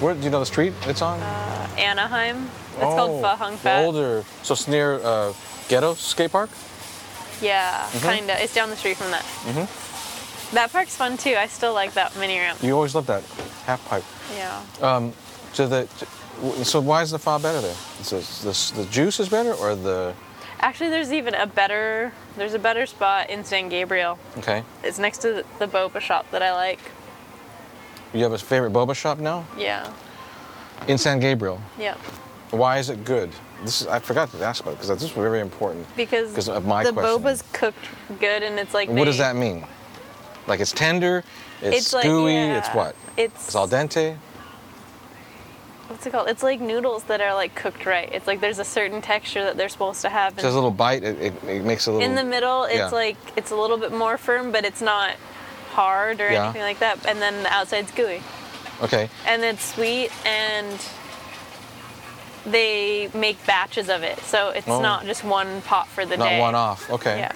Where 0.00 0.14
do 0.14 0.20
you 0.22 0.30
know 0.30 0.40
the 0.40 0.46
street 0.46 0.72
it's 0.82 1.02
on? 1.02 1.18
Uh, 1.20 1.68
Anaheim. 1.78 2.44
It's 2.74 2.84
oh, 2.84 2.94
called 2.96 3.22
Pho 3.22 3.28
Hung 3.36 3.56
Fat. 3.56 3.84
older. 3.84 4.24
So 4.42 4.52
it's 4.52 4.68
near 4.68 5.00
uh, 5.02 5.32
Ghetto 5.68 5.94
Skate 5.94 6.30
Park. 6.32 6.50
Yeah, 7.40 7.86
Mm-hmm. 7.90 8.08
kinda. 8.08 8.42
It's 8.42 8.54
down 8.54 8.70
the 8.70 8.76
street 8.76 8.96
from 8.96 9.10
that. 9.10 9.22
Mm-hmm. 9.22 10.54
That 10.54 10.70
park's 10.72 10.94
fun 10.94 11.16
too. 11.16 11.34
I 11.36 11.48
still 11.48 11.74
like 11.74 11.94
that 11.94 12.16
mini 12.16 12.38
ramp. 12.38 12.62
You 12.62 12.72
always 12.74 12.94
loved 12.94 13.08
that 13.08 13.24
half 13.64 13.84
pipe. 13.88 14.04
Yeah. 14.34 15.10
So 15.52 15.66
the 15.66 15.86
so 16.64 16.80
why 16.80 17.02
is 17.02 17.10
the 17.10 17.18
pho 17.18 17.38
better 17.38 17.60
there? 17.60 17.74
The, 18.04 18.72
the 18.76 18.86
juice 18.90 19.18
is 19.18 19.28
better 19.28 19.54
or 19.54 19.74
the 19.74 20.14
Actually, 20.60 20.90
there's 20.90 21.12
even 21.12 21.34
a 21.34 21.46
better. 21.46 22.12
There's 22.36 22.54
a 22.54 22.58
better 22.58 22.86
spot 22.86 23.30
in 23.30 23.44
San 23.44 23.68
Gabriel. 23.68 24.18
okay? 24.38 24.62
It's 24.82 24.98
next 24.98 25.18
to 25.18 25.44
the 25.58 25.66
boba 25.68 26.00
shop 26.00 26.30
that 26.30 26.42
I 26.42 26.52
like. 26.52 26.80
You 28.14 28.22
have 28.22 28.32
a 28.32 28.38
favorite 28.38 28.72
boba 28.72 28.94
shop 28.94 29.18
now 29.18 29.44
Yeah. 29.56 29.92
in 30.88 30.96
San 30.98 31.20
Gabriel. 31.20 31.60
Yep. 31.78 31.98
Why 32.50 32.78
is 32.78 32.88
it 32.90 33.04
good? 33.04 33.30
This 33.62 33.82
is, 33.82 33.86
I 33.88 33.98
forgot 33.98 34.30
to 34.32 34.42
ask 34.44 34.62
about 34.62 34.72
it 34.72 34.74
because 34.74 34.88
this 34.88 35.02
is 35.02 35.10
very 35.10 35.40
important. 35.40 35.86
Because 35.96 36.30
because 36.30 36.48
of 36.48 36.64
my 36.66 36.84
the 36.84 36.92
question. 36.92 37.22
boba's 37.22 37.42
cooked 37.52 37.86
good 38.20 38.42
and 38.42 38.58
it's 38.58 38.72
like. 38.74 38.88
What 38.88 39.04
does 39.06 39.18
that 39.18 39.34
mean? 39.36 39.64
Like 40.46 40.60
it's 40.60 40.72
tender, 40.72 41.24
it's, 41.60 41.76
It's 41.76 41.92
like 41.92 42.04
gooey, 42.04 42.34
yeah, 42.34 42.58
it's 42.58 42.68
what? 42.68 42.94
It's, 43.16 43.46
It's 43.46 43.54
al 43.56 43.66
dente. 43.68 44.16
What's 45.88 46.06
it 46.06 46.10
called? 46.10 46.28
It's 46.28 46.42
like 46.42 46.60
noodles 46.60 47.04
that 47.04 47.20
are 47.20 47.34
like 47.34 47.54
cooked 47.54 47.86
right. 47.86 48.08
It's 48.12 48.26
like 48.26 48.40
there's 48.40 48.58
a 48.58 48.64
certain 48.64 49.00
texture 49.02 49.44
that 49.44 49.56
they're 49.56 49.68
supposed 49.68 50.02
to 50.02 50.08
have. 50.08 50.36
It 50.38 50.42
has 50.44 50.52
a 50.52 50.56
little 50.56 50.70
bite. 50.70 51.02
It, 51.02 51.20
it, 51.20 51.44
it 51.48 51.64
makes 51.64 51.86
a 51.86 51.92
little. 51.92 52.06
in 52.08 52.14
the 52.14 52.24
middle, 52.24 52.64
it's 52.64 52.74
yeah. 52.76 52.88
like 52.90 53.16
it's 53.36 53.50
a 53.50 53.56
little 53.56 53.78
bit 53.78 53.92
more 53.92 54.16
firm, 54.18 54.52
but 54.52 54.64
it's 54.64 54.82
not 54.82 55.14
hard 55.72 56.20
or 56.20 56.30
Yeah. 56.30 56.44
anything 56.44 56.62
like 56.62 56.78
that. 56.80 57.04
And 57.06 57.20
then 57.20 57.42
the 57.42 57.52
outside's 57.52 57.90
gooey, 57.92 58.22
Okay. 58.82 59.08
and 59.26 59.42
it's 59.44 59.64
sweet, 59.74 60.10
and 60.26 60.78
they 62.46 63.10
make 63.12 63.44
batches 63.46 63.88
of 63.88 64.02
it, 64.02 64.18
so 64.20 64.50
it's 64.50 64.68
Oh. 64.68 64.80
not 64.80 65.04
just 65.04 65.24
one 65.24 65.62
pot 65.62 65.88
for 65.88 66.06
the 66.06 66.16
Not 66.16 66.28
day. 66.28 66.40
one 66.40 66.54
off. 66.54 66.88
Okay. 66.90 67.18
Yeah. 67.18 67.32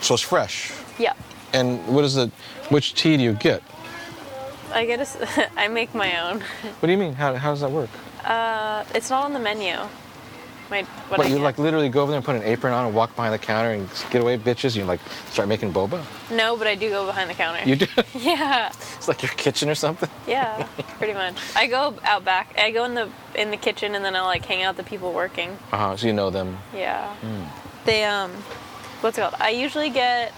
So 0.00 0.14
it's 0.14 0.22
fresh. 0.22 0.72
Yeah. 0.98 1.12
And 1.52 1.86
what 1.86 2.04
is 2.04 2.16
it? 2.16 2.30
Which 2.68 2.94
tea 2.94 3.16
do 3.16 3.22
you 3.22 3.32
get? 3.32 3.62
I 4.74 4.84
get 4.86 5.00
a, 5.00 5.50
I 5.56 5.68
make 5.68 5.94
my 5.94 6.20
own. 6.30 6.40
What 6.80 6.86
do 6.86 6.92
you 6.92 6.98
mean? 6.98 7.14
How, 7.14 7.34
how 7.34 7.50
does 7.52 7.60
that 7.60 7.70
work? 7.70 7.90
Uh, 8.24 8.84
it's 8.94 9.10
not 9.10 9.24
on 9.24 9.32
the 9.32 9.38
menu. 9.38 9.76
My, 10.70 10.82
what 11.08 11.18
But 11.18 11.28
you 11.28 11.36
get. 11.36 11.42
like 11.42 11.58
literally 11.58 11.90
go 11.90 12.00
over 12.02 12.10
there 12.10 12.16
and 12.16 12.24
put 12.24 12.36
an 12.36 12.42
apron 12.42 12.72
on 12.72 12.86
and 12.86 12.94
walk 12.94 13.14
behind 13.14 13.34
the 13.34 13.38
counter 13.38 13.70
and 13.72 13.88
get 14.10 14.22
away, 14.22 14.38
bitches. 14.38 14.74
You 14.74 14.84
like 14.84 15.00
start 15.30 15.46
making 15.46 15.72
boba. 15.74 16.02
No, 16.30 16.56
but 16.56 16.66
I 16.66 16.74
do 16.74 16.88
go 16.88 17.04
behind 17.06 17.28
the 17.28 17.34
counter. 17.34 17.60
You 17.68 17.76
do. 17.76 17.86
Yeah. 18.14 18.68
it's 18.96 19.06
like 19.06 19.22
your 19.22 19.30
kitchen 19.32 19.68
or 19.68 19.74
something. 19.74 20.08
Yeah, 20.26 20.66
pretty 20.98 21.12
much. 21.12 21.34
I 21.54 21.66
go 21.66 21.94
out 22.02 22.24
back. 22.24 22.54
I 22.58 22.70
go 22.70 22.84
in 22.84 22.94
the 22.94 23.10
in 23.34 23.50
the 23.50 23.58
kitchen 23.58 23.94
and 23.94 24.02
then 24.04 24.16
I 24.16 24.22
like 24.22 24.44
hang 24.46 24.62
out 24.62 24.76
the 24.78 24.82
people 24.84 25.12
working. 25.12 25.50
Uh 25.70 25.76
huh. 25.76 25.96
So 25.98 26.06
you 26.06 26.14
know 26.14 26.30
them. 26.30 26.56
Yeah. 26.74 27.14
Hmm. 27.16 27.44
They 27.84 28.04
um, 28.04 28.30
what's 29.02 29.18
it 29.18 29.20
called? 29.20 29.34
I 29.40 29.50
usually 29.50 29.90
get 29.90 30.32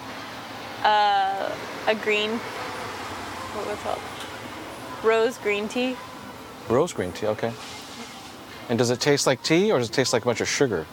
uh, 0.82 1.54
a 1.86 1.94
green. 1.94 2.30
What 3.54 3.66
was 3.68 3.78
it 3.78 3.82
called? 3.82 4.00
Rose 5.06 5.38
green 5.38 5.68
tea. 5.68 5.96
Rose 6.68 6.92
green 6.92 7.12
tea. 7.12 7.28
Okay. 7.28 7.52
And 8.68 8.76
does 8.78 8.90
it 8.90 9.00
taste 9.00 9.26
like 9.26 9.42
tea 9.42 9.70
or 9.70 9.78
does 9.78 9.88
it 9.88 9.92
taste 9.92 10.12
like 10.12 10.22
a 10.22 10.24
bunch 10.26 10.40
of 10.40 10.48
sugar? 10.48 10.84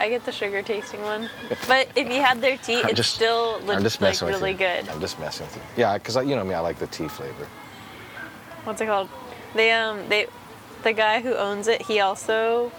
I 0.00 0.08
get 0.08 0.24
the 0.24 0.32
sugar 0.32 0.62
tasting 0.62 1.02
one. 1.02 1.28
But 1.68 1.88
if 1.94 2.08
you 2.08 2.20
had 2.22 2.40
their 2.40 2.56
tea, 2.56 2.80
I'm 2.82 2.86
it's 2.88 2.96
just- 2.96 3.14
still 3.14 3.60
le- 3.64 3.78
like 3.78 4.20
really 4.22 4.54
good. 4.54 4.88
I'm 4.88 5.00
just 5.00 5.20
messing 5.20 5.46
with 5.46 5.56
you. 5.56 5.62
Yeah, 5.76 5.94
because 5.98 6.16
you 6.16 6.34
know 6.34 6.44
me, 6.44 6.54
I 6.54 6.60
like 6.60 6.78
the 6.78 6.86
tea 6.88 7.08
flavor. 7.08 7.46
What's 8.64 8.80
it 8.80 8.86
called? 8.86 9.08
They 9.54 9.70
um 9.72 10.08
they, 10.08 10.26
the 10.82 10.92
guy 10.92 11.20
who 11.20 11.34
owns 11.34 11.68
it, 11.68 11.82
he 11.82 12.00
also 12.00 12.72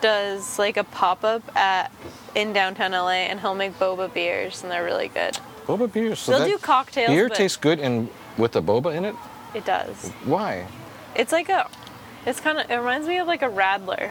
does 0.00 0.58
like 0.58 0.76
a 0.76 0.84
pop 0.84 1.22
up 1.22 1.42
at 1.56 1.92
in 2.34 2.52
downtown 2.52 2.92
LA, 2.92 3.28
and 3.28 3.40
he'll 3.40 3.54
make 3.54 3.78
boba 3.78 4.12
beers, 4.12 4.62
and 4.62 4.72
they're 4.72 4.84
really 4.84 5.08
good. 5.08 5.38
Boba 5.66 5.92
beers. 5.92 6.18
So 6.18 6.32
They'll 6.38 6.48
do 6.48 6.58
cocktails. 6.58 7.10
beer 7.10 7.28
tastes 7.28 7.56
good 7.56 7.78
and 7.78 8.08
with 8.36 8.52
the 8.52 8.62
boba 8.62 8.94
in 8.94 9.04
it. 9.04 9.14
It 9.54 9.64
does. 9.64 10.10
Why? 10.24 10.66
It's 11.14 11.32
like 11.32 11.48
a. 11.48 11.68
It's 12.26 12.40
kind 12.40 12.58
of. 12.58 12.70
It 12.70 12.74
reminds 12.76 13.06
me 13.06 13.18
of 13.18 13.26
like 13.26 13.42
a 13.42 13.48
radler 13.48 14.10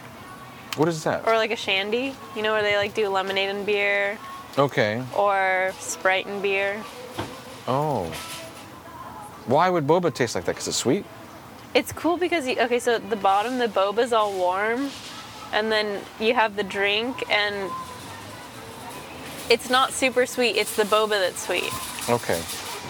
What 0.77 0.87
is 0.87 1.03
that? 1.03 1.27
or 1.27 1.35
like 1.35 1.51
a 1.51 1.55
shandy. 1.55 2.15
You 2.35 2.41
know 2.41 2.53
where 2.53 2.63
they 2.63 2.77
like 2.77 2.93
do 2.93 3.07
lemonade 3.09 3.49
and 3.49 3.65
beer 3.65 4.17
okay. 4.57 5.03
or 5.17 5.73
Sprite 5.79 6.25
and 6.25 6.41
beer. 6.41 6.81
Oh. 7.67 8.05
Why 9.45 9.69
would 9.69 9.85
boba 9.85 10.13
taste 10.13 10.35
like 10.35 10.45
that? 10.45 10.53
Because 10.53 10.67
it's 10.69 10.77
sweet. 10.77 11.05
It's 11.73 11.91
cool 11.91 12.17
because 12.17 12.47
you, 12.47 12.57
okay, 12.59 12.79
so 12.79 12.95
at 12.95 13.09
the 13.09 13.15
bottom 13.15 13.57
the 13.57 13.67
boba's 13.67 14.13
all 14.13 14.31
warm, 14.33 14.89
and 15.51 15.71
then 15.71 16.01
you 16.19 16.33
have 16.33 16.55
the 16.55 16.63
drink, 16.63 17.23
and 17.31 17.69
it's 19.49 19.69
not 19.69 19.91
super 19.91 20.25
sweet. 20.25 20.55
It's 20.55 20.75
the 20.75 20.83
boba 20.83 21.09
that's 21.09 21.45
sweet, 21.45 21.71
Okay. 22.09 22.39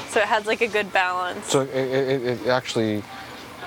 So 0.10 0.20
it 0.20 0.26
has 0.28 0.46
like 0.46 0.62
a 0.62 0.68
good 0.68 0.92
balance. 0.94 1.48
So 1.48 1.62
it, 1.62 1.70
it, 1.76 2.24
it 2.42 2.48
actually 2.48 3.04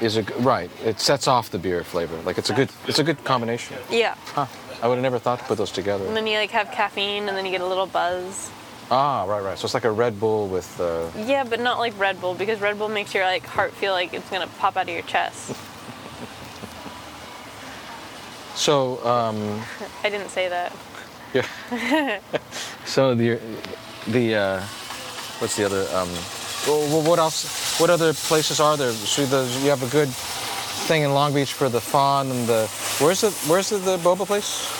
is 0.00 0.16
a 0.16 0.22
right. 0.40 0.70
It 0.84 1.00
sets 1.00 1.26
off 1.28 1.50
the 1.50 1.58
beer 1.58 1.82
flavor. 1.84 2.16
Like 2.22 2.38
it's 2.38 2.50
a 2.50 2.54
good 2.54 2.70
it's 2.86 2.98
a 2.98 3.04
good 3.04 3.22
combination. 3.24 3.76
yeah, 3.90 4.14
Huh. 4.34 4.46
I 4.82 4.88
would 4.88 4.96
have 4.96 5.02
never 5.02 5.18
thought 5.18 5.38
to 5.38 5.44
put 5.46 5.56
those 5.58 5.72
together. 5.72 6.04
and 6.06 6.14
then 6.16 6.26
you 6.26 6.36
like 6.38 6.50
have 6.50 6.70
caffeine, 6.70 7.28
and 7.28 7.36
then 7.36 7.44
you 7.46 7.50
get 7.50 7.60
a 7.62 7.66
little 7.66 7.86
buzz. 7.86 8.50
Ah, 8.90 9.24
right, 9.24 9.42
right. 9.42 9.58
So 9.58 9.64
it's 9.64 9.74
like 9.74 9.84
a 9.84 9.90
Red 9.90 10.20
Bull 10.20 10.46
with. 10.48 10.80
Uh, 10.80 11.08
Yeah, 11.24 11.44
but 11.44 11.60
not 11.60 11.78
like 11.78 11.98
Red 11.98 12.20
Bull 12.20 12.34
because 12.34 12.60
Red 12.60 12.78
Bull 12.78 12.88
makes 12.88 13.14
your 13.14 13.24
like 13.24 13.44
heart 13.46 13.72
feel 13.72 13.92
like 13.92 14.12
it's 14.14 14.28
gonna 14.30 14.46
pop 14.58 14.76
out 14.76 14.88
of 14.88 14.94
your 14.94 15.02
chest. 15.02 15.52
so 18.54 19.04
um, 19.04 19.62
I 20.04 20.10
didn't 20.10 20.30
say 20.30 20.48
that. 20.48 20.72
yeah. 21.34 22.20
so 22.84 23.14
the 23.14 23.40
the 24.06 24.34
uh, 24.34 24.62
what's 25.38 25.56
the 25.56 25.64
other? 25.64 25.82
Um, 25.94 26.08
well, 26.66 27.02
what 27.02 27.18
else? 27.18 27.78
What 27.78 27.90
other 27.90 28.12
places 28.12 28.60
are 28.60 28.76
there? 28.76 28.92
So 28.92 29.24
the, 29.26 29.44
you 29.62 29.70
have 29.70 29.82
a 29.82 29.88
good 29.88 30.08
thing 30.08 31.02
in 31.02 31.12
Long 31.14 31.34
Beach 31.34 31.52
for 31.52 31.68
the 31.68 31.80
pho 31.80 32.20
and 32.20 32.46
the. 32.46 32.66
Where's 32.98 33.20
the 33.20 33.30
Where's 33.48 33.70
the, 33.70 33.78
the 33.78 33.98
boba 33.98 34.26
place? 34.26 34.72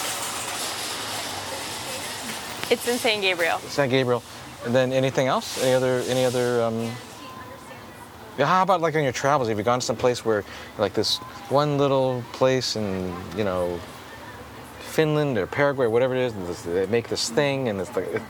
It's 2.71 2.89
in 2.89 2.99
San 2.99 3.21
Gabriel. 3.21 3.59
San 3.61 3.89
Gabriel. 3.89 4.23
And 4.65 4.75
then 4.75 4.93
anything 4.93 5.29
else? 5.29 5.63
Any 5.63 5.75
other 5.75 6.01
any 6.09 6.25
other 6.25 6.63
um 6.63 6.91
yeah, 8.39 8.47
how 8.47 8.63
about 8.63 8.81
like 8.81 8.95
on 8.97 9.03
your 9.03 9.13
travels? 9.13 9.49
Have 9.49 9.57
you 9.57 9.65
gone 9.65 9.81
to 9.81 9.87
some 9.87 9.97
place 9.97 10.25
where 10.25 10.45
like 10.79 10.93
this 10.93 11.19
one 11.49 11.79
little 11.79 12.23
place 12.33 12.77
in, 12.77 13.15
you 13.37 13.45
know, 13.45 13.81
Finland 14.81 15.39
or 15.39 15.47
Paraguay 15.47 15.87
or 15.87 15.91
whatever 15.91 16.15
it 16.15 16.21
is, 16.21 16.63
they 16.65 16.87
make 16.87 17.09
this 17.09 17.31
thing 17.31 17.69
and 17.69 17.81
it's 17.81 17.95
like 17.97 18.21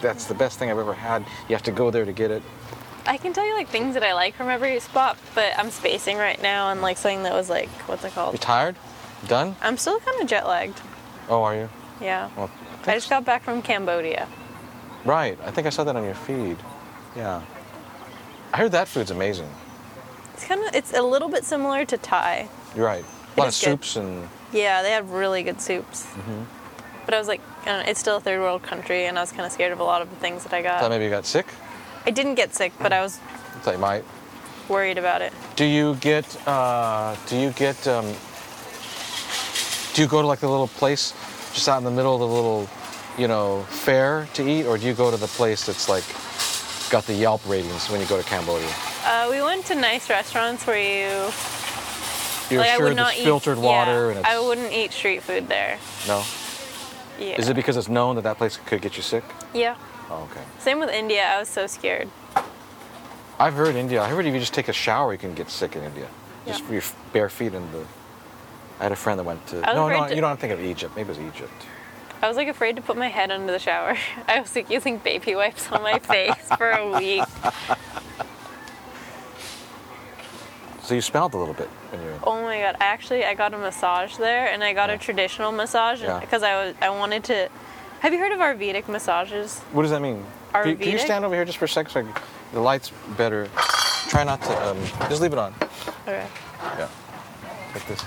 that's 0.00 0.26
the 0.26 0.34
best 0.34 0.58
thing 0.58 0.70
I've 0.70 0.78
ever 0.78 0.94
had. 0.94 1.24
You 1.48 1.54
have 1.54 1.62
to 1.64 1.72
go 1.72 1.90
there 1.90 2.04
to 2.04 2.12
get 2.12 2.30
it. 2.30 2.42
I 3.06 3.16
can 3.18 3.32
tell 3.34 3.46
you 3.46 3.54
like 3.54 3.68
things 3.68 3.94
that 3.94 4.02
I 4.02 4.14
like 4.14 4.34
from 4.34 4.48
every 4.48 4.80
spot, 4.80 5.18
but 5.34 5.52
I'm 5.58 5.70
spacing 5.70 6.16
right 6.16 6.40
now 6.40 6.66
on 6.68 6.80
like 6.80 6.96
something 6.96 7.22
that 7.24 7.32
was 7.34 7.50
like 7.50 7.68
what's 7.86 8.04
it 8.04 8.12
called? 8.14 8.32
You 8.34 8.38
tired? 8.38 8.76
Done? 9.28 9.56
I'm 9.62 9.76
still 9.76 9.98
kind 10.00 10.20
of 10.22 10.26
jet 10.28 10.46
lagged. 10.46 10.80
Oh, 11.28 11.42
are 11.42 11.54
you? 11.54 11.68
Yeah. 12.00 12.30
Well, 12.36 12.50
I 12.86 12.94
just 12.94 13.08
got 13.10 13.24
back 13.24 13.42
from 13.42 13.62
Cambodia. 13.62 14.28
right. 15.04 15.38
I 15.44 15.50
think 15.50 15.66
I 15.66 15.70
saw 15.70 15.84
that 15.84 15.96
on 15.96 16.04
your 16.04 16.14
feed. 16.14 16.56
Yeah. 17.16 17.42
I 18.52 18.56
heard 18.58 18.72
that 18.72 18.88
food's 18.88 19.10
amazing. 19.10 19.48
It's 20.34 20.44
kind 20.44 20.62
of 20.64 20.74
it's 20.74 20.92
a 20.92 21.02
little 21.02 21.28
bit 21.28 21.44
similar 21.44 21.84
to 21.84 21.96
Thai. 21.96 22.48
You're 22.76 22.86
right. 22.86 23.04
A 23.36 23.40
lot 23.40 23.48
of 23.48 23.54
is 23.54 23.60
good. 23.60 23.64
soups 23.64 23.96
and 23.96 24.28
Yeah, 24.52 24.82
they 24.82 24.90
have 24.92 25.10
really 25.10 25.42
good 25.42 25.60
soups. 25.60 26.04
Mm-hmm. 26.04 26.42
But 27.04 27.14
I 27.14 27.18
was 27.18 27.28
like, 27.28 27.40
I 27.40 27.53
know, 27.72 27.82
it's 27.86 28.00
still 28.00 28.16
a 28.16 28.20
third 28.20 28.40
world 28.40 28.62
country, 28.62 29.06
and 29.06 29.18
I 29.18 29.22
was 29.22 29.32
kind 29.32 29.44
of 29.46 29.52
scared 29.52 29.72
of 29.72 29.80
a 29.80 29.84
lot 29.84 30.02
of 30.02 30.10
the 30.10 30.16
things 30.16 30.44
that 30.44 30.52
I 30.52 30.62
thought 30.62 30.80
got. 30.82 30.90
maybe 30.90 31.04
you 31.04 31.10
got 31.10 31.26
sick. 31.26 31.46
I 32.06 32.10
didn't 32.10 32.34
get 32.34 32.54
sick, 32.54 32.72
but 32.78 32.92
I 32.92 33.00
was 33.00 33.16
Thought 33.62 33.72
you 33.74 33.78
might. 33.80 34.04
worried 34.68 34.98
about 34.98 35.22
it. 35.22 35.32
Do 35.56 35.64
you 35.64 35.94
get? 35.96 36.24
Uh, 36.46 37.16
do 37.26 37.36
you 37.36 37.50
get? 37.50 37.86
Um, 37.88 38.04
do 39.94 40.02
you 40.02 40.08
go 40.08 40.20
to 40.20 40.26
like 40.26 40.40
the 40.40 40.48
little 40.48 40.68
place 40.68 41.12
just 41.52 41.68
out 41.68 41.78
in 41.78 41.84
the 41.84 41.90
middle 41.90 42.14
of 42.14 42.20
the 42.20 42.26
little, 42.26 42.68
you 43.16 43.28
know, 43.28 43.62
fair 43.70 44.28
to 44.34 44.46
eat, 44.46 44.66
or 44.66 44.76
do 44.76 44.86
you 44.86 44.92
go 44.94 45.10
to 45.10 45.16
the 45.16 45.28
place 45.28 45.64
that's 45.66 45.88
like 45.88 46.04
got 46.90 47.04
the 47.06 47.14
Yelp 47.14 47.40
ratings 47.48 47.88
when 47.88 48.00
you 48.00 48.06
go 48.06 48.20
to 48.20 48.28
Cambodia? 48.28 48.68
Uh, 49.06 49.28
we 49.30 49.40
went 49.40 49.64
to 49.66 49.74
nice 49.74 50.10
restaurants 50.10 50.66
where 50.66 50.76
you 50.78 51.30
You're 52.50 52.60
like 52.60 52.70
I 52.72 52.76
sure 52.76 52.86
would 52.88 52.96
not 52.96 53.12
it's 53.12 53.20
eat 53.20 53.24
filtered 53.24 53.58
water 53.58 54.06
yeah, 54.06 54.08
and 54.10 54.18
it's 54.18 54.28
I 54.28 54.40
wouldn't 54.40 54.72
eat 54.72 54.92
street 54.92 55.22
food 55.22 55.48
there. 55.48 55.78
no. 56.08 56.22
Yeah. 57.18 57.36
Is 57.38 57.48
it 57.48 57.54
because 57.56 57.76
it's 57.76 57.88
known 57.88 58.16
that 58.16 58.22
that 58.22 58.38
place 58.38 58.58
could 58.66 58.80
get 58.82 58.96
you 58.96 59.02
sick? 59.02 59.24
Yeah. 59.54 59.76
Oh, 60.10 60.28
okay. 60.30 60.42
Same 60.58 60.80
with 60.80 60.90
India. 60.90 61.24
I 61.24 61.38
was 61.38 61.48
so 61.48 61.66
scared. 61.66 62.08
I've 63.38 63.54
heard 63.54 63.74
India. 63.76 64.02
I 64.02 64.08
heard 64.08 64.26
if 64.26 64.34
you 64.34 64.40
just 64.40 64.54
take 64.54 64.68
a 64.68 64.72
shower, 64.72 65.12
you 65.12 65.18
can 65.18 65.34
get 65.34 65.50
sick 65.50 65.76
in 65.76 65.82
India. 65.82 66.08
Just 66.46 66.60
Yeah. 66.60 66.66
for 66.66 66.72
your 66.74 66.82
bare 67.12 67.28
feet 67.28 67.54
in 67.54 67.70
the. 67.72 67.84
I 68.80 68.84
had 68.84 68.92
a 68.92 68.96
friend 68.96 69.18
that 69.18 69.24
went 69.24 69.46
to. 69.48 69.60
No, 69.60 69.88
no, 69.88 70.08
to- 70.08 70.14
you 70.14 70.20
don't 70.20 70.38
think 70.38 70.52
of 70.52 70.60
Egypt. 70.60 70.94
Maybe 70.96 71.10
it 71.10 71.16
was 71.16 71.34
Egypt. 71.34 71.52
I 72.22 72.28
was 72.28 72.36
like 72.36 72.48
afraid 72.48 72.76
to 72.76 72.82
put 72.82 72.96
my 72.96 73.08
head 73.08 73.30
under 73.30 73.52
the 73.52 73.58
shower. 73.58 73.96
I 74.28 74.40
was 74.40 74.54
like 74.54 74.70
using 74.70 74.98
baby 74.98 75.34
wipes 75.34 75.70
on 75.70 75.82
my 75.82 75.98
face 75.98 76.48
for 76.56 76.70
a 76.70 76.98
week. 76.98 77.24
So 80.84 80.94
you 80.94 81.00
smelled 81.00 81.32
a 81.32 81.38
little 81.38 81.54
bit 81.54 81.68
when 81.90 82.02
you. 82.02 82.12
Oh 82.24 82.42
my 82.42 82.60
god! 82.60 82.76
Actually, 82.80 83.24
I 83.24 83.32
got 83.34 83.54
a 83.54 83.58
massage 83.58 84.16
there, 84.16 84.48
and 84.48 84.62
I 84.62 84.74
got 84.74 84.90
Yeah. 84.90 84.96
a 84.96 84.98
traditional 84.98 85.50
massage 85.50 86.02
Yeah. 86.02 86.20
because 86.20 86.42
I 86.42 86.54
was 86.62 86.74
I 86.82 86.90
wanted 86.90 87.24
to. 87.24 87.48
Have 88.00 88.12
you 88.12 88.18
heard 88.18 88.32
of 88.32 88.38
Ayurvedic 88.40 88.86
massages? 88.88 89.60
What 89.72 89.82
does 89.82 89.90
that 89.92 90.02
mean? 90.02 90.22
Can 90.52 90.68
you, 90.68 90.76
can 90.76 90.92
you 90.92 90.98
stand 90.98 91.24
over 91.24 91.34
here 91.34 91.44
just 91.46 91.56
for 91.56 91.64
a 91.64 91.68
second? 91.68 91.90
So 91.90 92.06
the 92.52 92.60
light's 92.60 92.92
better. 93.16 93.48
Try 94.08 94.24
not 94.24 94.42
to. 94.42 94.66
Um, 94.68 94.78
just 95.08 95.22
leave 95.22 95.32
it 95.32 95.38
on. 95.38 95.54
Okay. 96.06 96.26
Yeah. 96.78 96.88
Like 97.74 97.86
this. 97.88 98.04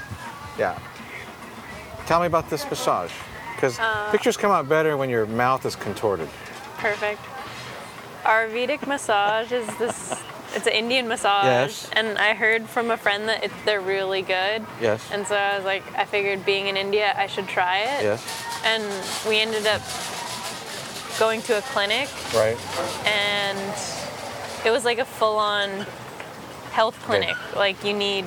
Yeah. 0.59 0.77
Tell 2.05 2.19
me 2.19 2.27
about 2.27 2.47
this 2.49 2.63
massage. 2.69 3.11
Because 3.55 3.79
Uh, 3.79 4.11
pictures 4.11 4.37
come 4.37 4.51
out 4.51 4.69
better 4.69 4.95
when 4.97 5.09
your 5.09 5.25
mouth 5.25 5.65
is 5.65 5.75
contorted. 5.75 6.29
Perfect. 6.77 7.19
Ayurvedic 8.23 8.85
massage 8.85 9.51
is 9.51 9.67
this. 9.77 10.13
It's 10.57 10.65
an 10.65 10.73
Indian 10.73 11.07
massage, 11.07 11.45
Yes. 11.45 11.89
and 11.93 12.17
I 12.17 12.33
heard 12.33 12.67
from 12.67 12.89
a 12.89 12.97
friend 12.97 13.29
that 13.29 13.43
it, 13.43 13.51
they're 13.63 13.79
really 13.79 14.23
good. 14.23 14.65
Yes. 14.81 15.07
And 15.11 15.27
so 15.27 15.35
I 15.35 15.55
was 15.55 15.63
like, 15.65 15.83
I 15.95 16.03
figured 16.05 16.45
being 16.47 16.65
in 16.65 16.75
India, 16.75 17.13
I 17.15 17.27
should 17.27 17.47
try 17.47 17.81
it. 17.81 18.01
Yes. 18.03 18.25
And 18.65 18.83
we 19.29 19.39
ended 19.39 19.67
up 19.67 19.83
going 21.19 21.43
to 21.43 21.59
a 21.59 21.61
clinic, 21.61 22.09
Right. 22.33 22.57
and 23.05 23.59
it 24.65 24.71
was 24.71 24.83
like 24.83 24.97
a 24.97 25.05
full-on 25.05 25.85
health 26.71 26.99
clinic. 27.05 27.35
Okay. 27.49 27.59
Like 27.59 27.83
you 27.83 27.93
need 27.93 28.25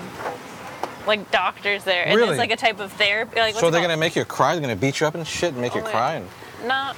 like 1.09 1.29
doctors 1.33 1.83
there, 1.83 2.05
and 2.07 2.15
Really? 2.17 2.31
it's 2.31 2.39
like 2.39 2.53
a 2.53 2.57
type 2.57 2.79
of 2.79 2.93
therapy. 2.93 3.41
Like 3.41 3.57
So 3.57 3.71
they're 3.71 3.83
gonna 3.83 3.97
make 3.97 4.15
you 4.15 4.25
cry. 4.25 4.53
They're 4.53 4.61
gonna 4.61 4.77
beat 4.77 5.01
you 5.01 5.07
up 5.09 5.17
and 5.17 5.27
shit 5.27 5.53
and 5.55 5.61
make 5.61 5.75
you 5.75 5.81
Oh, 5.81 5.85
yeah. 5.87 5.91
cry. 5.91 6.13
And, 6.15 6.29
not 6.69 6.95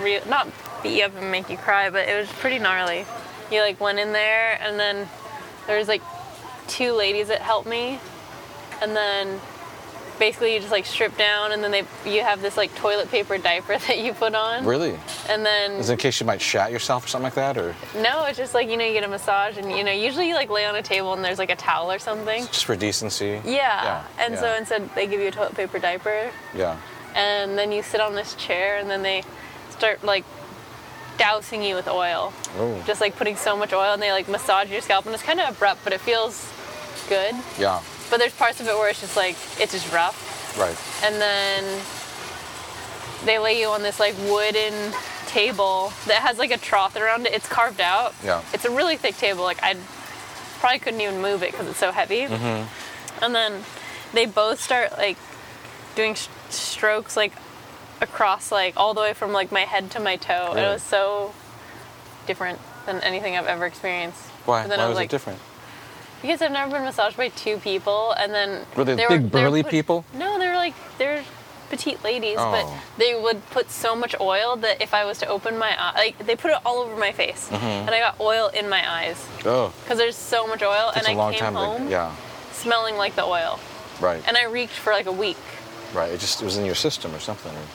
real, 0.00 0.20
not 0.28 0.46
beat 0.84 0.98
you 1.00 1.04
up 1.04 1.16
and 1.16 1.32
make 1.32 1.50
you 1.50 1.56
cry, 1.56 1.90
but 1.90 2.08
it 2.08 2.16
was 2.16 2.28
pretty 2.38 2.60
gnarly. 2.60 3.04
You 3.50 3.60
like 3.62 3.80
went 3.80 3.98
in 3.98 4.12
there, 4.12 4.58
and 4.60 4.78
then 4.78 5.08
there 5.66 5.78
was 5.78 5.88
like 5.88 6.02
two 6.66 6.92
ladies 6.92 7.28
that 7.28 7.40
helped 7.40 7.68
me, 7.68 7.98
and 8.82 8.94
then 8.94 9.40
basically 10.18 10.52
you 10.52 10.58
just 10.60 10.72
like 10.72 10.84
strip 10.84 11.16
down, 11.16 11.52
and 11.52 11.62
then 11.64 11.70
they 11.70 11.84
you 12.04 12.22
have 12.22 12.42
this 12.42 12.56
like 12.56 12.74
toilet 12.74 13.10
paper 13.10 13.38
diaper 13.38 13.78
that 13.86 13.98
you 13.98 14.12
put 14.12 14.34
on, 14.34 14.66
really? 14.66 14.98
and 15.30 15.46
then 15.46 15.72
Is 15.72 15.88
it 15.88 15.94
in 15.94 15.98
case 15.98 16.20
you 16.20 16.26
might 16.26 16.40
shat 16.42 16.70
yourself 16.72 17.04
or 17.04 17.08
something 17.08 17.24
like 17.24 17.34
that, 17.34 17.56
or 17.56 17.74
no, 17.94 18.24
it's 18.24 18.36
just 18.36 18.52
like 18.52 18.68
you 18.68 18.76
know 18.76 18.84
you 18.84 18.92
get 18.92 19.04
a 19.04 19.08
massage, 19.08 19.56
and 19.56 19.70
you 19.70 19.82
know 19.84 19.92
usually 19.92 20.28
you 20.28 20.34
like 20.34 20.50
lay 20.50 20.66
on 20.66 20.76
a 20.76 20.82
table 20.82 21.14
and 21.14 21.24
there's 21.24 21.38
like 21.38 21.50
a 21.50 21.56
towel 21.56 21.90
or 21.90 21.98
something. 21.98 22.44
just 22.46 22.66
for 22.66 22.76
decency? 22.76 23.40
Yeah, 23.44 23.54
Yeah, 23.84 24.04
and 24.18 24.38
so 24.38 24.54
instead 24.56 24.90
they 24.94 25.06
give 25.06 25.20
you 25.20 25.28
a 25.28 25.32
toilet 25.32 25.54
paper 25.54 25.78
diaper, 25.78 26.30
Yeah. 26.54 26.76
and 27.14 27.56
then 27.56 27.72
you 27.72 27.82
sit 27.82 28.00
on 28.00 28.14
this 28.14 28.34
chair, 28.34 28.76
and 28.78 28.90
then 28.90 29.02
they 29.02 29.22
start 29.70 30.04
like 30.04 30.24
dousing 31.18 31.62
you 31.62 31.74
with 31.74 31.88
oil. 31.88 32.32
Oh. 32.58 32.82
Just 32.86 33.00
like 33.00 33.16
putting 33.16 33.36
so 33.36 33.56
much 33.56 33.72
oil, 33.72 33.92
and 33.92 34.00
they 34.02 34.12
like 34.12 34.28
massage 34.28 34.70
your 34.70 34.80
scalp, 34.80 35.04
and 35.06 35.14
it's 35.14 35.22
kind 35.22 35.40
of 35.40 35.50
abrupt, 35.56 35.80
but 35.84 35.92
it 35.92 36.00
feels 36.00 36.50
good. 37.08 37.34
Yeah. 37.58 37.80
But 38.10 38.18
there's 38.18 38.34
parts 38.34 38.60
of 38.60 38.66
it 38.68 38.74
where 38.74 38.88
it's 38.88 39.00
just 39.00 39.16
like 39.16 39.36
it's 39.60 39.72
just 39.72 39.92
rough, 39.92 40.56
Right. 40.58 40.76
and 41.04 41.20
then 41.20 41.64
they 43.24 43.38
lay 43.38 43.60
you 43.60 43.68
on 43.68 43.82
this 43.82 43.98
like 44.00 44.14
wooden 44.28 44.92
table 45.26 45.92
that 46.06 46.22
has 46.22 46.38
like 46.38 46.50
a 46.52 46.56
trough 46.56 46.96
around 46.96 47.26
it. 47.26 47.32
It's 47.34 47.48
carved 47.48 47.80
out. 47.80 48.14
Yeah. 48.24 48.42
It's 48.54 48.64
a 48.64 48.70
really 48.70 48.96
thick 48.96 49.16
table. 49.16 49.42
Like 49.42 49.58
I 49.62 49.76
probably 50.60 50.78
couldn't 50.78 51.00
even 51.00 51.20
move 51.20 51.42
it 51.42 51.50
because 51.52 51.68
it's 51.68 51.78
so 51.78 51.90
heavy. 51.92 52.22
Mm-hmm. 52.22 53.24
And 53.24 53.34
then 53.34 53.64
they 54.14 54.24
both 54.26 54.60
start 54.60 54.92
like 54.96 55.18
doing 55.96 56.14
sh- 56.14 56.28
strokes 56.50 57.16
like 57.16 57.32
across 58.00 58.50
like 58.52 58.74
all 58.76 58.94
the 58.94 59.00
way 59.00 59.12
from 59.12 59.32
like 59.32 59.50
my 59.52 59.60
head 59.60 59.90
to 59.92 60.00
my 60.00 60.16
toe. 60.16 60.52
Really? 60.54 60.66
it 60.66 60.72
was 60.74 60.82
so 60.82 61.32
different 62.26 62.58
than 62.86 63.00
anything 63.02 63.36
I've 63.36 63.46
ever 63.46 63.66
experienced. 63.66 64.20
Why? 64.44 64.62
But 64.62 64.68
then 64.70 64.78
Why 64.78 64.84
I 64.84 64.88
was 64.88 64.94
was 64.94 64.98
like, 65.02 65.06
it 65.06 65.10
different? 65.10 65.40
because 66.22 66.42
I've 66.42 66.50
never 66.52 66.72
been 66.72 66.82
massaged 66.84 67.16
by 67.16 67.28
two 67.28 67.58
people, 67.58 68.12
and 68.12 68.32
then 68.34 68.66
Were 68.76 68.84
they 68.84 68.94
they 68.96 69.06
big 69.06 69.22
they 69.22 69.28
burly 69.28 69.62
put- 69.62 69.70
people? 69.70 70.04
No, 70.14 70.38
they 70.38 70.48
were 70.48 70.54
like 70.54 70.74
they're 70.98 71.22
petite 71.70 72.02
ladies, 72.02 72.36
but 72.36 72.64
Oh. 72.64 72.82
they 72.96 73.14
would 73.14 73.46
put 73.50 73.70
so 73.70 73.94
much 73.94 74.14
oil 74.20 74.56
that 74.56 74.80
if 74.80 74.94
I 74.94 75.04
was 75.04 75.18
to 75.18 75.28
open 75.28 75.58
my 75.58 75.76
eye, 75.78 75.92
like 75.96 76.18
they 76.26 76.34
put 76.34 76.50
it 76.50 76.56
all 76.64 76.78
over 76.78 76.96
my 76.96 77.12
face, 77.12 77.46
Mm-hmm. 77.50 77.64
and 77.64 77.90
I 77.90 77.98
got 78.00 78.18
oil 78.20 78.48
in 78.48 78.68
my 78.70 78.82
eyes 78.90 79.22
Oh. 79.44 79.72
because 79.84 79.98
there's 79.98 80.16
so 80.16 80.46
much 80.46 80.62
oil, 80.62 80.90
and 80.96 81.06
a 81.06 81.10
I 81.10 81.14
long 81.14 81.32
came 81.32 81.40
time 81.40 81.54
home 81.54 81.84
to. 81.86 81.90
Yeah. 81.90 82.12
smelling 82.52 82.96
like 82.96 83.14
the 83.16 83.24
oil, 83.24 83.60
Right. 84.00 84.22
and 84.26 84.36
I 84.36 84.44
reeked 84.44 84.72
for 84.72 84.92
like 84.94 85.06
a 85.06 85.12
week. 85.12 85.36
right. 85.94 86.10
It 86.10 86.20
just 86.20 86.40
it 86.42 86.44
was 86.44 86.56
in 86.56 86.64
your 86.64 86.74
system 86.74 87.14
or 87.14 87.20
something. 87.20 87.52
Or 87.52 87.66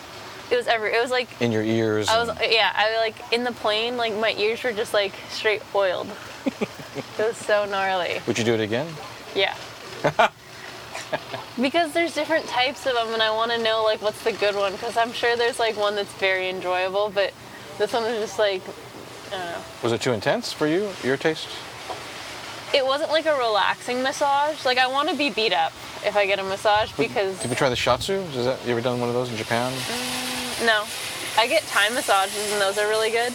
It 0.53 0.57
was 0.57 0.67
every. 0.67 0.93
It 0.93 1.01
was 1.01 1.09
like 1.09 1.41
in 1.41 1.51
your 1.51 1.63
ears. 1.63 2.07
I 2.09 2.23
was 2.23 2.29
yeah. 2.47 2.71
I 2.75 2.95
like 2.97 3.15
in 3.33 3.43
the 3.43 3.53
plane, 3.53 3.97
like 3.97 4.13
my 4.13 4.35
ears 4.37 4.63
were 4.63 4.71
just 4.71 4.93
like 4.93 5.11
straight 5.29 5.63
oiled. 5.73 6.07
it 6.45 7.03
was 7.17 7.37
so 7.37 7.65
gnarly. 7.65 8.21
Would 8.27 8.37
you 8.37 8.43
do 8.43 8.53
it 8.53 8.59
again? 8.59 8.85
Yeah. 9.33 9.57
because 11.59 11.93
there's 11.93 12.13
different 12.13 12.45
types 12.45 12.85
of 12.85 12.93
them, 12.93 13.13
and 13.13 13.23
I 13.23 13.31
want 13.31 13.51
to 13.51 13.57
know 13.57 13.83
like 13.83 14.03
what's 14.03 14.23
the 14.23 14.31
good 14.31 14.55
one. 14.55 14.73
Because 14.73 14.95
I'm 14.95 15.11
sure 15.11 15.35
there's 15.35 15.57
like 15.57 15.75
one 15.75 15.95
that's 15.95 16.13
very 16.13 16.49
enjoyable, 16.49 17.09
but 17.09 17.33
this 17.79 17.91
one 17.91 18.03
was 18.03 18.19
just 18.19 18.37
like 18.37 18.61
I 19.29 19.31
don't 19.31 19.39
know. 19.39 19.61
Was 19.81 19.91
it 19.91 20.01
too 20.01 20.11
intense 20.11 20.53
for 20.53 20.67
you? 20.67 20.87
Your 21.03 21.17
taste? 21.17 21.47
It 22.75 22.85
wasn't 22.85 23.09
like 23.09 23.25
a 23.25 23.35
relaxing 23.35 24.03
massage. 24.03 24.65
Like 24.65 24.77
I 24.77 24.85
want 24.85 25.09
to 25.09 25.15
be 25.15 25.31
beat 25.31 25.53
up 25.53 25.73
if 26.05 26.15
I 26.15 26.27
get 26.27 26.37
a 26.37 26.43
massage 26.43 26.91
because 26.91 27.41
Did 27.41 27.49
you 27.49 27.55
try 27.55 27.69
the 27.69 27.75
shiatsu? 27.75 28.23
Is 28.35 28.45
that 28.45 28.63
you 28.65 28.73
ever 28.73 28.81
done 28.81 28.99
one 28.99 29.09
of 29.09 29.15
those 29.15 29.31
in 29.31 29.35
Japan? 29.35 29.71
Mm, 29.71 30.32
no, 30.61 30.85
I 31.37 31.47
get 31.47 31.63
Thai 31.63 31.89
massages 31.89 32.51
and 32.51 32.61
those 32.61 32.77
are 32.77 32.87
really 32.87 33.09
good. 33.09 33.33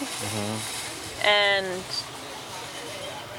And 1.24 1.66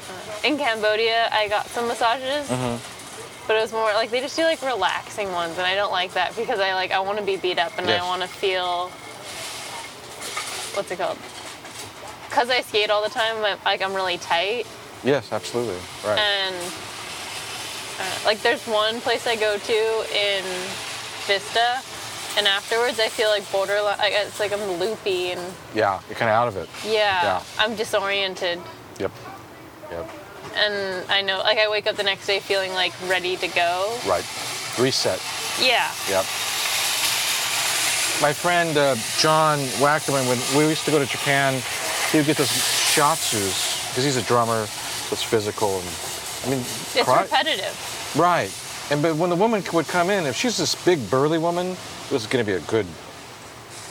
uh, 0.08 0.46
in 0.46 0.58
Cambodia, 0.58 1.28
I 1.32 1.48
got 1.48 1.66
some 1.68 1.88
massages. 1.88 2.48
But 3.46 3.56
it 3.56 3.60
was 3.62 3.72
more 3.72 3.92
like 3.94 4.10
they 4.10 4.20
just 4.20 4.36
do 4.36 4.44
like 4.44 4.62
relaxing 4.62 5.32
ones, 5.32 5.56
and 5.58 5.66
I 5.66 5.74
don't 5.74 5.90
like 5.90 6.12
that 6.12 6.36
because 6.36 6.60
I 6.60 6.74
like 6.74 6.92
I 6.92 7.00
want 7.00 7.18
to 7.18 7.24
be 7.24 7.36
beat 7.36 7.58
up 7.58 7.76
and 7.78 7.88
Yes. 7.88 8.00
I 8.00 8.06
want 8.06 8.22
to 8.22 8.28
feel 8.28 8.88
what's 10.76 10.90
it 10.92 10.98
called? 10.98 11.18
Because 12.28 12.48
I 12.48 12.60
skate 12.60 12.90
all 12.90 13.02
the 13.02 13.08
time, 13.10 13.42
I'm, 13.44 13.58
like 13.64 13.82
I'm 13.82 13.92
really 13.92 14.18
tight, 14.18 14.66
Yes, 15.02 15.32
absolutely. 15.32 15.78
Right. 16.04 16.16
and 16.18 16.54
uh, 17.98 18.04
like 18.24 18.40
there's 18.42 18.64
one 18.68 19.00
place 19.00 19.26
I 19.26 19.34
go 19.34 19.58
to 19.58 20.04
in 20.14 20.44
Vista 21.26 21.82
and 22.38 22.46
afterwards 22.46 22.98
I 23.00 23.08
feel 23.08 23.28
like 23.30 23.50
borderline. 23.52 23.98
Like, 23.98 24.12
it's 24.14 24.38
like 24.40 24.52
I'm 24.52 24.78
loopy 24.78 25.32
and 25.32 25.40
Yeah, 25.74 26.00
you're 26.08 26.16
kind 26.18 26.30
of 26.30 26.36
out 26.36 26.48
of 26.48 26.56
it. 26.56 26.68
yeah, 26.84 27.22
Yeah. 27.22 27.42
I'm 27.58 27.74
disoriented. 27.76 28.60
Yep. 28.98 29.12
Yep. 29.90 30.10
And 30.56 31.10
I 31.10 31.22
know, 31.22 31.38
like, 31.38 31.58
I 31.58 31.68
wake 31.70 31.86
up 31.86 31.96
the 31.96 32.02
next 32.02 32.26
day 32.26 32.40
feeling 32.40 32.72
like 32.72 32.92
ready 33.08 33.36
to 33.36 33.48
go. 33.48 33.96
Right. 34.06 34.24
Reset. 34.78 35.20
Yeah. 35.60 35.90
Yep. 36.08 36.24
My 38.20 38.32
friend 38.34 38.76
uh, 38.76 38.96
John 39.18 39.58
Wackerman, 39.80 40.26
when 40.28 40.38
we 40.58 40.68
used 40.68 40.84
to 40.84 40.90
go 40.90 40.98
to 40.98 41.06
Japan, 41.06 41.62
he 42.12 42.18
would 42.18 42.26
get 42.26 42.36
those 42.36 42.48
shiatsus 42.50 43.88
because 43.90 44.04
he's 44.04 44.16
a 44.16 44.22
drummer, 44.22 44.66
so 44.66 45.12
it's 45.14 45.22
physical. 45.22 45.78
And, 45.80 45.88
I 46.44 46.50
mean, 46.50 46.60
It's 46.60 47.02
cry- 47.04 47.22
repetitive. 47.22 48.12
right. 48.18 48.50
And 48.90 49.00
but 49.00 49.14
when 49.16 49.30
the 49.30 49.36
woman 49.36 49.62
would 49.72 49.86
come 49.88 50.10
in, 50.10 50.26
if 50.26 50.36
she's 50.36 50.58
this 50.58 50.74
big 50.84 51.08
burly 51.08 51.38
woman, 51.38 51.76
it 52.10 52.14
was 52.14 52.26
going 52.26 52.44
to 52.44 52.50
be 52.50 52.56
a 52.56 52.60
good. 52.60 52.86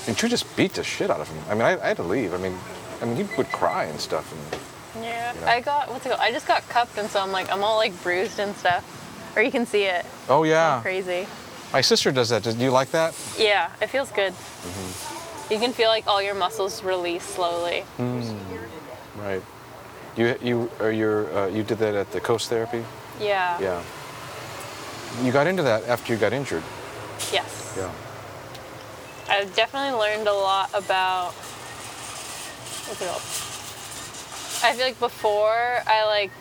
And 0.07 0.21
would 0.21 0.27
just 0.31 0.55
beat 0.57 0.73
the 0.73 0.83
shit 0.83 1.09
out 1.09 1.21
of 1.21 1.27
him. 1.29 1.37
I 1.49 1.53
mean, 1.53 1.61
I, 1.61 1.81
I 1.81 1.87
had 1.89 1.97
to 1.97 2.03
leave. 2.03 2.33
I 2.33 2.37
mean, 2.37 2.57
I 3.01 3.05
mean, 3.05 3.15
he 3.15 3.23
would 3.37 3.51
cry 3.51 3.85
and 3.85 3.99
stuff. 3.99 4.31
And, 4.33 5.03
Yeah. 5.03 5.33
You 5.33 5.41
know? 5.41 5.47
I 5.47 5.61
got, 5.61 5.89
what's 5.89 6.05
it 6.05 6.09
called? 6.09 6.21
I 6.21 6.31
just 6.31 6.47
got 6.47 6.67
cupped, 6.67 6.97
and 6.97 7.09
so 7.09 7.21
I'm 7.21 7.31
like, 7.31 7.49
I'm 7.51 7.63
all 7.63 7.77
like 7.77 7.93
bruised 8.03 8.39
and 8.39 8.55
stuff. 8.55 8.83
Or 9.35 9.41
you 9.43 9.51
can 9.51 9.65
see 9.65 9.83
it. 9.83 10.05
oh 10.27 10.43
yeah, 10.43 10.81
Crazy. 10.81 11.27
my 11.71 11.81
sister 11.81 12.11
does 12.11 12.29
that. 12.29 12.43
Do 12.43 12.51
you 12.51 12.71
like 12.71 12.91
that? 12.91 13.13
Yeah, 13.37 13.69
it 13.79 13.87
feels 13.87 14.11
good. 14.11 14.33
Mm-hmm. 14.33 15.53
You 15.53 15.59
can 15.59 15.71
feel 15.71 15.87
like 15.89 16.07
all 16.07 16.21
your 16.21 16.33
muscles 16.35 16.83
release 16.83 17.23
slowly. 17.23 17.83
Right. 19.17 19.43
You 20.17 20.35
you 20.41 20.71
or 20.79 20.91
your 20.91 21.31
uh, 21.37 21.47
you 21.47 21.63
did 21.63 21.77
that 21.77 21.93
at 21.95 22.11
the 22.11 22.19
Coast 22.19 22.49
Therapy. 22.49 22.83
Yeah. 23.21 23.59
Yeah. 23.61 23.83
You 25.23 25.31
got 25.31 25.45
into 25.47 25.63
that 25.63 25.83
after 25.87 26.11
you 26.11 26.19
got 26.19 26.33
injured. 26.33 26.63
Yes. 27.31 27.75
Yeah. 27.77 27.91
I've 29.29 29.55
definitely 29.55 29.99
learned 29.99 30.27
a 30.27 30.33
lot 30.33 30.69
about 30.73 31.33
what's 32.87 33.01
it 33.01 33.05
called? 33.05 33.21
I 34.61 34.75
feel 34.75 34.85
like 34.87 34.99
before 34.99 35.81
I 35.85 36.05
like 36.05 36.31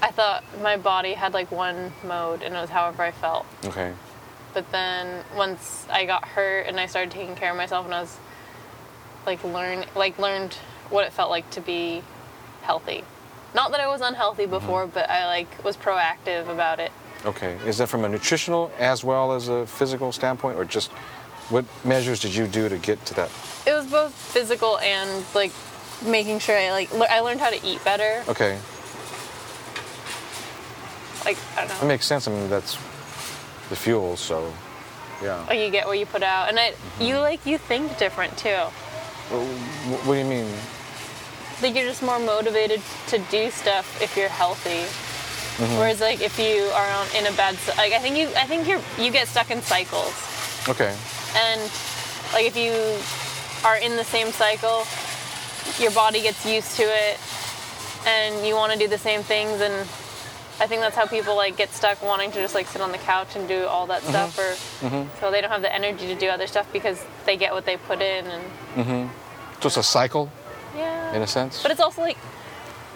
I 0.00 0.10
thought 0.10 0.42
my 0.62 0.76
body 0.76 1.12
had 1.12 1.34
like 1.34 1.50
one 1.50 1.92
mode 2.04 2.42
and 2.42 2.54
it 2.54 2.58
was 2.58 2.70
however 2.70 3.02
I 3.02 3.10
felt. 3.10 3.46
Okay. 3.64 3.92
But 4.54 4.70
then 4.72 5.24
once 5.36 5.86
I 5.90 6.06
got 6.06 6.26
hurt 6.26 6.66
and 6.66 6.80
I 6.80 6.86
started 6.86 7.10
taking 7.10 7.34
care 7.34 7.50
of 7.50 7.56
myself 7.56 7.84
and 7.84 7.94
I 7.94 8.00
was 8.00 8.16
like 9.26 9.44
learn 9.44 9.84
like 9.94 10.18
learned 10.18 10.54
what 10.90 11.04
it 11.04 11.12
felt 11.12 11.30
like 11.30 11.48
to 11.50 11.60
be 11.60 12.02
healthy. 12.62 13.04
Not 13.54 13.70
that 13.72 13.80
I 13.80 13.88
was 13.88 14.00
unhealthy 14.00 14.44
mm-hmm. 14.44 14.52
before, 14.52 14.86
but 14.86 15.10
I 15.10 15.26
like 15.26 15.62
was 15.62 15.76
proactive 15.76 16.48
about 16.48 16.80
it. 16.80 16.92
Okay. 17.24 17.58
Is 17.66 17.78
that 17.78 17.88
from 17.88 18.04
a 18.04 18.08
nutritional 18.08 18.70
as 18.78 19.04
well 19.04 19.32
as 19.32 19.48
a 19.48 19.66
physical 19.66 20.12
standpoint, 20.12 20.56
or 20.56 20.64
just 20.64 20.90
what 21.50 21.64
measures 21.84 22.20
did 22.20 22.34
you 22.34 22.46
do 22.46 22.68
to 22.68 22.78
get 22.78 23.04
to 23.06 23.14
that? 23.14 23.30
It 23.66 23.72
was 23.72 23.86
both 23.86 24.12
physical 24.12 24.78
and 24.78 25.24
like 25.34 25.52
making 26.04 26.38
sure 26.40 26.56
I 26.56 26.70
like 26.70 26.92
I 26.92 27.20
learned 27.20 27.40
how 27.40 27.50
to 27.50 27.66
eat 27.66 27.82
better. 27.84 28.22
Okay. 28.28 28.58
Like 31.24 31.38
I 31.56 31.66
don't 31.66 31.68
know. 31.68 31.84
It 31.84 31.88
makes 31.88 32.06
sense. 32.06 32.28
I 32.28 32.32
mean, 32.32 32.48
that's 32.48 32.74
the 33.68 33.76
fuel. 33.76 34.16
So, 34.16 34.52
yeah. 35.22 35.44
Like 35.46 35.60
you 35.60 35.70
get 35.70 35.86
what 35.86 35.98
you 35.98 36.06
put 36.06 36.22
out, 36.22 36.48
and 36.48 36.58
I 36.58 36.70
mm-hmm. 36.70 37.04
you 37.04 37.18
like 37.18 37.44
you 37.44 37.58
think 37.58 37.98
different 37.98 38.36
too. 38.36 38.48
Well, 39.30 39.44
What 40.04 40.14
do 40.14 40.18
you 40.18 40.24
mean? 40.24 40.50
Like 41.60 41.74
you're 41.74 41.88
just 41.88 42.02
more 42.02 42.18
motivated 42.18 42.80
to 43.08 43.18
do 43.30 43.50
stuff 43.50 44.00
if 44.00 44.16
you're 44.16 44.28
healthy. 44.28 44.86
Mm-hmm. 45.58 45.78
Whereas 45.78 46.00
like 46.00 46.20
if 46.20 46.38
you 46.38 46.70
are 46.72 46.88
on, 46.88 47.06
in 47.16 47.26
a 47.26 47.36
bad 47.36 47.56
like 47.76 47.92
I 47.92 47.98
think 47.98 48.16
you 48.16 48.28
I 48.36 48.46
think 48.46 48.68
you're 48.68 48.80
you 48.96 49.10
get 49.10 49.26
stuck 49.26 49.50
in 49.50 49.60
cycles. 49.60 50.14
Okay. 50.68 50.94
And 51.36 51.60
like 52.32 52.46
if 52.46 52.56
you 52.56 52.72
are 53.66 53.76
in 53.76 53.96
the 53.96 54.04
same 54.04 54.32
cycle, 54.32 54.84
your 55.80 55.92
body 55.92 56.22
gets 56.22 56.46
used 56.46 56.76
to 56.76 56.82
it 56.84 57.18
and 58.06 58.46
you 58.46 58.54
want 58.54 58.72
to 58.72 58.78
do 58.78 58.88
the 58.88 58.98
same 58.98 59.22
things 59.22 59.60
and 59.60 59.74
I 60.60 60.66
think 60.66 60.80
that's 60.80 60.96
how 60.96 61.06
people 61.06 61.36
like 61.36 61.56
get 61.56 61.70
stuck 61.70 62.02
wanting 62.02 62.32
to 62.32 62.40
just 62.40 62.54
like 62.54 62.66
sit 62.66 62.80
on 62.80 62.90
the 62.90 62.98
couch 62.98 63.36
and 63.36 63.46
do 63.46 63.64
all 63.66 63.86
that 63.86 64.02
mm-hmm. 64.02 64.30
stuff 64.30 64.38
or 64.38 64.86
mm-hmm. 64.86 65.20
so 65.20 65.30
they 65.30 65.40
don't 65.40 65.50
have 65.50 65.62
the 65.62 65.72
energy 65.72 66.06
to 66.06 66.14
do 66.14 66.28
other 66.28 66.46
stuff 66.46 66.72
because 66.72 67.04
they 67.26 67.36
get 67.36 67.52
what 67.52 67.64
they 67.64 67.76
put 67.76 68.00
in 68.00 68.26
and 68.26 68.44
mm-hmm. 68.74 69.08
So 69.60 69.66
it's 69.66 69.76
a 69.76 69.82
cycle, 69.82 70.30
yeah. 70.76 71.12
in 71.14 71.22
a 71.22 71.26
sense. 71.26 71.62
But 71.62 71.72
it's 71.72 71.80
also 71.80 72.00
like 72.00 72.16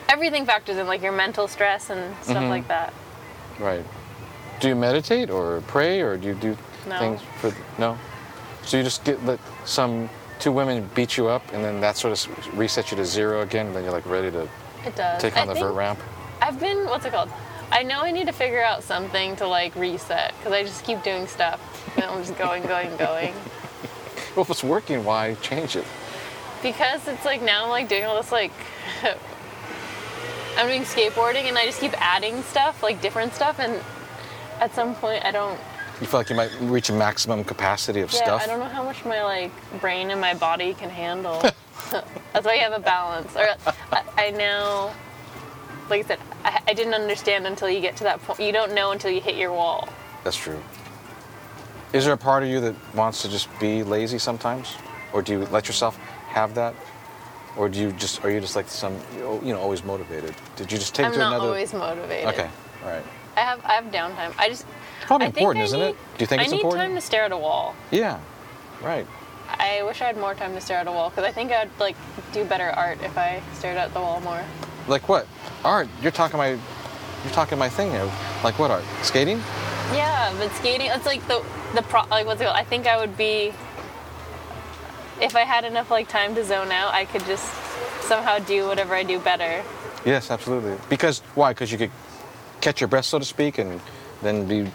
everything 0.08 0.46
factors 0.46 0.76
in 0.76 0.86
like 0.86 1.02
your 1.02 1.12
mental 1.12 1.48
stress 1.48 1.90
and 1.90 2.14
stuff 2.22 2.44
like 2.44 2.68
that. 2.68 2.94
Right. 3.58 3.84
Do 4.60 4.68
you 4.68 4.76
meditate 4.76 5.28
or 5.28 5.60
pray 5.66 6.00
or 6.02 6.16
do 6.16 6.28
you 6.28 6.34
do 6.34 6.56
No. 6.88 6.98
things 6.98 7.20
for 7.40 7.52
no? 7.78 7.98
So 8.64 8.76
you 8.76 8.82
just 8.82 9.04
get 9.04 9.24
let 9.24 9.38
some 9.64 10.08
two 10.38 10.52
women 10.52 10.88
beat 10.94 11.16
you 11.16 11.28
up 11.28 11.42
and 11.52 11.64
then 11.64 11.80
that 11.80 11.96
sort 11.96 12.12
of 12.12 12.34
resets 12.54 12.90
you 12.90 12.96
to 12.96 13.04
zero 13.04 13.42
again 13.42 13.66
and 13.66 13.76
then 13.76 13.84
you're 13.84 13.92
like 13.92 14.06
ready 14.06 14.30
to 14.30 14.48
It 14.84 14.96
does. 14.96 15.20
take 15.20 15.36
I 15.36 15.42
on 15.42 15.48
the 15.48 15.54
vert 15.54 15.72
ramp. 15.74 16.00
I've 16.40 16.58
been 16.58 16.86
what's 16.86 17.04
it 17.04 17.12
called? 17.12 17.30
I 17.70 17.82
know 17.82 18.00
I 18.02 18.10
need 18.10 18.26
to 18.26 18.32
figure 18.32 18.62
out 18.62 18.82
something 18.82 19.36
to 19.36 19.46
like 19.46 19.74
reset 19.76 20.34
because 20.38 20.52
I 20.52 20.62
just 20.62 20.84
keep 20.84 21.02
doing 21.02 21.26
stuff 21.26 21.60
and 21.96 22.04
I'm 22.04 22.20
just 22.22 22.36
going, 22.36 22.62
going, 22.64 22.94
going. 22.96 23.34
Well, 24.34 24.44
if 24.44 24.50
it's 24.50 24.64
working, 24.64 25.04
why 25.04 25.34
change 25.42 25.76
it? 25.76 25.84
Because 26.62 27.06
it's 27.06 27.26
like 27.26 27.42
now 27.42 27.64
I'm 27.64 27.68
like 27.68 27.86
doing 27.90 28.04
all 28.04 28.16
this 28.16 28.32
like 28.32 28.52
I'm 30.56 30.68
doing 30.68 30.82
skateboarding 30.82 31.44
and 31.44 31.58
I 31.58 31.66
just 31.66 31.80
keep 31.80 31.92
adding 32.00 32.42
stuff, 32.42 32.82
like 32.82 33.00
different 33.02 33.34
stuff, 33.34 33.58
and 33.58 33.78
at 34.60 34.74
some 34.74 34.94
point 34.94 35.24
I 35.24 35.30
don't. 35.32 35.58
You 36.00 36.06
feel 36.06 36.20
like 36.20 36.30
you 36.30 36.36
might 36.36 36.50
reach 36.60 36.88
a 36.88 36.92
maximum 36.92 37.44
capacity 37.44 38.00
of 38.00 38.12
Yeah, 38.12 38.22
stuff. 38.22 38.42
I 38.42 38.46
don't 38.46 38.58
know 38.58 38.66
how 38.66 38.82
much 38.82 39.04
my 39.04 39.22
like 39.22 39.52
brain 39.80 40.10
and 40.10 40.20
my 40.20 40.34
body 40.34 40.74
can 40.74 40.90
handle. 40.90 41.40
That's 42.32 42.44
why 42.46 42.54
you 42.54 42.60
have 42.60 42.72
a 42.72 42.80
balance. 42.80 43.34
Or 43.36 43.46
I, 43.92 44.02
I 44.16 44.30
now, 44.30 44.94
like 45.88 46.04
I 46.04 46.08
said, 46.08 46.18
I, 46.44 46.60
I 46.68 46.72
didn't 46.74 46.94
understand 46.94 47.46
until 47.46 47.68
you 47.70 47.80
get 47.80 47.96
to 47.96 48.04
that 48.04 48.20
point. 48.22 48.40
You 48.40 48.52
don't 48.52 48.74
know 48.74 48.90
until 48.92 49.10
you 49.10 49.20
hit 49.20 49.36
your 49.36 49.52
wall. 49.52 49.88
That's 50.24 50.36
true. 50.36 50.60
Is 51.92 52.04
there 52.04 52.14
a 52.14 52.18
part 52.18 52.42
of 52.42 52.48
you 52.48 52.60
that 52.62 52.74
wants 52.94 53.22
to 53.22 53.28
just 53.28 53.48
be 53.60 53.82
lazy 53.82 54.18
sometimes, 54.18 54.76
or 55.12 55.20
do 55.20 55.32
you 55.32 55.38
let 55.46 55.66
yourself 55.68 55.96
have 56.28 56.54
that, 56.54 56.74
or 57.56 57.68
do 57.68 57.78
you 57.78 57.92
just 57.92 58.24
are 58.24 58.30
you 58.30 58.40
just 58.40 58.56
like 58.56 58.68
some 58.68 58.96
you 59.44 59.52
know 59.52 59.60
always 59.60 59.84
motivated? 59.84 60.34
Did 60.56 60.72
you 60.72 60.78
just 60.78 60.94
take 60.94 61.06
I'm 61.06 61.12
to 61.12 61.18
not 61.18 61.28
another? 61.34 61.48
always 61.48 61.74
motivated. 61.74 62.28
Okay, 62.32 62.48
all 62.82 62.90
right. 62.90 63.04
I 63.36 63.40
have 63.40 63.64
I 63.66 63.72
have 63.74 63.84
downtime. 63.92 64.34
I 64.38 64.48
just 64.48 64.64
Probably 65.02 65.26
I 65.26 65.28
important, 65.28 65.64
isn't 65.64 65.78
need- 65.80 65.86
it? 65.90 65.96
Do 66.18 66.22
you 66.22 66.26
think 66.26 66.42
it's 66.42 66.52
important? 66.52 66.80
I 66.80 66.84
it's 66.84 66.88
need 66.88 66.88
time 66.94 66.94
to 66.96 67.00
stare 67.06 67.24
at 67.24 67.32
a 67.32 67.36
wall. 67.38 67.74
Yeah, 67.90 68.18
right. 68.82 69.06
I 69.48 69.82
wish 69.82 70.00
I 70.00 70.06
had 70.06 70.16
more 70.16 70.34
time 70.34 70.54
to 70.54 70.60
stare 70.60 70.78
at 70.78 70.86
a 70.86 70.92
wall 70.92 71.10
because 71.10 71.24
I 71.24 71.32
think 71.32 71.52
I'd 71.52 71.70
like 71.78 71.96
do 72.32 72.44
better 72.44 72.70
art 72.70 72.98
if 73.02 73.16
I 73.18 73.42
stared 73.54 73.76
at 73.76 73.92
the 73.92 74.00
wall 74.00 74.20
more. 74.20 74.42
Like 74.88 75.08
what? 75.08 75.26
Art? 75.64 75.88
You're 76.00 76.10
talking 76.12 76.38
my, 76.38 76.48
you're 76.50 77.32
talking 77.32 77.58
my 77.58 77.68
thing 77.68 77.90
here. 77.90 78.10
Like 78.42 78.58
what 78.58 78.70
art? 78.70 78.84
Skating? 79.02 79.38
Yeah, 79.92 80.32
but 80.38 80.50
skating 80.52 80.86
it's 80.90 81.04
like 81.06 81.26
the 81.28 81.44
the 81.74 81.82
pro 81.82 82.02
like 82.10 82.26
what's 82.26 82.40
it 82.40 82.44
called? 82.44 82.56
I 82.56 82.64
think 82.64 82.86
I 82.86 82.96
would 82.98 83.16
be 83.16 83.52
if 85.20 85.36
I 85.36 85.40
had 85.40 85.64
enough 85.64 85.90
like 85.90 86.08
time 86.08 86.34
to 86.34 86.44
zone 86.44 86.72
out, 86.72 86.94
I 86.94 87.04
could 87.04 87.24
just 87.26 87.44
somehow 88.02 88.38
do 88.38 88.66
whatever 88.66 88.94
I 88.94 89.02
do 89.02 89.18
better. 89.18 89.62
Yes, 90.04 90.30
absolutely. 90.30 90.76
Because 90.88 91.20
why? 91.34 91.52
Because 91.52 91.70
you 91.70 91.78
could 91.78 91.90
catch 92.60 92.80
your 92.80 92.88
breath, 92.88 93.04
so 93.04 93.18
to 93.18 93.24
speak, 93.24 93.58
and 93.58 93.80
then 94.22 94.46
be 94.46 94.70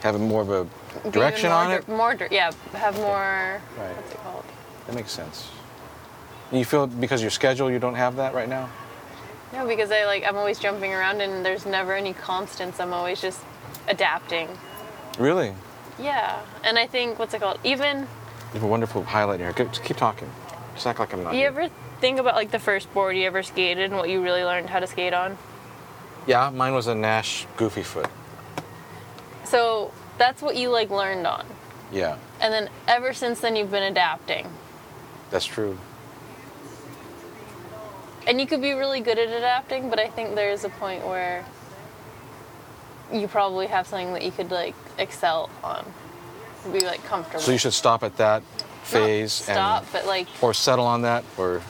having 0.00 0.28
more 0.28 0.42
of 0.42 0.50
a 0.50 1.10
direction 1.10 1.50
on 1.50 1.72
it. 1.72 1.88
More, 1.88 2.16
yeah, 2.30 2.52
have 2.72 2.96
more. 2.96 3.60
Right. 3.78 3.96
What's 3.96 4.12
it 4.12 4.18
called? 4.18 4.44
That 4.86 4.94
makes 4.94 5.12
sense. 5.12 5.48
You 6.52 6.64
feel 6.64 6.86
because 6.86 7.22
your 7.22 7.30
schedule, 7.30 7.70
you 7.70 7.78
don't 7.78 7.94
have 7.94 8.16
that 8.16 8.34
right 8.34 8.48
now. 8.48 8.68
No, 9.52 9.66
because 9.66 9.90
I 9.90 10.04
like 10.06 10.24
I'm 10.26 10.36
always 10.36 10.58
jumping 10.58 10.92
around 10.92 11.20
and 11.20 11.44
there's 11.44 11.66
never 11.66 11.94
any 11.94 12.12
constants. 12.12 12.78
I'm 12.80 12.92
always 12.92 13.20
just 13.20 13.40
adapting. 13.88 14.48
Really? 15.18 15.54
Yeah, 15.98 16.40
and 16.62 16.78
I 16.78 16.86
think 16.86 17.18
what's 17.18 17.34
it 17.34 17.40
called? 17.40 17.58
Even 17.64 18.00
You 18.00 18.06
have 18.54 18.62
a 18.62 18.66
wonderful 18.66 19.02
highlight 19.02 19.40
here. 19.40 19.52
Just 19.52 19.82
keep 19.82 19.96
talking. 19.96 20.30
Just 20.74 20.86
act 20.86 20.98
like 20.98 21.12
I'm 21.14 21.24
not. 21.24 21.32
you 21.32 21.40
here. 21.40 21.48
ever 21.48 21.70
think 22.00 22.18
about 22.18 22.34
like 22.34 22.50
the 22.50 22.58
first 22.58 22.92
board 22.92 23.16
you 23.16 23.24
ever 23.24 23.42
skated 23.42 23.84
and 23.84 23.96
what 23.96 24.08
you 24.10 24.22
really 24.22 24.44
learned 24.44 24.68
how 24.70 24.78
to 24.78 24.86
skate 24.86 25.14
on? 25.14 25.38
Yeah, 26.26 26.50
mine 26.50 26.74
was 26.74 26.86
a 26.86 26.94
Nash 26.94 27.46
Goofy 27.56 27.82
Foot. 27.82 28.08
So 29.46 29.92
that's 30.18 30.42
what 30.42 30.56
you 30.56 30.70
like 30.70 30.90
learned 30.90 31.26
on, 31.26 31.44
Yeah, 31.92 32.16
and 32.40 32.52
then 32.52 32.68
ever 32.88 33.12
since 33.12 33.40
then 33.40 33.54
you've 33.56 33.70
been 33.70 33.82
adapting. 33.84 34.46
that's 35.30 35.46
true. 35.46 35.78
And 38.26 38.40
you 38.40 38.46
could 38.46 38.60
be 38.60 38.72
really 38.72 39.00
good 39.00 39.18
at 39.18 39.28
adapting, 39.28 39.88
but 39.88 40.00
I 40.00 40.08
think 40.08 40.34
there's 40.34 40.64
a 40.64 40.68
point 40.68 41.06
where 41.06 41.44
you 43.12 43.28
probably 43.28 43.68
have 43.68 43.86
something 43.86 44.12
that 44.14 44.22
you 44.24 44.32
could 44.32 44.50
like 44.50 44.74
excel 44.98 45.48
on, 45.62 45.84
be 46.72 46.80
like 46.80 47.04
comfortable. 47.04 47.40
So 47.40 47.52
you 47.52 47.58
should 47.58 47.72
stop 47.72 48.02
at 48.02 48.16
that 48.16 48.42
Not 48.42 48.62
phase 48.82 49.32
stop, 49.32 49.82
and 49.84 49.92
but 49.92 50.06
like 50.06 50.26
or 50.42 50.52
settle 50.54 50.86
on 50.86 51.02
that 51.02 51.24
or 51.38 51.56
you 51.58 51.62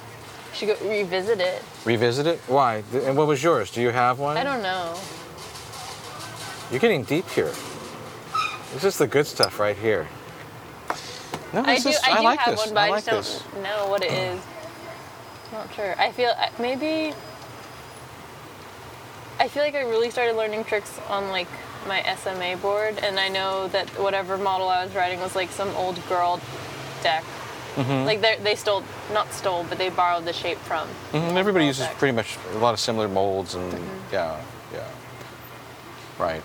should 0.54 0.68
go 0.80 0.88
revisit 0.88 1.40
it. 1.40 1.62
revisit 1.84 2.26
it. 2.26 2.38
Why? 2.46 2.82
And 2.94 3.18
what 3.18 3.26
was 3.26 3.42
yours? 3.42 3.70
Do 3.70 3.82
you 3.82 3.90
have 3.90 4.18
one? 4.18 4.38
I 4.38 4.44
don't 4.44 4.62
know. 4.62 4.94
You're 6.70 6.80
getting 6.80 7.04
deep 7.04 7.28
here. 7.30 7.52
This 8.74 8.84
is 8.84 8.98
the 8.98 9.06
good 9.06 9.26
stuff 9.26 9.58
right 9.60 9.76
here. 9.76 10.06
No, 11.52 11.62
I 11.62 11.78
do. 11.78 11.88
is, 11.88 11.98
I 12.04 12.18
do 12.18 12.24
like 12.24 12.38
have 12.40 12.56
this. 12.56 12.66
one, 12.66 12.74
but 12.74 12.80
I 12.80 12.86
I, 12.86 12.90
like 12.90 13.04
just 13.04 13.32
this. 13.44 13.52
don't 13.52 13.62
know 13.62 13.86
what 13.88 14.02
it 14.02 14.12
is. 14.12 14.40
Not 15.52 15.72
sure. 15.74 15.94
I 15.98 16.10
feel 16.12 16.32
maybe. 16.58 17.14
I 19.38 19.48
feel 19.48 19.62
like 19.62 19.74
I 19.74 19.82
really 19.82 20.10
started 20.10 20.34
learning 20.36 20.64
tricks 20.64 20.98
on 21.08 21.28
like 21.28 21.48
my 21.86 22.02
SMA 22.16 22.56
board, 22.56 22.98
and 22.98 23.20
I 23.20 23.28
know 23.28 23.68
that 23.68 23.88
whatever 24.00 24.36
model 24.36 24.68
I 24.68 24.84
was 24.84 24.94
riding 24.94 25.20
was 25.20 25.36
like 25.36 25.50
some 25.50 25.68
old 25.76 26.04
girl 26.08 26.40
deck. 27.02 27.22
Mm-hmm. 27.76 28.06
Like 28.06 28.20
they 28.22 28.38
they 28.42 28.54
stole, 28.56 28.82
not 29.12 29.32
stole, 29.32 29.64
but 29.68 29.78
they 29.78 29.88
borrowed 29.90 30.24
the 30.24 30.32
shape 30.32 30.58
from. 30.58 30.88
Mhm, 31.12 31.36
Everybody 31.36 31.66
uses 31.66 31.86
deck. 31.86 31.96
pretty 31.98 32.14
much 32.16 32.36
a 32.54 32.58
lot 32.58 32.74
of 32.74 32.80
similar 32.80 33.06
molds 33.08 33.54
and 33.54 33.72
Mm-hmm. 33.72 34.12
yeah. 34.14 34.40
Right. 36.18 36.42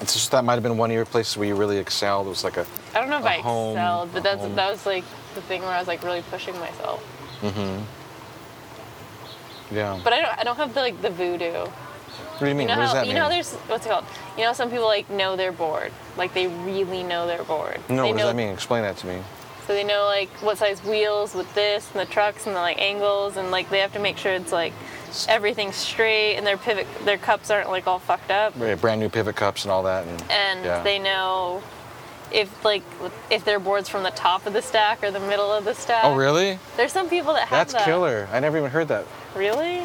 It's 0.00 0.14
just 0.14 0.30
that 0.30 0.44
might 0.44 0.54
have 0.54 0.62
been 0.62 0.78
one 0.78 0.90
of 0.90 0.94
your 0.94 1.04
places 1.04 1.36
where 1.36 1.46
you 1.46 1.54
really 1.54 1.76
excelled. 1.78 2.26
It 2.26 2.30
was 2.30 2.44
like 2.44 2.56
a 2.56 2.66
I 2.94 3.00
don't 3.00 3.10
know 3.10 3.18
if 3.18 3.24
I 3.24 3.38
home- 3.38 3.76
excelled, 3.76 4.12
but 4.12 4.22
that's 4.22 4.40
home- 4.40 4.54
that 4.56 4.70
was 4.70 4.86
like 4.86 5.04
the 5.34 5.42
thing 5.42 5.62
where 5.62 5.70
I 5.70 5.78
was 5.78 5.88
like 5.88 6.02
really 6.02 6.22
pushing 6.30 6.58
myself. 6.58 7.02
Mm-hmm. 7.42 7.82
Yeah. 9.74 10.00
But 10.02 10.12
I 10.12 10.20
don't 10.20 10.38
I 10.38 10.42
don't 10.44 10.56
have 10.56 10.74
the 10.74 10.80
like 10.80 11.00
the 11.02 11.10
voodoo. 11.10 11.52
what 11.52 11.70
do 12.40 12.48
you 12.48 12.54
mean? 12.54 12.68
You 12.68 12.74
know 12.74 12.80
what 12.80 12.84
does 12.86 12.88
how 12.88 12.94
that 12.94 13.06
you 13.06 13.12
mean? 13.14 13.22
know 13.22 13.28
there's 13.28 13.52
what's 13.68 13.86
it 13.86 13.90
called? 13.90 14.04
You 14.36 14.44
know 14.44 14.52
some 14.52 14.70
people 14.70 14.86
like 14.86 15.08
know 15.10 15.36
their 15.36 15.52
board, 15.52 15.92
like 16.16 16.34
they 16.34 16.46
really 16.48 17.02
know 17.02 17.26
their 17.26 17.44
board. 17.44 17.78
no, 17.88 17.96
they 17.96 18.02
what 18.02 18.12
does 18.12 18.16
know, 18.18 18.26
that 18.28 18.36
mean? 18.36 18.48
Explain 18.48 18.82
that 18.82 18.96
to 18.98 19.06
me. 19.06 19.22
So 19.66 19.74
they 19.74 19.84
know 19.84 20.04
like 20.06 20.30
what 20.42 20.58
size 20.58 20.82
wheels 20.82 21.34
with 21.34 21.52
this 21.54 21.88
and 21.92 22.00
the 22.00 22.10
trucks 22.12 22.46
and 22.46 22.56
the 22.56 22.60
like 22.60 22.80
angles 22.80 23.36
and 23.36 23.50
like 23.52 23.70
they 23.70 23.78
have 23.80 23.92
to 23.92 24.00
make 24.00 24.16
sure 24.16 24.32
it's 24.32 24.50
like 24.52 24.72
everything's 25.28 25.76
straight 25.76 26.36
and 26.36 26.46
their 26.46 26.56
pivot 26.56 26.86
their 27.04 27.18
cups 27.18 27.50
aren't 27.50 27.68
like 27.68 27.86
all 27.86 27.98
fucked 27.98 28.30
up 28.30 28.54
Yeah, 28.58 28.74
brand 28.74 29.00
new 29.00 29.08
pivot 29.08 29.36
cups 29.36 29.64
and 29.64 29.72
all 29.72 29.82
that, 29.84 30.06
and, 30.06 30.22
and 30.30 30.64
yeah. 30.64 30.82
they 30.82 30.98
know 30.98 31.62
if 32.32 32.64
like 32.64 32.82
if 33.30 33.44
their 33.44 33.58
board's 33.58 33.88
from 33.88 34.02
the 34.04 34.10
top 34.12 34.46
of 34.46 34.52
the 34.52 34.62
stack 34.62 35.02
or 35.02 35.10
the 35.10 35.20
middle 35.20 35.50
of 35.52 35.64
the 35.64 35.74
stack. 35.74 36.04
Oh, 36.04 36.14
really? 36.16 36.58
There's 36.76 36.92
some 36.92 37.08
people 37.08 37.32
that 37.34 37.48
have 37.48 37.50
That's 37.68 37.72
that. 37.72 37.84
killer. 37.84 38.28
I 38.32 38.38
never 38.40 38.56
even 38.58 38.70
heard 38.70 38.88
that. 38.88 39.04
Really? 39.34 39.82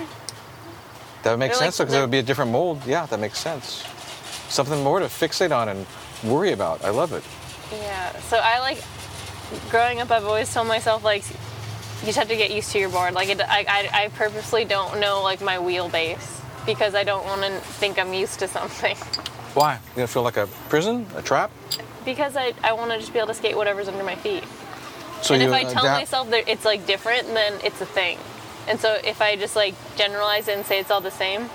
That 1.24 1.32
would 1.32 1.38
make 1.40 1.52
They're 1.52 1.60
like- 1.60 1.74
sense 1.74 1.78
because 1.80 1.94
it 1.96 2.02
would 2.02 2.12
be 2.12 2.20
a 2.20 2.24
different 2.24 2.52
mold. 2.52 2.82
Yeah, 2.86 3.08
that 3.08 3.20
makes 3.20 3.40
sense. 3.40 3.84
Something 4.48 4.84
more 4.84 5.00
to 5.00 5.06
fixate 5.06 5.56
on 5.56 5.70
and 5.70 5.88
worry 6.24 6.52
about. 6.52 6.86
I 6.86 6.92
love 6.92 7.14
it. 7.14 7.24
Yeah. 7.72 8.16
So 8.20 8.38
I 8.38 8.60
like 8.60 8.84
growing 9.72 10.00
up. 10.02 10.12
I've 10.12 10.26
always 10.26 10.54
told 10.54 10.68
myself 10.68 11.04
like 11.04 11.24
you 12.02 12.08
just 12.08 12.18
have 12.18 12.28
to 12.28 12.36
get 12.36 12.52
used 12.52 12.72
to 12.72 12.80
your 12.80 12.90
board. 12.90 13.14
Like 13.14 13.30
it, 13.30 13.42
I, 13.42 13.66
I, 13.68 14.04
I 14.04 14.08
purposely 14.10 14.66
don't 14.66 15.00
know 15.00 15.22
like 15.24 15.42
my 15.42 15.58
wheelbase 15.58 16.42
because 16.66 16.96
I 16.96 17.04
don't 17.04 17.26
want 17.26 17.42
to 17.42 17.60
think 17.60 17.98
I'm 18.00 18.14
used 18.14 18.40
to 18.40 18.48
something. 18.48 18.96
Why? 19.54 19.76
You 19.76 20.02
don't 20.02 20.10
feel 20.10 20.24
like 20.24 20.38
a 20.38 20.48
prison, 20.70 21.06
a 21.16 21.22
trap? 21.22 21.50
Because 22.04 22.36
I, 22.36 22.54
I 22.64 22.74
want 22.74 22.92
to 22.92 22.98
just 23.00 23.14
be 23.14 23.20
able 23.20 23.30
to 23.30 23.34
skate 23.34 23.56
whatever's 23.56 23.88
under 23.88 24.04
my 24.04 24.16
feet. 24.16 24.44
So 25.22 25.34
and 25.34 25.42
if 25.42 25.52
I 25.52 25.64
tell 25.64 25.84
adapt- 25.86 26.02
myself 26.02 26.30
that 26.32 26.48
it's 26.48 26.66
like 26.66 26.86
different, 26.86 27.28
then 27.28 27.54
it's 27.64 27.80
a 27.82 27.86
thing. 27.86 28.20
And 28.68 28.80
so 28.80 28.98
if 29.04 29.22
I 29.22 29.36
just 29.36 29.56
like 29.56 29.76
generalize 29.96 30.48
it 30.48 30.58
and 30.58 30.66
say 30.66 30.80
it's 30.80 30.92
all 30.92 31.02
the 31.02 31.12
same, 31.12 31.50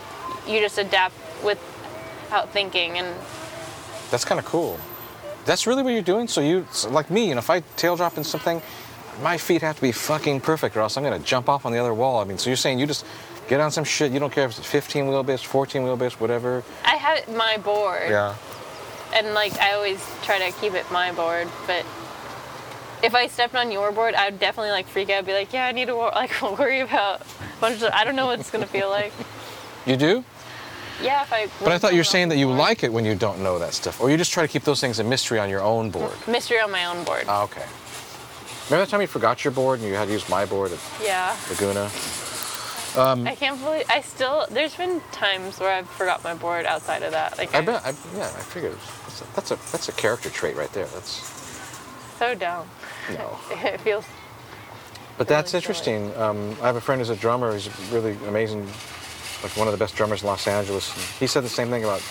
you 0.47 0.61
just 0.61 0.79
adapt 0.79 1.15
without 1.45 2.51
thinking. 2.51 2.99
And 2.99 3.15
That's 4.11 4.25
kind 4.25 4.39
of 4.39 4.45
cool. 4.47 4.79
That's 5.45 5.67
really 5.67 5.83
what 5.83 5.91
you're 5.91 6.03
doing. 6.03 6.29
So 6.29 6.41
you, 6.41 6.67
like 6.89 7.11
me, 7.11 7.29
you 7.29 7.35
know, 7.35 7.39
if 7.41 7.51
I 7.51 7.61
tail 7.77 7.97
drop 7.97 8.17
in 8.17 8.25
something, 8.25 8.63
my 9.23 9.37
feet 9.39 9.63
have 9.63 9.77
to 9.77 9.83
be 9.83 9.93
fucking 9.93 10.41
perfect, 10.41 10.77
or 10.77 10.81
else 10.81 10.97
I'm 10.97 11.05
gonna 11.05 11.19
jump 11.19 11.49
off 11.49 11.67
on 11.67 11.73
the 11.73 11.79
other 11.79 11.95
wall. 11.95 12.21
I 12.21 12.25
mean, 12.25 12.39
so 12.39 12.51
you're 12.51 12.57
saying 12.57 12.79
you 12.79 12.87
just 12.87 13.05
get 13.49 13.61
on 13.61 13.71
some 13.71 13.85
shit. 13.85 14.13
You 14.13 14.19
don't 14.21 14.33
care 14.33 14.45
if 14.47 14.57
it's 14.59 14.67
15 14.67 15.05
wheelbase, 15.07 15.45
14 15.45 15.83
wheelbase, 15.83 16.13
whatever. 16.13 16.63
I 16.85 16.97
have 16.97 17.29
my 17.37 17.57
board. 17.59 18.09
Yeah. 18.11 18.35
and 19.15 19.35
like 19.35 19.59
I 19.59 19.73
always 19.73 20.05
try 20.23 20.39
to 20.39 20.57
keep 20.61 20.75
it 20.75 20.91
my 20.91 21.13
board, 21.13 21.49
but 21.67 21.85
if 23.03 23.15
I 23.15 23.27
stepped 23.29 23.55
on 23.55 23.71
your 23.73 23.93
board, 23.93 24.15
I'd 24.15 24.39
definitely 24.39 24.71
like 24.73 24.87
freak 24.87 25.11
out. 25.11 25.19
I'd 25.19 25.27
be 25.27 25.33
like, 25.33 25.53
yeah, 25.53 25.67
I 25.67 25.73
need 25.73 25.87
to 25.87 25.95
like 25.97 26.41
worry 26.43 26.81
about 26.81 27.23
a 27.23 27.25
bunch 27.61 27.83
of. 27.83 27.91
I 27.93 28.05
don't 28.05 28.17
know 28.17 28.27
what 28.27 28.41
it's 28.41 28.51
gonna 28.51 28.67
feel 28.67 28.89
like. 29.01 29.13
You 29.87 29.97
do? 29.97 30.25
Yeah, 31.03 31.23
if 31.23 31.33
I. 31.33 31.49
But 31.65 31.73
I 31.73 31.79
thought 31.79 31.93
you 31.93 32.01
were 32.01 32.05
saying 32.05 32.29
that 32.29 32.37
you 32.37 32.51
like 32.51 32.85
it 32.85 32.93
when 32.93 33.05
you 33.07 33.15
don't 33.15 33.41
know 33.43 33.59
that 33.59 33.73
stuff, 33.73 34.01
or 34.03 34.11
you 34.11 34.19
just 34.19 34.33
try 34.33 34.43
to 34.45 34.49
keep 34.53 34.65
those 34.65 34.81
things 34.83 34.99
a 34.99 35.05
mystery 35.05 35.39
on 35.39 35.49
your 35.49 35.63
own 35.63 35.91
board. 35.91 36.13
mystery 36.29 36.61
on 36.61 36.71
my 36.71 36.85
own 36.85 37.03
board. 37.05 37.25
Ah, 37.27 37.43
okay. 37.45 37.65
Remember 38.71 38.85
that 38.87 38.91
time 38.93 39.01
you 39.01 39.09
forgot 39.09 39.43
your 39.43 39.51
board 39.51 39.81
and 39.81 39.89
you 39.89 39.97
had 39.97 40.07
to 40.07 40.13
use 40.13 40.29
my 40.29 40.47
board 40.47 40.71
at 40.71 40.79
yeah. 41.03 41.37
Laguna? 41.51 41.91
I 42.97 43.35
can't 43.35 43.61
believe 43.61 43.83
I 43.91 44.01
still. 44.01 44.47
There's 44.49 44.77
been 44.77 45.01
times 45.11 45.59
where 45.59 45.73
I've 45.73 45.91
forgot 45.91 46.23
my 46.23 46.35
board 46.35 46.67
outside 46.67 47.03
of 47.03 47.11
that. 47.11 47.37
Like 47.37 47.53
I 47.53 47.63
bet. 47.63 47.85
I, 47.85 47.91
yeah, 48.17 48.27
I 48.27 48.43
figured. 48.43 48.77
That's 49.07 49.23
a, 49.23 49.25
that's 49.35 49.51
a 49.51 49.73
that's 49.73 49.89
a 49.89 49.93
character 49.93 50.31
trait 50.31 50.55
right 50.55 50.73
there. 50.73 50.87
That's 50.87 51.11
so 52.17 52.37
dumb. 52.37 52.69
no. 53.13 53.39
It 53.51 53.81
feels. 53.81 54.05
But 55.19 55.27
that's 55.27 55.51
silly. 55.51 55.63
interesting. 55.63 56.17
Um, 56.17 56.57
I 56.63 56.67
have 56.67 56.77
a 56.77 56.81
friend 56.81 57.01
who's 57.01 57.11
a 57.11 57.17
drummer. 57.17 57.53
He's 57.53 57.69
really 57.91 58.17
amazing, 58.29 58.67
like 59.43 59.57
one 59.57 59.67
of 59.67 59.73
the 59.73 59.79
best 59.79 59.97
drummers 59.97 60.23
in 60.23 60.29
Los 60.29 60.47
Angeles. 60.47 60.95
And 60.95 61.05
he 61.19 61.27
said 61.27 61.43
the 61.43 61.49
same 61.49 61.71
thing 61.71 61.83
about 61.83 62.03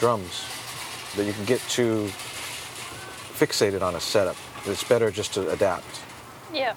drums, 0.00 0.44
that 1.14 1.24
you 1.24 1.32
can 1.32 1.44
get 1.44 1.60
too 1.68 2.10
fixated 3.38 3.82
on 3.82 3.94
a 3.94 4.00
setup. 4.00 4.36
It's 4.66 4.84
better 4.84 5.10
just 5.10 5.34
to 5.34 5.48
adapt, 5.50 6.00
Yeah. 6.52 6.74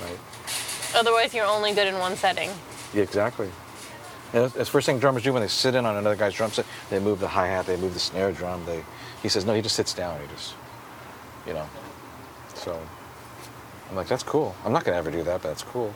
right? 0.00 0.18
Otherwise, 0.94 1.34
you're 1.34 1.46
only 1.46 1.72
good 1.72 1.88
in 1.88 1.98
one 1.98 2.16
setting. 2.16 2.50
Yeah, 2.92 3.02
exactly. 3.02 3.50
And 4.32 4.44
that's- 4.44 4.52
the 4.52 4.64
first 4.64 4.86
thing 4.86 4.98
drummers 4.98 5.22
do 5.24 5.32
when 5.32 5.42
they 5.42 5.48
sit 5.48 5.74
in 5.74 5.86
on 5.86 5.96
another 5.96 6.16
guy's 6.16 6.34
drum 6.34 6.52
set. 6.52 6.66
They 6.90 6.98
move 7.00 7.20
the 7.20 7.28
hi 7.28 7.48
hat, 7.48 7.66
they 7.66 7.76
move 7.76 7.94
the 7.94 8.00
snare 8.00 8.30
drum. 8.32 8.64
They, 8.66 8.84
he 9.22 9.28
says, 9.28 9.44
no, 9.44 9.54
he 9.54 9.62
just 9.62 9.74
sits 9.76 9.92
down. 9.92 10.20
He 10.20 10.26
just, 10.28 10.54
you 11.46 11.52
know. 11.54 11.68
So, 12.54 12.80
I'm 13.90 13.96
like, 13.96 14.06
that's 14.08 14.22
cool. 14.22 14.54
I'm 14.64 14.72
not 14.72 14.84
gonna 14.84 14.96
ever 14.96 15.10
do 15.10 15.22
that, 15.24 15.42
but 15.42 15.48
that's 15.48 15.62
cool. 15.62 15.94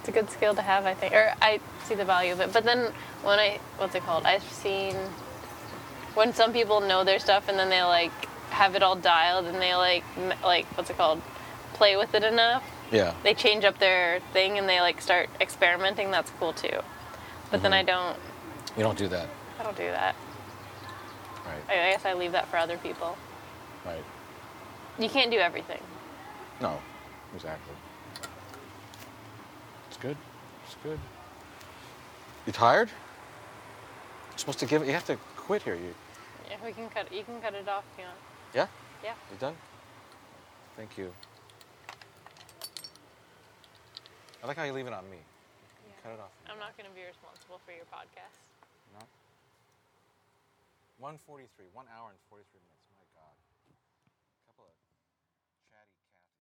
It's 0.00 0.08
a 0.08 0.12
good 0.12 0.30
skill 0.30 0.54
to 0.54 0.62
have, 0.62 0.84
I 0.86 0.94
think. 0.94 1.12
Or 1.14 1.32
I 1.40 1.60
see 1.86 1.94
the 1.94 2.04
value 2.04 2.32
of 2.32 2.40
it. 2.40 2.52
But 2.52 2.64
then 2.64 2.92
when 3.22 3.38
I, 3.38 3.60
what's 3.78 3.94
it 3.94 4.02
called? 4.04 4.24
I've 4.24 4.42
seen 4.42 4.96
when 6.14 6.32
some 6.34 6.52
people 6.52 6.80
know 6.80 7.04
their 7.04 7.18
stuff 7.20 7.48
and 7.48 7.58
then 7.58 7.68
they 7.70 7.82
like 7.82 8.10
have 8.52 8.74
it 8.74 8.82
all 8.82 8.96
dialed 8.96 9.46
and 9.46 9.60
they 9.60 9.74
like 9.74 10.04
like 10.42 10.66
what's 10.76 10.90
it 10.90 10.96
called? 10.96 11.20
Play 11.74 11.96
with 11.96 12.14
it 12.14 12.22
enough. 12.22 12.62
Yeah. 12.92 13.14
They 13.22 13.34
change 13.34 13.64
up 13.64 13.78
their 13.78 14.20
thing 14.32 14.58
and 14.58 14.68
they 14.68 14.80
like 14.80 15.00
start 15.00 15.28
experimenting. 15.40 16.10
That's 16.10 16.30
cool 16.38 16.52
too. 16.52 16.78
But 17.50 17.62
then 17.62 17.72
mm-hmm. 17.72 17.80
I 17.80 17.82
don't. 17.82 18.16
You 18.76 18.82
don't 18.82 18.96
do 18.96 19.08
that, 19.08 19.28
I 19.58 19.62
don't 19.64 19.76
do 19.76 19.84
that. 19.84 20.14
right? 21.44 21.62
I 21.68 21.72
I 21.88 21.90
guess 21.92 22.04
I 22.04 22.14
leave 22.14 22.32
that 22.32 22.48
for 22.48 22.56
other 22.56 22.78
people. 22.78 23.16
Right. 23.84 24.04
You 24.98 25.08
can't 25.08 25.30
do 25.30 25.38
everything. 25.38 25.80
No, 26.60 26.78
exactly. 27.34 27.74
It's 29.88 29.96
good. 29.96 30.16
It's 30.66 30.76
good. 30.82 30.98
You 32.46 32.52
tired? 32.52 32.88
You're 34.30 34.38
supposed 34.38 34.58
to 34.60 34.66
give 34.66 34.82
it. 34.82 34.86
You 34.86 34.92
have 34.92 35.06
to 35.06 35.16
quit 35.36 35.62
here. 35.62 35.74
You. 35.74 35.94
Yeah, 36.48 36.56
we 36.64 36.72
can 36.72 36.88
cut. 36.88 37.12
You 37.12 37.24
can 37.24 37.40
cut 37.40 37.54
it 37.54 37.68
off. 37.68 37.84
You 37.98 38.04
know. 38.04 38.10
Yeah. 38.54 38.66
Yeah. 39.02 39.14
You 39.30 39.36
done? 39.40 39.56
Thank 40.76 40.98
you. 40.98 41.12
I 44.42 44.46
like 44.46 44.56
how 44.56 44.64
you 44.64 44.72
leave 44.72 44.86
it 44.86 44.92
on 44.92 45.08
me. 45.10 45.18
Cut 46.02 46.12
it 46.12 46.20
off. 46.20 46.34
I'm 46.50 46.58
not 46.58 46.76
going 46.76 46.90
to 46.90 46.94
be 46.98 47.06
responsible 47.06 47.62
for 47.64 47.70
your 47.70 47.86
podcast. 47.86 48.34
No. 48.98 49.06
143, 50.98 51.70
one 51.72 51.86
hour 51.94 52.10
and 52.10 52.18
43 52.26 52.42
minutes. 52.42 52.51